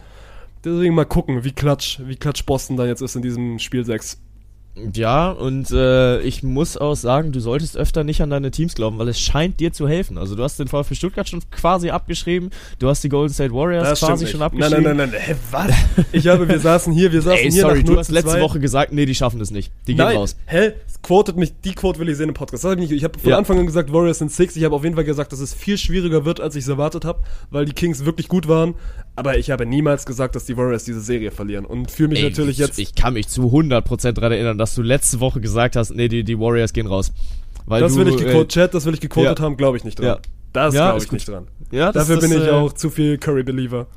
Deswegen 0.63 0.93
mal 0.93 1.05
gucken, 1.05 1.43
wie 1.43 1.53
klatsch, 1.53 1.99
wie 2.03 2.17
klatsch 2.17 2.45
Boston 2.45 2.75
dann 2.77 2.87
jetzt 2.87 3.01
ist 3.01 3.15
in 3.15 3.21
diesem 3.21 3.59
Spiel 3.59 3.85
6. 3.85 4.19
Ja, 4.93 5.29
und 5.31 5.71
äh, 5.71 6.21
ich 6.21 6.41
muss 6.41 6.77
auch 6.77 6.95
sagen, 6.95 7.33
du 7.33 7.41
solltest 7.41 7.75
öfter 7.75 8.05
nicht 8.05 8.21
an 8.21 8.29
deine 8.29 8.49
Teams 8.49 8.75
glauben, 8.75 8.97
weil 8.97 9.09
es 9.09 9.19
scheint 9.19 9.59
dir 9.59 9.73
zu 9.73 9.89
helfen. 9.89 10.17
Also 10.17 10.35
du 10.35 10.43
hast 10.43 10.57
den 10.57 10.69
VfB 10.69 10.95
Stuttgart 10.95 11.27
schon 11.27 11.41
quasi 11.51 11.89
abgeschrieben, 11.89 12.49
du 12.79 12.87
hast 12.87 13.03
die 13.03 13.09
Golden 13.09 13.33
State 13.33 13.53
Warriors 13.53 13.99
quasi 13.99 14.25
schon 14.27 14.39
Nein, 14.39 14.45
abgeschrieben. 14.47 14.83
nein, 14.83 14.97
nein, 14.97 15.09
nein, 15.11 15.19
hä, 15.21 15.35
was? 15.51 15.71
Ich 16.13 16.27
habe, 16.27 16.47
wir 16.47 16.59
saßen 16.59 16.93
hier, 16.93 17.11
wir 17.11 17.21
saßen 17.21 17.39
Ey, 17.45 17.51
hier 17.51 17.61
sorry, 17.63 17.79
nach 17.79 17.85
du 17.85 17.91
0 17.91 17.99
hast 17.99 18.11
letzte 18.11 18.31
2. 18.31 18.41
Woche 18.41 18.59
gesagt, 18.61 18.93
nee, 18.93 19.05
die 19.05 19.15
schaffen 19.15 19.39
das 19.39 19.51
nicht. 19.51 19.71
Die 19.87 19.95
gehen 19.95 20.05
Nein, 20.05 20.15
raus. 20.15 20.37
hä? 20.45 20.71
Quotet 21.01 21.35
mich, 21.37 21.53
die 21.61 21.73
Quote 21.73 21.99
will 21.99 22.09
ich 22.09 22.17
sehen 22.17 22.27
im 22.29 22.33
Podcast. 22.35 22.63
Das 22.63 22.71
hab 22.71 22.77
ich 22.77 22.89
nicht, 22.89 22.91
ich 22.97 23.03
habe 23.03 23.17
von 23.19 23.29
Ja. 23.31 23.37
Anfang 23.37 23.57
an 23.59 23.65
gesagt, 23.65 23.91
Warriors 23.91 24.19
sind 24.19 24.31
Six. 24.31 24.55
Ich 24.55 24.63
habe 24.65 24.75
auf 24.75 24.83
jeden 24.83 24.95
Fall 24.95 25.05
gesagt, 25.05 25.31
dass 25.33 25.39
es 25.39 25.53
viel 25.53 25.77
schwieriger 25.77 26.25
wird, 26.25 26.39
als 26.41 26.55
ich 26.55 26.63
es 26.63 26.69
erwartet 26.69 27.05
habe, 27.05 27.19
weil 27.51 27.65
die 27.65 27.73
Kings 27.73 28.05
wirklich 28.05 28.27
gut 28.27 28.47
waren. 28.47 28.75
Aber 29.19 29.37
ich 29.37 29.51
habe 29.51 29.65
niemals 29.65 30.05
gesagt, 30.05 30.33
dass 30.37 30.45
die 30.45 30.55
Warriors 30.55 30.85
diese 30.85 31.01
Serie 31.01 31.31
verlieren. 31.31 31.65
Und 31.65 31.91
fühle 31.91 32.07
mich 32.07 32.19
Ey, 32.19 32.29
natürlich 32.29 32.57
ich, 32.57 32.65
jetzt. 32.65 32.79
Ich 32.79 32.95
kann 32.95 33.15
mich 33.15 33.27
zu 33.27 33.47
100% 33.47 34.13
daran 34.13 34.31
erinnern, 34.31 34.57
dass 34.57 34.75
du 34.75 34.81
letzte 34.81 35.19
Woche 35.19 35.41
gesagt 35.41 35.75
hast, 35.75 35.93
nee, 35.93 36.07
die, 36.07 36.23
die 36.23 36.39
Warriors 36.39 36.71
gehen 36.71 36.87
raus. 36.87 37.11
Weil 37.65 37.81
das 37.81 37.95
du, 37.95 37.99
will 37.99 38.07
ich 38.07 38.15
gequotet, 38.15 38.55
äh, 38.55 38.61
Chat, 38.61 38.73
das 38.73 38.85
will 38.85 38.93
ich 38.93 39.01
gequotet 39.01 39.39
ja. 39.39 39.43
haben, 39.43 39.57
glaube 39.57 39.75
ich 39.75 39.83
nicht 39.83 39.99
dran. 39.99 40.05
Ja. 40.05 40.19
Das 40.53 40.73
Ja, 40.73 40.91
glaube 40.91 41.03
ich 41.03 41.11
nicht 41.11 41.27
dran. 41.27 41.47
ja, 41.69 41.91
das, 41.91 42.07
Dafür 42.07 42.21
das, 42.21 42.29
bin 42.29 42.41
ich 42.41 42.47
äh, 42.47 42.51
auch 42.51 42.71
zu 42.71 42.89
viel 42.89 43.17
Curry-Believer. 43.17 43.87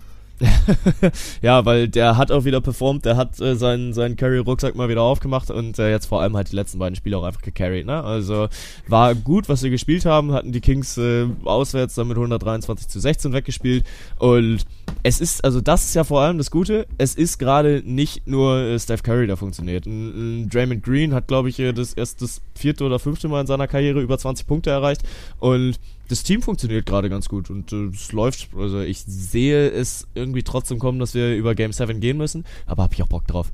ja, 1.42 1.64
weil 1.64 1.88
der 1.88 2.16
hat 2.16 2.30
auch 2.30 2.44
wieder 2.44 2.60
performt, 2.60 3.04
der 3.04 3.16
hat 3.16 3.40
äh, 3.40 3.54
seinen, 3.56 3.92
seinen 3.92 4.16
Carry-Rucksack 4.16 4.74
mal 4.74 4.88
wieder 4.88 5.02
aufgemacht 5.02 5.50
und 5.50 5.78
äh, 5.78 5.90
jetzt 5.90 6.06
vor 6.06 6.20
allem 6.20 6.36
halt 6.36 6.52
die 6.52 6.56
letzten 6.56 6.78
beiden 6.78 6.96
Spiele 6.96 7.16
auch 7.18 7.24
einfach 7.24 7.42
gecarried, 7.42 7.86
ne? 7.86 8.02
Also 8.02 8.48
war 8.88 9.14
gut, 9.14 9.48
was 9.48 9.60
sie 9.60 9.70
gespielt 9.70 10.04
haben, 10.04 10.32
hatten 10.32 10.52
die 10.52 10.60
Kings 10.60 10.98
äh, 10.98 11.26
auswärts 11.44 11.94
dann 11.94 12.08
mit 12.08 12.16
123 12.16 12.88
zu 12.88 13.00
16 13.00 13.32
weggespielt 13.32 13.84
und 14.18 14.64
es 15.02 15.20
ist, 15.20 15.44
also 15.44 15.60
das 15.60 15.84
ist 15.84 15.94
ja 15.94 16.04
vor 16.04 16.20
allem 16.20 16.38
das 16.38 16.50
Gute, 16.50 16.86
es 16.98 17.14
ist 17.14 17.38
gerade 17.38 17.82
nicht 17.84 18.26
nur 18.26 18.58
äh, 18.58 18.78
Steph 18.78 19.02
Curry, 19.02 19.26
der 19.26 19.36
funktioniert. 19.36 19.86
Ein 19.86 20.48
Draymond 20.48 20.82
Green 20.82 21.14
hat, 21.14 21.28
glaube 21.28 21.48
ich, 21.48 21.58
äh, 21.58 21.72
das 21.72 21.94
erst 21.94 22.22
das 22.22 22.40
vierte 22.54 22.84
oder 22.84 22.98
fünfte 22.98 23.28
Mal 23.28 23.40
in 23.40 23.46
seiner 23.46 23.66
Karriere 23.68 24.00
über 24.00 24.18
20 24.18 24.46
Punkte 24.46 24.70
erreicht 24.70 25.02
und 25.38 25.78
das 26.12 26.22
Team 26.22 26.42
funktioniert 26.42 26.84
gerade 26.84 27.08
ganz 27.08 27.28
gut 27.28 27.48
und 27.48 27.72
äh, 27.72 27.86
es 27.86 28.12
läuft. 28.12 28.50
Also 28.54 28.80
ich 28.80 29.02
sehe 29.06 29.70
es 29.70 30.06
irgendwie 30.14 30.42
trotzdem 30.42 30.78
kommen, 30.78 30.98
dass 30.98 31.14
wir 31.14 31.34
über 31.34 31.54
Game 31.54 31.72
7 31.72 32.00
gehen 32.00 32.18
müssen, 32.18 32.44
aber 32.66 32.82
habe 32.82 32.94
ich 32.94 33.02
auch 33.02 33.08
Bock 33.08 33.26
drauf. 33.26 33.50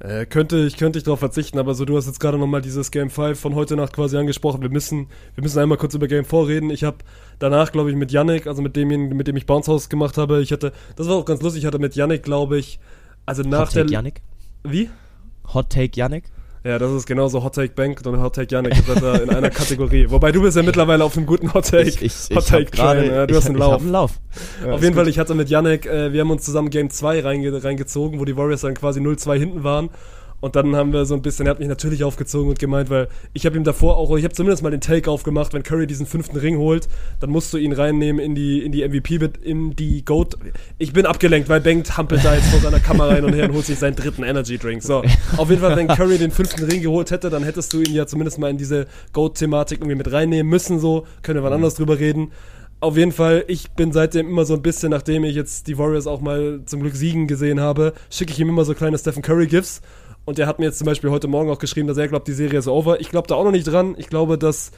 Äh, 0.00 0.24
könnte 0.24 0.64
ich 0.66 0.78
könnte 0.78 0.98
ich 0.98 1.04
darauf 1.04 1.20
verzichten, 1.20 1.58
aber 1.58 1.74
so 1.74 1.84
du 1.84 1.98
hast 1.98 2.06
jetzt 2.06 2.18
gerade 2.18 2.38
nochmal 2.38 2.62
dieses 2.62 2.90
Game 2.90 3.10
5 3.10 3.38
von 3.38 3.54
heute 3.54 3.76
Nacht 3.76 3.92
quasi 3.92 4.16
angesprochen. 4.16 4.62
Wir 4.62 4.70
müssen 4.70 5.08
wir 5.34 5.42
müssen 5.44 5.58
einmal 5.58 5.76
kurz 5.76 5.94
über 5.94 6.08
Game 6.08 6.24
4 6.24 6.48
reden. 6.48 6.70
Ich 6.70 6.82
habe 6.82 6.96
danach 7.38 7.72
glaube 7.72 7.90
ich 7.90 7.96
mit 7.96 8.10
Yannick, 8.10 8.46
also 8.46 8.62
mit 8.62 8.74
dem 8.74 8.88
mit 8.88 9.28
dem 9.28 9.36
ich 9.36 9.44
Bounce 9.44 9.70
House 9.70 9.90
gemacht 9.90 10.16
habe, 10.16 10.40
ich 10.40 10.50
hatte 10.50 10.72
das 10.96 11.08
war 11.08 11.16
auch 11.16 11.26
ganz 11.26 11.42
lustig, 11.42 11.62
ich 11.62 11.66
hatte 11.66 11.78
mit 11.78 11.94
Yannick 11.94 12.22
glaube 12.22 12.58
ich, 12.58 12.80
also 13.26 13.42
nach 13.42 13.66
Hot 13.66 13.72
Take 13.74 13.86
der 13.86 13.92
Yannick? 13.92 14.22
Wie? 14.62 14.88
Hot 15.52 15.68
Take 15.68 15.92
Yannick? 15.94 16.24
Ja, 16.64 16.78
das 16.78 16.90
ist 16.92 17.04
genauso 17.04 17.44
Hot 17.44 17.56
Take 17.56 17.74
Bank 17.74 18.00
und 18.06 18.22
Hot 18.22 18.36
Take 18.36 18.46
da 18.46 19.16
in 19.16 19.28
einer 19.28 19.50
Kategorie. 19.50 20.06
Wobei 20.08 20.32
du 20.32 20.40
bist 20.40 20.56
ja 20.56 20.62
mittlerweile 20.62 21.04
auf 21.04 21.14
einem 21.14 21.26
guten 21.26 21.52
Hot 21.52 21.70
Take. 21.70 21.90
Ich, 21.90 22.00
ich, 22.00 22.34
Hot 22.34 22.48
Take 22.48 22.70
Train, 22.70 23.04
ja, 23.04 23.26
du 23.26 23.32
ich, 23.32 23.36
hast 23.36 23.48
einen 23.48 23.58
Lauf. 23.58 23.82
einen 23.82 23.92
Lauf. 23.92 24.12
Ja, 24.64 24.72
auf 24.72 24.82
jeden 24.82 24.94
Fall, 24.94 25.06
ich 25.08 25.18
hatte 25.18 25.34
mit 25.34 25.50
Yannick, 25.50 25.84
äh, 25.84 26.14
wir 26.14 26.22
haben 26.22 26.30
uns 26.30 26.42
zusammen 26.42 26.70
Game 26.70 26.88
2 26.88 27.20
reinge 27.20 27.62
reingezogen, 27.62 28.18
wo 28.18 28.24
die 28.24 28.38
Warriors 28.38 28.62
dann 28.62 28.72
quasi 28.72 29.00
0-2 29.00 29.38
hinten 29.38 29.62
waren. 29.62 29.90
Und 30.44 30.56
dann 30.56 30.76
haben 30.76 30.92
wir 30.92 31.06
so 31.06 31.14
ein 31.14 31.22
bisschen, 31.22 31.46
er 31.46 31.52
hat 31.52 31.58
mich 31.58 31.68
natürlich 31.68 32.04
aufgezogen 32.04 32.50
und 32.50 32.58
gemeint, 32.58 32.90
weil 32.90 33.08
ich 33.32 33.46
habe 33.46 33.56
ihm 33.56 33.64
davor 33.64 33.96
auch, 33.96 34.14
ich 34.14 34.24
habe 34.24 34.34
zumindest 34.34 34.62
mal 34.62 34.68
den 34.68 34.82
Take 34.82 35.10
aufgemacht, 35.10 35.54
wenn 35.54 35.62
Curry 35.62 35.86
diesen 35.86 36.04
fünften 36.04 36.36
Ring 36.36 36.58
holt, 36.58 36.86
dann 37.18 37.30
musst 37.30 37.50
du 37.54 37.56
ihn 37.56 37.72
reinnehmen 37.72 38.22
in 38.22 38.34
die, 38.34 38.62
in 38.62 38.70
die 38.70 38.86
MVP, 38.86 39.20
in 39.42 39.74
die 39.74 40.04
Goat. 40.04 40.36
Ich 40.76 40.92
bin 40.92 41.06
abgelenkt, 41.06 41.48
weil 41.48 41.62
Bengt 41.62 41.96
hampelt 41.96 42.22
da 42.26 42.34
jetzt 42.34 42.48
vor 42.48 42.60
seiner 42.60 42.78
Kamera 42.78 43.14
hin 43.14 43.24
und 43.24 43.32
her 43.32 43.48
und 43.48 43.54
holt 43.54 43.64
sich 43.64 43.78
seinen 43.78 43.96
dritten 43.96 44.22
Energy 44.22 44.58
Drink. 44.58 44.82
So, 44.82 45.02
auf 45.38 45.48
jeden 45.48 45.62
Fall, 45.62 45.76
wenn 45.78 45.88
Curry 45.88 46.18
den 46.18 46.30
fünften 46.30 46.62
Ring 46.64 46.82
geholt 46.82 47.10
hätte, 47.10 47.30
dann 47.30 47.42
hättest 47.42 47.72
du 47.72 47.80
ihn 47.80 47.94
ja 47.94 48.06
zumindest 48.06 48.38
mal 48.38 48.50
in 48.50 48.58
diese 48.58 48.86
Goat-Thematik 49.14 49.78
irgendwie 49.78 49.96
mit 49.96 50.12
reinnehmen 50.12 50.50
müssen, 50.50 50.78
so, 50.78 51.06
können 51.22 51.38
wir 51.38 51.42
wann 51.42 51.54
anders 51.54 51.76
drüber 51.76 51.98
reden 51.98 52.32
auf 52.84 52.98
jeden 52.98 53.12
Fall, 53.12 53.44
ich 53.48 53.70
bin 53.70 53.92
seitdem 53.92 54.28
immer 54.28 54.44
so 54.44 54.52
ein 54.52 54.60
bisschen, 54.60 54.90
nachdem 54.90 55.24
ich 55.24 55.34
jetzt 55.34 55.68
die 55.68 55.78
Warriors 55.78 56.06
auch 56.06 56.20
mal 56.20 56.60
zum 56.66 56.80
Glück 56.80 56.94
siegen 56.94 57.26
gesehen 57.26 57.58
habe, 57.58 57.94
schicke 58.10 58.32
ich 58.32 58.40
ihm 58.40 58.50
immer 58.50 58.66
so 58.66 58.74
kleine 58.74 58.98
Stephen 58.98 59.22
Curry 59.22 59.46
Gifts. 59.46 59.80
Und 60.24 60.38
er 60.38 60.46
hat 60.46 60.58
mir 60.58 60.66
jetzt 60.66 60.78
zum 60.78 60.86
Beispiel 60.86 61.10
heute 61.10 61.28
Morgen 61.28 61.50
auch 61.50 61.58
geschrieben, 61.58 61.86
dass 61.88 61.98
er 61.98 62.08
glaubt, 62.08 62.26
die 62.28 62.32
Serie 62.32 62.58
ist 62.58 62.68
over. 62.68 63.00
Ich 63.00 63.10
glaube 63.10 63.28
da 63.28 63.34
auch 63.34 63.44
noch 63.44 63.52
nicht 63.52 63.64
dran. 63.66 63.94
Ich 63.98 64.08
glaube, 64.08 64.38
dass. 64.38 64.70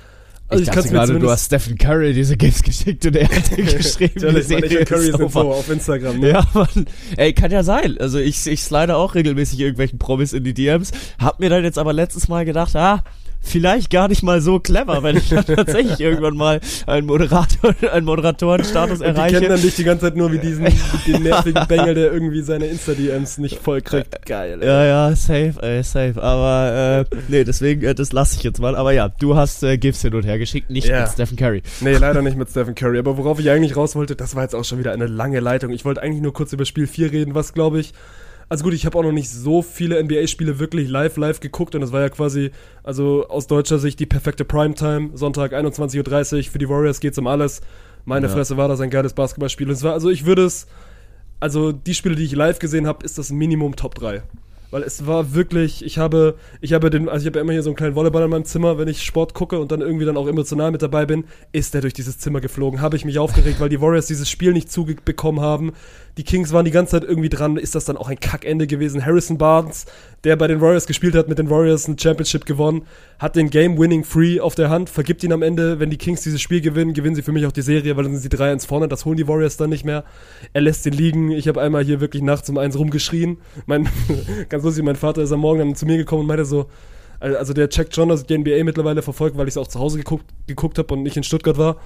Also 0.49 0.63
ich, 0.63 0.69
ich 0.69 0.75
dachte 0.75 0.89
gerade, 0.91 1.19
du 1.19 1.29
hast 1.29 1.47
Stephen 1.47 1.77
Curry 1.77 2.13
diese 2.13 2.37
Gifts 2.37 2.63
geschickt 2.63 3.05
und 3.05 3.17
er 3.17 3.29
hat 3.29 3.57
dir 3.57 3.65
geschrieben, 3.77 4.35
die 4.37 4.43
Serie 4.43 4.85
Curry 4.85 5.09
ist 5.09 5.21
over. 5.21 5.45
auf 5.45 5.69
Instagram. 5.69 6.21
Ne? 6.21 6.31
Ja, 6.31 6.47
Mann. 6.55 6.87
Ey, 7.17 7.33
kann 7.33 7.51
ja 7.51 7.65
sein. 7.65 7.97
Also 7.99 8.19
ich, 8.19 8.47
ich 8.47 8.63
slide 8.63 8.95
auch 8.95 9.17
regelmäßig 9.17 9.59
irgendwelchen 9.59 9.99
Promis 9.99 10.33
in 10.33 10.45
die 10.45 10.55
DMs. 10.55 10.93
Hab 11.19 11.41
mir 11.41 11.51
dann 11.51 11.65
jetzt 11.65 11.79
aber 11.79 11.93
letztes 11.93 12.29
Mal 12.29 12.45
gedacht, 12.45 12.77
ah, 12.77 13.03
vielleicht 13.47 13.91
gar 13.91 14.09
nicht 14.09 14.23
mal 14.23 14.41
so 14.41 14.59
clever, 14.59 15.03
wenn 15.03 15.17
ich 15.17 15.29
dann 15.29 15.45
tatsächlich 15.47 16.01
irgendwann 16.01 16.37
mal 16.37 16.61
einen 16.87 17.07
Moderator, 17.07 17.75
einen 17.93 18.07
Moderatorenstatus 18.07 19.01
erreiche. 19.01 19.35
Die 19.35 19.41
kennen 19.41 19.51
dann 19.51 19.63
dich 19.63 19.77
die 19.77 19.85
ganze 19.85 20.07
Zeit 20.07 20.17
nur 20.17 20.33
wie 20.33 20.39
diesen 20.39 20.67
den 21.07 21.23
nervigen 21.23 21.65
Bengel, 21.69 21.95
der 21.95 22.13
irgendwie 22.13 22.43
seine 22.43 22.67
Insta-DMs 22.67 23.39
nicht 23.39 23.59
voll 23.59 23.81
kriegt. 23.81 24.27
Geil. 24.27 24.59
Ey. 24.61 24.67
Ja, 24.67 24.85
ja, 24.85 25.17
safe, 25.17 25.55
ey, 25.63 25.83
safe. 25.83 26.23
Aber 26.23 27.07
äh, 27.11 27.17
nee, 27.29 27.45
deswegen, 27.45 27.83
äh, 27.83 27.95
das 27.95 28.13
lasse 28.13 28.37
ich 28.37 28.43
jetzt 28.43 28.61
mal. 28.61 28.75
Aber 28.77 28.93
ja, 28.93 29.09
du 29.09 29.37
hast 29.37 29.63
äh, 29.63 29.79
Gifts 29.79 30.03
hin 30.03 30.15
und 30.15 30.25
her 30.25 30.39
geschickt, 30.39 30.71
nicht 30.71 30.89
ja. 30.89 31.03
mit 31.03 31.11
Stephen 31.11 31.37
Curry. 31.37 31.63
Nee, 31.81 31.97
leider 31.97 32.23
nicht 32.23 32.37
mit 32.37 32.51
Stephen 32.51 32.75
Curry. 32.75 32.99
Aber 32.99 33.17
worauf 33.17 33.39
ich 33.39 33.51
eigentlich 33.51 33.77
raus 33.77 33.95
wollte, 33.97 34.17
das 34.17 34.35
war 34.35 34.43
jetzt 34.43 34.55
auch 34.55 34.65
schon 34.65 34.79
wieder 34.79 34.93
eine 34.93 35.07
lange 35.07 35.41
Leitung. 35.41 35.71
Ich 35.71 35.85
wollte 35.85 36.03
eigentlich 36.03 36.23
nur 36.23 36.33
kurz 36.33 36.53
über 36.53 36.65
Spiel 36.65 36.87
4 36.87 37.13
reden, 37.13 37.35
was 37.35 37.53
glaube 37.53 37.81
ich 37.81 37.93
also 38.49 38.65
gut, 38.65 38.75
ich 38.75 38.87
habe 38.87 38.97
auch 38.99 39.03
noch 39.03 39.13
nicht 39.13 39.31
so 39.31 39.63
viele 39.63 40.03
NBA-Spiele 40.03 40.59
wirklich 40.59 40.89
live, 40.89 41.17
live 41.17 41.41
geguckt 41.41 41.75
und 41.75 41.81
das 41.81 41.93
war 41.93 42.01
ja 42.01 42.09
quasi, 42.09 42.51
also 42.83 43.27
aus 43.29 43.47
deutscher 43.47 43.79
Sicht 43.79 43.99
die 43.99 44.07
perfekte 44.07 44.45
Primetime. 44.45 45.11
Sonntag 45.15 45.53
21.30 45.53 46.37
Uhr, 46.37 46.43
für 46.45 46.59
die 46.59 46.69
Warriors 46.69 47.01
geht's 47.01 47.19
um 47.19 47.27
alles. 47.27 47.61
Meine 48.05 48.29
ja. 48.29 48.33
Fresse 48.33 48.57
war 48.57 48.69
das 48.69 48.81
ein 48.81 48.91
geiles 48.91 49.15
Basketballspiel. 49.15 49.67
Und 49.67 49.75
es 49.75 49.83
war, 49.83 49.93
also 49.93 50.11
ich 50.11 50.27
würde 50.27 50.45
es, 50.45 50.69
also 51.41 51.73
die 51.73 51.95
Spiele, 51.95 52.15
die 52.15 52.25
ich 52.25 52.37
live 52.37 52.61
gesehen 52.61 52.87
habe, 52.87 53.05
ist 53.05 53.19
das 53.19 53.33
Minimum 53.33 53.75
Top 53.75 53.97
3 53.97 54.23
weil 54.71 54.83
es 54.83 55.07
war 55.07 55.35
wirklich, 55.35 55.85
ich 55.85 55.99
habe, 55.99 56.37
ich 56.61 56.73
habe 56.73 56.91
den, 56.91 57.09
also 57.09 57.23
ich 57.23 57.27
habe 57.27 57.39
immer 57.39 57.53
hier 57.53 57.63
so 57.63 57.71
einen 57.71 57.77
kleinen 57.77 57.95
Volleyball 57.95 58.25
in 58.25 58.31
meinem 58.31 58.45
Zimmer, 58.45 58.79
wenn 58.79 58.89
ich 58.89 59.03
Sport 59.03 59.35
gucke 59.35 59.59
und 59.59 59.73
dann 59.73 59.81
irgendwie 59.81 60.05
dann 60.05 60.17
auch 60.17 60.27
emotional 60.27 60.71
mit 60.71 60.83
dabei 60.83 61.07
bin, 61.07 61.25
ist 61.53 61.75
der 61.75 61.81
durch 61.81 61.95
dieses 61.95 62.19
Zimmer 62.19 62.41
geflogen, 62.41 62.81
habe 62.81 62.97
ich 62.97 63.05
mich 63.05 63.19
aufgeregt, 63.19 63.61
weil 63.61 63.69
die 63.69 63.81
Warriors 63.81 64.07
dieses 64.07 64.29
Spiel 64.29 64.53
nicht 64.53 64.71
zubekommen 64.71 65.41
haben. 65.41 65.73
Die 66.17 66.25
Kings 66.25 66.53
waren 66.53 66.65
die 66.65 66.71
ganze 66.71 66.93
Zeit 66.93 67.05
irgendwie 67.05 67.29
dran, 67.29 67.59
ist 67.59 67.75
das 67.75 67.85
dann 67.85 67.99
auch 67.99 68.09
ein 68.09 68.19
Kackende 68.19 68.67
gewesen. 68.67 69.05
Harrison 69.05 69.37
Barnes, 69.37 69.85
der 70.25 70.37
bei 70.37 70.47
den 70.47 70.63
Warriors 70.63 70.87
gespielt 70.87 71.15
hat, 71.15 71.29
mit 71.29 71.39
den 71.39 71.51
Warriors 71.51 71.87
ein 71.89 71.99
Championship 71.99 72.47
gewonnen, 72.47 72.87
hat 73.19 73.37
den 73.37 73.51
Game-Winning 73.51 74.03
Free 74.03 74.41
auf 74.41 74.55
der 74.55 74.71
Hand, 74.71 74.89
vergibt 74.89 75.23
ihn 75.25 75.33
am 75.33 75.43
Ende, 75.43 75.79
wenn 75.79 75.91
die 75.91 75.99
Kings 75.99 76.23
dieses 76.23 76.41
Spiel 76.41 76.63
gewinnen, 76.63 76.95
gewinnen 76.95 77.15
sie 77.15 77.23
für 77.23 77.33
mich 77.33 77.45
auch 77.45 77.53
die 77.53 77.61
Serie, 77.61 77.97
weil 77.97 78.05
dann 78.05 78.17
sind 78.17 78.23
sie 78.23 78.35
3-1 78.35 78.67
vorne, 78.67 78.89
das 78.89 79.05
holen 79.05 79.19
die 79.19 79.29
Warriors 79.29 79.59
dann 79.59 79.69
nicht 79.69 79.85
mehr. 79.85 80.05
Er 80.55 80.63
lässt 80.63 80.87
ihn 80.87 80.95
liegen, 80.95 81.31
ich 81.31 81.49
habe 81.49 81.61
einmal 81.61 81.85
hier 81.85 82.01
wirklich 82.01 82.23
nachts 82.23 82.49
um 82.49 82.57
eins 82.57 82.79
rumgeschrien. 82.79 83.37
Mein, 83.67 83.87
ganz 84.57 84.65
lustig, 84.65 84.85
mein 84.85 84.97
Vater 84.97 85.23
ist 85.23 85.33
am 85.33 85.41
Morgen 85.41 85.59
dann 85.59 85.75
zu 85.75 85.85
mir 85.85 85.99
gekommen 85.99 86.23
und 86.23 86.27
meinte 86.27 86.47
so, 86.47 86.67
also 87.21 87.53
der 87.53 87.69
checkt 87.69 87.95
schon, 87.95 88.09
dass 88.09 88.23
ich 88.23 88.27
die 88.27 88.39
NBA 88.39 88.65
mittlerweile 88.65 89.03
verfolgt, 89.03 89.37
weil 89.37 89.49
ich 89.49 89.53
es 89.53 89.59
auch 89.59 89.69
zu 89.69 89.79
Hause 89.79 89.99
geguckt, 89.99 90.25
geguckt 90.47 90.79
habe 90.79 90.95
und 90.95 91.03
nicht 91.03 91.17
in 91.17 91.23
Stuttgart 91.23 91.59
war. 91.59 91.77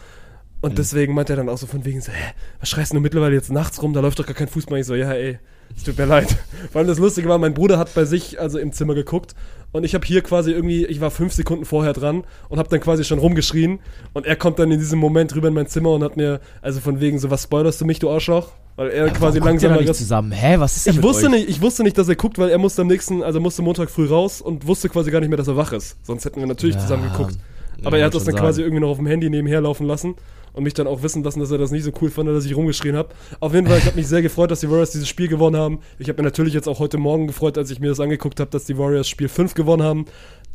Und 0.60 0.72
mhm. 0.72 0.76
deswegen 0.76 1.14
meint 1.14 1.30
er 1.30 1.36
dann 1.36 1.48
auch 1.48 1.58
so 1.58 1.66
von 1.66 1.84
wegen 1.84 2.00
so, 2.00 2.12
hä, 2.12 2.32
was 2.60 2.68
schreist 2.68 2.92
du 2.92 3.00
mittlerweile 3.00 3.34
jetzt 3.34 3.50
nachts 3.50 3.82
rum? 3.82 3.92
Da 3.92 4.00
läuft 4.00 4.18
doch 4.18 4.26
gar 4.26 4.34
kein 4.34 4.48
Fußball. 4.48 4.78
Ich 4.78 4.86
so, 4.86 4.94
ja, 4.94 5.10
ey, 5.12 5.38
es 5.76 5.84
tut 5.84 5.98
mir 5.98 6.04
leid. 6.04 6.36
Vor 6.72 6.80
allem 6.80 6.88
das 6.88 6.98
Lustige 6.98 7.28
war, 7.28 7.38
mein 7.38 7.54
Bruder 7.54 7.78
hat 7.78 7.94
bei 7.94 8.04
sich 8.04 8.40
also 8.40 8.58
im 8.58 8.72
Zimmer 8.72 8.94
geguckt 8.94 9.34
und 9.72 9.84
ich 9.84 9.94
habe 9.94 10.06
hier 10.06 10.22
quasi 10.22 10.52
irgendwie, 10.52 10.84
ich 10.86 11.00
war 11.00 11.10
fünf 11.10 11.32
Sekunden 11.32 11.64
vorher 11.64 11.92
dran 11.92 12.24
und 12.48 12.58
habe 12.58 12.68
dann 12.68 12.80
quasi 12.80 13.04
schon 13.04 13.18
rumgeschrien 13.18 13.80
und 14.12 14.26
er 14.26 14.36
kommt 14.36 14.58
dann 14.58 14.70
in 14.70 14.78
diesem 14.78 14.98
Moment 14.98 15.34
rüber 15.34 15.48
in 15.48 15.54
mein 15.54 15.68
Zimmer 15.68 15.90
und 15.90 16.02
hat 16.02 16.16
mir, 16.16 16.40
also 16.60 16.80
von 16.80 17.00
wegen 17.00 17.18
so, 17.18 17.30
was 17.30 17.44
spoilerst 17.44 17.80
du 17.80 17.84
mich, 17.84 17.98
du 17.98 18.10
Arschloch? 18.10 18.52
Weil 18.80 18.92
er 18.92 19.06
ja, 19.08 19.12
quasi 19.12 19.40
langsam 19.40 19.74
mal 19.74 19.94
zusammen. 19.94 20.32
Hä, 20.32 20.54
was 20.56 20.74
ist 20.78 20.86
denn 20.86 20.94
ich 20.94 21.02
wusste 21.02 21.26
euch? 21.26 21.32
nicht, 21.32 21.50
ich 21.50 21.60
wusste 21.60 21.82
nicht, 21.82 21.98
dass 21.98 22.08
er 22.08 22.16
guckt, 22.16 22.38
weil 22.38 22.48
er 22.48 22.56
musste 22.56 22.80
am 22.80 22.88
nächsten, 22.88 23.22
also 23.22 23.38
musste 23.38 23.60
Montag 23.60 23.90
früh 23.90 24.06
raus 24.06 24.40
und 24.40 24.66
wusste 24.66 24.88
quasi 24.88 25.10
gar 25.10 25.20
nicht 25.20 25.28
mehr, 25.28 25.36
dass 25.36 25.48
er 25.48 25.56
wach 25.58 25.74
ist. 25.74 25.98
Sonst 26.02 26.24
hätten 26.24 26.40
wir 26.40 26.46
natürlich 26.46 26.76
ja, 26.76 26.80
zusammen 26.80 27.02
geguckt. 27.12 27.36
Aber 27.84 27.98
er 27.98 28.06
hat 28.06 28.14
das 28.14 28.24
dann 28.24 28.32
sagen. 28.32 28.46
quasi 28.46 28.62
irgendwie 28.62 28.80
noch 28.80 28.88
auf 28.88 28.96
dem 28.96 29.06
Handy 29.06 29.28
nebenher 29.28 29.60
laufen 29.60 29.86
lassen 29.86 30.14
und 30.54 30.64
mich 30.64 30.72
dann 30.72 30.86
auch 30.86 31.02
wissen 31.02 31.22
lassen, 31.22 31.40
dass 31.40 31.50
er 31.50 31.58
das 31.58 31.72
nicht 31.72 31.84
so 31.84 31.90
cool 32.00 32.08
fand, 32.08 32.30
dass 32.30 32.46
ich 32.46 32.56
rumgeschrien 32.56 32.96
habe. 32.96 33.10
Auf 33.38 33.52
jeden 33.52 33.66
Fall, 33.66 33.76
ich 33.76 33.84
habe 33.84 33.96
mich 33.96 34.08
sehr 34.08 34.22
gefreut, 34.22 34.50
dass 34.50 34.60
die 34.60 34.70
Warriors 34.70 34.92
dieses 34.92 35.08
Spiel 35.08 35.28
gewonnen 35.28 35.60
haben. 35.60 35.80
Ich 35.98 36.08
habe 36.08 36.22
mir 36.22 36.26
natürlich 36.26 36.54
jetzt 36.54 36.66
auch 36.66 36.78
heute 36.78 36.96
Morgen 36.96 37.26
gefreut, 37.26 37.58
als 37.58 37.70
ich 37.70 37.80
mir 37.80 37.90
das 37.90 38.00
angeguckt 38.00 38.40
habe, 38.40 38.50
dass 38.50 38.64
die 38.64 38.78
Warriors 38.78 39.10
Spiel 39.10 39.28
5 39.28 39.52
gewonnen 39.52 39.82
haben. 39.82 40.06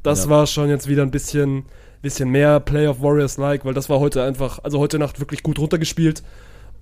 Das 0.01 0.23
ja. 0.23 0.31
war 0.31 0.47
schon 0.47 0.69
jetzt 0.69 0.87
wieder 0.87 1.03
ein 1.03 1.11
bisschen, 1.11 1.65
bisschen 2.01 2.29
mehr 2.29 2.59
Play 2.59 2.87
of 2.87 3.03
Warriors-like, 3.03 3.65
weil 3.65 3.75
das 3.75 3.87
war 3.87 3.99
heute 3.99 4.23
einfach, 4.23 4.63
also 4.63 4.79
heute 4.79 4.97
Nacht 4.97 5.19
wirklich 5.19 5.43
gut 5.43 5.59
runtergespielt. 5.59 6.23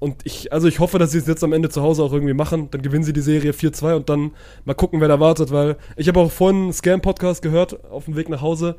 Und 0.03 0.17
ich, 0.25 0.51
also 0.51 0.67
ich 0.67 0.79
hoffe, 0.79 0.99
dass 0.99 1.11
sie 1.11 1.17
es 1.17 1.27
jetzt 1.27 1.45
am 1.45 1.53
Ende 1.53 1.69
zu 1.69 1.81
Hause 1.81 2.03
auch 2.03 2.11
irgendwie 2.11 2.33
machen. 2.33 2.67
Dann 2.71 2.81
gewinnen 2.81 3.05
sie 3.05 3.13
die 3.13 3.21
Serie 3.21 3.53
4-2 3.53 3.95
und 3.95 4.09
dann 4.09 4.31
mal 4.65 4.73
gucken, 4.73 4.99
wer 4.99 5.07
da 5.07 5.21
wartet, 5.21 5.51
weil 5.51 5.77
ich 5.95 6.09
habe 6.09 6.19
auch 6.19 6.29
vorhin 6.29 6.63
einen 6.63 6.73
Scam-Podcast 6.73 7.41
gehört 7.41 7.89
auf 7.89 8.03
dem 8.03 8.17
Weg 8.17 8.27
nach 8.27 8.41
Hause 8.41 8.75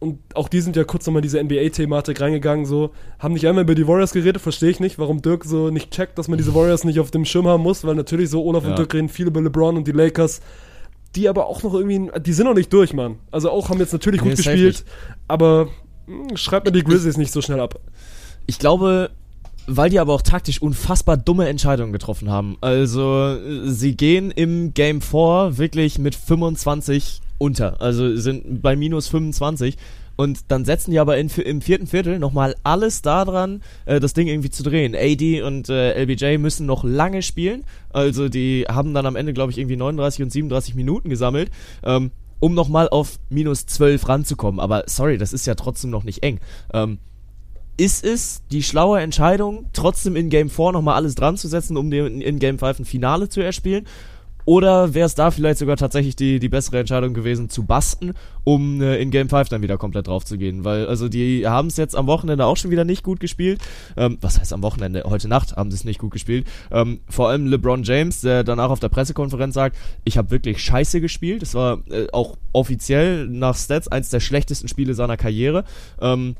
und 0.00 0.18
auch 0.34 0.48
die 0.48 0.60
sind 0.60 0.74
ja 0.74 0.82
kurz 0.82 1.06
nochmal 1.06 1.20
in 1.20 1.22
diese 1.22 1.42
NBA-Thematik 1.42 2.20
reingegangen, 2.20 2.66
so, 2.66 2.90
haben 3.20 3.34
nicht 3.34 3.46
einmal 3.46 3.62
über 3.62 3.76
die 3.76 3.86
Warriors 3.86 4.12
geredet, 4.12 4.42
verstehe 4.42 4.70
ich 4.70 4.80
nicht, 4.80 4.98
warum 4.98 5.22
Dirk 5.22 5.44
so 5.44 5.70
nicht 5.70 5.92
checkt, 5.92 6.18
dass 6.18 6.26
man 6.26 6.36
diese 6.36 6.54
Warriors 6.54 6.82
nicht 6.82 6.98
auf 6.98 7.12
dem 7.12 7.24
Schirm 7.24 7.46
haben 7.46 7.62
muss, 7.62 7.84
weil 7.84 7.94
natürlich 7.94 8.28
so 8.28 8.44
Olaf 8.44 8.64
ja. 8.64 8.70
und 8.70 8.78
Dirk 8.78 8.92
reden 8.92 9.08
viel 9.08 9.28
über 9.28 9.40
LeBron 9.40 9.76
und 9.76 9.86
die 9.86 9.92
Lakers, 9.92 10.40
die 11.14 11.28
aber 11.28 11.46
auch 11.46 11.62
noch 11.62 11.74
irgendwie, 11.74 12.10
die 12.20 12.32
sind 12.32 12.46
noch 12.46 12.54
nicht 12.54 12.72
durch, 12.72 12.92
Mann. 12.92 13.18
Also 13.30 13.50
auch 13.50 13.68
haben 13.68 13.78
jetzt 13.78 13.92
natürlich 13.92 14.20
nee, 14.20 14.30
gut 14.30 14.36
gespielt, 14.36 14.84
aber 15.28 15.68
mh, 16.06 16.28
hm, 16.28 16.36
schreibt 16.36 16.66
mir 16.66 16.72
die 16.72 16.82
Grizzlies 16.82 17.16
nicht 17.16 17.32
so 17.32 17.40
schnell 17.40 17.60
ab. 17.60 17.80
Ich 18.46 18.58
glaube, 18.58 19.10
weil 19.66 19.90
die 19.90 19.98
aber 19.98 20.12
auch 20.12 20.22
taktisch 20.22 20.60
unfassbar 20.60 21.16
dumme 21.16 21.48
Entscheidungen 21.48 21.92
getroffen 21.92 22.30
haben. 22.30 22.56
Also, 22.60 23.38
sie 23.66 23.96
gehen 23.96 24.30
im 24.30 24.74
Game 24.74 25.00
4 25.00 25.52
wirklich 25.56 25.98
mit 25.98 26.14
25 26.14 27.20
unter. 27.38 27.80
Also 27.80 28.16
sind 28.16 28.62
bei 28.62 28.76
minus 28.76 29.08
25. 29.08 29.76
Und 30.16 30.44
dann 30.48 30.64
setzen 30.64 30.92
die 30.92 31.00
aber 31.00 31.18
in, 31.18 31.28
im 31.28 31.60
vierten 31.60 31.88
Viertel 31.88 32.20
nochmal 32.20 32.54
alles 32.62 33.02
daran, 33.02 33.62
äh, 33.84 33.98
das 33.98 34.14
Ding 34.14 34.28
irgendwie 34.28 34.50
zu 34.50 34.62
drehen. 34.62 34.94
AD 34.94 35.42
und 35.42 35.68
äh, 35.68 36.00
LBJ 36.00 36.38
müssen 36.38 36.66
noch 36.66 36.84
lange 36.84 37.20
spielen. 37.22 37.64
Also 37.90 38.28
die 38.28 38.64
haben 38.68 38.94
dann 38.94 39.06
am 39.06 39.16
Ende, 39.16 39.32
glaube 39.32 39.50
ich, 39.50 39.58
irgendwie 39.58 39.76
39 39.76 40.22
und 40.22 40.30
37 40.30 40.74
Minuten 40.76 41.08
gesammelt. 41.08 41.50
Ähm, 41.82 42.12
um 42.38 42.54
nochmal 42.54 42.88
auf 42.88 43.18
minus 43.30 43.66
12 43.66 44.08
ranzukommen. 44.08 44.60
Aber 44.60 44.84
sorry, 44.86 45.18
das 45.18 45.32
ist 45.32 45.46
ja 45.46 45.54
trotzdem 45.54 45.90
noch 45.90 46.04
nicht 46.04 46.22
eng. 46.22 46.40
Ähm, 46.72 46.98
ist 47.76 48.04
es 48.04 48.42
die 48.50 48.62
schlaue 48.62 49.00
Entscheidung, 49.00 49.66
trotzdem 49.72 50.16
in 50.16 50.28
Game 50.28 50.50
4 50.50 50.72
nochmal 50.72 50.94
alles 50.94 51.14
dran 51.14 51.36
zu 51.36 51.48
setzen, 51.48 51.76
um 51.76 51.90
den 51.90 52.20
in 52.20 52.38
Game 52.38 52.58
5 52.58 52.80
ein 52.80 52.84
Finale 52.84 53.28
zu 53.28 53.40
erspielen? 53.40 53.86
Oder 54.46 54.92
wäre 54.92 55.06
es 55.06 55.14
da 55.14 55.30
vielleicht 55.30 55.58
sogar 55.58 55.76
tatsächlich 55.76 56.16
die, 56.16 56.38
die 56.38 56.50
bessere 56.50 56.78
Entscheidung 56.78 57.14
gewesen, 57.14 57.48
zu 57.48 57.64
basten, 57.64 58.12
um 58.44 58.82
äh, 58.82 58.96
in 58.98 59.10
Game 59.10 59.30
5 59.30 59.48
dann 59.48 59.62
wieder 59.62 59.78
komplett 59.78 60.06
drauf 60.06 60.24
zu 60.24 60.36
gehen? 60.36 60.64
Weil, 60.64 60.86
also 60.86 61.08
die 61.08 61.46
haben 61.46 61.68
es 61.68 61.78
jetzt 61.78 61.96
am 61.96 62.06
Wochenende 62.06 62.44
auch 62.44 62.56
schon 62.56 62.70
wieder 62.70 62.84
nicht 62.84 63.02
gut 63.02 63.20
gespielt. 63.20 63.62
Ähm, 63.96 64.18
was 64.20 64.38
heißt 64.38 64.52
am 64.52 64.62
Wochenende? 64.62 65.04
Heute 65.06 65.28
Nacht 65.28 65.56
haben 65.56 65.70
sie 65.70 65.76
es 65.76 65.84
nicht 65.84 65.98
gut 65.98 66.12
gespielt. 66.12 66.46
Ähm, 66.70 67.00
vor 67.08 67.30
allem 67.30 67.46
LeBron 67.46 67.84
James, 67.84 68.20
der 68.20 68.44
danach 68.44 68.68
auf 68.68 68.80
der 68.80 68.90
Pressekonferenz 68.90 69.54
sagt, 69.54 69.76
ich 70.04 70.18
habe 70.18 70.30
wirklich 70.30 70.62
scheiße 70.62 71.00
gespielt. 71.00 71.40
Das 71.40 71.54
war 71.54 71.78
äh, 71.90 72.06
auch 72.12 72.36
offiziell 72.52 73.26
nach 73.26 73.56
Stats 73.56 73.88
eins 73.88 74.10
der 74.10 74.20
schlechtesten 74.20 74.68
Spiele 74.68 74.92
seiner 74.92 75.16
Karriere. 75.16 75.64
Ähm, 76.02 76.36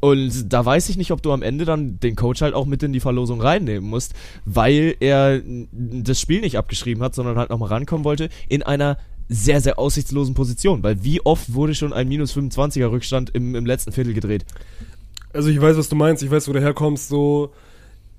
und 0.00 0.52
da 0.52 0.64
weiß 0.64 0.88
ich 0.88 0.96
nicht, 0.96 1.10
ob 1.12 1.22
du 1.22 1.32
am 1.32 1.42
Ende 1.42 1.64
dann 1.64 1.98
den 2.00 2.16
Coach 2.16 2.42
halt 2.42 2.54
auch 2.54 2.66
mit 2.66 2.82
in 2.82 2.92
die 2.92 3.00
Verlosung 3.00 3.40
reinnehmen 3.40 3.88
musst, 3.88 4.14
weil 4.44 4.96
er 5.00 5.40
das 5.72 6.20
Spiel 6.20 6.40
nicht 6.40 6.58
abgeschrieben 6.58 7.02
hat, 7.02 7.14
sondern 7.14 7.36
halt 7.36 7.50
nochmal 7.50 7.70
rankommen 7.70 8.04
wollte 8.04 8.28
in 8.48 8.62
einer 8.62 8.98
sehr, 9.28 9.60
sehr 9.60 9.78
aussichtslosen 9.78 10.34
Position. 10.34 10.82
Weil 10.82 11.02
wie 11.04 11.24
oft 11.24 11.54
wurde 11.54 11.74
schon 11.74 11.92
ein 11.92 12.08
minus 12.08 12.36
25er 12.36 12.90
Rückstand 12.90 13.30
im, 13.34 13.54
im 13.54 13.66
letzten 13.66 13.92
Viertel 13.92 14.14
gedreht? 14.14 14.44
Also 15.32 15.48
ich 15.48 15.60
weiß, 15.60 15.76
was 15.76 15.88
du 15.88 15.96
meinst, 15.96 16.22
ich 16.22 16.30
weiß, 16.30 16.48
wo 16.48 16.52
du 16.52 16.60
herkommst, 16.60 17.08
so 17.08 17.52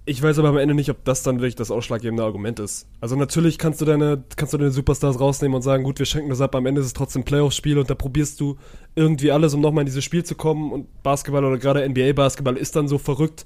ich 0.08 0.22
weiß 0.22 0.38
aber 0.38 0.50
am 0.50 0.58
Ende 0.58 0.76
nicht, 0.76 0.90
ob 0.92 1.04
das 1.04 1.24
dann 1.24 1.38
wirklich 1.38 1.56
das 1.56 1.72
ausschlaggebende 1.72 2.24
Argument 2.24 2.60
ist. 2.60 2.88
Also 3.02 3.16
natürlich 3.16 3.58
kannst 3.58 3.82
du 3.82 3.86
deine, 3.86 4.24
kannst 4.36 4.54
du 4.54 4.58
deine 4.58 4.70
Superstars 4.70 5.20
rausnehmen 5.20 5.56
und 5.56 5.64
sagen, 5.64 5.84
gut, 5.84 5.98
wir 5.98 6.06
schenken 6.06 6.30
das 6.30 6.42
ab, 6.42 6.56
am 6.56 6.68
Ende 6.68 6.82
ist 6.82 6.88
es 6.88 6.94
trotzdem 6.94 7.24
Playoff-Spiel 7.24 7.80
und 7.80 7.90
da 7.90 7.96
probierst 7.96 8.40
du 8.40 8.58
irgendwie 8.96 9.32
alles, 9.32 9.56
um 9.56 9.62
nochmal 9.62 9.82
in 9.82 9.88
dieses 9.88 10.04
Spiel 10.04 10.24
zu 10.24 10.36
kommen 10.36 10.72
und 10.72 11.04
Basketball 11.04 11.44
oder 11.44 11.58
gerade 11.58 11.88
NBA-Basketball 11.88 12.56
ist 12.56 12.76
dann 12.76 12.88
so 12.88 13.00
verrückt, 13.00 13.46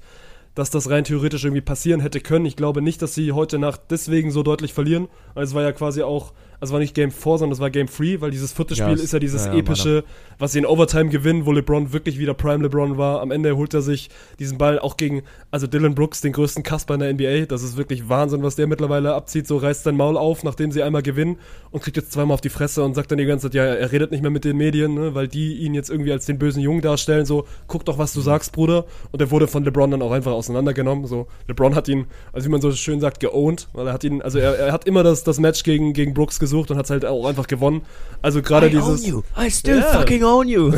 dass 0.54 0.70
das 0.70 0.90
rein 0.90 1.04
theoretisch 1.04 1.44
irgendwie 1.44 1.62
passieren 1.62 2.00
hätte 2.00 2.20
können. 2.20 2.44
Ich 2.44 2.56
glaube 2.56 2.82
nicht, 2.82 3.00
dass 3.00 3.14
sie 3.14 3.32
heute 3.32 3.58
Nacht 3.58 3.82
deswegen 3.90 4.30
so 4.30 4.42
deutlich 4.42 4.74
verlieren. 4.74 5.08
Also 5.34 5.52
es 5.52 5.54
war 5.54 5.62
ja 5.62 5.72
quasi 5.72 6.02
auch 6.02 6.32
also 6.60 6.74
war 6.74 6.80
nicht 6.80 6.94
Game 6.94 7.10
4, 7.10 7.38
sondern 7.38 7.52
es 7.52 7.60
war 7.60 7.70
Game 7.70 7.86
3, 7.86 8.20
weil 8.20 8.30
dieses 8.30 8.52
vierte 8.52 8.76
Spiel 8.76 8.96
ja, 8.96 9.02
ist 9.02 9.12
ja 9.12 9.18
dieses 9.18 9.46
ja, 9.46 9.54
epische, 9.54 10.04
was 10.38 10.52
sie 10.52 10.58
in 10.58 10.66
Overtime 10.66 11.08
gewinnen, 11.08 11.46
wo 11.46 11.52
LeBron 11.52 11.92
wirklich 11.92 12.18
wieder 12.18 12.34
Prime 12.34 12.62
LeBron 12.62 12.98
war. 12.98 13.22
Am 13.22 13.30
Ende 13.30 13.56
holt 13.56 13.72
er 13.72 13.80
sich 13.80 14.10
diesen 14.38 14.58
Ball 14.58 14.78
auch 14.78 14.98
gegen, 14.98 15.22
also 15.50 15.66
Dylan 15.66 15.94
Brooks, 15.94 16.20
den 16.20 16.32
größten 16.32 16.62
Kasper 16.62 16.94
in 16.94 17.00
der 17.00 17.12
NBA. 17.14 17.46
Das 17.46 17.62
ist 17.62 17.78
wirklich 17.78 18.08
Wahnsinn, 18.10 18.42
was 18.42 18.56
der 18.56 18.66
mittlerweile 18.66 19.14
abzieht. 19.14 19.46
So 19.46 19.56
reißt 19.56 19.84
sein 19.84 19.96
Maul 19.96 20.18
auf, 20.18 20.44
nachdem 20.44 20.70
sie 20.70 20.82
einmal 20.82 21.02
gewinnen 21.02 21.38
und 21.70 21.82
kriegt 21.82 21.96
jetzt 21.96 22.12
zweimal 22.12 22.34
auf 22.34 22.40
die 22.42 22.50
Fresse 22.50 22.84
und 22.84 22.94
sagt 22.94 23.10
dann 23.10 23.18
die 23.18 23.24
ganze 23.24 23.46
Zeit, 23.46 23.54
ja, 23.54 23.64
er 23.64 23.90
redet 23.90 24.10
nicht 24.10 24.20
mehr 24.20 24.30
mit 24.30 24.44
den 24.44 24.56
Medien, 24.58 24.94
ne, 24.94 25.14
weil 25.14 25.28
die 25.28 25.54
ihn 25.54 25.72
jetzt 25.72 25.88
irgendwie 25.88 26.12
als 26.12 26.26
den 26.26 26.38
bösen 26.38 26.60
Jungen 26.60 26.82
darstellen. 26.82 27.24
So, 27.24 27.46
guck 27.68 27.86
doch, 27.86 27.96
was 27.96 28.12
du 28.12 28.20
sagst, 28.20 28.52
Bruder. 28.52 28.84
Und 29.12 29.20
er 29.20 29.30
wurde 29.30 29.48
von 29.48 29.64
LeBron 29.64 29.90
dann 29.90 30.02
auch 30.02 30.12
einfach 30.12 30.32
auseinandergenommen. 30.32 31.06
So, 31.06 31.26
LeBron 31.48 31.74
hat 31.74 31.88
ihn, 31.88 32.06
also 32.32 32.46
wie 32.46 32.50
man 32.50 32.60
so 32.60 32.70
schön 32.72 33.00
sagt, 33.00 33.20
geowned, 33.20 33.68
weil 33.72 33.86
er 33.86 33.92
hat 33.94 34.04
ihn, 34.04 34.20
also 34.20 34.38
er, 34.38 34.58
er 34.58 34.72
hat 34.72 34.86
immer 34.86 35.02
das, 35.02 35.24
das 35.24 35.38
Match 35.38 35.62
gegen, 35.62 35.94
gegen 35.94 36.12
Brooks 36.12 36.38
gesucht 36.50 36.70
und 36.70 36.76
hat 36.76 36.84
es 36.86 36.90
halt 36.90 37.04
auch 37.04 37.26
einfach 37.26 37.46
gewonnen. 37.46 37.82
Also 38.22 38.42
gerade 38.42 38.68
dieses. 38.68 39.04
Own 39.04 39.08
you. 39.08 39.22
I 39.38 39.50
still 39.50 39.78
yeah. 39.78 39.98
fucking 39.98 40.24
own 40.24 40.48
you. 40.48 40.72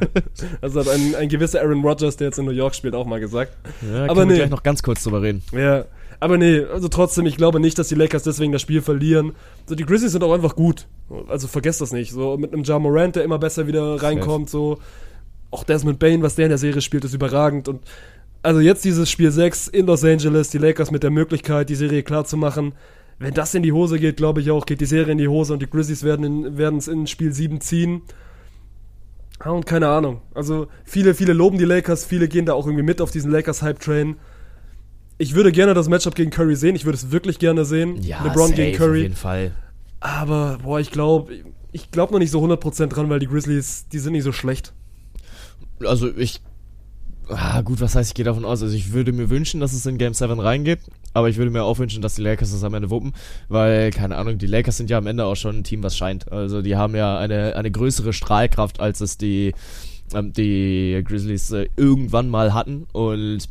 also 0.60 0.80
hat 0.80 0.88
ein, 0.88 1.14
ein 1.16 1.28
gewisser 1.28 1.60
Aaron 1.60 1.82
Rodgers, 1.82 2.16
der 2.16 2.28
jetzt 2.28 2.38
in 2.38 2.44
New 2.44 2.52
York 2.52 2.74
spielt, 2.74 2.94
auch 2.94 3.06
mal 3.06 3.20
gesagt. 3.20 3.56
Ja, 3.92 4.08
aber 4.08 4.24
nee. 4.24 4.30
wir 4.30 4.36
gleich 4.38 4.50
noch 4.50 4.62
ganz 4.62 4.82
kurz 4.82 5.02
drüber 5.02 5.22
reden. 5.22 5.42
Ja. 5.52 5.84
Aber 6.20 6.36
nee, 6.36 6.64
also 6.64 6.88
trotzdem, 6.88 7.26
ich 7.26 7.36
glaube 7.36 7.60
nicht, 7.60 7.78
dass 7.78 7.88
die 7.88 7.94
Lakers 7.94 8.24
deswegen 8.24 8.50
das 8.50 8.62
Spiel 8.62 8.82
verlieren. 8.82 9.32
So, 9.66 9.76
die 9.76 9.84
Grizzlies 9.84 10.12
sind 10.12 10.24
auch 10.24 10.32
einfach 10.32 10.56
gut. 10.56 10.86
Also 11.28 11.46
vergesst 11.46 11.80
das 11.80 11.92
nicht. 11.92 12.10
So, 12.12 12.36
mit 12.36 12.52
einem 12.52 12.64
Ja 12.64 12.78
Morant, 12.80 13.14
der 13.14 13.22
immer 13.22 13.38
besser 13.38 13.66
wieder 13.66 14.02
reinkommt, 14.02 14.50
so. 14.50 14.78
Auch 15.50 15.64
Desmond 15.64 15.98
Bain, 15.98 16.22
was 16.22 16.34
der 16.34 16.46
in 16.46 16.50
der 16.50 16.58
Serie 16.58 16.82
spielt, 16.82 17.04
ist 17.04 17.14
überragend. 17.14 17.68
Und 17.68 17.82
also 18.42 18.60
jetzt 18.60 18.84
dieses 18.84 19.08
Spiel 19.10 19.30
6 19.30 19.68
in 19.68 19.86
Los 19.86 20.04
Angeles, 20.04 20.50
die 20.50 20.58
Lakers 20.58 20.90
mit 20.90 21.02
der 21.02 21.10
Möglichkeit, 21.10 21.70
die 21.70 21.74
Serie 21.74 22.02
klar 22.02 22.24
zu 22.24 22.36
machen 22.36 22.72
wenn 23.18 23.34
das 23.34 23.54
in 23.54 23.62
die 23.62 23.72
Hose 23.72 23.98
geht, 23.98 24.16
glaube 24.16 24.40
ich 24.40 24.50
auch, 24.50 24.64
geht 24.64 24.80
die 24.80 24.86
Serie 24.86 25.12
in 25.12 25.18
die 25.18 25.28
Hose 25.28 25.52
und 25.52 25.60
die 25.60 25.68
Grizzlies 25.68 26.04
werden 26.04 26.76
es 26.76 26.88
in 26.88 27.06
Spiel 27.06 27.32
7 27.32 27.60
ziehen. 27.60 28.02
Und 29.44 29.66
keine 29.66 29.88
Ahnung. 29.88 30.20
Also 30.34 30.68
viele, 30.84 31.14
viele 31.14 31.32
loben 31.32 31.58
die 31.58 31.64
Lakers, 31.64 32.04
viele 32.04 32.28
gehen 32.28 32.46
da 32.46 32.54
auch 32.54 32.66
irgendwie 32.66 32.84
mit 32.84 33.00
auf 33.00 33.10
diesen 33.10 33.30
Lakers-Hype-Train. 33.30 34.16
Ich 35.18 35.34
würde 35.34 35.52
gerne 35.52 35.74
das 35.74 35.88
Matchup 35.88 36.14
gegen 36.14 36.30
Curry 36.30 36.54
sehen. 36.54 36.76
Ich 36.76 36.84
würde 36.84 36.96
es 36.96 37.10
wirklich 37.10 37.38
gerne 37.38 37.64
sehen. 37.64 38.00
Ja, 38.02 38.22
LeBron 38.22 38.48
safe, 38.48 38.54
gegen 38.54 38.76
Curry. 38.76 38.98
Auf 38.98 39.02
jeden 39.02 39.16
Fall. 39.16 39.52
Aber, 40.00 40.58
boah, 40.62 40.78
ich 40.78 40.92
glaube, 40.92 41.32
ich 41.72 41.90
glaube 41.90 42.12
noch 42.12 42.20
nicht 42.20 42.30
so 42.30 42.40
100% 42.40 42.86
dran, 42.86 43.08
weil 43.10 43.18
die 43.18 43.26
Grizzlies, 43.26 43.88
die 43.88 43.98
sind 43.98 44.12
nicht 44.12 44.22
so 44.22 44.32
schlecht. 44.32 44.72
Also 45.84 46.08
ich 46.16 46.40
Ah, 47.30 47.60
gut, 47.60 47.80
was 47.80 47.94
heißt, 47.94 48.10
ich 48.10 48.14
gehe 48.14 48.24
davon 48.24 48.44
aus. 48.44 48.62
Also 48.62 48.74
ich 48.74 48.92
würde 48.92 49.12
mir 49.12 49.28
wünschen, 49.28 49.60
dass 49.60 49.74
es 49.74 49.84
in 49.84 49.98
Game 49.98 50.14
7 50.14 50.40
reingeht, 50.40 50.80
aber 51.12 51.28
ich 51.28 51.36
würde 51.36 51.50
mir 51.50 51.62
auch 51.62 51.78
wünschen, 51.78 52.00
dass 52.00 52.14
die 52.14 52.22
Lakers 52.22 52.52
das 52.52 52.64
am 52.64 52.74
Ende 52.74 52.88
wuppen, 52.88 53.12
weil, 53.48 53.90
keine 53.90 54.16
Ahnung, 54.16 54.38
die 54.38 54.46
Lakers 54.46 54.78
sind 54.78 54.88
ja 54.88 54.96
am 54.98 55.06
Ende 55.06 55.26
auch 55.26 55.36
schon 55.36 55.58
ein 55.58 55.64
Team, 55.64 55.82
was 55.82 55.96
scheint. 55.96 56.32
Also 56.32 56.62
die 56.62 56.76
haben 56.76 56.96
ja 56.96 57.18
eine, 57.18 57.54
eine 57.54 57.70
größere 57.70 58.14
Strahlkraft, 58.14 58.80
als 58.80 59.02
es 59.02 59.18
die, 59.18 59.52
ähm, 60.14 60.32
die 60.32 61.02
Grizzlies 61.06 61.50
äh, 61.50 61.68
irgendwann 61.76 62.28
mal 62.30 62.54
hatten 62.54 62.86
und 62.92 63.48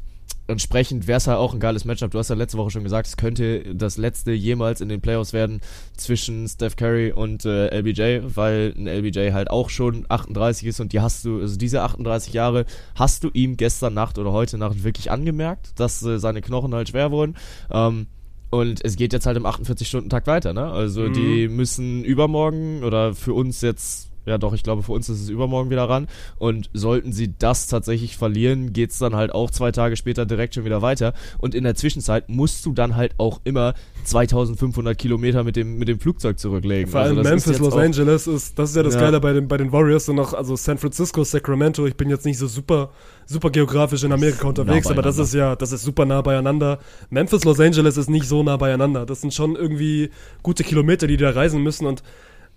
entsprechend 0.48 1.08
wäre 1.08 1.18
es 1.18 1.28
halt 1.28 1.38
auch 1.38 1.54
ein 1.54 1.60
geiles 1.60 1.86
Matchup. 1.86 2.12
Du 2.12 2.20
hast 2.20 2.30
ja 2.30 2.36
letzte 2.36 2.58
Woche 2.58 2.72
schon 2.72 2.84
gesagt, 2.84 3.08
es 3.08 3.18
könnte 3.18 3.76
das 3.76 3.98
letzte 3.98 4.32
jemals 4.32 4.82
in 4.82 4.89
den 4.89 5.02
Playoffs 5.02 5.34
werden 5.34 5.62
zwischen 5.95 6.48
Steph 6.48 6.76
Curry 6.76 7.12
und 7.12 7.45
äh, 7.45 7.68
LBJ, 7.78 8.22
weil 8.36 8.74
ein 8.78 8.88
LBJ 8.88 9.32
halt 9.34 9.50
auch 9.50 9.70
schon 9.70 10.06
38 10.08 10.68
ist 10.68 10.80
und 10.80 10.93
die 10.93 11.02
hast 11.02 11.26
du, 11.26 11.41
also 11.41 11.58
diese 11.58 11.82
38 11.82 12.34
Jahre 12.34 12.66
hast 12.95 13.24
du 13.24 13.30
ihm 13.34 13.58
gestern 13.58 13.93
Nacht 13.93 14.18
oder 14.18 14.32
heute 14.32 14.58
Nacht 14.58 14.84
wirklich 14.84 15.12
angemerkt, 15.12 15.80
dass 15.80 16.04
äh, 16.04 16.20
seine 16.20 16.41
Knochen 16.41 16.74
halt 16.74 16.89
schwer 16.89 17.12
wurden. 17.12 17.36
Ähm, 17.72 18.08
und 18.50 18.84
es 18.86 18.95
geht 18.95 19.12
jetzt 19.12 19.26
halt 19.26 19.36
im 19.36 19.45
48-Stunden-Takt 19.45 20.26
weiter, 20.28 20.54
ne? 20.54 20.72
Also 20.72 21.02
mhm. 21.02 21.14
die 21.14 21.48
müssen 21.50 22.06
übermorgen 22.06 22.84
oder 22.84 23.14
für 23.14 23.34
uns 23.34 23.60
jetzt 23.62 24.10
ja, 24.28 24.38
doch, 24.38 24.53
ich 24.53 24.61
glaube, 24.61 24.84
für 24.84 24.91
uns 24.91 25.07
ist 25.07 25.21
es 25.21 25.30
übermorgen 25.30 25.69
wieder 25.69 25.88
ran. 25.88 26.07
Und 26.38 26.69
sollten 26.73 27.13
sie 27.13 27.34
das 27.39 27.67
tatsächlich 27.67 28.17
verlieren, 28.17 28.73
geht 28.73 28.91
es 28.91 28.97
dann 28.97 29.15
halt 29.15 29.34
auch 29.34 29.49
zwei 29.49 29.71
Tage 29.71 29.95
später 29.95 30.25
direkt 30.25 30.55
schon 30.55 30.65
wieder 30.65 30.82
weiter. 30.82 31.13
Und 31.38 31.55
in 31.55 31.63
der 31.63 31.75
Zwischenzeit 31.75 32.28
musst 32.28 32.65
du 32.65 32.73
dann 32.73 32.97
halt 32.97 33.15
auch 33.17 33.39
immer 33.45 33.73
2500 34.03 34.97
Kilometer 34.97 35.45
mit 35.45 35.55
dem, 35.55 35.78
mit 35.78 35.88
dem 35.88 35.99
Flugzeug 35.99 36.39
zurücklegen. 36.39 36.91
Vor 36.91 37.01
allem 37.01 37.17
also 37.17 37.30
Memphis, 37.30 37.59
Los 37.59 37.73
Angeles 37.73 38.28
ist, 38.28 38.59
das 38.59 38.71
ist 38.71 38.75
ja 38.75 38.84
das 38.84 38.95
ja. 38.95 38.99
Geile 38.99 39.21
bei 39.21 39.32
den, 39.32 39.47
bei 39.47 39.57
den 39.57 39.71
Warriors 39.71 40.09
und 40.09 40.17
noch, 40.17 40.34
also 40.34 40.57
San 40.57 40.78
Francisco, 40.78 41.23
Sacramento. 41.23 41.86
Ich 41.88 41.95
bin 41.95 42.09
jetzt 42.09 42.25
nicht 42.25 42.38
so 42.38 42.47
super, 42.47 42.91
super 43.25 43.49
geografisch 43.49 44.03
in 44.03 44.11
Amerika 44.11 44.47
unterwegs, 44.47 44.88
aber 44.88 45.01
das 45.01 45.17
ist 45.17 45.34
ja, 45.34 45.55
das 45.55 45.71
ist 45.71 45.84
super 45.84 46.05
nah 46.05 46.21
beieinander. 46.21 46.80
Memphis, 47.09 47.45
Los 47.45 47.61
Angeles 47.61 47.95
ist 47.95 48.09
nicht 48.09 48.28
so 48.28 48.43
nah 48.43 48.57
beieinander. 48.57 49.05
Das 49.05 49.21
sind 49.21 49.34
schon 49.34 49.55
irgendwie 49.55 50.09
gute 50.43 50.65
Kilometer, 50.65 51.07
die 51.07 51.15
da 51.15 51.30
reisen 51.30 51.63
müssen 51.63 51.86
und 51.86 52.03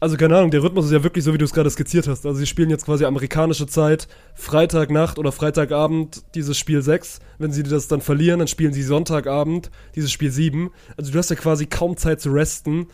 also 0.00 0.16
keine 0.16 0.36
Ahnung, 0.36 0.50
der 0.50 0.62
Rhythmus 0.62 0.86
ist 0.86 0.92
ja 0.92 1.02
wirklich 1.02 1.24
so, 1.24 1.34
wie 1.34 1.38
du 1.38 1.44
es 1.44 1.52
gerade 1.52 1.68
skizziert 1.68 2.08
hast. 2.08 2.24
Also 2.24 2.38
sie 2.38 2.46
spielen 2.46 2.70
jetzt 2.70 2.86
quasi 2.86 3.04
amerikanische 3.04 3.66
Zeit, 3.66 4.08
Freitagnacht 4.34 5.18
oder 5.18 5.30
Freitagabend 5.30 6.22
dieses 6.34 6.56
Spiel 6.56 6.80
6. 6.80 7.20
Wenn 7.38 7.52
sie 7.52 7.62
das 7.62 7.86
dann 7.86 8.00
verlieren, 8.00 8.38
dann 8.38 8.48
spielen 8.48 8.72
sie 8.72 8.82
Sonntagabend 8.82 9.70
dieses 9.94 10.10
Spiel 10.10 10.30
7. 10.30 10.70
Also 10.96 11.12
du 11.12 11.18
hast 11.18 11.28
ja 11.28 11.36
quasi 11.36 11.66
kaum 11.66 11.98
Zeit 11.98 12.22
zu 12.22 12.30
resten. 12.30 12.86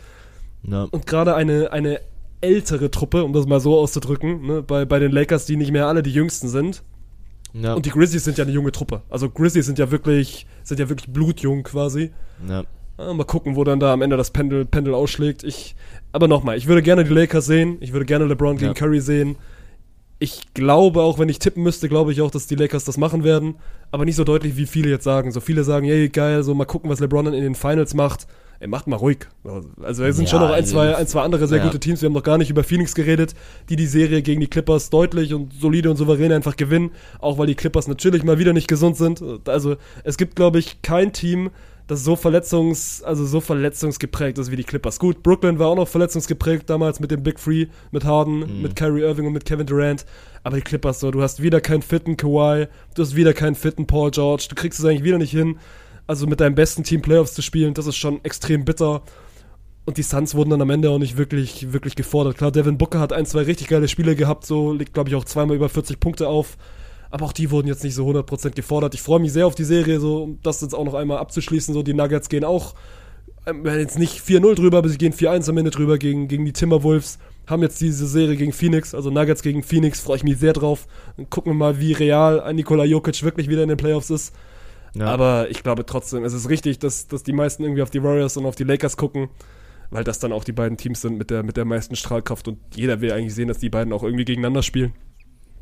Ja. 0.63 0.83
Und 0.91 1.07
gerade 1.07 1.33
eine, 1.33 1.71
eine 1.71 2.01
ältere 2.41 2.91
Truppe, 2.91 3.23
um 3.23 3.31
das 3.31 3.45
mal 3.45 3.61
so 3.61 3.79
auszudrücken, 3.79 4.45
ne, 4.45 4.61
bei, 4.61 4.83
bei 4.83 4.99
den 4.99 5.11
Lakers, 5.11 5.45
die 5.45 5.55
nicht 5.55 5.71
mehr 5.71 5.87
alle 5.87 6.03
die 6.03 6.11
jüngsten 6.11 6.49
sind. 6.49 6.83
Ja. 7.53 7.73
Und 7.73 7.85
die 7.85 7.89
Grizzlies 7.89 8.25
sind 8.25 8.37
ja 8.37 8.43
eine 8.43 8.53
junge 8.53 8.73
Truppe. 8.73 9.01
Also 9.09 9.29
Grizzlies 9.29 9.65
sind 9.65 9.79
ja 9.79 9.91
wirklich, 9.91 10.45
sind 10.63 10.79
ja 10.79 10.89
wirklich 10.89 11.11
blutjung 11.11 11.63
quasi. 11.63 12.11
Ja. 12.47 12.65
Mal 12.97 13.25
gucken, 13.25 13.55
wo 13.55 13.63
dann 13.63 13.79
da 13.79 13.93
am 13.93 14.01
Ende 14.01 14.17
das 14.17 14.31
Pendel, 14.31 14.65
Pendel 14.65 14.95
ausschlägt. 14.95 15.43
Ich, 15.43 15.75
aber 16.17 16.27
nochmal, 16.27 16.57
ich 16.57 16.65
würde 16.65 16.81
gerne 16.81 17.03
die 17.03 17.13
Lakers 17.13 17.45
sehen. 17.45 17.77
Ich 17.79 17.93
würde 17.93 18.07
gerne 18.07 18.25
LeBron 18.25 18.57
gegen 18.57 18.69
ja. 18.69 18.73
Curry 18.73 19.01
sehen. 19.01 19.35
Ich 20.17 20.51
glaube 20.55 21.03
auch, 21.03 21.19
wenn 21.19 21.29
ich 21.29 21.37
tippen 21.37 21.61
müsste, 21.61 21.87
glaube 21.89 22.11
ich 22.11 22.21
auch, 22.21 22.31
dass 22.31 22.47
die 22.47 22.55
Lakers 22.55 22.85
das 22.85 22.97
machen 22.97 23.23
werden. 23.23 23.57
Aber 23.91 24.03
nicht 24.03 24.15
so 24.15 24.23
deutlich, 24.23 24.57
wie 24.57 24.65
viele 24.65 24.89
jetzt 24.89 25.03
sagen. 25.03 25.31
So 25.31 25.41
viele 25.41 25.63
sagen, 25.63 25.85
hey, 25.85 26.09
geil, 26.09 26.41
so 26.41 26.55
mal 26.55 26.65
gucken, 26.65 26.89
was 26.89 26.99
LeBron 26.99 27.25
dann 27.25 27.35
in 27.35 27.43
den 27.43 27.53
Finals 27.53 27.93
macht. 27.93 28.25
Ey, 28.59 28.67
macht 28.67 28.87
mal 28.87 28.95
ruhig. 28.95 29.27
Also, 29.83 30.05
es 30.05 30.15
sind 30.15 30.25
ja, 30.25 30.31
schon 30.31 30.39
noch 30.39 30.49
ein 30.49 30.65
zwei, 30.65 30.95
ein, 30.95 31.05
zwei 31.05 31.21
andere 31.21 31.45
sehr 31.45 31.59
ja. 31.59 31.65
gute 31.65 31.79
Teams. 31.79 32.01
Wir 32.01 32.07
haben 32.07 32.15
noch 32.15 32.23
gar 32.23 32.39
nicht 32.39 32.49
über 32.49 32.63
Phoenix 32.63 32.95
geredet, 32.95 33.35
die 33.69 33.75
die 33.75 33.85
Serie 33.85 34.23
gegen 34.23 34.41
die 34.41 34.47
Clippers 34.47 34.89
deutlich 34.89 35.35
und 35.35 35.53
solide 35.53 35.91
und 35.91 35.97
souverän 35.97 36.31
einfach 36.31 36.55
gewinnen. 36.55 36.89
Auch 37.19 37.37
weil 37.37 37.45
die 37.45 37.53
Clippers 37.53 37.87
natürlich 37.87 38.23
mal 38.23 38.39
wieder 38.39 38.53
nicht 38.53 38.67
gesund 38.67 38.97
sind. 38.97 39.21
Also, 39.47 39.75
es 40.03 40.17
gibt, 40.17 40.35
glaube 40.35 40.57
ich, 40.57 40.81
kein 40.81 41.13
Team, 41.13 41.51
das 41.87 42.03
so 42.03 42.17
verletzungs, 42.17 43.01
also 43.01 43.25
so 43.25 43.39
verletzungsgeprägt 43.39 44.37
ist 44.37 44.51
wie 44.51 44.57
die 44.57 44.65
Clippers. 44.65 44.99
Gut, 44.99 45.23
Brooklyn 45.23 45.57
war 45.57 45.67
auch 45.67 45.75
noch 45.75 45.87
verletzungsgeprägt 45.87 46.69
damals 46.69 46.99
mit 46.99 47.11
dem 47.11 47.23
Big 47.23 47.39
Free, 47.39 47.67
mit 47.91 48.03
Harden, 48.03 48.39
mhm. 48.39 48.61
mit 48.61 48.75
Kyrie 48.75 49.01
Irving 49.01 49.25
und 49.25 49.33
mit 49.33 49.45
Kevin 49.45 49.65
Durant. 49.65 50.05
Aber 50.43 50.57
die 50.57 50.61
Clippers 50.61 50.99
so, 50.99 51.11
du 51.11 51.21
hast 51.21 51.41
wieder 51.41 51.61
keinen 51.61 51.81
fitten 51.81 52.17
Kawhi, 52.17 52.67
du 52.93 53.01
hast 53.01 53.15
wieder 53.15 53.33
keinen 53.33 53.55
fitten 53.55 53.87
Paul 53.87 54.11
George, 54.11 54.47
du 54.49 54.55
kriegst 54.55 54.79
es 54.79 54.85
eigentlich 54.85 55.03
wieder 55.03 55.17
nicht 55.17 55.31
hin. 55.31 55.57
Also 56.07 56.27
mit 56.27 56.39
deinem 56.41 56.55
besten 56.55 56.83
Team 56.83 57.01
Playoffs 57.01 57.33
zu 57.33 57.41
spielen, 57.41 57.73
das 57.73 57.87
ist 57.87 57.97
schon 57.97 58.23
extrem 58.23 58.65
bitter. 58.65 59.01
Und 59.85 59.97
die 59.97 60.03
Suns 60.03 60.35
wurden 60.35 60.49
dann 60.49 60.61
am 60.61 60.69
Ende 60.69 60.89
auch 60.89 60.99
nicht 60.99 61.15
wirklich, 61.15 61.71
wirklich 61.71 61.95
gefordert. 61.95 62.37
Klar, 62.37 62.51
Devin 62.51 62.77
Booker 62.77 62.99
hat 62.99 63.13
ein, 63.13 63.25
zwei 63.25 63.43
richtig 63.43 63.69
geile 63.69 63.87
Spiele 63.87 64.17
gehabt, 64.17 64.45
so 64.45 64.73
liegt, 64.73 64.93
glaube 64.93 65.09
ich, 65.09 65.15
auch 65.15 65.23
zweimal 65.23 65.55
über 65.55 65.69
40 65.69 66.01
Punkte 66.01 66.27
auf. 66.27 66.57
Aber 67.09 67.25
auch 67.25 67.33
die 67.33 67.51
wurden 67.51 67.67
jetzt 67.67 67.83
nicht 67.83 67.95
so 67.95 68.07
100% 68.07 68.51
gefordert. 68.51 68.93
Ich 68.93 69.01
freue 69.01 69.19
mich 69.19 69.31
sehr 69.31 69.47
auf 69.47 69.55
die 69.55 69.63
Serie, 69.63 69.99
so, 69.99 70.23
um 70.23 70.39
das 70.43 70.61
jetzt 70.61 70.73
auch 70.73 70.85
noch 70.85 70.93
einmal 70.93 71.17
abzuschließen. 71.17 71.73
So, 71.73 71.83
die 71.83 71.93
Nuggets 71.93 72.29
gehen 72.29 72.43
auch, 72.43 72.75
ähm, 73.45 73.65
jetzt 73.65 73.97
nicht 73.97 74.19
4-0 74.19 74.55
drüber, 74.55 74.79
aber 74.79 74.89
sie 74.89 74.97
gehen 74.97 75.13
4-1 75.13 75.49
am 75.49 75.57
Ende 75.57 75.71
drüber 75.71 75.97
gegen, 75.97 76.27
gegen 76.27 76.45
die 76.45 76.53
Timberwolves. 76.53 77.19
Haben 77.47 77.61
jetzt 77.61 77.79
diese 77.79 78.07
Serie 78.07 78.35
gegen 78.35 78.51
Phoenix, 78.51 78.93
also 78.93 79.09
Nuggets 79.09 79.41
gegen 79.41 79.63
Phoenix, 79.63 80.01
freue 80.01 80.17
ich 80.17 80.23
mich 80.23 80.37
sehr 80.37 80.53
drauf. 80.53 80.87
Dann 81.15 81.29
gucken 81.29 81.53
wir 81.53 81.57
mal, 81.57 81.79
wie 81.79 81.93
real 81.93 82.41
ein 82.41 82.57
Nikola 82.57 82.83
Jokic 82.83 83.23
wirklich 83.23 83.49
wieder 83.49 83.63
in 83.63 83.69
den 83.69 83.77
Playoffs 83.77 84.09
ist. 84.09 84.35
Ja. 84.93 85.05
Aber 85.05 85.49
ich 85.49 85.63
glaube 85.63 85.85
trotzdem, 85.85 86.25
es 86.25 86.33
ist 86.33 86.49
richtig, 86.49 86.79
dass, 86.79 87.07
dass 87.07 87.23
die 87.23 87.33
meisten 87.33 87.63
irgendwie 87.63 87.83
auf 87.83 87.89
die 87.89 88.03
Warriors 88.03 88.35
und 88.35 88.45
auf 88.45 88.55
die 88.55 88.63
Lakers 88.63 88.97
gucken 88.97 89.29
weil 89.89 90.03
das 90.03 90.19
dann 90.19 90.33
auch 90.33 90.43
die 90.43 90.51
beiden 90.51 90.77
Teams 90.77 91.01
sind 91.01 91.17
mit 91.17 91.29
der, 91.29 91.43
mit 91.43 91.57
der 91.57 91.65
meisten 91.65 91.95
Strahlkraft 91.95 92.47
und 92.47 92.59
jeder 92.75 93.01
will 93.01 93.11
eigentlich 93.11 93.35
sehen, 93.35 93.47
dass 93.47 93.59
die 93.59 93.69
beiden 93.69 93.93
auch 93.93 94.03
irgendwie 94.03 94.25
gegeneinander 94.25 94.63
spielen. 94.63 94.93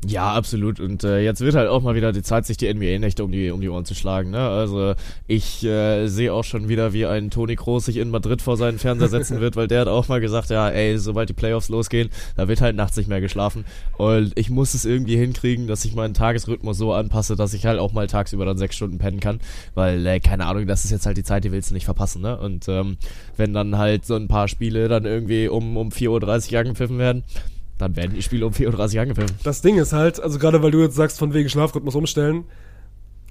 Ja, 0.04 0.34
absolut. 0.34 0.78
Und 0.78 1.04
äh, 1.04 1.20
jetzt 1.20 1.40
wird 1.40 1.54
halt 1.54 1.68
auch 1.68 1.82
mal 1.82 1.94
wieder 1.94 2.12
die 2.12 2.22
Zeit, 2.22 2.46
sich 2.46 2.56
die 2.56 2.72
NBA-Nächte 2.72 3.24
um 3.24 3.32
die, 3.32 3.50
um 3.50 3.60
die 3.60 3.68
Ohren 3.68 3.84
zu 3.84 3.94
schlagen. 3.94 4.30
Ne? 4.30 4.38
Also 4.38 4.94
ich 5.26 5.64
äh, 5.64 6.06
sehe 6.06 6.32
auch 6.32 6.44
schon 6.44 6.68
wieder, 6.68 6.92
wie 6.92 7.06
ein 7.06 7.30
Toni 7.30 7.56
Kroos 7.56 7.86
sich 7.86 7.96
in 7.96 8.10
Madrid 8.10 8.42
vor 8.42 8.56
seinen 8.56 8.78
Fernseher 8.78 9.08
setzen 9.08 9.40
wird, 9.40 9.56
weil 9.56 9.66
der 9.66 9.80
hat 9.80 9.88
auch 9.88 10.06
mal 10.08 10.20
gesagt, 10.20 10.50
ja, 10.50 10.68
ey, 10.68 10.98
sobald 10.98 11.28
die 11.28 11.34
Playoffs 11.34 11.70
losgehen, 11.70 12.10
da 12.36 12.46
wird 12.46 12.60
halt 12.60 12.76
nachts 12.76 12.96
nicht 12.96 13.08
mehr 13.08 13.20
geschlafen. 13.20 13.64
Und 13.96 14.32
ich 14.36 14.50
muss 14.50 14.74
es 14.74 14.84
irgendwie 14.84 15.16
hinkriegen, 15.16 15.66
dass 15.66 15.84
ich 15.84 15.94
meinen 15.94 16.14
Tagesrhythmus 16.14 16.78
so 16.78 16.92
anpasse, 16.92 17.34
dass 17.34 17.54
ich 17.54 17.66
halt 17.66 17.80
auch 17.80 17.92
mal 17.92 18.06
tagsüber 18.06 18.44
dann 18.44 18.58
sechs 18.58 18.76
Stunden 18.76 18.98
pennen 18.98 19.18
kann. 19.18 19.40
Weil, 19.74 20.06
äh, 20.06 20.20
keine 20.20 20.46
Ahnung, 20.46 20.66
das 20.66 20.84
ist 20.84 20.90
jetzt 20.90 21.06
halt 21.06 21.16
die 21.16 21.24
Zeit, 21.24 21.44
die 21.44 21.52
willst 21.52 21.70
du 21.70 21.74
nicht 21.74 21.86
verpassen. 21.86 22.22
Ne? 22.22 22.36
Und 22.36 22.68
ähm, 22.68 22.96
wenn 23.36 23.54
dann 23.54 23.76
halt 23.76 24.04
so 24.04 24.14
ein 24.14 24.28
paar 24.28 24.46
Spiele 24.46 24.88
dann 24.88 25.04
irgendwie 25.04 25.48
um, 25.48 25.76
um 25.76 25.88
4.30 25.88 26.52
Uhr 26.52 26.60
angepfiffen 26.60 26.98
werden, 26.98 27.24
dann 27.78 27.96
werden 27.96 28.14
die 28.14 28.22
Spiele 28.22 28.46
um 28.46 28.52
4.30 28.52 28.94
Uhr 28.96 29.02
angepfiffen. 29.02 29.36
Das 29.42 29.62
Ding 29.62 29.78
ist 29.78 29.92
halt, 29.92 30.20
also 30.20 30.38
gerade 30.38 30.62
weil 30.62 30.70
du 30.70 30.80
jetzt 30.80 30.96
sagst, 30.96 31.18
von 31.18 31.34
wegen 31.34 31.48
Schlafrhythmus 31.48 31.94
umstellen, 31.94 32.44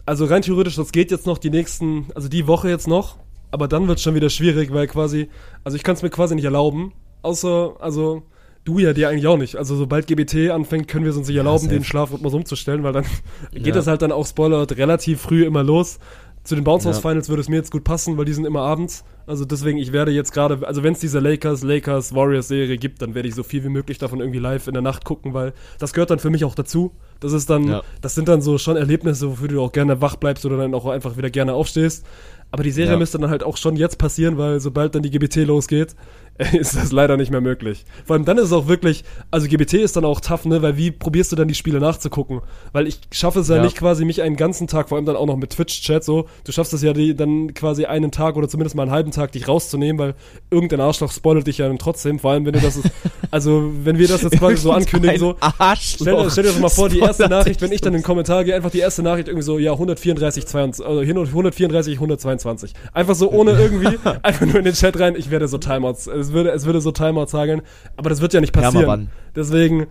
also 0.06 0.26
rein 0.26 0.44
theoretisch, 0.44 0.76
das 0.76 0.92
geht 0.92 1.12
jetzt 1.12 1.26
noch 1.26 1.38
die 1.38 1.50
nächsten, 1.50 2.08
also 2.14 2.28
die 2.28 2.46
Woche 2.46 2.70
jetzt 2.70 2.88
noch, 2.88 3.18
aber 3.52 3.68
dann 3.68 3.88
wird 3.88 3.98
es 3.98 4.04
schon 4.04 4.16
wieder 4.16 4.30
schwierig, 4.30 4.72
weil 4.72 4.88
quasi, 4.88 5.30
also 5.64 5.76
ich 5.76 5.84
kann 5.84 5.96
es 5.96 6.04
mir 6.04 6.10
quasi 6.10 6.36
nicht 6.36 6.46
erlauben, 6.46 6.94
außer, 7.24 7.76
also 7.80 8.24
du 8.66 8.80
ja 8.80 8.94
dir 8.94 9.10
eigentlich 9.10 9.28
auch 9.28 9.38
nicht. 9.38 9.56
Also 9.56 9.76
sobald 9.76 10.08
GBT 10.08 10.50
anfängt, 10.52 10.88
können 10.88 11.06
wir 11.06 11.12
es 11.12 11.18
uns 11.18 11.28
nicht 11.28 11.38
erlauben, 11.38 11.66
ja, 11.66 11.72
den 11.72 11.84
Schlafrhythmus 11.84 12.34
umzustellen, 12.34 12.84
weil 12.84 12.94
dann 12.94 13.06
geht 13.52 13.68
ja. 13.68 13.74
das 13.74 13.88
halt 13.88 14.02
dann 14.02 14.12
auch 14.12 14.26
Spoiler 14.26 14.70
relativ 14.72 15.22
früh 15.22 15.46
immer 15.46 15.64
los. 15.64 16.00
Zu 16.46 16.54
den 16.54 16.64
Bounce 16.64 16.88
House 16.88 17.00
Finals 17.00 17.28
würde 17.28 17.42
es 17.42 17.50
mir 17.50 17.56
jetzt 17.56 17.72
gut 17.72 17.84
passen, 17.84 18.18
weil 18.18 18.26
die 18.26 18.34
sind 18.34 18.46
immer 18.46 18.62
abends. 18.62 19.04
Also 19.26 19.46
deswegen, 19.46 19.80
ich 19.80 19.92
werde 19.92 20.12
jetzt 20.12 20.32
gerade, 20.32 20.66
also 20.68 20.84
wenn 20.84 20.94
es 20.94 21.00
diese 21.00 21.20
Lakers, 21.20 21.64
Lakers, 21.64 22.14
Warriors 22.14 22.48
Serie 22.48 22.78
gibt, 22.78 23.02
dann 23.02 23.16
werde 23.16 23.28
ich 23.28 23.34
so 23.34 23.42
viel 23.42 23.64
wie 23.64 23.70
möglich 23.70 23.98
davon 23.98 24.20
irgendwie 24.20 24.38
live 24.38 24.68
in 24.68 24.74
der 24.74 24.84
Nacht 24.84 25.06
gucken, 25.06 25.34
weil 25.34 25.54
das 25.80 25.92
gehört 25.92 26.12
dann 26.12 26.20
für 26.20 26.30
mich 26.30 26.46
auch 26.46 26.54
dazu. 26.54 26.92
Das 27.20 27.34
ist 27.34 27.50
dann, 27.50 27.68
ja. 27.68 27.82
das 28.02 28.14
sind 28.14 28.28
dann 28.28 28.44
so 28.44 28.60
schon 28.60 28.78
Erlebnisse, 28.78 29.28
wofür 29.28 29.48
du 29.48 29.60
auch 29.60 29.72
gerne 29.72 30.02
wach 30.02 30.18
bleibst 30.18 30.46
oder 30.46 30.58
dann 30.58 30.76
auch 30.76 30.86
einfach 30.86 31.18
wieder 31.18 31.32
gerne 31.32 31.54
aufstehst. 31.54 32.06
Aber 32.52 32.62
die 32.62 32.72
Serie 32.72 32.94
ja. 32.94 32.98
müsste 33.00 33.18
dann 33.18 33.32
halt 33.32 33.44
auch 33.44 33.58
schon 33.58 33.76
jetzt 33.76 33.98
passieren, 33.98 34.38
weil 34.38 34.60
sobald 34.60 34.94
dann 34.94 35.02
die 35.02 35.10
GBT 35.10 35.48
losgeht, 35.48 35.96
ist 36.54 36.76
das 36.76 36.92
leider 36.92 37.16
nicht 37.16 37.32
mehr 37.32 37.40
möglich. 37.40 37.86
Vor 38.04 38.16
allem 38.16 38.26
dann 38.26 38.38
ist 38.38 38.46
es 38.46 38.52
auch 38.52 38.68
wirklich, 38.68 39.06
also 39.32 39.48
GBT 39.48 39.76
ist 39.76 39.96
dann 39.96 40.04
auch 40.04 40.20
tough, 40.20 40.46
ne, 40.46 40.62
weil 40.62 40.76
wie 40.76 40.92
probierst 40.92 41.32
du 41.32 41.38
dann 41.38 41.48
die 41.48 41.56
Spiele 41.56 41.80
nachzugucken? 41.80 42.42
Weil 42.74 42.88
ich 42.88 43.00
schaffe 43.12 43.40
es 43.40 43.48
ja, 43.48 43.58
ja. 43.58 43.62
nicht 43.62 43.78
quasi 43.78 44.04
mich 44.04 44.22
einen 44.22 44.36
ganzen 44.36 44.68
Tag, 44.68 44.90
vor 44.90 44.98
allem 44.98 45.06
dann 45.06 45.16
auch 45.16 45.28
noch 45.28 45.38
mit 45.38 45.52
Twitch-Chat 45.52 46.04
so, 46.04 46.28
du 46.44 46.52
schaffst 46.52 46.74
es 46.74 46.82
ja 46.82 46.92
die, 46.92 47.16
dann 47.16 47.54
quasi 47.54 47.86
einen 47.86 48.12
Tag 48.12 48.36
oder 48.36 48.50
zumindest 48.50 48.76
mal 48.76 48.84
einen 48.84 48.92
halben 48.92 49.12
Tag 49.12 49.32
dich 49.32 49.48
rauszunehmen, 49.48 49.98
weil 49.98 50.16
irgendein 50.52 50.82
Arschloch 50.82 51.12
spoilert 51.14 51.48
dich 51.48 51.60
ja 51.60 51.70
dann 51.70 51.78
trotzdem, 51.78 52.20
vor 52.20 52.32
allem 52.32 52.46
wenn 52.46 52.54
du 52.54 52.60
das, 52.60 52.76
ist, 52.76 52.90
also 53.32 53.72
wenn 53.84 53.98
wir 53.98 54.10
das 54.10 54.22
jetzt 54.22 54.38
quasi 54.38 54.58
so 54.58 54.74
ankündigen, 54.74 55.18
so, 55.18 55.38
stell, 55.80 56.30
stell 56.30 56.44
dir 56.44 56.50
das 56.50 56.60
mal 56.60 56.68
vor, 56.68 56.90
die 56.90 57.00
erste 57.00 57.30
Nachricht, 57.30 57.62
wenn 57.62 57.72
ich 57.72 57.80
dann 57.80 57.94
in 57.94 58.02
den 58.02 58.06
Kommentar 58.06 58.44
gehe, 58.44 58.56
einfach 58.56 58.72
die 58.72 58.80
erste 58.80 59.04
Nachricht 59.04 59.30
irgendwie 59.30 59.46
so, 59.46 59.58
ja, 59.58 59.72
134, 59.72 60.46
22, 60.46 60.86
also 60.86 61.00
134, 61.00 61.94
122. 61.96 62.74
Einfach 62.94 63.16
so 63.16 63.32
ohne 63.32 63.52
irgendwie, 63.52 63.98
einfach 64.22 64.46
nur 64.46 64.58
in 64.58 64.66
den 64.66 64.74
Chat 64.74 65.00
rein, 65.00 65.16
ich 65.16 65.32
werde 65.32 65.48
so 65.48 65.58
Timeouts, 65.58 66.10
es 66.28 66.34
würde, 66.34 66.52
es 66.52 66.66
würde 66.66 66.82
so 66.82 66.92
Timeouts 66.92 67.34
hageln, 67.34 67.62
aber 67.98 68.10
das 68.10 68.22
wird 68.22 68.34
ja 68.34 68.42
nicht 68.42 68.54
passieren. 68.54 69.10
Deswegen, 69.36 69.88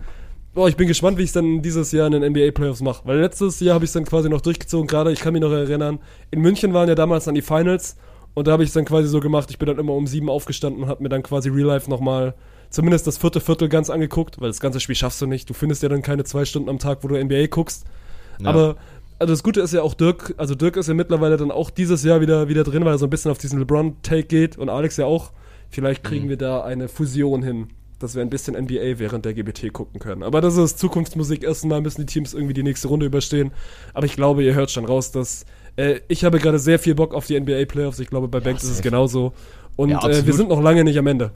boah, 0.53 0.67
ich 0.67 0.77
bin 0.77 0.87
gespannt, 0.87 1.17
wie 1.17 1.23
ich 1.23 1.29
es 1.29 1.33
dann 1.33 1.61
dieses 1.61 1.91
Jahr 1.91 2.07
in 2.07 2.13
den 2.13 2.31
NBA 2.31 2.51
Playoffs 2.51 2.81
mache. 2.81 3.01
Weil 3.05 3.19
letztes 3.19 3.59
Jahr 3.59 3.75
habe 3.75 3.85
ich 3.85 3.89
es 3.89 3.93
dann 3.93 4.05
quasi 4.05 4.29
noch 4.29 4.41
durchgezogen, 4.41 4.87
gerade, 4.87 5.11
ich 5.11 5.19
kann 5.19 5.33
mich 5.33 5.41
noch 5.41 5.51
erinnern, 5.51 5.99
in 6.31 6.41
München 6.41 6.73
waren 6.73 6.87
ja 6.87 6.95
damals 6.95 7.25
dann 7.25 7.35
die 7.35 7.41
Finals 7.41 7.97
und 8.33 8.47
da 8.47 8.51
habe 8.51 8.63
ich 8.63 8.69
es 8.69 8.73
dann 8.73 8.85
quasi 8.85 9.07
so 9.07 9.19
gemacht, 9.19 9.49
ich 9.49 9.57
bin 9.57 9.67
dann 9.67 9.79
immer 9.79 9.93
um 9.93 10.07
sieben 10.07 10.29
aufgestanden 10.29 10.83
und 10.83 10.89
habe 10.89 11.01
mir 11.01 11.09
dann 11.09 11.23
quasi 11.23 11.49
Real 11.49 11.67
Life 11.67 11.89
nochmal 11.89 12.35
zumindest 12.69 13.07
das 13.07 13.17
vierte 13.17 13.39
Viertel 13.39 13.69
ganz 13.69 13.89
angeguckt, 13.89 14.41
weil 14.41 14.49
das 14.49 14.59
ganze 14.59 14.79
Spiel 14.79 14.95
schaffst 14.95 15.21
du 15.21 15.25
nicht. 15.25 15.49
Du 15.49 15.53
findest 15.53 15.81
ja 15.83 15.89
dann 15.89 16.01
keine 16.01 16.25
zwei 16.25 16.43
Stunden 16.43 16.69
am 16.69 16.79
Tag, 16.79 17.03
wo 17.03 17.07
du 17.07 17.15
NBA 17.15 17.47
guckst. 17.47 17.85
Ja. 18.39 18.49
Aber 18.49 18.75
also 19.17 19.31
das 19.31 19.43
Gute 19.43 19.61
ist 19.61 19.73
ja 19.73 19.81
auch 19.81 19.93
Dirk, 19.93 20.33
also 20.37 20.55
Dirk 20.55 20.75
ist 20.75 20.87
ja 20.87 20.93
mittlerweile 20.93 21.37
dann 21.37 21.51
auch 21.51 21.69
dieses 21.69 22.03
Jahr 22.03 22.19
wieder, 22.19 22.49
wieder 22.49 22.63
drin, 22.63 22.83
weil 22.83 22.95
er 22.95 22.97
so 22.97 23.05
ein 23.05 23.09
bisschen 23.09 23.31
auf 23.31 23.37
diesen 23.37 23.59
LeBron-Take 23.59 24.23
geht 24.23 24.57
und 24.57 24.69
Alex 24.69 24.97
ja 24.97 25.05
auch. 25.05 25.31
Vielleicht 25.69 26.03
kriegen 26.03 26.25
mhm. 26.25 26.29
wir 26.29 26.37
da 26.37 26.63
eine 26.63 26.87
Fusion 26.87 27.43
hin, 27.43 27.67
dass 27.99 28.15
wir 28.15 28.21
ein 28.21 28.29
bisschen 28.29 28.55
NBA 28.55 28.99
während 28.99 29.25
der 29.25 29.33
GBT 29.33 29.71
gucken 29.73 29.99
können. 29.99 30.23
Aber 30.23 30.41
das 30.41 30.57
ist 30.57 30.79
Zukunftsmusik. 30.79 31.43
Erstmal 31.43 31.81
müssen 31.81 32.01
die 32.01 32.05
Teams 32.05 32.33
irgendwie 32.33 32.53
die 32.53 32.63
nächste 32.63 32.87
Runde 32.87 33.05
überstehen. 33.05 33.51
Aber 33.93 34.05
ich 34.05 34.15
glaube, 34.15 34.43
ihr 34.43 34.53
hört 34.53 34.71
schon 34.71 34.85
raus, 34.85 35.11
dass 35.11 35.45
äh, 35.75 35.99
ich 36.07 36.23
habe 36.23 36.39
gerade 36.39 36.59
sehr 36.59 36.79
viel 36.79 36.95
Bock 36.95 37.13
auf 37.13 37.27
die 37.27 37.39
NBA 37.39 37.65
Playoffs. 37.65 37.99
Ich 37.99 38.09
glaube, 38.09 38.27
bei 38.27 38.39
ja, 38.39 38.43
Banks 38.43 38.63
ist 38.63 38.69
es 38.71 38.81
genauso. 38.81 39.33
Und 39.75 39.89
ja, 39.89 40.07
äh, 40.07 40.25
wir 40.25 40.33
sind 40.33 40.49
noch 40.49 40.61
lange 40.61 40.83
nicht 40.83 40.97
am 40.97 41.07
Ende. 41.07 41.31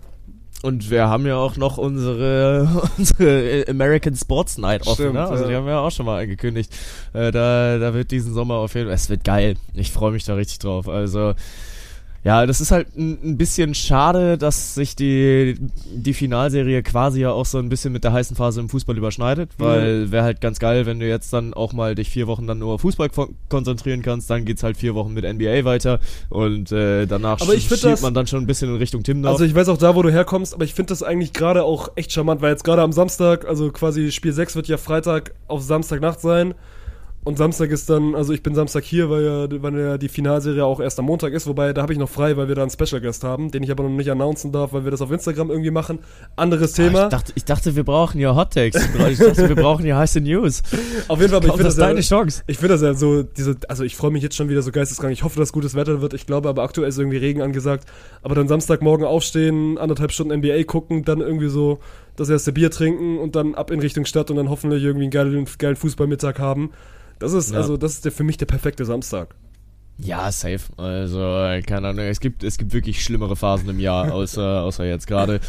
Und 0.61 0.89
wir 0.89 1.07
haben 1.07 1.25
ja 1.25 1.37
auch 1.37 1.55
noch 1.55 1.77
unsere, 1.77 2.67
unsere 2.97 3.65
American 3.69 4.15
Sports 4.15 4.57
Night 4.57 4.81
offen, 4.87 4.95
Stimmt, 4.95 5.13
ne? 5.13 5.27
Also 5.27 5.43
ja. 5.43 5.49
die 5.49 5.55
haben 5.55 5.65
wir 5.65 5.73
ja 5.73 5.79
auch 5.79 5.91
schon 5.91 6.05
mal 6.05 6.21
angekündigt. 6.21 6.73
Äh, 7.13 7.31
da, 7.31 7.77
da 7.77 7.93
wird 7.93 8.11
diesen 8.11 8.33
Sommer 8.33 8.55
auf 8.55 8.75
jeden 8.75 8.87
Fall, 8.87 8.95
es 8.95 9.09
wird 9.09 9.23
geil. 9.23 9.55
Ich 9.73 9.91
freue 9.91 10.11
mich 10.11 10.25
da 10.25 10.35
richtig 10.35 10.59
drauf. 10.59 10.89
Also 10.89 11.33
ja, 12.23 12.45
das 12.45 12.59
ist 12.59 12.71
halt 12.71 12.95
ein, 12.97 13.37
bisschen 13.37 13.73
schade, 13.73 14.37
dass 14.37 14.75
sich 14.75 14.95
die, 14.95 15.55
die 15.93 16.13
Finalserie 16.13 16.83
quasi 16.83 17.21
ja 17.21 17.31
auch 17.31 17.45
so 17.45 17.59
ein 17.59 17.69
bisschen 17.69 17.93
mit 17.93 18.03
der 18.03 18.11
heißen 18.11 18.35
Phase 18.35 18.59
im 18.59 18.67
Fußball 18.67 18.97
überschneidet, 18.97 19.51
weil 19.57 20.11
wäre 20.11 20.23
halt 20.23 20.41
ganz 20.41 20.59
geil, 20.59 20.85
wenn 20.85 20.99
du 20.99 21.07
jetzt 21.07 21.31
dann 21.31 21.53
auch 21.53 21.71
mal 21.71 21.95
dich 21.95 22.09
vier 22.09 22.27
Wochen 22.27 22.45
dann 22.45 22.59
nur 22.59 22.73
auf 22.73 22.81
Fußball 22.81 23.09
konzentrieren 23.47 24.01
kannst, 24.01 24.29
dann 24.29 24.43
geht's 24.43 24.63
halt 24.63 24.75
vier 24.75 24.95
Wochen 24.95 25.13
mit 25.13 25.23
NBA 25.23 25.63
weiter 25.63 25.99
und 26.29 26.71
äh, 26.73 27.05
danach 27.05 27.41
aber 27.41 27.53
ich 27.53 27.67
schiebt 27.67 28.01
man 28.01 28.13
dann 28.13 28.27
schon 28.27 28.43
ein 28.43 28.47
bisschen 28.47 28.69
in 28.69 28.75
Richtung 28.75 29.03
Timdorf. 29.03 29.33
Also 29.33 29.45
ich 29.45 29.55
weiß 29.55 29.69
auch 29.69 29.77
da, 29.77 29.95
wo 29.95 30.01
du 30.01 30.11
herkommst, 30.11 30.53
aber 30.53 30.65
ich 30.65 30.73
finde 30.73 30.89
das 30.89 31.03
eigentlich 31.03 31.31
gerade 31.31 31.63
auch 31.63 31.91
echt 31.95 32.11
charmant, 32.11 32.41
weil 32.41 32.51
jetzt 32.51 32.65
gerade 32.65 32.81
am 32.81 32.91
Samstag, 32.91 33.47
also 33.47 33.71
quasi 33.71 34.11
Spiel 34.11 34.33
6 34.33 34.55
wird 34.55 34.67
ja 34.67 34.77
Freitag 34.77 35.35
auf 35.47 35.61
Samstagnacht 35.61 36.19
sein 36.19 36.53
und 37.25 37.37
Samstag 37.37 37.69
ist 37.69 37.89
dann, 37.89 38.15
also 38.15 38.31
ich 38.31 38.41
bin 38.41 38.55
Samstag 38.55 38.85
hier, 38.85 39.09
weil 39.09 39.23
ja, 39.23 39.61
weil 39.61 39.77
ja 39.77 39.97
die 39.97 40.07
Finalserie 40.07 40.63
auch 40.63 40.79
erst 40.79 40.99
am 40.99 41.05
Montag 41.05 41.33
ist, 41.33 41.47
wobei 41.47 41.73
da 41.73 41.81
habe 41.81 41.91
ich 41.91 41.99
noch 41.99 42.09
frei, 42.09 42.37
weil 42.37 42.47
wir 42.47 42.55
da 42.55 42.61
einen 42.61 42.71
Special 42.71 43.01
Guest 43.01 43.25
haben, 43.25 43.51
den 43.51 43.61
ich 43.61 43.71
aber 43.71 43.83
noch 43.83 43.89
nicht 43.89 44.09
announcen 44.09 44.53
darf, 44.53 44.71
weil 44.71 44.85
wir 44.85 44.91
das 44.91 45.01
auf 45.01 45.11
Instagram 45.11 45.49
irgendwie 45.49 45.69
machen. 45.69 45.99
Anderes 46.37 46.73
Thema. 46.73 47.01
Ah, 47.01 47.03
ich, 47.05 47.09
dachte, 47.09 47.33
ich 47.35 47.45
dachte, 47.45 47.75
wir 47.75 47.83
brauchen 47.83 48.19
ja 48.19 48.35
Hot 48.35 48.53
Takes. 48.53 48.87
Ich 49.09 49.17
dachte, 49.19 49.49
wir 49.49 49.55
brauchen 49.55 49.85
ja 49.85 49.97
heiße 49.97 50.21
News. 50.21 50.61
Auf 51.09 51.19
jeden 51.19 51.29
Fall, 51.29 51.37
aber 51.37 51.47
ich 51.47 51.51
finde 51.53 51.65
das, 51.65 51.75
das 51.75 51.85
deine 51.85 51.99
ja, 51.99 52.05
Chance. 52.05 52.43
Ich 52.47 52.57
finde 52.57 52.75
das 52.75 52.81
ja 52.81 52.93
so, 52.93 53.23
diese, 53.23 53.57
also 53.67 53.83
ich 53.83 53.97
freue 53.97 54.11
mich 54.11 54.23
jetzt 54.23 54.35
schon 54.35 54.47
wieder 54.47 54.61
so 54.61 54.71
geisteskrank. 54.71 55.11
Ich 55.11 55.23
hoffe, 55.23 55.39
dass 55.39 55.51
gutes 55.51 55.75
Wetter 55.75 56.01
wird. 56.01 56.13
Ich 56.13 56.25
glaube 56.25 56.47
aber 56.47 56.63
aktuell 56.63 56.87
ist 56.87 56.97
irgendwie 56.97 57.17
Regen 57.17 57.41
angesagt. 57.41 57.85
Aber 58.21 58.33
dann 58.33 58.47
Samstagmorgen 58.47 59.05
aufstehen, 59.05 59.77
anderthalb 59.77 60.13
Stunden 60.13 60.37
NBA 60.37 60.63
gucken, 60.63 61.03
dann 61.03 61.19
irgendwie 61.19 61.49
so 61.49 61.79
das 62.15 62.29
erste 62.29 62.53
Bier 62.53 62.71
trinken 62.71 63.17
und 63.17 63.35
dann 63.35 63.55
ab 63.55 63.71
in 63.71 63.79
Richtung 63.79 64.05
Stadt 64.05 64.29
und 64.29 64.37
dann 64.37 64.49
hoffentlich 64.49 64.83
irgendwie 64.83 65.05
einen 65.05 65.11
geilen, 65.11 65.47
geilen 65.57 65.75
Fußballmittag 65.75 66.39
haben. 66.39 66.71
Das 67.19 67.33
ist, 67.33 67.51
ja. 67.51 67.57
also, 67.57 67.77
das 67.77 67.93
ist 67.95 68.05
der, 68.05 68.11
für 68.11 68.23
mich 68.23 68.37
der 68.37 68.45
perfekte 68.45 68.85
Samstag. 68.85 69.35
Ja, 69.97 70.31
safe. 70.31 70.61
Also, 70.77 71.19
keine 71.65 71.89
Ahnung, 71.89 72.05
es 72.05 72.21
gibt, 72.21 72.43
es 72.43 72.57
gibt 72.57 72.73
wirklich 72.73 73.03
schlimmere 73.03 73.35
Phasen 73.35 73.69
im 73.69 73.79
Jahr, 73.79 74.11
außer, 74.13 74.63
außer 74.63 74.85
jetzt 74.85 75.07
gerade. 75.07 75.41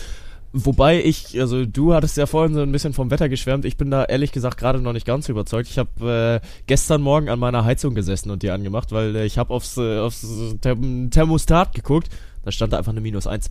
Wobei 0.52 1.00
ich, 1.00 1.40
also 1.40 1.64
du 1.64 1.94
hattest 1.94 2.16
ja 2.16 2.26
vorhin 2.26 2.54
so 2.54 2.62
ein 2.62 2.72
bisschen 2.72 2.92
vom 2.92 3.12
Wetter 3.12 3.28
geschwärmt. 3.28 3.64
Ich 3.64 3.76
bin 3.76 3.88
da 3.88 4.04
ehrlich 4.04 4.32
gesagt 4.32 4.58
gerade 4.58 4.80
noch 4.80 4.92
nicht 4.92 5.06
ganz 5.06 5.28
überzeugt. 5.28 5.68
Ich 5.68 5.78
habe 5.78 6.40
äh, 6.42 6.46
gestern 6.66 7.02
Morgen 7.02 7.28
an 7.28 7.38
meiner 7.38 7.64
Heizung 7.64 7.94
gesessen 7.94 8.32
und 8.32 8.42
die 8.42 8.50
angemacht, 8.50 8.90
weil 8.90 9.14
äh, 9.14 9.24
ich 9.26 9.38
habe 9.38 9.54
aufs, 9.54 9.76
äh, 9.76 9.98
aufs 9.98 10.26
Thermostat 10.60 11.72
geguckt. 11.72 12.08
Da 12.42 12.50
stand 12.50 12.72
da 12.72 12.78
einfach 12.78 12.90
eine 12.90 13.00
Minus 13.00 13.28
eins. 13.28 13.48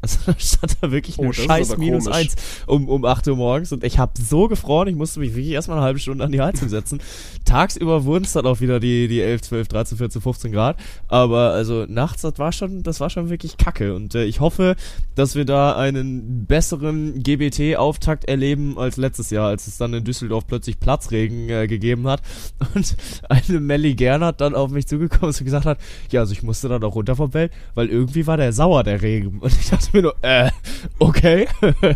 Also 0.00 0.18
da 0.26 0.34
stand 0.38 0.76
da 0.80 0.92
wirklich 0.92 1.18
oh, 1.18 1.32
scheiß 1.32 1.76
minus 1.76 2.04
komisch. 2.04 2.18
eins 2.18 2.36
um, 2.66 2.88
um 2.88 3.04
8 3.04 3.26
Uhr 3.28 3.36
morgens 3.36 3.72
und 3.72 3.82
ich 3.82 3.98
habe 3.98 4.12
so 4.20 4.46
gefroren, 4.46 4.86
ich 4.88 4.94
musste 4.94 5.18
mich 5.18 5.34
wirklich 5.34 5.52
erstmal 5.52 5.78
eine 5.78 5.86
halbe 5.86 5.98
Stunde 5.98 6.22
an 6.24 6.30
die 6.30 6.40
Heizung 6.40 6.68
setzen. 6.68 7.00
Tagsüber 7.44 8.04
wurden 8.04 8.24
es 8.24 8.32
dann 8.32 8.46
auch 8.46 8.60
wieder 8.60 8.78
die, 8.78 9.08
die 9.08 9.20
11, 9.20 9.42
12, 9.42 9.68
13, 9.68 9.98
14, 9.98 10.22
15 10.22 10.52
Grad. 10.52 10.76
Aber 11.08 11.50
also 11.50 11.86
nachts, 11.88 12.22
das 12.22 12.38
war 12.38 12.52
schon, 12.52 12.82
das 12.82 13.00
war 13.00 13.10
schon 13.10 13.28
wirklich 13.28 13.56
kacke. 13.56 13.94
Und 13.94 14.14
äh, 14.14 14.24
ich 14.24 14.40
hoffe, 14.40 14.76
dass 15.14 15.34
wir 15.34 15.44
da 15.44 15.76
einen 15.76 16.46
besseren 16.46 17.22
GBT-Auftakt 17.22 18.26
erleben 18.26 18.78
als 18.78 18.98
letztes 18.98 19.30
Jahr, 19.30 19.48
als 19.48 19.66
es 19.66 19.78
dann 19.78 19.94
in 19.94 20.04
Düsseldorf 20.04 20.46
plötzlich 20.46 20.78
Platzregen 20.78 21.48
äh, 21.48 21.66
gegeben 21.66 22.06
hat. 22.06 22.22
Und 22.74 22.96
eine 23.28 23.60
Melly 23.60 23.94
Gernert 23.94 24.40
dann 24.40 24.54
auf 24.54 24.70
mich 24.70 24.86
zugekommen 24.86 25.30
ist 25.30 25.40
und 25.40 25.44
gesagt 25.44 25.66
hat, 25.66 25.78
ja, 26.10 26.20
also 26.20 26.32
ich 26.32 26.42
musste 26.42 26.68
dann 26.68 26.84
auch 26.84 26.94
runter 26.94 27.16
vom 27.16 27.34
Welt, 27.34 27.52
weil 27.74 27.88
irgendwie 27.88 28.26
war 28.26 28.36
der 28.36 28.52
sauer, 28.52 28.84
der 28.84 29.02
Regen. 29.02 29.38
Und 29.40 29.52
ich 29.52 29.70
dachte, 29.70 29.87
mir 29.92 30.02
nur, 30.02 30.14
äh, 30.22 30.50
okay. 30.98 31.48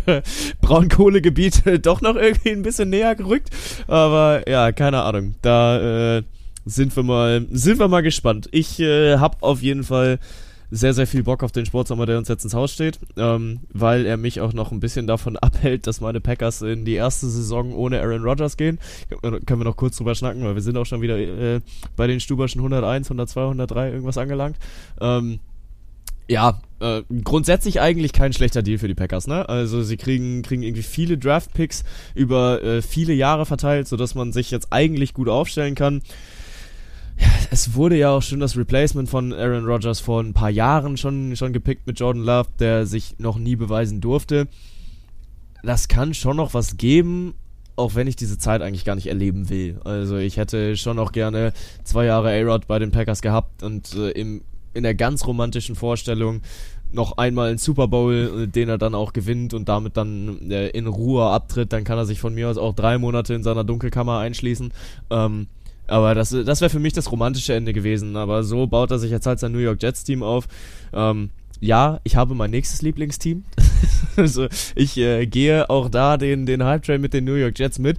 Braunkohlegebiet 0.61 1.63
doch 1.85 2.01
noch 2.01 2.15
irgendwie 2.15 2.51
ein 2.51 2.63
bisschen 2.63 2.89
näher 2.89 3.15
gerückt. 3.15 3.49
Aber 3.87 4.47
ja, 4.49 4.71
keine 4.71 5.03
Ahnung. 5.03 5.35
Da 5.41 6.17
äh, 6.17 6.23
sind 6.65 6.95
wir 6.95 7.03
mal, 7.03 7.45
sind 7.51 7.79
wir 7.79 7.87
mal 7.87 8.01
gespannt. 8.01 8.47
Ich 8.51 8.79
äh, 8.79 9.17
habe 9.17 9.37
auf 9.41 9.61
jeden 9.61 9.83
Fall 9.83 10.19
sehr, 10.75 10.95
sehr 10.95 11.05
viel 11.05 11.21
Bock 11.21 11.43
auf 11.43 11.51
den 11.51 11.67
Sportsommer, 11.67 12.07
der 12.07 12.17
uns 12.17 12.29
jetzt 12.29 12.43
ins 12.43 12.55
Haus 12.55 12.73
steht, 12.73 12.99
ähm, 13.15 13.59
weil 13.71 14.07
er 14.07 14.17
mich 14.17 14.41
auch 14.41 14.53
noch 14.53 14.71
ein 14.71 14.79
bisschen 14.79 15.05
davon 15.05 15.37
abhält, 15.41 15.85
dass 15.85 16.01
meine 16.01 16.19
Packers 16.19 16.63
in 16.63 16.83
die 16.83 16.95
erste 16.95 17.27
Saison 17.27 17.73
ohne 17.73 18.01
Aaron 18.01 18.23
Rodgers 18.23 18.57
gehen. 18.57 18.79
Können 19.21 19.59
wir 19.59 19.65
noch 19.65 19.77
kurz 19.77 19.97
drüber 19.97 20.15
schnacken, 20.15 20.43
weil 20.43 20.55
wir 20.55 20.63
sind 20.63 20.75
auch 20.77 20.85
schon 20.85 21.01
wieder 21.01 21.17
äh, 21.17 21.59
bei 21.95 22.07
den 22.07 22.19
Stuberschen 22.19 22.59
101, 22.59 23.07
102, 23.07 23.41
103 23.41 23.91
irgendwas 23.91 24.17
angelangt. 24.17 24.57
Ähm, 24.99 25.39
ja, 26.27 26.61
äh, 26.79 27.03
grundsätzlich 27.23 27.81
eigentlich 27.81 28.13
kein 28.13 28.33
schlechter 28.33 28.61
Deal 28.61 28.77
für 28.77 28.87
die 28.87 28.95
Packers, 28.95 29.27
ne? 29.27 29.47
Also 29.47 29.83
sie 29.83 29.97
kriegen, 29.97 30.41
kriegen 30.41 30.63
irgendwie 30.63 30.83
viele 30.83 31.17
Draft-Picks 31.17 31.83
über 32.15 32.61
äh, 32.61 32.81
viele 32.81 33.13
Jahre 33.13 33.45
verteilt, 33.45 33.87
sodass 33.87 34.15
man 34.15 34.31
sich 34.31 34.51
jetzt 34.51 34.67
eigentlich 34.71 35.13
gut 35.13 35.29
aufstellen 35.29 35.75
kann. 35.75 36.01
Ja, 37.17 37.27
es 37.51 37.75
wurde 37.75 37.97
ja 37.97 38.09
auch 38.09 38.21
schon 38.21 38.39
das 38.39 38.57
Replacement 38.57 39.09
von 39.09 39.33
Aaron 39.33 39.65
Rodgers 39.65 39.99
vor 39.99 40.21
ein 40.21 40.33
paar 40.33 40.49
Jahren 40.49 40.97
schon, 40.97 41.35
schon 41.35 41.53
gepickt 41.53 41.85
mit 41.85 41.99
Jordan 41.99 42.23
Love, 42.23 42.49
der 42.59 42.85
sich 42.85 43.19
noch 43.19 43.37
nie 43.37 43.55
beweisen 43.55 44.01
durfte. 44.01 44.47
Das 45.61 45.87
kann 45.87 46.13
schon 46.13 46.37
noch 46.37 46.53
was 46.53 46.77
geben, 46.77 47.35
auch 47.75 47.95
wenn 47.95 48.07
ich 48.07 48.15
diese 48.15 48.37
Zeit 48.37 48.61
eigentlich 48.61 48.83
gar 48.83 48.95
nicht 48.95 49.07
erleben 49.07 49.49
will. 49.49 49.79
Also 49.83 50.17
ich 50.17 50.37
hätte 50.37 50.75
schon 50.75 50.99
auch 50.99 51.11
gerne 51.11 51.53
zwei 51.83 52.05
Jahre 52.05 52.31
A-Rod 52.31 52.67
bei 52.67 52.79
den 52.79 52.91
Packers 52.91 53.21
gehabt 53.21 53.63
und 53.63 53.95
äh, 53.95 54.09
im 54.11 54.41
in 54.73 54.83
der 54.83 54.95
ganz 54.95 55.25
romantischen 55.25 55.75
Vorstellung 55.75 56.41
noch 56.91 57.17
einmal 57.17 57.49
einen 57.49 57.57
Super 57.57 57.87
Bowl, 57.87 58.43
äh, 58.43 58.47
den 58.47 58.69
er 58.69 58.77
dann 58.77 58.95
auch 58.95 59.13
gewinnt 59.13 59.53
und 59.53 59.67
damit 59.67 59.97
dann 59.97 60.51
äh, 60.51 60.69
in 60.69 60.87
Ruhe 60.87 61.25
abtritt, 61.25 61.73
dann 61.73 61.83
kann 61.83 61.97
er 61.97 62.05
sich 62.05 62.19
von 62.19 62.33
mir 62.33 62.49
aus 62.49 62.57
auch 62.57 62.75
drei 62.75 62.97
Monate 62.97 63.33
in 63.33 63.43
seiner 63.43 63.63
Dunkelkammer 63.63 64.19
einschließen. 64.19 64.71
Ähm, 65.09 65.47
aber 65.87 66.15
das, 66.15 66.29
das 66.29 66.61
wäre 66.61 66.69
für 66.69 66.79
mich 66.79 66.93
das 66.93 67.11
romantische 67.11 67.53
Ende 67.53 67.73
gewesen. 67.73 68.15
Aber 68.15 68.43
so 68.43 68.67
baut 68.67 68.91
er 68.91 68.99
sich 68.99 69.11
jetzt 69.11 69.25
halt 69.25 69.39
sein 69.39 69.51
New 69.51 69.59
York 69.59 69.81
Jets 69.81 70.03
Team 70.03 70.23
auf. 70.23 70.47
Ähm, 70.93 71.31
ja, 71.59 71.99
ich 72.03 72.15
habe 72.15 72.35
mein 72.35 72.51
nächstes 72.51 72.81
Lieblingsteam. 72.81 73.43
also 74.15 74.47
ich 74.75 74.97
äh, 74.97 75.25
gehe 75.25 75.69
auch 75.69 75.89
da 75.89 76.17
den, 76.17 76.45
den 76.45 76.63
Hype 76.63 76.83
Train 76.83 77.01
mit 77.01 77.13
den 77.13 77.25
New 77.25 77.35
York 77.35 77.57
Jets 77.57 77.79
mit 77.79 77.97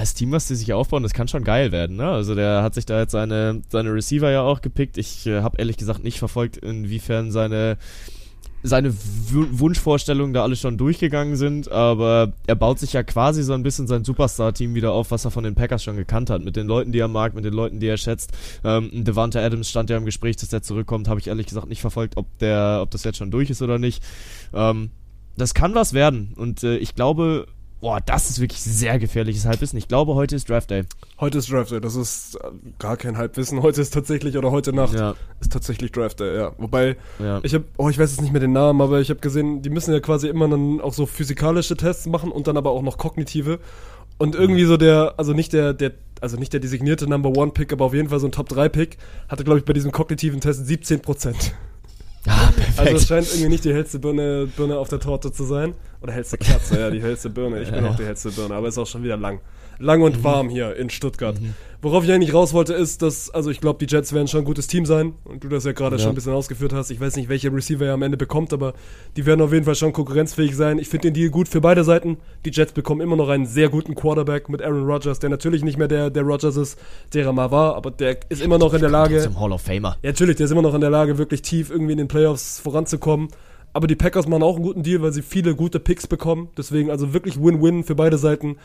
das 0.00 0.14
Team, 0.14 0.32
was 0.32 0.48
die 0.48 0.54
sich 0.54 0.72
aufbauen, 0.72 1.02
das 1.02 1.12
kann 1.12 1.28
schon 1.28 1.44
geil 1.44 1.72
werden. 1.72 1.96
Ne? 1.96 2.08
Also 2.08 2.34
der 2.34 2.62
hat 2.62 2.74
sich 2.74 2.86
da 2.86 3.00
jetzt 3.00 3.12
seine, 3.12 3.62
seine 3.68 3.92
Receiver 3.92 4.30
ja 4.30 4.42
auch 4.42 4.62
gepickt. 4.62 4.96
Ich 4.96 5.26
äh, 5.26 5.42
habe 5.42 5.58
ehrlich 5.58 5.76
gesagt 5.76 6.02
nicht 6.02 6.18
verfolgt, 6.18 6.56
inwiefern 6.56 7.30
seine 7.30 7.76
seine 8.64 8.94
Wunschvorstellungen 8.94 10.32
da 10.32 10.42
alle 10.42 10.54
schon 10.54 10.78
durchgegangen 10.78 11.34
sind, 11.34 11.70
aber 11.70 12.32
er 12.46 12.54
baut 12.54 12.78
sich 12.78 12.92
ja 12.92 13.02
quasi 13.02 13.42
so 13.42 13.54
ein 13.54 13.64
bisschen 13.64 13.88
sein 13.88 14.04
Superstar-Team 14.04 14.74
wieder 14.74 14.92
auf, 14.92 15.10
was 15.10 15.24
er 15.24 15.32
von 15.32 15.42
den 15.42 15.56
Packers 15.56 15.82
schon 15.82 15.96
gekannt 15.96 16.30
hat, 16.30 16.44
mit 16.44 16.54
den 16.54 16.68
Leuten, 16.68 16.92
die 16.92 17.00
er 17.00 17.08
mag, 17.08 17.34
mit 17.34 17.44
den 17.44 17.54
Leuten, 17.54 17.80
die 17.80 17.88
er 17.88 17.96
schätzt. 17.96 18.30
Ähm, 18.62 19.04
Devante 19.04 19.40
Adams 19.40 19.68
stand 19.68 19.90
ja 19.90 19.96
im 19.96 20.04
Gespräch, 20.04 20.36
dass 20.36 20.50
der 20.50 20.62
zurückkommt, 20.62 21.08
habe 21.08 21.18
ich 21.18 21.26
ehrlich 21.26 21.46
gesagt 21.46 21.68
nicht 21.68 21.80
verfolgt, 21.80 22.16
ob 22.16 22.38
der, 22.38 22.78
ob 22.82 22.90
das 22.92 23.02
jetzt 23.02 23.18
schon 23.18 23.32
durch 23.32 23.50
ist 23.50 23.62
oder 23.62 23.78
nicht. 23.78 24.02
Ähm, 24.54 24.90
das 25.36 25.54
kann 25.54 25.74
was 25.74 25.92
werden 25.92 26.32
und 26.36 26.62
äh, 26.62 26.76
ich 26.76 26.94
glaube, 26.94 27.46
Boah, 27.82 27.98
das 28.00 28.30
ist 28.30 28.40
wirklich 28.40 28.60
sehr 28.60 28.96
gefährliches 29.00 29.44
Halbwissen. 29.44 29.76
Ich 29.76 29.88
glaube, 29.88 30.14
heute 30.14 30.36
ist 30.36 30.48
Draft 30.48 30.70
Day. 30.70 30.84
Heute 31.18 31.38
ist 31.38 31.50
Draft 31.50 31.72
Day, 31.72 31.80
das 31.80 31.96
ist 31.96 32.36
äh, 32.36 32.50
gar 32.78 32.96
kein 32.96 33.18
Halbwissen. 33.18 33.60
Heute 33.60 33.80
ist 33.80 33.92
tatsächlich, 33.92 34.38
oder 34.38 34.52
heute 34.52 34.72
Nacht 34.72 34.94
ja. 34.94 35.16
ist 35.40 35.52
tatsächlich 35.52 35.90
Draft 35.90 36.20
Day, 36.20 36.36
ja. 36.36 36.52
Wobei, 36.58 36.96
ja. 37.18 37.40
ich 37.42 37.54
habe, 37.54 37.64
oh, 37.78 37.88
ich 37.88 37.98
weiß 37.98 38.12
jetzt 38.12 38.20
nicht 38.20 38.30
mehr 38.30 38.40
den 38.40 38.52
Namen, 38.52 38.80
aber 38.80 39.00
ich 39.00 39.10
habe 39.10 39.18
gesehen, 39.18 39.62
die 39.62 39.70
müssen 39.70 39.92
ja 39.92 39.98
quasi 39.98 40.28
immer 40.28 40.48
dann 40.48 40.80
auch 40.80 40.92
so 40.92 41.06
physikalische 41.06 41.76
Tests 41.76 42.06
machen 42.06 42.30
und 42.30 42.46
dann 42.46 42.56
aber 42.56 42.70
auch 42.70 42.82
noch 42.82 42.98
kognitive. 42.98 43.58
Und 44.16 44.36
irgendwie 44.36 44.64
so 44.64 44.76
der, 44.76 45.14
also 45.16 45.32
nicht 45.32 45.52
der, 45.52 45.74
der, 45.74 45.90
also 46.20 46.36
nicht 46.36 46.52
der 46.52 46.60
designierte 46.60 47.08
Number 47.08 47.30
One 47.36 47.50
Pick, 47.50 47.72
aber 47.72 47.86
auf 47.86 47.94
jeden 47.94 48.10
Fall 48.10 48.20
so 48.20 48.28
ein 48.28 48.32
Top 48.32 48.48
3 48.48 48.68
Pick, 48.68 48.96
hatte, 49.28 49.42
glaube 49.42 49.58
ich, 49.58 49.64
bei 49.64 49.72
diesem 49.72 49.90
kognitiven 49.90 50.40
Test 50.40 50.68
17 50.68 51.00
Prozent. 51.00 51.52
Ah, 52.26 52.52
perfekt. 52.54 52.78
Also 52.78 52.96
es 52.96 53.06
scheint 53.06 53.28
irgendwie 53.28 53.48
nicht 53.48 53.64
die 53.64 53.74
hellste 53.74 53.98
Birne, 53.98 54.48
Birne 54.56 54.78
auf 54.78 54.88
der 54.88 55.00
Torte 55.00 55.32
zu 55.32 55.44
sein. 55.44 55.74
Oder 56.00 56.12
hellste 56.12 56.38
Kerze, 56.38 56.78
ja, 56.78 56.90
die 56.90 57.02
hellste 57.02 57.30
Birne. 57.30 57.62
Ich 57.62 57.70
bin 57.70 57.84
auch 57.84 57.96
die 57.96 58.04
hellste 58.04 58.30
Birne, 58.30 58.54
aber 58.54 58.68
ist 58.68 58.78
auch 58.78 58.86
schon 58.86 59.02
wieder 59.02 59.16
lang 59.16 59.40
lang 59.82 60.02
und 60.02 60.18
mhm. 60.18 60.24
warm 60.24 60.48
hier 60.48 60.76
in 60.76 60.90
Stuttgart. 60.90 61.40
Mhm. 61.40 61.54
Worauf 61.84 62.04
ich 62.04 62.12
eigentlich 62.12 62.32
raus 62.32 62.54
wollte, 62.54 62.74
ist, 62.74 63.02
dass, 63.02 63.28
also 63.30 63.50
ich 63.50 63.60
glaube, 63.60 63.84
die 63.84 63.92
Jets 63.92 64.12
werden 64.12 64.28
schon 64.28 64.42
ein 64.42 64.44
gutes 64.44 64.68
Team 64.68 64.86
sein. 64.86 65.14
Und 65.24 65.42
du 65.42 65.48
das 65.48 65.64
ja 65.64 65.72
gerade 65.72 65.96
ja. 65.96 66.02
schon 66.02 66.12
ein 66.12 66.14
bisschen 66.14 66.32
ausgeführt 66.32 66.72
hast. 66.72 66.90
Ich 66.90 67.00
weiß 67.00 67.16
nicht, 67.16 67.28
welche 67.28 67.52
Receiver 67.52 67.84
er 67.84 67.94
am 67.94 68.02
Ende 68.02 68.16
bekommt, 68.16 68.52
aber 68.52 68.74
die 69.16 69.26
werden 69.26 69.40
auf 69.40 69.52
jeden 69.52 69.64
Fall 69.64 69.74
schon 69.74 69.92
konkurrenzfähig 69.92 70.54
sein. 70.54 70.78
Ich 70.78 70.88
finde 70.88 71.08
den 71.08 71.14
Deal 71.14 71.30
gut 71.30 71.48
für 71.48 71.60
beide 71.60 71.82
Seiten. 71.82 72.18
Die 72.44 72.50
Jets 72.50 72.72
bekommen 72.72 73.00
immer 73.00 73.16
noch 73.16 73.28
einen 73.28 73.46
sehr 73.46 73.68
guten 73.68 73.96
Quarterback 73.96 74.48
mit 74.48 74.62
Aaron 74.62 74.84
Rodgers, 74.84 75.18
der 75.18 75.30
natürlich 75.30 75.64
nicht 75.64 75.76
mehr 75.76 75.88
der, 75.88 76.10
der 76.10 76.22
Rodgers 76.22 76.56
ist, 76.56 76.78
der 77.14 77.24
er 77.24 77.32
mal 77.32 77.50
war, 77.50 77.74
aber 77.74 77.90
der 77.90 78.16
ist 78.28 78.42
immer 78.42 78.58
noch 78.58 78.74
in 78.74 78.80
der 78.80 78.90
Lage. 78.90 79.18
Zum 79.18 79.40
Hall 79.40 79.50
of 79.50 79.62
Famer. 79.62 79.96
Ja, 80.02 80.10
natürlich, 80.10 80.36
der 80.36 80.44
ist 80.44 80.52
immer 80.52 80.62
noch 80.62 80.74
in 80.74 80.80
der 80.80 80.90
Lage, 80.90 81.18
wirklich 81.18 81.42
tief 81.42 81.70
irgendwie 81.70 81.92
in 81.92 81.98
den 81.98 82.08
Playoffs 82.08 82.60
voranzukommen. 82.60 83.28
Aber 83.72 83.88
die 83.88 83.96
Packers 83.96 84.28
machen 84.28 84.44
auch 84.44 84.54
einen 84.54 84.64
guten 84.64 84.84
Deal, 84.84 85.02
weil 85.02 85.12
sie 85.12 85.22
viele 85.22 85.56
gute 85.56 85.80
Picks 85.80 86.06
bekommen. 86.06 86.50
Deswegen 86.56 86.90
also 86.90 87.12
wirklich 87.12 87.42
Win-Win 87.42 87.82
für 87.82 87.96
beide 87.96 88.18
Seiten. 88.18 88.56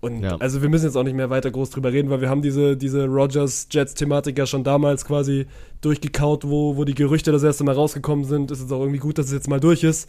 Und 0.00 0.22
ja. 0.22 0.36
also 0.38 0.62
wir 0.62 0.70
müssen 0.70 0.86
jetzt 0.86 0.96
auch 0.96 1.04
nicht 1.04 1.16
mehr 1.16 1.28
weiter 1.28 1.50
groß 1.50 1.70
drüber 1.70 1.92
reden, 1.92 2.08
weil 2.08 2.22
wir 2.22 2.30
haben 2.30 2.40
diese, 2.40 2.76
diese 2.76 3.04
Rogers-Jets-Thematik 3.04 4.38
ja 4.38 4.46
schon 4.46 4.64
damals 4.64 5.04
quasi 5.04 5.46
durchgekaut, 5.82 6.48
wo, 6.48 6.76
wo 6.76 6.84
die 6.84 6.94
Gerüchte 6.94 7.32
das 7.32 7.42
erste 7.42 7.64
Mal 7.64 7.74
rausgekommen 7.74 8.24
sind. 8.24 8.50
Ist 8.50 8.60
jetzt 8.60 8.72
auch 8.72 8.80
irgendwie 8.80 8.98
gut, 8.98 9.18
dass 9.18 9.26
es 9.26 9.32
jetzt 9.32 9.48
mal 9.48 9.60
durch 9.60 9.84
ist. 9.84 10.08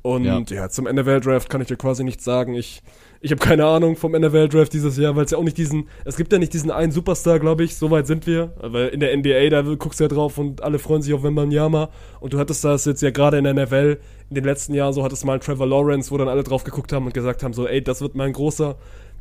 Und 0.00 0.24
ja, 0.24 0.40
ja 0.48 0.68
zum 0.68 0.84
NFL-Draft 0.84 1.50
kann 1.50 1.60
ich 1.60 1.66
dir 1.66 1.76
quasi 1.76 2.04
nichts 2.04 2.24
sagen. 2.24 2.54
Ich, 2.54 2.80
ich 3.20 3.32
habe 3.32 3.40
keine 3.40 3.66
Ahnung 3.66 3.96
vom 3.96 4.12
NFL-Draft 4.12 4.72
dieses 4.72 4.96
Jahr, 4.96 5.16
weil 5.16 5.24
es 5.24 5.32
ja 5.32 5.38
auch 5.38 5.42
nicht 5.42 5.58
diesen, 5.58 5.88
es 6.04 6.16
gibt 6.16 6.32
ja 6.32 6.38
nicht 6.38 6.54
diesen 6.54 6.70
einen 6.70 6.92
Superstar, 6.92 7.40
glaube 7.40 7.64
ich, 7.64 7.74
so 7.76 7.90
weit 7.90 8.06
sind 8.06 8.26
wir. 8.26 8.52
Weil 8.60 8.88
in 8.88 9.00
der 9.00 9.14
NBA, 9.16 9.50
da 9.50 9.62
guckst 9.62 9.98
du 9.98 10.04
ja 10.04 10.08
drauf 10.08 10.38
und 10.38 10.62
alle 10.62 10.78
freuen 10.78 11.02
sich 11.02 11.12
auf 11.12 11.24
Wembanyama. 11.24 11.90
Und 12.20 12.32
du 12.32 12.38
hattest 12.38 12.64
das 12.64 12.84
jetzt 12.84 13.02
ja 13.02 13.10
gerade 13.10 13.36
in 13.36 13.44
der 13.44 13.54
NFL 13.54 13.98
in 14.30 14.34
den 14.34 14.44
letzten 14.44 14.74
Jahren, 14.74 14.92
so 14.92 15.02
hattest 15.02 15.24
mal 15.24 15.32
einen 15.32 15.40
Trevor 15.42 15.66
Lawrence, 15.66 16.10
wo 16.10 16.16
dann 16.16 16.28
alle 16.28 16.44
drauf 16.44 16.64
geguckt 16.64 16.92
haben 16.92 17.06
und 17.06 17.12
gesagt 17.12 17.42
haben, 17.42 17.52
so, 17.52 17.66
ey, 17.66 17.82
das 17.82 18.00
wird 18.00 18.14
mal 18.14 18.28
ein 18.28 18.32
großer 18.32 18.76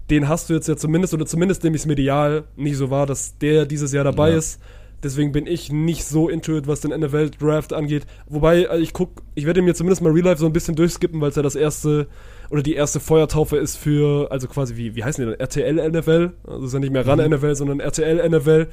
den 0.10 0.30
hast 0.30 0.50
du 0.50 0.54
jetzt 0.54 0.68
ja 0.68 0.76
zumindest, 0.76 1.14
oder 1.14 1.26
zumindest 1.26 1.64
nehme 1.64 1.76
ich 1.76 1.84
es 1.84 1.86
medial 1.86 2.46
nicht 2.56 2.78
so 2.78 2.90
wahr, 2.90 3.06
dass 3.06 3.38
der 3.38 3.66
dieses 3.66 3.92
Jahr 3.92 4.04
dabei 4.04 4.32
ja. 4.32 4.38
ist. 4.38 4.60
Deswegen 5.04 5.32
bin 5.32 5.46
ich 5.46 5.72
nicht 5.72 6.04
so 6.06 6.30
into 6.30 6.58
it, 6.58 6.68
was 6.68 6.82
den 6.82 6.92
NFL-Draft 6.92 7.74
angeht. 7.74 8.08
Wobei, 8.28 8.64
äh, 8.64 8.80
ich 8.80 8.94
guck, 8.94 9.22
ich 9.36 9.46
werde 9.46 9.62
mir 9.62 9.76
zumindest 9.76 10.02
mal 10.02 10.12
Real 10.12 10.26
Life 10.26 10.40
so 10.40 10.48
ein 10.48 10.54
bisschen 10.54 10.76
durchskippen, 10.76 11.22
weil 11.22 11.30
es 11.30 11.36
ja 11.36 11.44
das 11.44 11.56
erste 11.56 12.08
oder 12.50 12.64
die 12.64 12.74
erste 12.74 13.00
Feuertaufe 13.00 13.58
ist 13.58 13.76
für, 13.76 14.32
also 14.32 14.48
quasi, 14.48 14.78
wie, 14.78 14.96
wie 14.96 15.04
heißen 15.04 15.24
die 15.24 15.32
denn? 15.32 15.40
RTL 15.40 15.90
NFL? 15.90 16.32
Also 16.48 16.66
ist 16.66 16.74
ja 16.74 16.80
nicht 16.80 16.94
mehr 16.94 17.06
RAN 17.06 17.20
mhm. 17.20 17.56
Sondern 17.56 17.80
RTL 17.80 18.30
NFL 18.30 18.68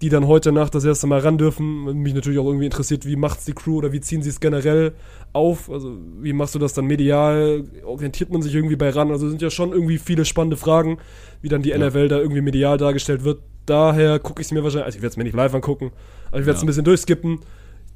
die 0.00 0.08
dann 0.10 0.26
heute 0.28 0.52
Nacht 0.52 0.74
das 0.74 0.84
erste 0.84 1.06
Mal 1.06 1.20
ran 1.20 1.38
dürfen. 1.38 2.02
Mich 2.02 2.14
natürlich 2.14 2.38
auch 2.38 2.46
irgendwie 2.46 2.66
interessiert, 2.66 3.04
wie 3.04 3.16
macht's 3.16 3.44
die 3.44 3.52
Crew 3.52 3.78
oder 3.78 3.92
wie 3.92 4.00
ziehen 4.00 4.22
sie 4.22 4.30
es 4.30 4.38
generell 4.38 4.92
auf? 5.32 5.70
Also 5.70 5.96
wie 6.20 6.32
machst 6.32 6.54
du 6.54 6.58
das 6.58 6.72
dann 6.72 6.86
medial? 6.86 7.64
Orientiert 7.84 8.30
man 8.30 8.42
sich 8.42 8.54
irgendwie 8.54 8.76
bei 8.76 8.90
ran? 8.90 9.10
Also 9.10 9.28
sind 9.28 9.42
ja 9.42 9.50
schon 9.50 9.72
irgendwie 9.72 9.98
viele 9.98 10.24
spannende 10.24 10.56
Fragen, 10.56 10.98
wie 11.42 11.48
dann 11.48 11.62
die 11.62 11.70
ja. 11.70 11.78
NFL 11.78 12.08
da 12.08 12.18
irgendwie 12.18 12.42
medial 12.42 12.78
dargestellt 12.78 13.24
wird. 13.24 13.40
Daher 13.66 14.18
gucke 14.20 14.40
ich 14.40 14.46
es 14.46 14.52
mir 14.52 14.62
wahrscheinlich, 14.62 14.86
also 14.86 14.96
ich 14.96 15.02
werde 15.02 15.12
es 15.12 15.16
mir 15.16 15.24
nicht 15.24 15.36
live 15.36 15.52
angucken, 15.52 15.90
aber 16.28 16.40
ich 16.40 16.46
werde 16.46 16.56
es 16.56 16.62
ja. 16.62 16.64
ein 16.64 16.68
bisschen 16.68 16.84
durchskippen. 16.84 17.40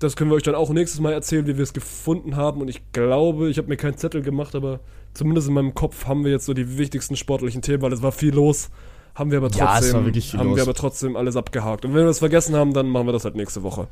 Das 0.00 0.16
können 0.16 0.30
wir 0.30 0.34
euch 0.34 0.42
dann 0.42 0.56
auch 0.56 0.70
nächstes 0.70 1.00
Mal 1.00 1.12
erzählen, 1.12 1.46
wie 1.46 1.56
wir 1.56 1.62
es 1.62 1.72
gefunden 1.72 2.34
haben. 2.34 2.60
Und 2.60 2.68
ich 2.68 2.90
glaube, 2.90 3.48
ich 3.48 3.58
habe 3.58 3.68
mir 3.68 3.76
keinen 3.76 3.96
Zettel 3.96 4.22
gemacht, 4.22 4.56
aber 4.56 4.80
zumindest 5.14 5.46
in 5.46 5.54
meinem 5.54 5.74
Kopf 5.74 6.06
haben 6.06 6.24
wir 6.24 6.32
jetzt 6.32 6.46
so 6.46 6.54
die 6.54 6.76
wichtigsten 6.76 7.14
sportlichen 7.14 7.62
Themen, 7.62 7.82
weil 7.82 7.92
es 7.92 8.02
war 8.02 8.10
viel 8.10 8.34
los 8.34 8.70
haben 9.14 9.30
wir 9.30 9.38
aber 9.38 9.50
trotzdem, 9.50 10.12
ja, 10.14 10.38
haben 10.38 10.56
wir 10.56 10.62
aber 10.62 10.74
trotzdem 10.74 11.16
alles 11.16 11.36
abgehakt. 11.36 11.84
Und 11.84 11.92
wenn 11.92 12.00
wir 12.00 12.06
das 12.06 12.20
vergessen 12.20 12.54
haben, 12.56 12.72
dann 12.72 12.88
machen 12.88 13.06
wir 13.06 13.12
das 13.12 13.24
halt 13.24 13.36
nächste 13.36 13.62
Woche. 13.62 13.88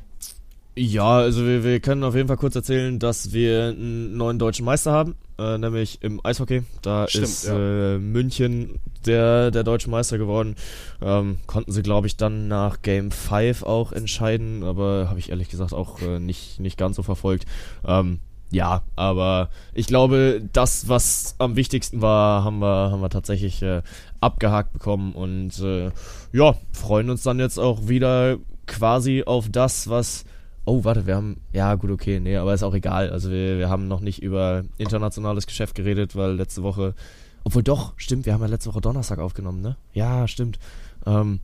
Ja, 0.76 1.18
also 1.18 1.44
wir, 1.44 1.64
wir 1.64 1.80
können 1.80 2.04
auf 2.04 2.14
jeden 2.14 2.28
Fall 2.28 2.36
kurz 2.36 2.54
erzählen, 2.54 2.98
dass 2.98 3.32
wir 3.32 3.68
einen 3.68 4.16
neuen 4.16 4.38
deutschen 4.38 4.64
Meister 4.64 4.92
haben, 4.92 5.16
äh, 5.38 5.58
nämlich 5.58 5.98
im 6.00 6.24
Eishockey. 6.24 6.62
Da 6.80 7.08
Stimmt, 7.08 7.24
ist 7.24 7.46
ja. 7.46 7.94
äh, 7.94 7.98
München 7.98 8.78
der, 9.04 9.50
der 9.50 9.64
deutsche 9.64 9.90
Meister 9.90 10.16
geworden. 10.16 10.54
Ähm, 11.02 11.38
konnten 11.46 11.72
sie, 11.72 11.82
glaube 11.82 12.06
ich, 12.06 12.16
dann 12.16 12.48
nach 12.48 12.82
Game 12.82 13.10
5 13.10 13.64
auch 13.64 13.92
entscheiden, 13.92 14.62
aber 14.62 15.08
habe 15.10 15.18
ich 15.18 15.30
ehrlich 15.30 15.48
gesagt 15.48 15.74
auch 15.74 16.00
äh, 16.02 16.20
nicht, 16.20 16.60
nicht 16.60 16.78
ganz 16.78 16.96
so 16.96 17.02
verfolgt. 17.02 17.46
Ähm, 17.84 18.20
ja, 18.52 18.82
aber 18.96 19.48
ich 19.74 19.86
glaube, 19.86 20.42
das, 20.52 20.88
was 20.88 21.36
am 21.38 21.56
wichtigsten 21.56 22.02
war, 22.02 22.42
haben 22.44 22.58
wir, 22.58 22.90
haben 22.90 23.00
wir 23.00 23.10
tatsächlich 23.10 23.62
äh, 23.62 23.82
abgehakt 24.20 24.72
bekommen 24.72 25.12
und 25.12 25.58
äh, 25.60 25.90
ja, 26.32 26.56
freuen 26.72 27.10
uns 27.10 27.22
dann 27.22 27.38
jetzt 27.38 27.58
auch 27.58 27.88
wieder 27.88 28.38
quasi 28.66 29.22
auf 29.24 29.48
das, 29.50 29.88
was. 29.88 30.24
Oh, 30.64 30.84
warte, 30.84 31.06
wir 31.06 31.16
haben. 31.16 31.40
Ja, 31.52 31.74
gut, 31.76 31.90
okay, 31.90 32.20
nee, 32.20 32.36
aber 32.36 32.52
ist 32.52 32.62
auch 32.62 32.74
egal. 32.74 33.10
Also, 33.10 33.30
wir, 33.30 33.58
wir 33.58 33.68
haben 33.68 33.88
noch 33.88 34.00
nicht 34.00 34.22
über 34.22 34.64
internationales 34.78 35.46
Geschäft 35.46 35.74
geredet, 35.74 36.16
weil 36.16 36.34
letzte 36.34 36.62
Woche. 36.62 36.94
Obwohl 37.42 37.62
doch, 37.62 37.94
stimmt, 37.96 38.26
wir 38.26 38.34
haben 38.34 38.42
ja 38.42 38.48
letzte 38.48 38.70
Woche 38.70 38.82
Donnerstag 38.82 39.18
aufgenommen, 39.18 39.62
ne? 39.62 39.76
Ja, 39.94 40.28
stimmt. 40.28 40.58
Ähm, 41.06 41.40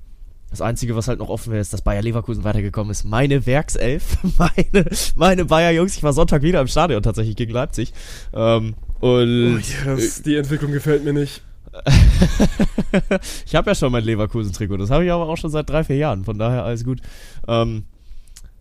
Das 0.57 0.63
Einzige, 0.63 0.97
was 0.97 1.07
halt 1.07 1.19
noch 1.19 1.29
offen 1.29 1.53
wäre, 1.53 1.61
ist, 1.61 1.75
dass 1.75 1.83
Bayer 1.83 2.01
Leverkusen 2.01 2.43
weitergekommen 2.43 2.91
ist. 2.91 3.05
Meine 3.05 3.45
Werkself, 3.45 4.17
meine, 4.39 4.87
meine 5.15 5.45
Bayer-Jungs. 5.45 5.99
Ich 5.99 6.03
war 6.03 6.15
Sonntag 6.15 6.41
wieder 6.41 6.63
im 6.63 6.67
Stadion 6.67 7.03
tatsächlich 7.03 7.37
gegen 7.37 7.53
Leipzig. 7.53 7.93
Ähm, 8.33 8.75
und 9.01 9.63
Oh, 9.87 9.91
yes, 9.91 10.23
die 10.23 10.35
Entwicklung 10.35 10.73
gefällt 10.73 11.05
mir 11.05 11.13
nicht. 11.13 11.43
ich 13.45 13.55
habe 13.55 13.69
ja 13.69 13.75
schon 13.75 13.93
mein 13.93 14.05
Leverkusen-Trikot. 14.05 14.79
Das 14.79 14.89
habe 14.89 15.05
ich 15.05 15.13
aber 15.13 15.29
auch 15.29 15.37
schon 15.37 15.51
seit 15.51 15.69
drei, 15.69 15.85
vier 15.85 15.97
Jahren. 15.97 16.25
Von 16.25 16.39
daher 16.39 16.65
alles 16.65 16.85
gut. 16.85 17.03
Ähm, 17.47 17.85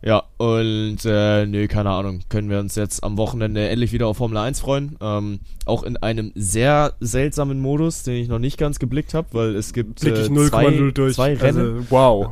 ja, 0.06 0.24
und 0.38 1.00
äh, 1.04 1.48
nö, 1.48 1.68
keine 1.68 1.90
Ahnung. 1.90 2.22
Können 2.30 2.50
wir 2.52 2.60
uns 2.60 2.76
jetzt 2.76 3.04
am 3.04 3.18
Wochenende 3.18 3.68
endlich 3.68 3.92
wieder 3.92 4.06
auf 4.06 4.18
Formel 4.18 4.38
1 4.38 4.60
freuen. 4.60 4.98
Ähm, 5.02 5.40
auch 5.66 5.82
in 5.82 5.98
einem 5.98 6.32
sehr 6.36 6.94
seltsamen 7.00 7.60
Modus, 7.60 8.04
den 8.04 8.16
ich 8.16 8.28
noch 8.28 8.38
nicht 8.38 8.60
ganz 8.60 8.78
geblickt 8.78 9.16
habe, 9.16 9.28
weil 9.32 9.56
es 9.56 9.74
gibt 9.74 10.02
Blick 10.02 10.14
ich 10.16 10.28
äh, 10.28 10.32
0,0 10.32 10.50
zwei, 10.50 10.92
durch. 10.92 11.16
zwei 11.16 11.34
Rennen. 11.34 11.78
Also, 11.78 11.86
wow. 11.90 12.28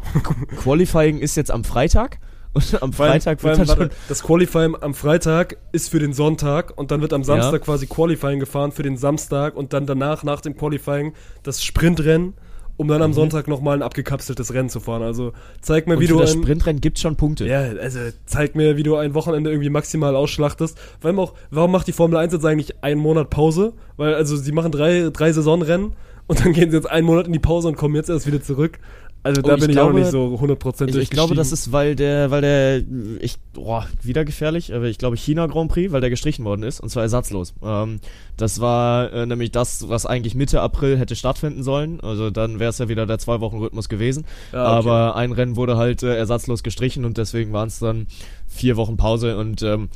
Qualifying 0.62 1.18
ist 1.18 1.36
jetzt 1.36 1.50
am 1.50 1.64
Freitag. 1.64 2.20
Und 2.54 2.84
am 2.84 2.94
Freitag 2.94 3.42
vor 3.42 3.58
wird 3.58 3.68
schon. 3.68 3.80
warte, 3.80 3.90
das 4.08 4.22
Qualifying 4.22 4.76
am 4.80 4.94
Freitag 4.94 5.58
ist 5.72 5.90
für 5.90 5.98
den 5.98 6.14
Sonntag 6.14 6.78
und 6.78 6.92
dann 6.92 7.02
wird 7.02 7.12
am 7.12 7.24
Samstag 7.24 7.54
Ja. 7.54 7.58
quasi 7.58 7.88
Qualifying 7.88 8.40
gefahren 8.40 8.72
für 8.72 8.84
den 8.84 8.96
Samstag 8.96 9.56
und 9.56 9.74
dann 9.74 9.88
danach, 9.88 10.24
nach 10.24 10.40
dem 10.40 10.56
Qualifying, 10.56 11.14
das 11.42 11.64
Sprintrennen, 11.64 12.36
um 12.78 12.88
dann 12.88 13.02
am 13.02 13.12
Mhm. 13.12 13.16
Sonntag 13.16 13.48
nochmal 13.48 13.78
ein 13.78 13.82
abgekapseltes 13.84 14.54
Rennen 14.54 14.70
zu 14.70 14.80
fahren. 14.80 15.02
Also 15.04 15.34
zeig 15.62 15.88
mir, 15.88 16.00
wie 16.00 16.08
für 16.08 16.14
du 16.14 16.20
das 16.20 16.34
ein, 16.34 16.42
Sprintrennen 16.42 16.82
gibt 16.82 17.00
schon 17.00 17.16
Punkte. 17.16 17.46
ja, 17.48 17.60
also 17.62 18.00
zeig 18.26 18.56
mir, 18.56 18.78
wie 18.78 18.84
du 18.84 18.96
ein 18.96 19.14
Wochenende 19.14 19.50
irgendwie 19.52 19.70
maximal 19.70 20.16
ausschlachtest. 20.16 20.78
Vor 21.00 21.10
allem 21.10 21.20
auch, 21.20 21.34
warum 21.52 21.72
macht 21.72 21.88
die 21.88 21.92
Formel 21.92 22.18
1 22.18 22.34
jetzt 22.34 22.46
eigentlich 22.46 22.84
einen 22.84 23.00
Monat 23.02 23.30
Pause? 23.30 23.74
Weil, 23.98 24.16
also, 24.16 24.36
sie 24.36 24.52
machen 24.52 24.72
drei, 24.72 25.10
drei 25.14 25.32
Saisonrennen 25.32 25.94
und 26.28 26.40
dann 26.44 26.54
gehen 26.54 26.72
sie 26.72 26.78
jetzt 26.78 26.90
einen 26.90 27.06
Monat 27.06 27.28
in 27.28 27.34
die 27.34 27.40
Pause 27.40 27.68
und 27.68 27.76
kommen 27.76 27.96
jetzt 27.96 28.10
erst 28.10 28.26
wieder 28.26 28.42
zurück. 28.42 28.80
Also, 29.26 29.42
da 29.42 29.54
Oh, 29.54 29.58
bin 29.58 29.70
ich 29.70 29.76
glaube- 29.76 29.92
auch 29.92 29.96
nicht 29.98 30.12
so 30.12 30.38
100% 30.38 30.90
Ich, 30.90 30.96
ich 30.98 31.10
glaube, 31.10 31.34
das 31.34 31.54
ist, 31.54 31.72
weil 31.72 31.96
der, 31.96 32.30
weil 32.30 32.42
der, 32.42 32.84
ich, 33.22 33.38
boah, 33.54 33.88
wieder 34.02 34.26
gefährlich, 34.26 34.74
aber 34.74 34.86
ich 34.86 34.98
glaube 34.98 35.16
China 35.16 35.48
Grand 35.48 35.72
Prix, 35.72 35.94
weil 35.94 36.02
der 36.02 36.10
gestrichen 36.10 36.44
worden 36.44 36.64
ist, 36.64 36.82
und 36.82 36.90
zwar 36.90 37.04
ersatzlos. 37.04 37.54
Ähm, 37.64 38.02
das 38.36 38.60
war 38.60 39.14
äh, 39.14 39.26
nämlich 39.26 39.52
das, 39.52 39.88
was 39.88 40.06
eigentlich 40.06 40.36
Mitte 40.36 40.60
April 40.60 40.98
hätte 40.98 41.16
stattfinden 41.16 41.64
sollen. 41.64 42.02
Also 42.02 42.32
dann 42.32 42.60
wäre 42.60 42.70
es 42.72 42.80
ja 42.80 42.90
wieder 42.90 43.06
der 43.06 43.18
zwei 43.18 43.40
Wochen 43.40 43.60
Rhythmus 43.60 43.88
gewesen. 43.88 44.26
Ja, 44.52 44.66
okay. 44.80 44.90
Aber 44.90 45.16
ein 45.16 45.32
Rennen 45.32 45.56
wurde 45.56 45.78
halt 45.78 46.04
äh, 46.04 46.16
ersatzlos 46.18 46.62
gestrichen 46.62 47.06
und 47.06 47.18
deswegen 47.18 47.54
waren 47.54 47.70
es 47.70 47.80
dann 47.80 48.08
vier 48.48 48.76
Wochen 48.76 48.98
Pause 48.98 49.38
und 49.38 49.62
ähm, 49.62 49.88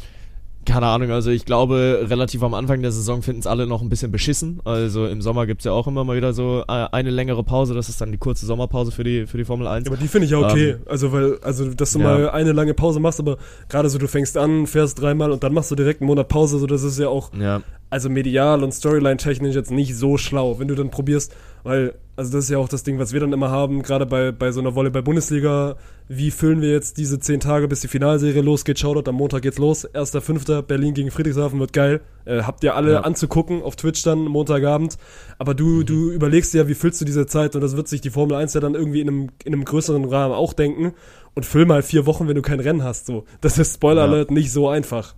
keine 0.67 0.87
Ahnung, 0.87 1.11
also 1.11 1.31
ich 1.31 1.45
glaube, 1.45 2.05
relativ 2.09 2.43
am 2.43 2.53
Anfang 2.53 2.81
der 2.81 2.91
Saison 2.91 3.21
finden 3.21 3.39
es 3.39 3.47
alle 3.47 3.65
noch 3.67 3.81
ein 3.81 3.87
bisschen 3.87 4.11
beschissen. 4.11 4.59
Also 4.65 5.07
im 5.07 5.21
Sommer 5.21 5.47
gibt 5.47 5.61
es 5.61 5.65
ja 5.65 5.71
auch 5.71 5.87
immer 5.87 6.03
mal 6.03 6.17
wieder 6.17 6.33
so 6.33 6.63
äh, 6.67 6.87
eine 6.91 7.09
längere 7.09 7.43
Pause, 7.43 7.73
das 7.73 7.87
ist 7.87 8.01
dann 8.01 8.11
die 8.11 8.17
kurze 8.17 8.45
Sommerpause 8.45 8.91
für 8.91 9.05
die, 9.05 9.27
für 9.27 9.37
die 9.37 9.45
Formel 9.45 9.65
1. 9.65 9.87
Aber 9.87 9.95
die 9.95 10.09
finde 10.09 10.25
ich 10.25 10.31
ja 10.31 10.39
okay. 10.39 10.71
Ähm, 10.71 10.79
also, 10.85 11.13
weil, 11.13 11.39
also, 11.41 11.69
dass 11.73 11.93
du 11.93 11.99
ja. 11.99 12.05
mal 12.05 12.29
eine 12.31 12.51
lange 12.51 12.73
Pause 12.73 12.99
machst, 12.99 13.19
aber 13.19 13.37
gerade 13.69 13.89
so, 13.89 13.97
du 13.97 14.07
fängst 14.07 14.37
an, 14.37 14.67
fährst 14.67 15.01
dreimal 15.01 15.31
und 15.31 15.41
dann 15.41 15.53
machst 15.53 15.71
du 15.71 15.75
direkt 15.75 16.01
einen 16.01 16.07
Monat 16.07 16.27
Pause, 16.27 16.59
so, 16.59 16.67
das 16.67 16.83
ist 16.83 16.99
ja 16.99 17.07
auch, 17.07 17.31
ja. 17.33 17.61
also 17.89 18.09
medial 18.09 18.61
und 18.61 18.73
Storyline-technisch 18.73 19.55
jetzt 19.55 19.71
nicht 19.71 19.95
so 19.95 20.17
schlau, 20.17 20.59
wenn 20.59 20.67
du 20.67 20.75
dann 20.75 20.91
probierst, 20.91 21.33
weil, 21.67 21.93
also 22.15 22.31
das 22.31 22.45
ist 22.45 22.49
ja 22.49 22.57
auch 22.57 22.69
das 22.69 22.83
Ding, 22.83 22.97
was 22.99 23.13
wir 23.13 23.19
dann 23.19 23.33
immer 23.33 23.51
haben, 23.51 23.83
gerade 23.83 24.05
bei, 24.05 24.31
bei 24.31 24.51
so 24.51 24.59
einer 24.59 24.73
Volleyball-Bundesliga, 24.73 25.75
wie 26.07 26.31
füllen 26.31 26.61
wir 26.61 26.71
jetzt 26.71 26.97
diese 26.97 27.19
zehn 27.19 27.39
Tage, 27.39 27.67
bis 27.67 27.81
die 27.81 27.87
Finalserie 27.87 28.41
losgeht, 28.41 28.79
Shoutout, 28.79 29.09
am 29.09 29.15
Montag 29.15 29.41
geht's 29.43 29.57
los, 29.57 29.85
1.5. 29.87 30.61
Berlin 30.63 30.93
gegen 30.93 31.11
Friedrichshafen, 31.11 31.59
wird 31.59 31.73
geil, 31.73 32.01
äh, 32.25 32.41
habt 32.43 32.63
ihr 32.63 32.75
alle 32.75 32.93
Ja. 32.93 32.99
anzugucken 33.01 33.61
auf 33.61 33.75
Twitch 33.75 34.03
dann, 34.03 34.19
Montagabend, 34.25 34.97
aber 35.37 35.53
du, 35.53 35.83
du 35.83 36.11
überlegst 36.11 36.53
dir 36.53 36.59
ja, 36.63 36.67
wie 36.67 36.73
füllst 36.75 36.99
du 37.01 37.05
diese 37.05 37.25
Zeit 37.27 37.55
und 37.55 37.61
das 37.61 37.75
wird 37.75 37.87
sich 37.87 38.01
die 38.01 38.09
Formel 38.09 38.35
1 38.37 38.53
ja 38.53 38.61
dann 38.61 38.73
irgendwie 38.75 39.01
in 39.01 39.07
einem, 39.09 39.29
in 39.43 39.53
einem 39.53 39.65
größeren 39.65 40.05
Rahmen 40.05 40.33
auch 40.33 40.53
denken 40.53 40.93
und 41.35 41.45
füll 41.45 41.65
mal 41.65 41.83
vier 41.83 42.05
Wochen, 42.05 42.27
wenn 42.27 42.35
du 42.35 42.41
kein 42.41 42.59
Rennen 42.59 42.83
hast, 42.83 43.05
so. 43.05 43.25
Das 43.41 43.57
ist, 43.57 43.75
Spoiler 43.75 44.05
Ja. 44.05 44.11
Alert, 44.11 44.31
nicht 44.31 44.51
so 44.51 44.69
einfach. 44.69 45.13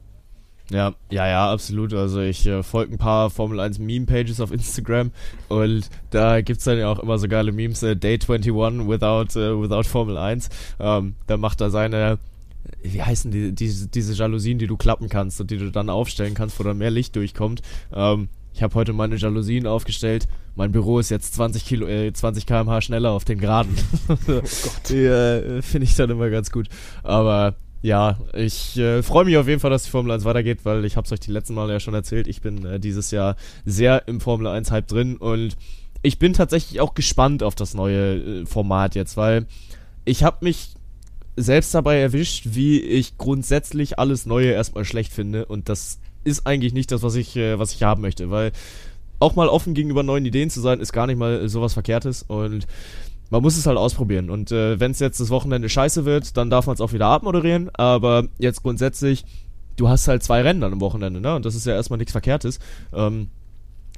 Ja, 0.72 0.94
ja, 1.10 1.28
ja, 1.28 1.52
absolut. 1.52 1.94
Also 1.94 2.22
ich 2.22 2.46
äh, 2.46 2.62
folge 2.62 2.94
ein 2.94 2.98
paar 2.98 3.30
Formel 3.30 3.60
1 3.60 3.80
Meme-Pages 3.80 4.40
auf 4.40 4.52
Instagram 4.52 5.12
und 5.48 5.90
da 6.12 6.42
gibt's 6.42 6.66
dann 6.66 6.78
ja 6.78 6.90
auch 6.92 7.00
immer 7.00 7.18
so 7.18 7.28
geile 7.28 7.52
Memes, 7.52 7.82
äh, 7.82 7.96
Day 7.96 8.20
21 8.22 8.54
without, 8.88 9.40
äh, 9.40 9.60
without 9.60 9.84
Formel 9.84 10.18
1. 10.18 10.50
Ähm, 10.80 11.16
da 11.26 11.38
macht 11.38 11.62
er 11.62 11.72
seine, 11.72 12.20
wie 12.84 13.02
heißen 13.02 13.32
die, 13.32 13.54
diese, 13.54 13.88
diese 13.88 14.14
Jalousien, 14.14 14.60
die 14.60 14.68
du 14.68 14.78
klappen 14.78 15.10
kannst 15.10 15.42
und 15.42 15.50
die 15.50 15.58
du 15.58 15.72
dann 15.72 15.90
aufstellen 15.90 16.36
kannst, 16.36 16.60
wo 16.60 16.64
dann 16.64 16.78
mehr 16.78 16.92
Licht 16.92 17.16
durchkommt. 17.16 17.62
Ähm, 17.92 18.30
ich 18.54 18.62
habe 18.62 18.76
heute 18.76 18.94
meine 18.94 19.16
Jalousien 19.16 19.66
aufgestellt. 19.66 20.28
Mein 20.56 20.72
Büro 20.72 21.00
ist 21.00 21.10
jetzt 21.10 21.34
20 21.36 21.66
Kilo, 21.66 21.88
äh, 21.88 22.12
20 22.12 22.46
km/h 22.46 22.82
schneller 22.82 23.12
auf 23.12 23.26
den 23.26 23.40
Geraden. 23.40 23.76
Die 24.90 25.06
äh, 25.06 25.62
finde 25.62 25.86
ich 25.86 25.96
dann 25.96 26.10
immer 26.10 26.30
ganz 26.30 26.52
gut. 26.52 26.68
Aber 27.02 27.56
ja, 27.82 28.20
ich 28.34 28.78
äh, 28.78 29.02
freue 29.04 29.26
mich 29.26 29.38
auf 29.38 29.48
jeden 29.48 29.60
Fall, 29.60 29.72
dass 29.72 29.84
die 29.84 29.90
Formel 29.90 30.12
1 30.12 30.26
weitergeht, 30.26 30.60
weil 30.64 30.84
ich 30.84 30.98
habe 30.98 31.06
es 31.06 31.12
euch 31.12 31.22
die 31.22 31.32
letzten 31.32 31.54
Male 31.54 31.74
ja 31.74 31.80
schon 31.80 31.94
erzählt. 31.94 32.28
Ich 32.28 32.42
bin 32.42 32.66
äh, 32.66 32.80
dieses 32.80 33.12
Jahr 33.12 33.36
sehr 33.66 34.08
im 34.08 34.20
Formel 34.20 34.48
1 34.48 34.72
Hype 34.72 34.88
drin 34.88 35.18
und 35.18 35.56
ich 36.02 36.20
bin 36.20 36.34
tatsächlich 36.34 36.82
auch 36.82 36.94
gespannt 36.94 37.44
auf 37.44 37.56
das 37.56 37.74
neue 37.74 38.42
äh, 38.42 38.46
Format 38.46 38.96
jetzt, 38.96 39.16
weil 39.16 39.46
ich 40.06 40.24
habe 40.24 40.38
mich 40.42 40.74
selbst 41.38 41.74
dabei 41.74 42.00
erwischt, 42.00 42.48
wie 42.52 42.82
ich 42.82 43.18
grundsätzlich 43.18 43.98
alles 43.98 44.26
Neue 44.26 44.52
erstmal 44.52 44.84
schlecht 44.84 45.14
finde 45.14 45.46
und 45.46 45.70
das 45.70 46.00
ist 46.26 46.46
eigentlich 46.46 46.74
nicht 46.74 46.92
das, 46.92 47.02
was 47.02 47.16
ich, 47.16 47.36
äh, 47.38 47.60
was 47.60 47.74
ich 47.74 47.84
haben 47.84 48.02
möchte, 48.02 48.30
weil 48.30 48.52
auch 49.20 49.36
mal 49.36 49.48
offen 49.48 49.74
gegenüber 49.74 50.04
neuen 50.04 50.26
Ideen 50.26 50.50
zu 50.50 50.62
sein, 50.62 50.80
ist 50.80 50.94
gar 50.94 51.08
nicht 51.08 51.18
mal 51.18 51.48
sowas 51.48 51.74
Verkehrtes 51.74 52.24
und 52.24 52.68
man 53.30 53.42
muss 53.42 53.58
es 53.58 53.66
halt 53.66 53.78
ausprobieren. 53.78 54.30
Und 54.30 54.52
äh, 54.52 54.80
wenn 54.80 54.92
es 54.92 55.00
jetzt 55.00 55.20
das 55.20 55.30
Wochenende 55.30 55.70
scheiße 55.70 56.06
wird, 56.06 56.36
dann 56.38 56.50
darf 56.50 56.68
man 56.68 56.74
es 56.74 56.82
auch 56.82 56.94
wieder 56.94 57.08
abmoderieren. 57.08 57.70
Aber 57.74 58.28
jetzt 58.38 58.64
grundsätzlich, 58.64 59.26
du 59.76 59.90
hast 59.90 60.08
halt 60.08 60.24
zwei 60.24 60.42
Rennen 60.42 60.62
dann 60.62 60.74
am 60.74 60.82
Wochenende, 60.82 61.22
ne? 61.22 61.36
Und 61.36 61.46
das 61.46 61.56
ist 61.56 61.66
ja 61.66 61.74
erstmal 61.74 61.98
nichts 61.98 62.12
Verkehrtes. 62.12 62.60
Ähm, 62.94 63.30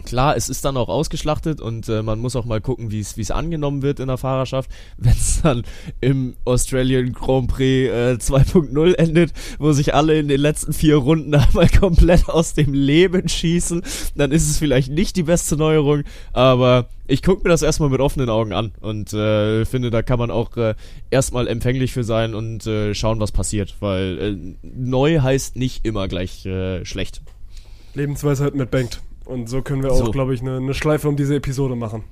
Klar, 0.03 0.35
es 0.35 0.49
ist 0.49 0.65
dann 0.65 0.77
auch 0.77 0.89
ausgeschlachtet 0.89 1.61
und 1.61 1.87
äh, 1.89 2.01
man 2.01 2.19
muss 2.19 2.35
auch 2.35 2.45
mal 2.45 2.61
gucken, 2.61 2.91
wie 2.91 2.99
es 2.99 3.31
angenommen 3.31 3.81
wird 3.81 3.99
in 3.99 4.07
der 4.07 4.17
Fahrerschaft, 4.17 4.69
wenn 4.97 5.13
es 5.13 5.41
dann 5.41 5.63
im 5.99 6.35
Australian 6.45 7.13
Grand 7.13 7.47
Prix 7.49 7.89
äh, 7.89 8.17
2.0 8.19 8.95
endet, 8.95 9.33
wo 9.59 9.71
sich 9.71 9.93
alle 9.93 10.19
in 10.19 10.27
den 10.27 10.39
letzten 10.39 10.73
vier 10.73 10.97
Runden 10.97 11.33
einmal 11.35 11.69
komplett 11.69 12.29
aus 12.29 12.53
dem 12.53 12.73
Leben 12.73 13.27
schießen, 13.27 13.81
dann 14.15 14.31
ist 14.31 14.49
es 14.49 14.57
vielleicht 14.57 14.91
nicht 14.91 15.15
die 15.15 15.23
beste 15.23 15.55
Neuerung, 15.55 16.03
aber 16.33 16.89
ich 17.07 17.21
gucke 17.21 17.43
mir 17.43 17.49
das 17.49 17.61
erstmal 17.61 17.89
mit 17.89 17.99
offenen 17.99 18.29
Augen 18.29 18.53
an 18.53 18.71
und 18.79 19.11
äh, 19.13 19.65
finde, 19.65 19.89
da 19.89 20.01
kann 20.01 20.17
man 20.17 20.31
auch 20.31 20.55
äh, 20.55 20.75
erstmal 21.09 21.47
empfänglich 21.47 21.91
für 21.91 22.03
sein 22.03 22.33
und 22.33 22.65
äh, 22.67 22.93
schauen, 22.93 23.19
was 23.19 23.31
passiert, 23.31 23.75
weil 23.81 24.19
äh, 24.19 24.55
neu 24.61 25.19
heißt 25.19 25.57
nicht 25.57 25.85
immer 25.85 26.07
gleich 26.07 26.45
äh, 26.45 26.85
schlecht. 26.85 27.21
Lebensweisheit 27.93 28.55
mit 28.55 28.71
Bankt. 28.71 29.01
Und 29.25 29.49
so 29.49 29.61
können 29.61 29.83
wir 29.83 29.91
auch, 29.91 30.05
So. 30.05 30.11
glaube 30.11 30.33
ich, 30.33 30.41
eine 30.41 30.59
ne 30.61 30.73
Schleife 30.73 31.07
um 31.07 31.15
diese 31.15 31.35
Episode 31.35 31.75
machen. 31.75 32.03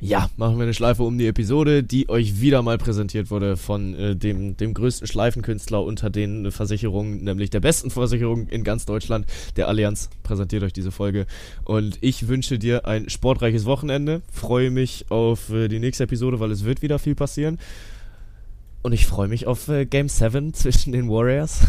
Ja, 0.00 0.30
machen 0.36 0.58
wir 0.58 0.62
eine 0.62 0.74
Schleife 0.74 1.02
um 1.02 1.18
die 1.18 1.26
Episode, 1.26 1.82
die 1.82 2.08
euch 2.08 2.40
wieder 2.40 2.62
mal 2.62 2.78
präsentiert 2.78 3.32
wurde 3.32 3.56
von 3.56 3.94
äh, 3.94 4.14
dem, 4.14 4.56
dem 4.56 4.72
größten 4.72 5.08
Schleifenkünstler 5.08 5.82
unter 5.82 6.08
den 6.08 6.52
Versicherungen, 6.52 7.24
nämlich 7.24 7.50
der 7.50 7.58
besten 7.58 7.90
Versicherung 7.90 8.46
in 8.46 8.62
ganz 8.62 8.86
Deutschland, 8.86 9.26
der 9.56 9.66
Allianz, 9.66 10.08
präsentiert 10.22 10.62
euch 10.62 10.72
diese 10.72 10.92
Folge. 10.92 11.26
Und 11.64 11.98
ich 12.00 12.28
wünsche 12.28 12.60
dir 12.60 12.86
ein 12.86 13.08
sportreiches 13.08 13.64
Wochenende, 13.64 14.22
freue 14.32 14.70
mich 14.70 15.06
auf 15.08 15.50
äh, 15.50 15.66
die 15.66 15.80
nächste 15.80 16.04
Episode, 16.04 16.38
weil 16.38 16.52
es 16.52 16.64
wird 16.64 16.80
wieder 16.80 17.00
viel 17.00 17.16
passieren. 17.16 17.58
Und 18.82 18.92
ich 18.92 19.06
freue 19.06 19.28
mich 19.28 19.46
auf 19.46 19.68
äh, 19.68 19.86
Game 19.86 20.08
7 20.08 20.54
zwischen 20.54 20.92
den 20.92 21.08
Warriors 21.08 21.66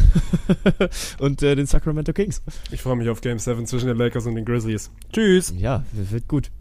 und 1.19 1.41
äh, 1.41 1.55
den 1.55 1.65
Sacramento 1.65 2.13
Kings. 2.13 2.41
Ich 2.71 2.81
freue 2.81 2.95
mich 2.95 3.09
auf 3.09 3.21
Game 3.21 3.39
7 3.39 3.65
zwischen 3.65 3.87
den 3.87 3.97
Lakers 3.97 4.25
und 4.25 4.35
den 4.35 4.45
Grizzlies. 4.45 4.91
Tschüss! 5.11 5.53
Ja, 5.57 5.83
wird 5.91 6.27
gut. 6.27 6.51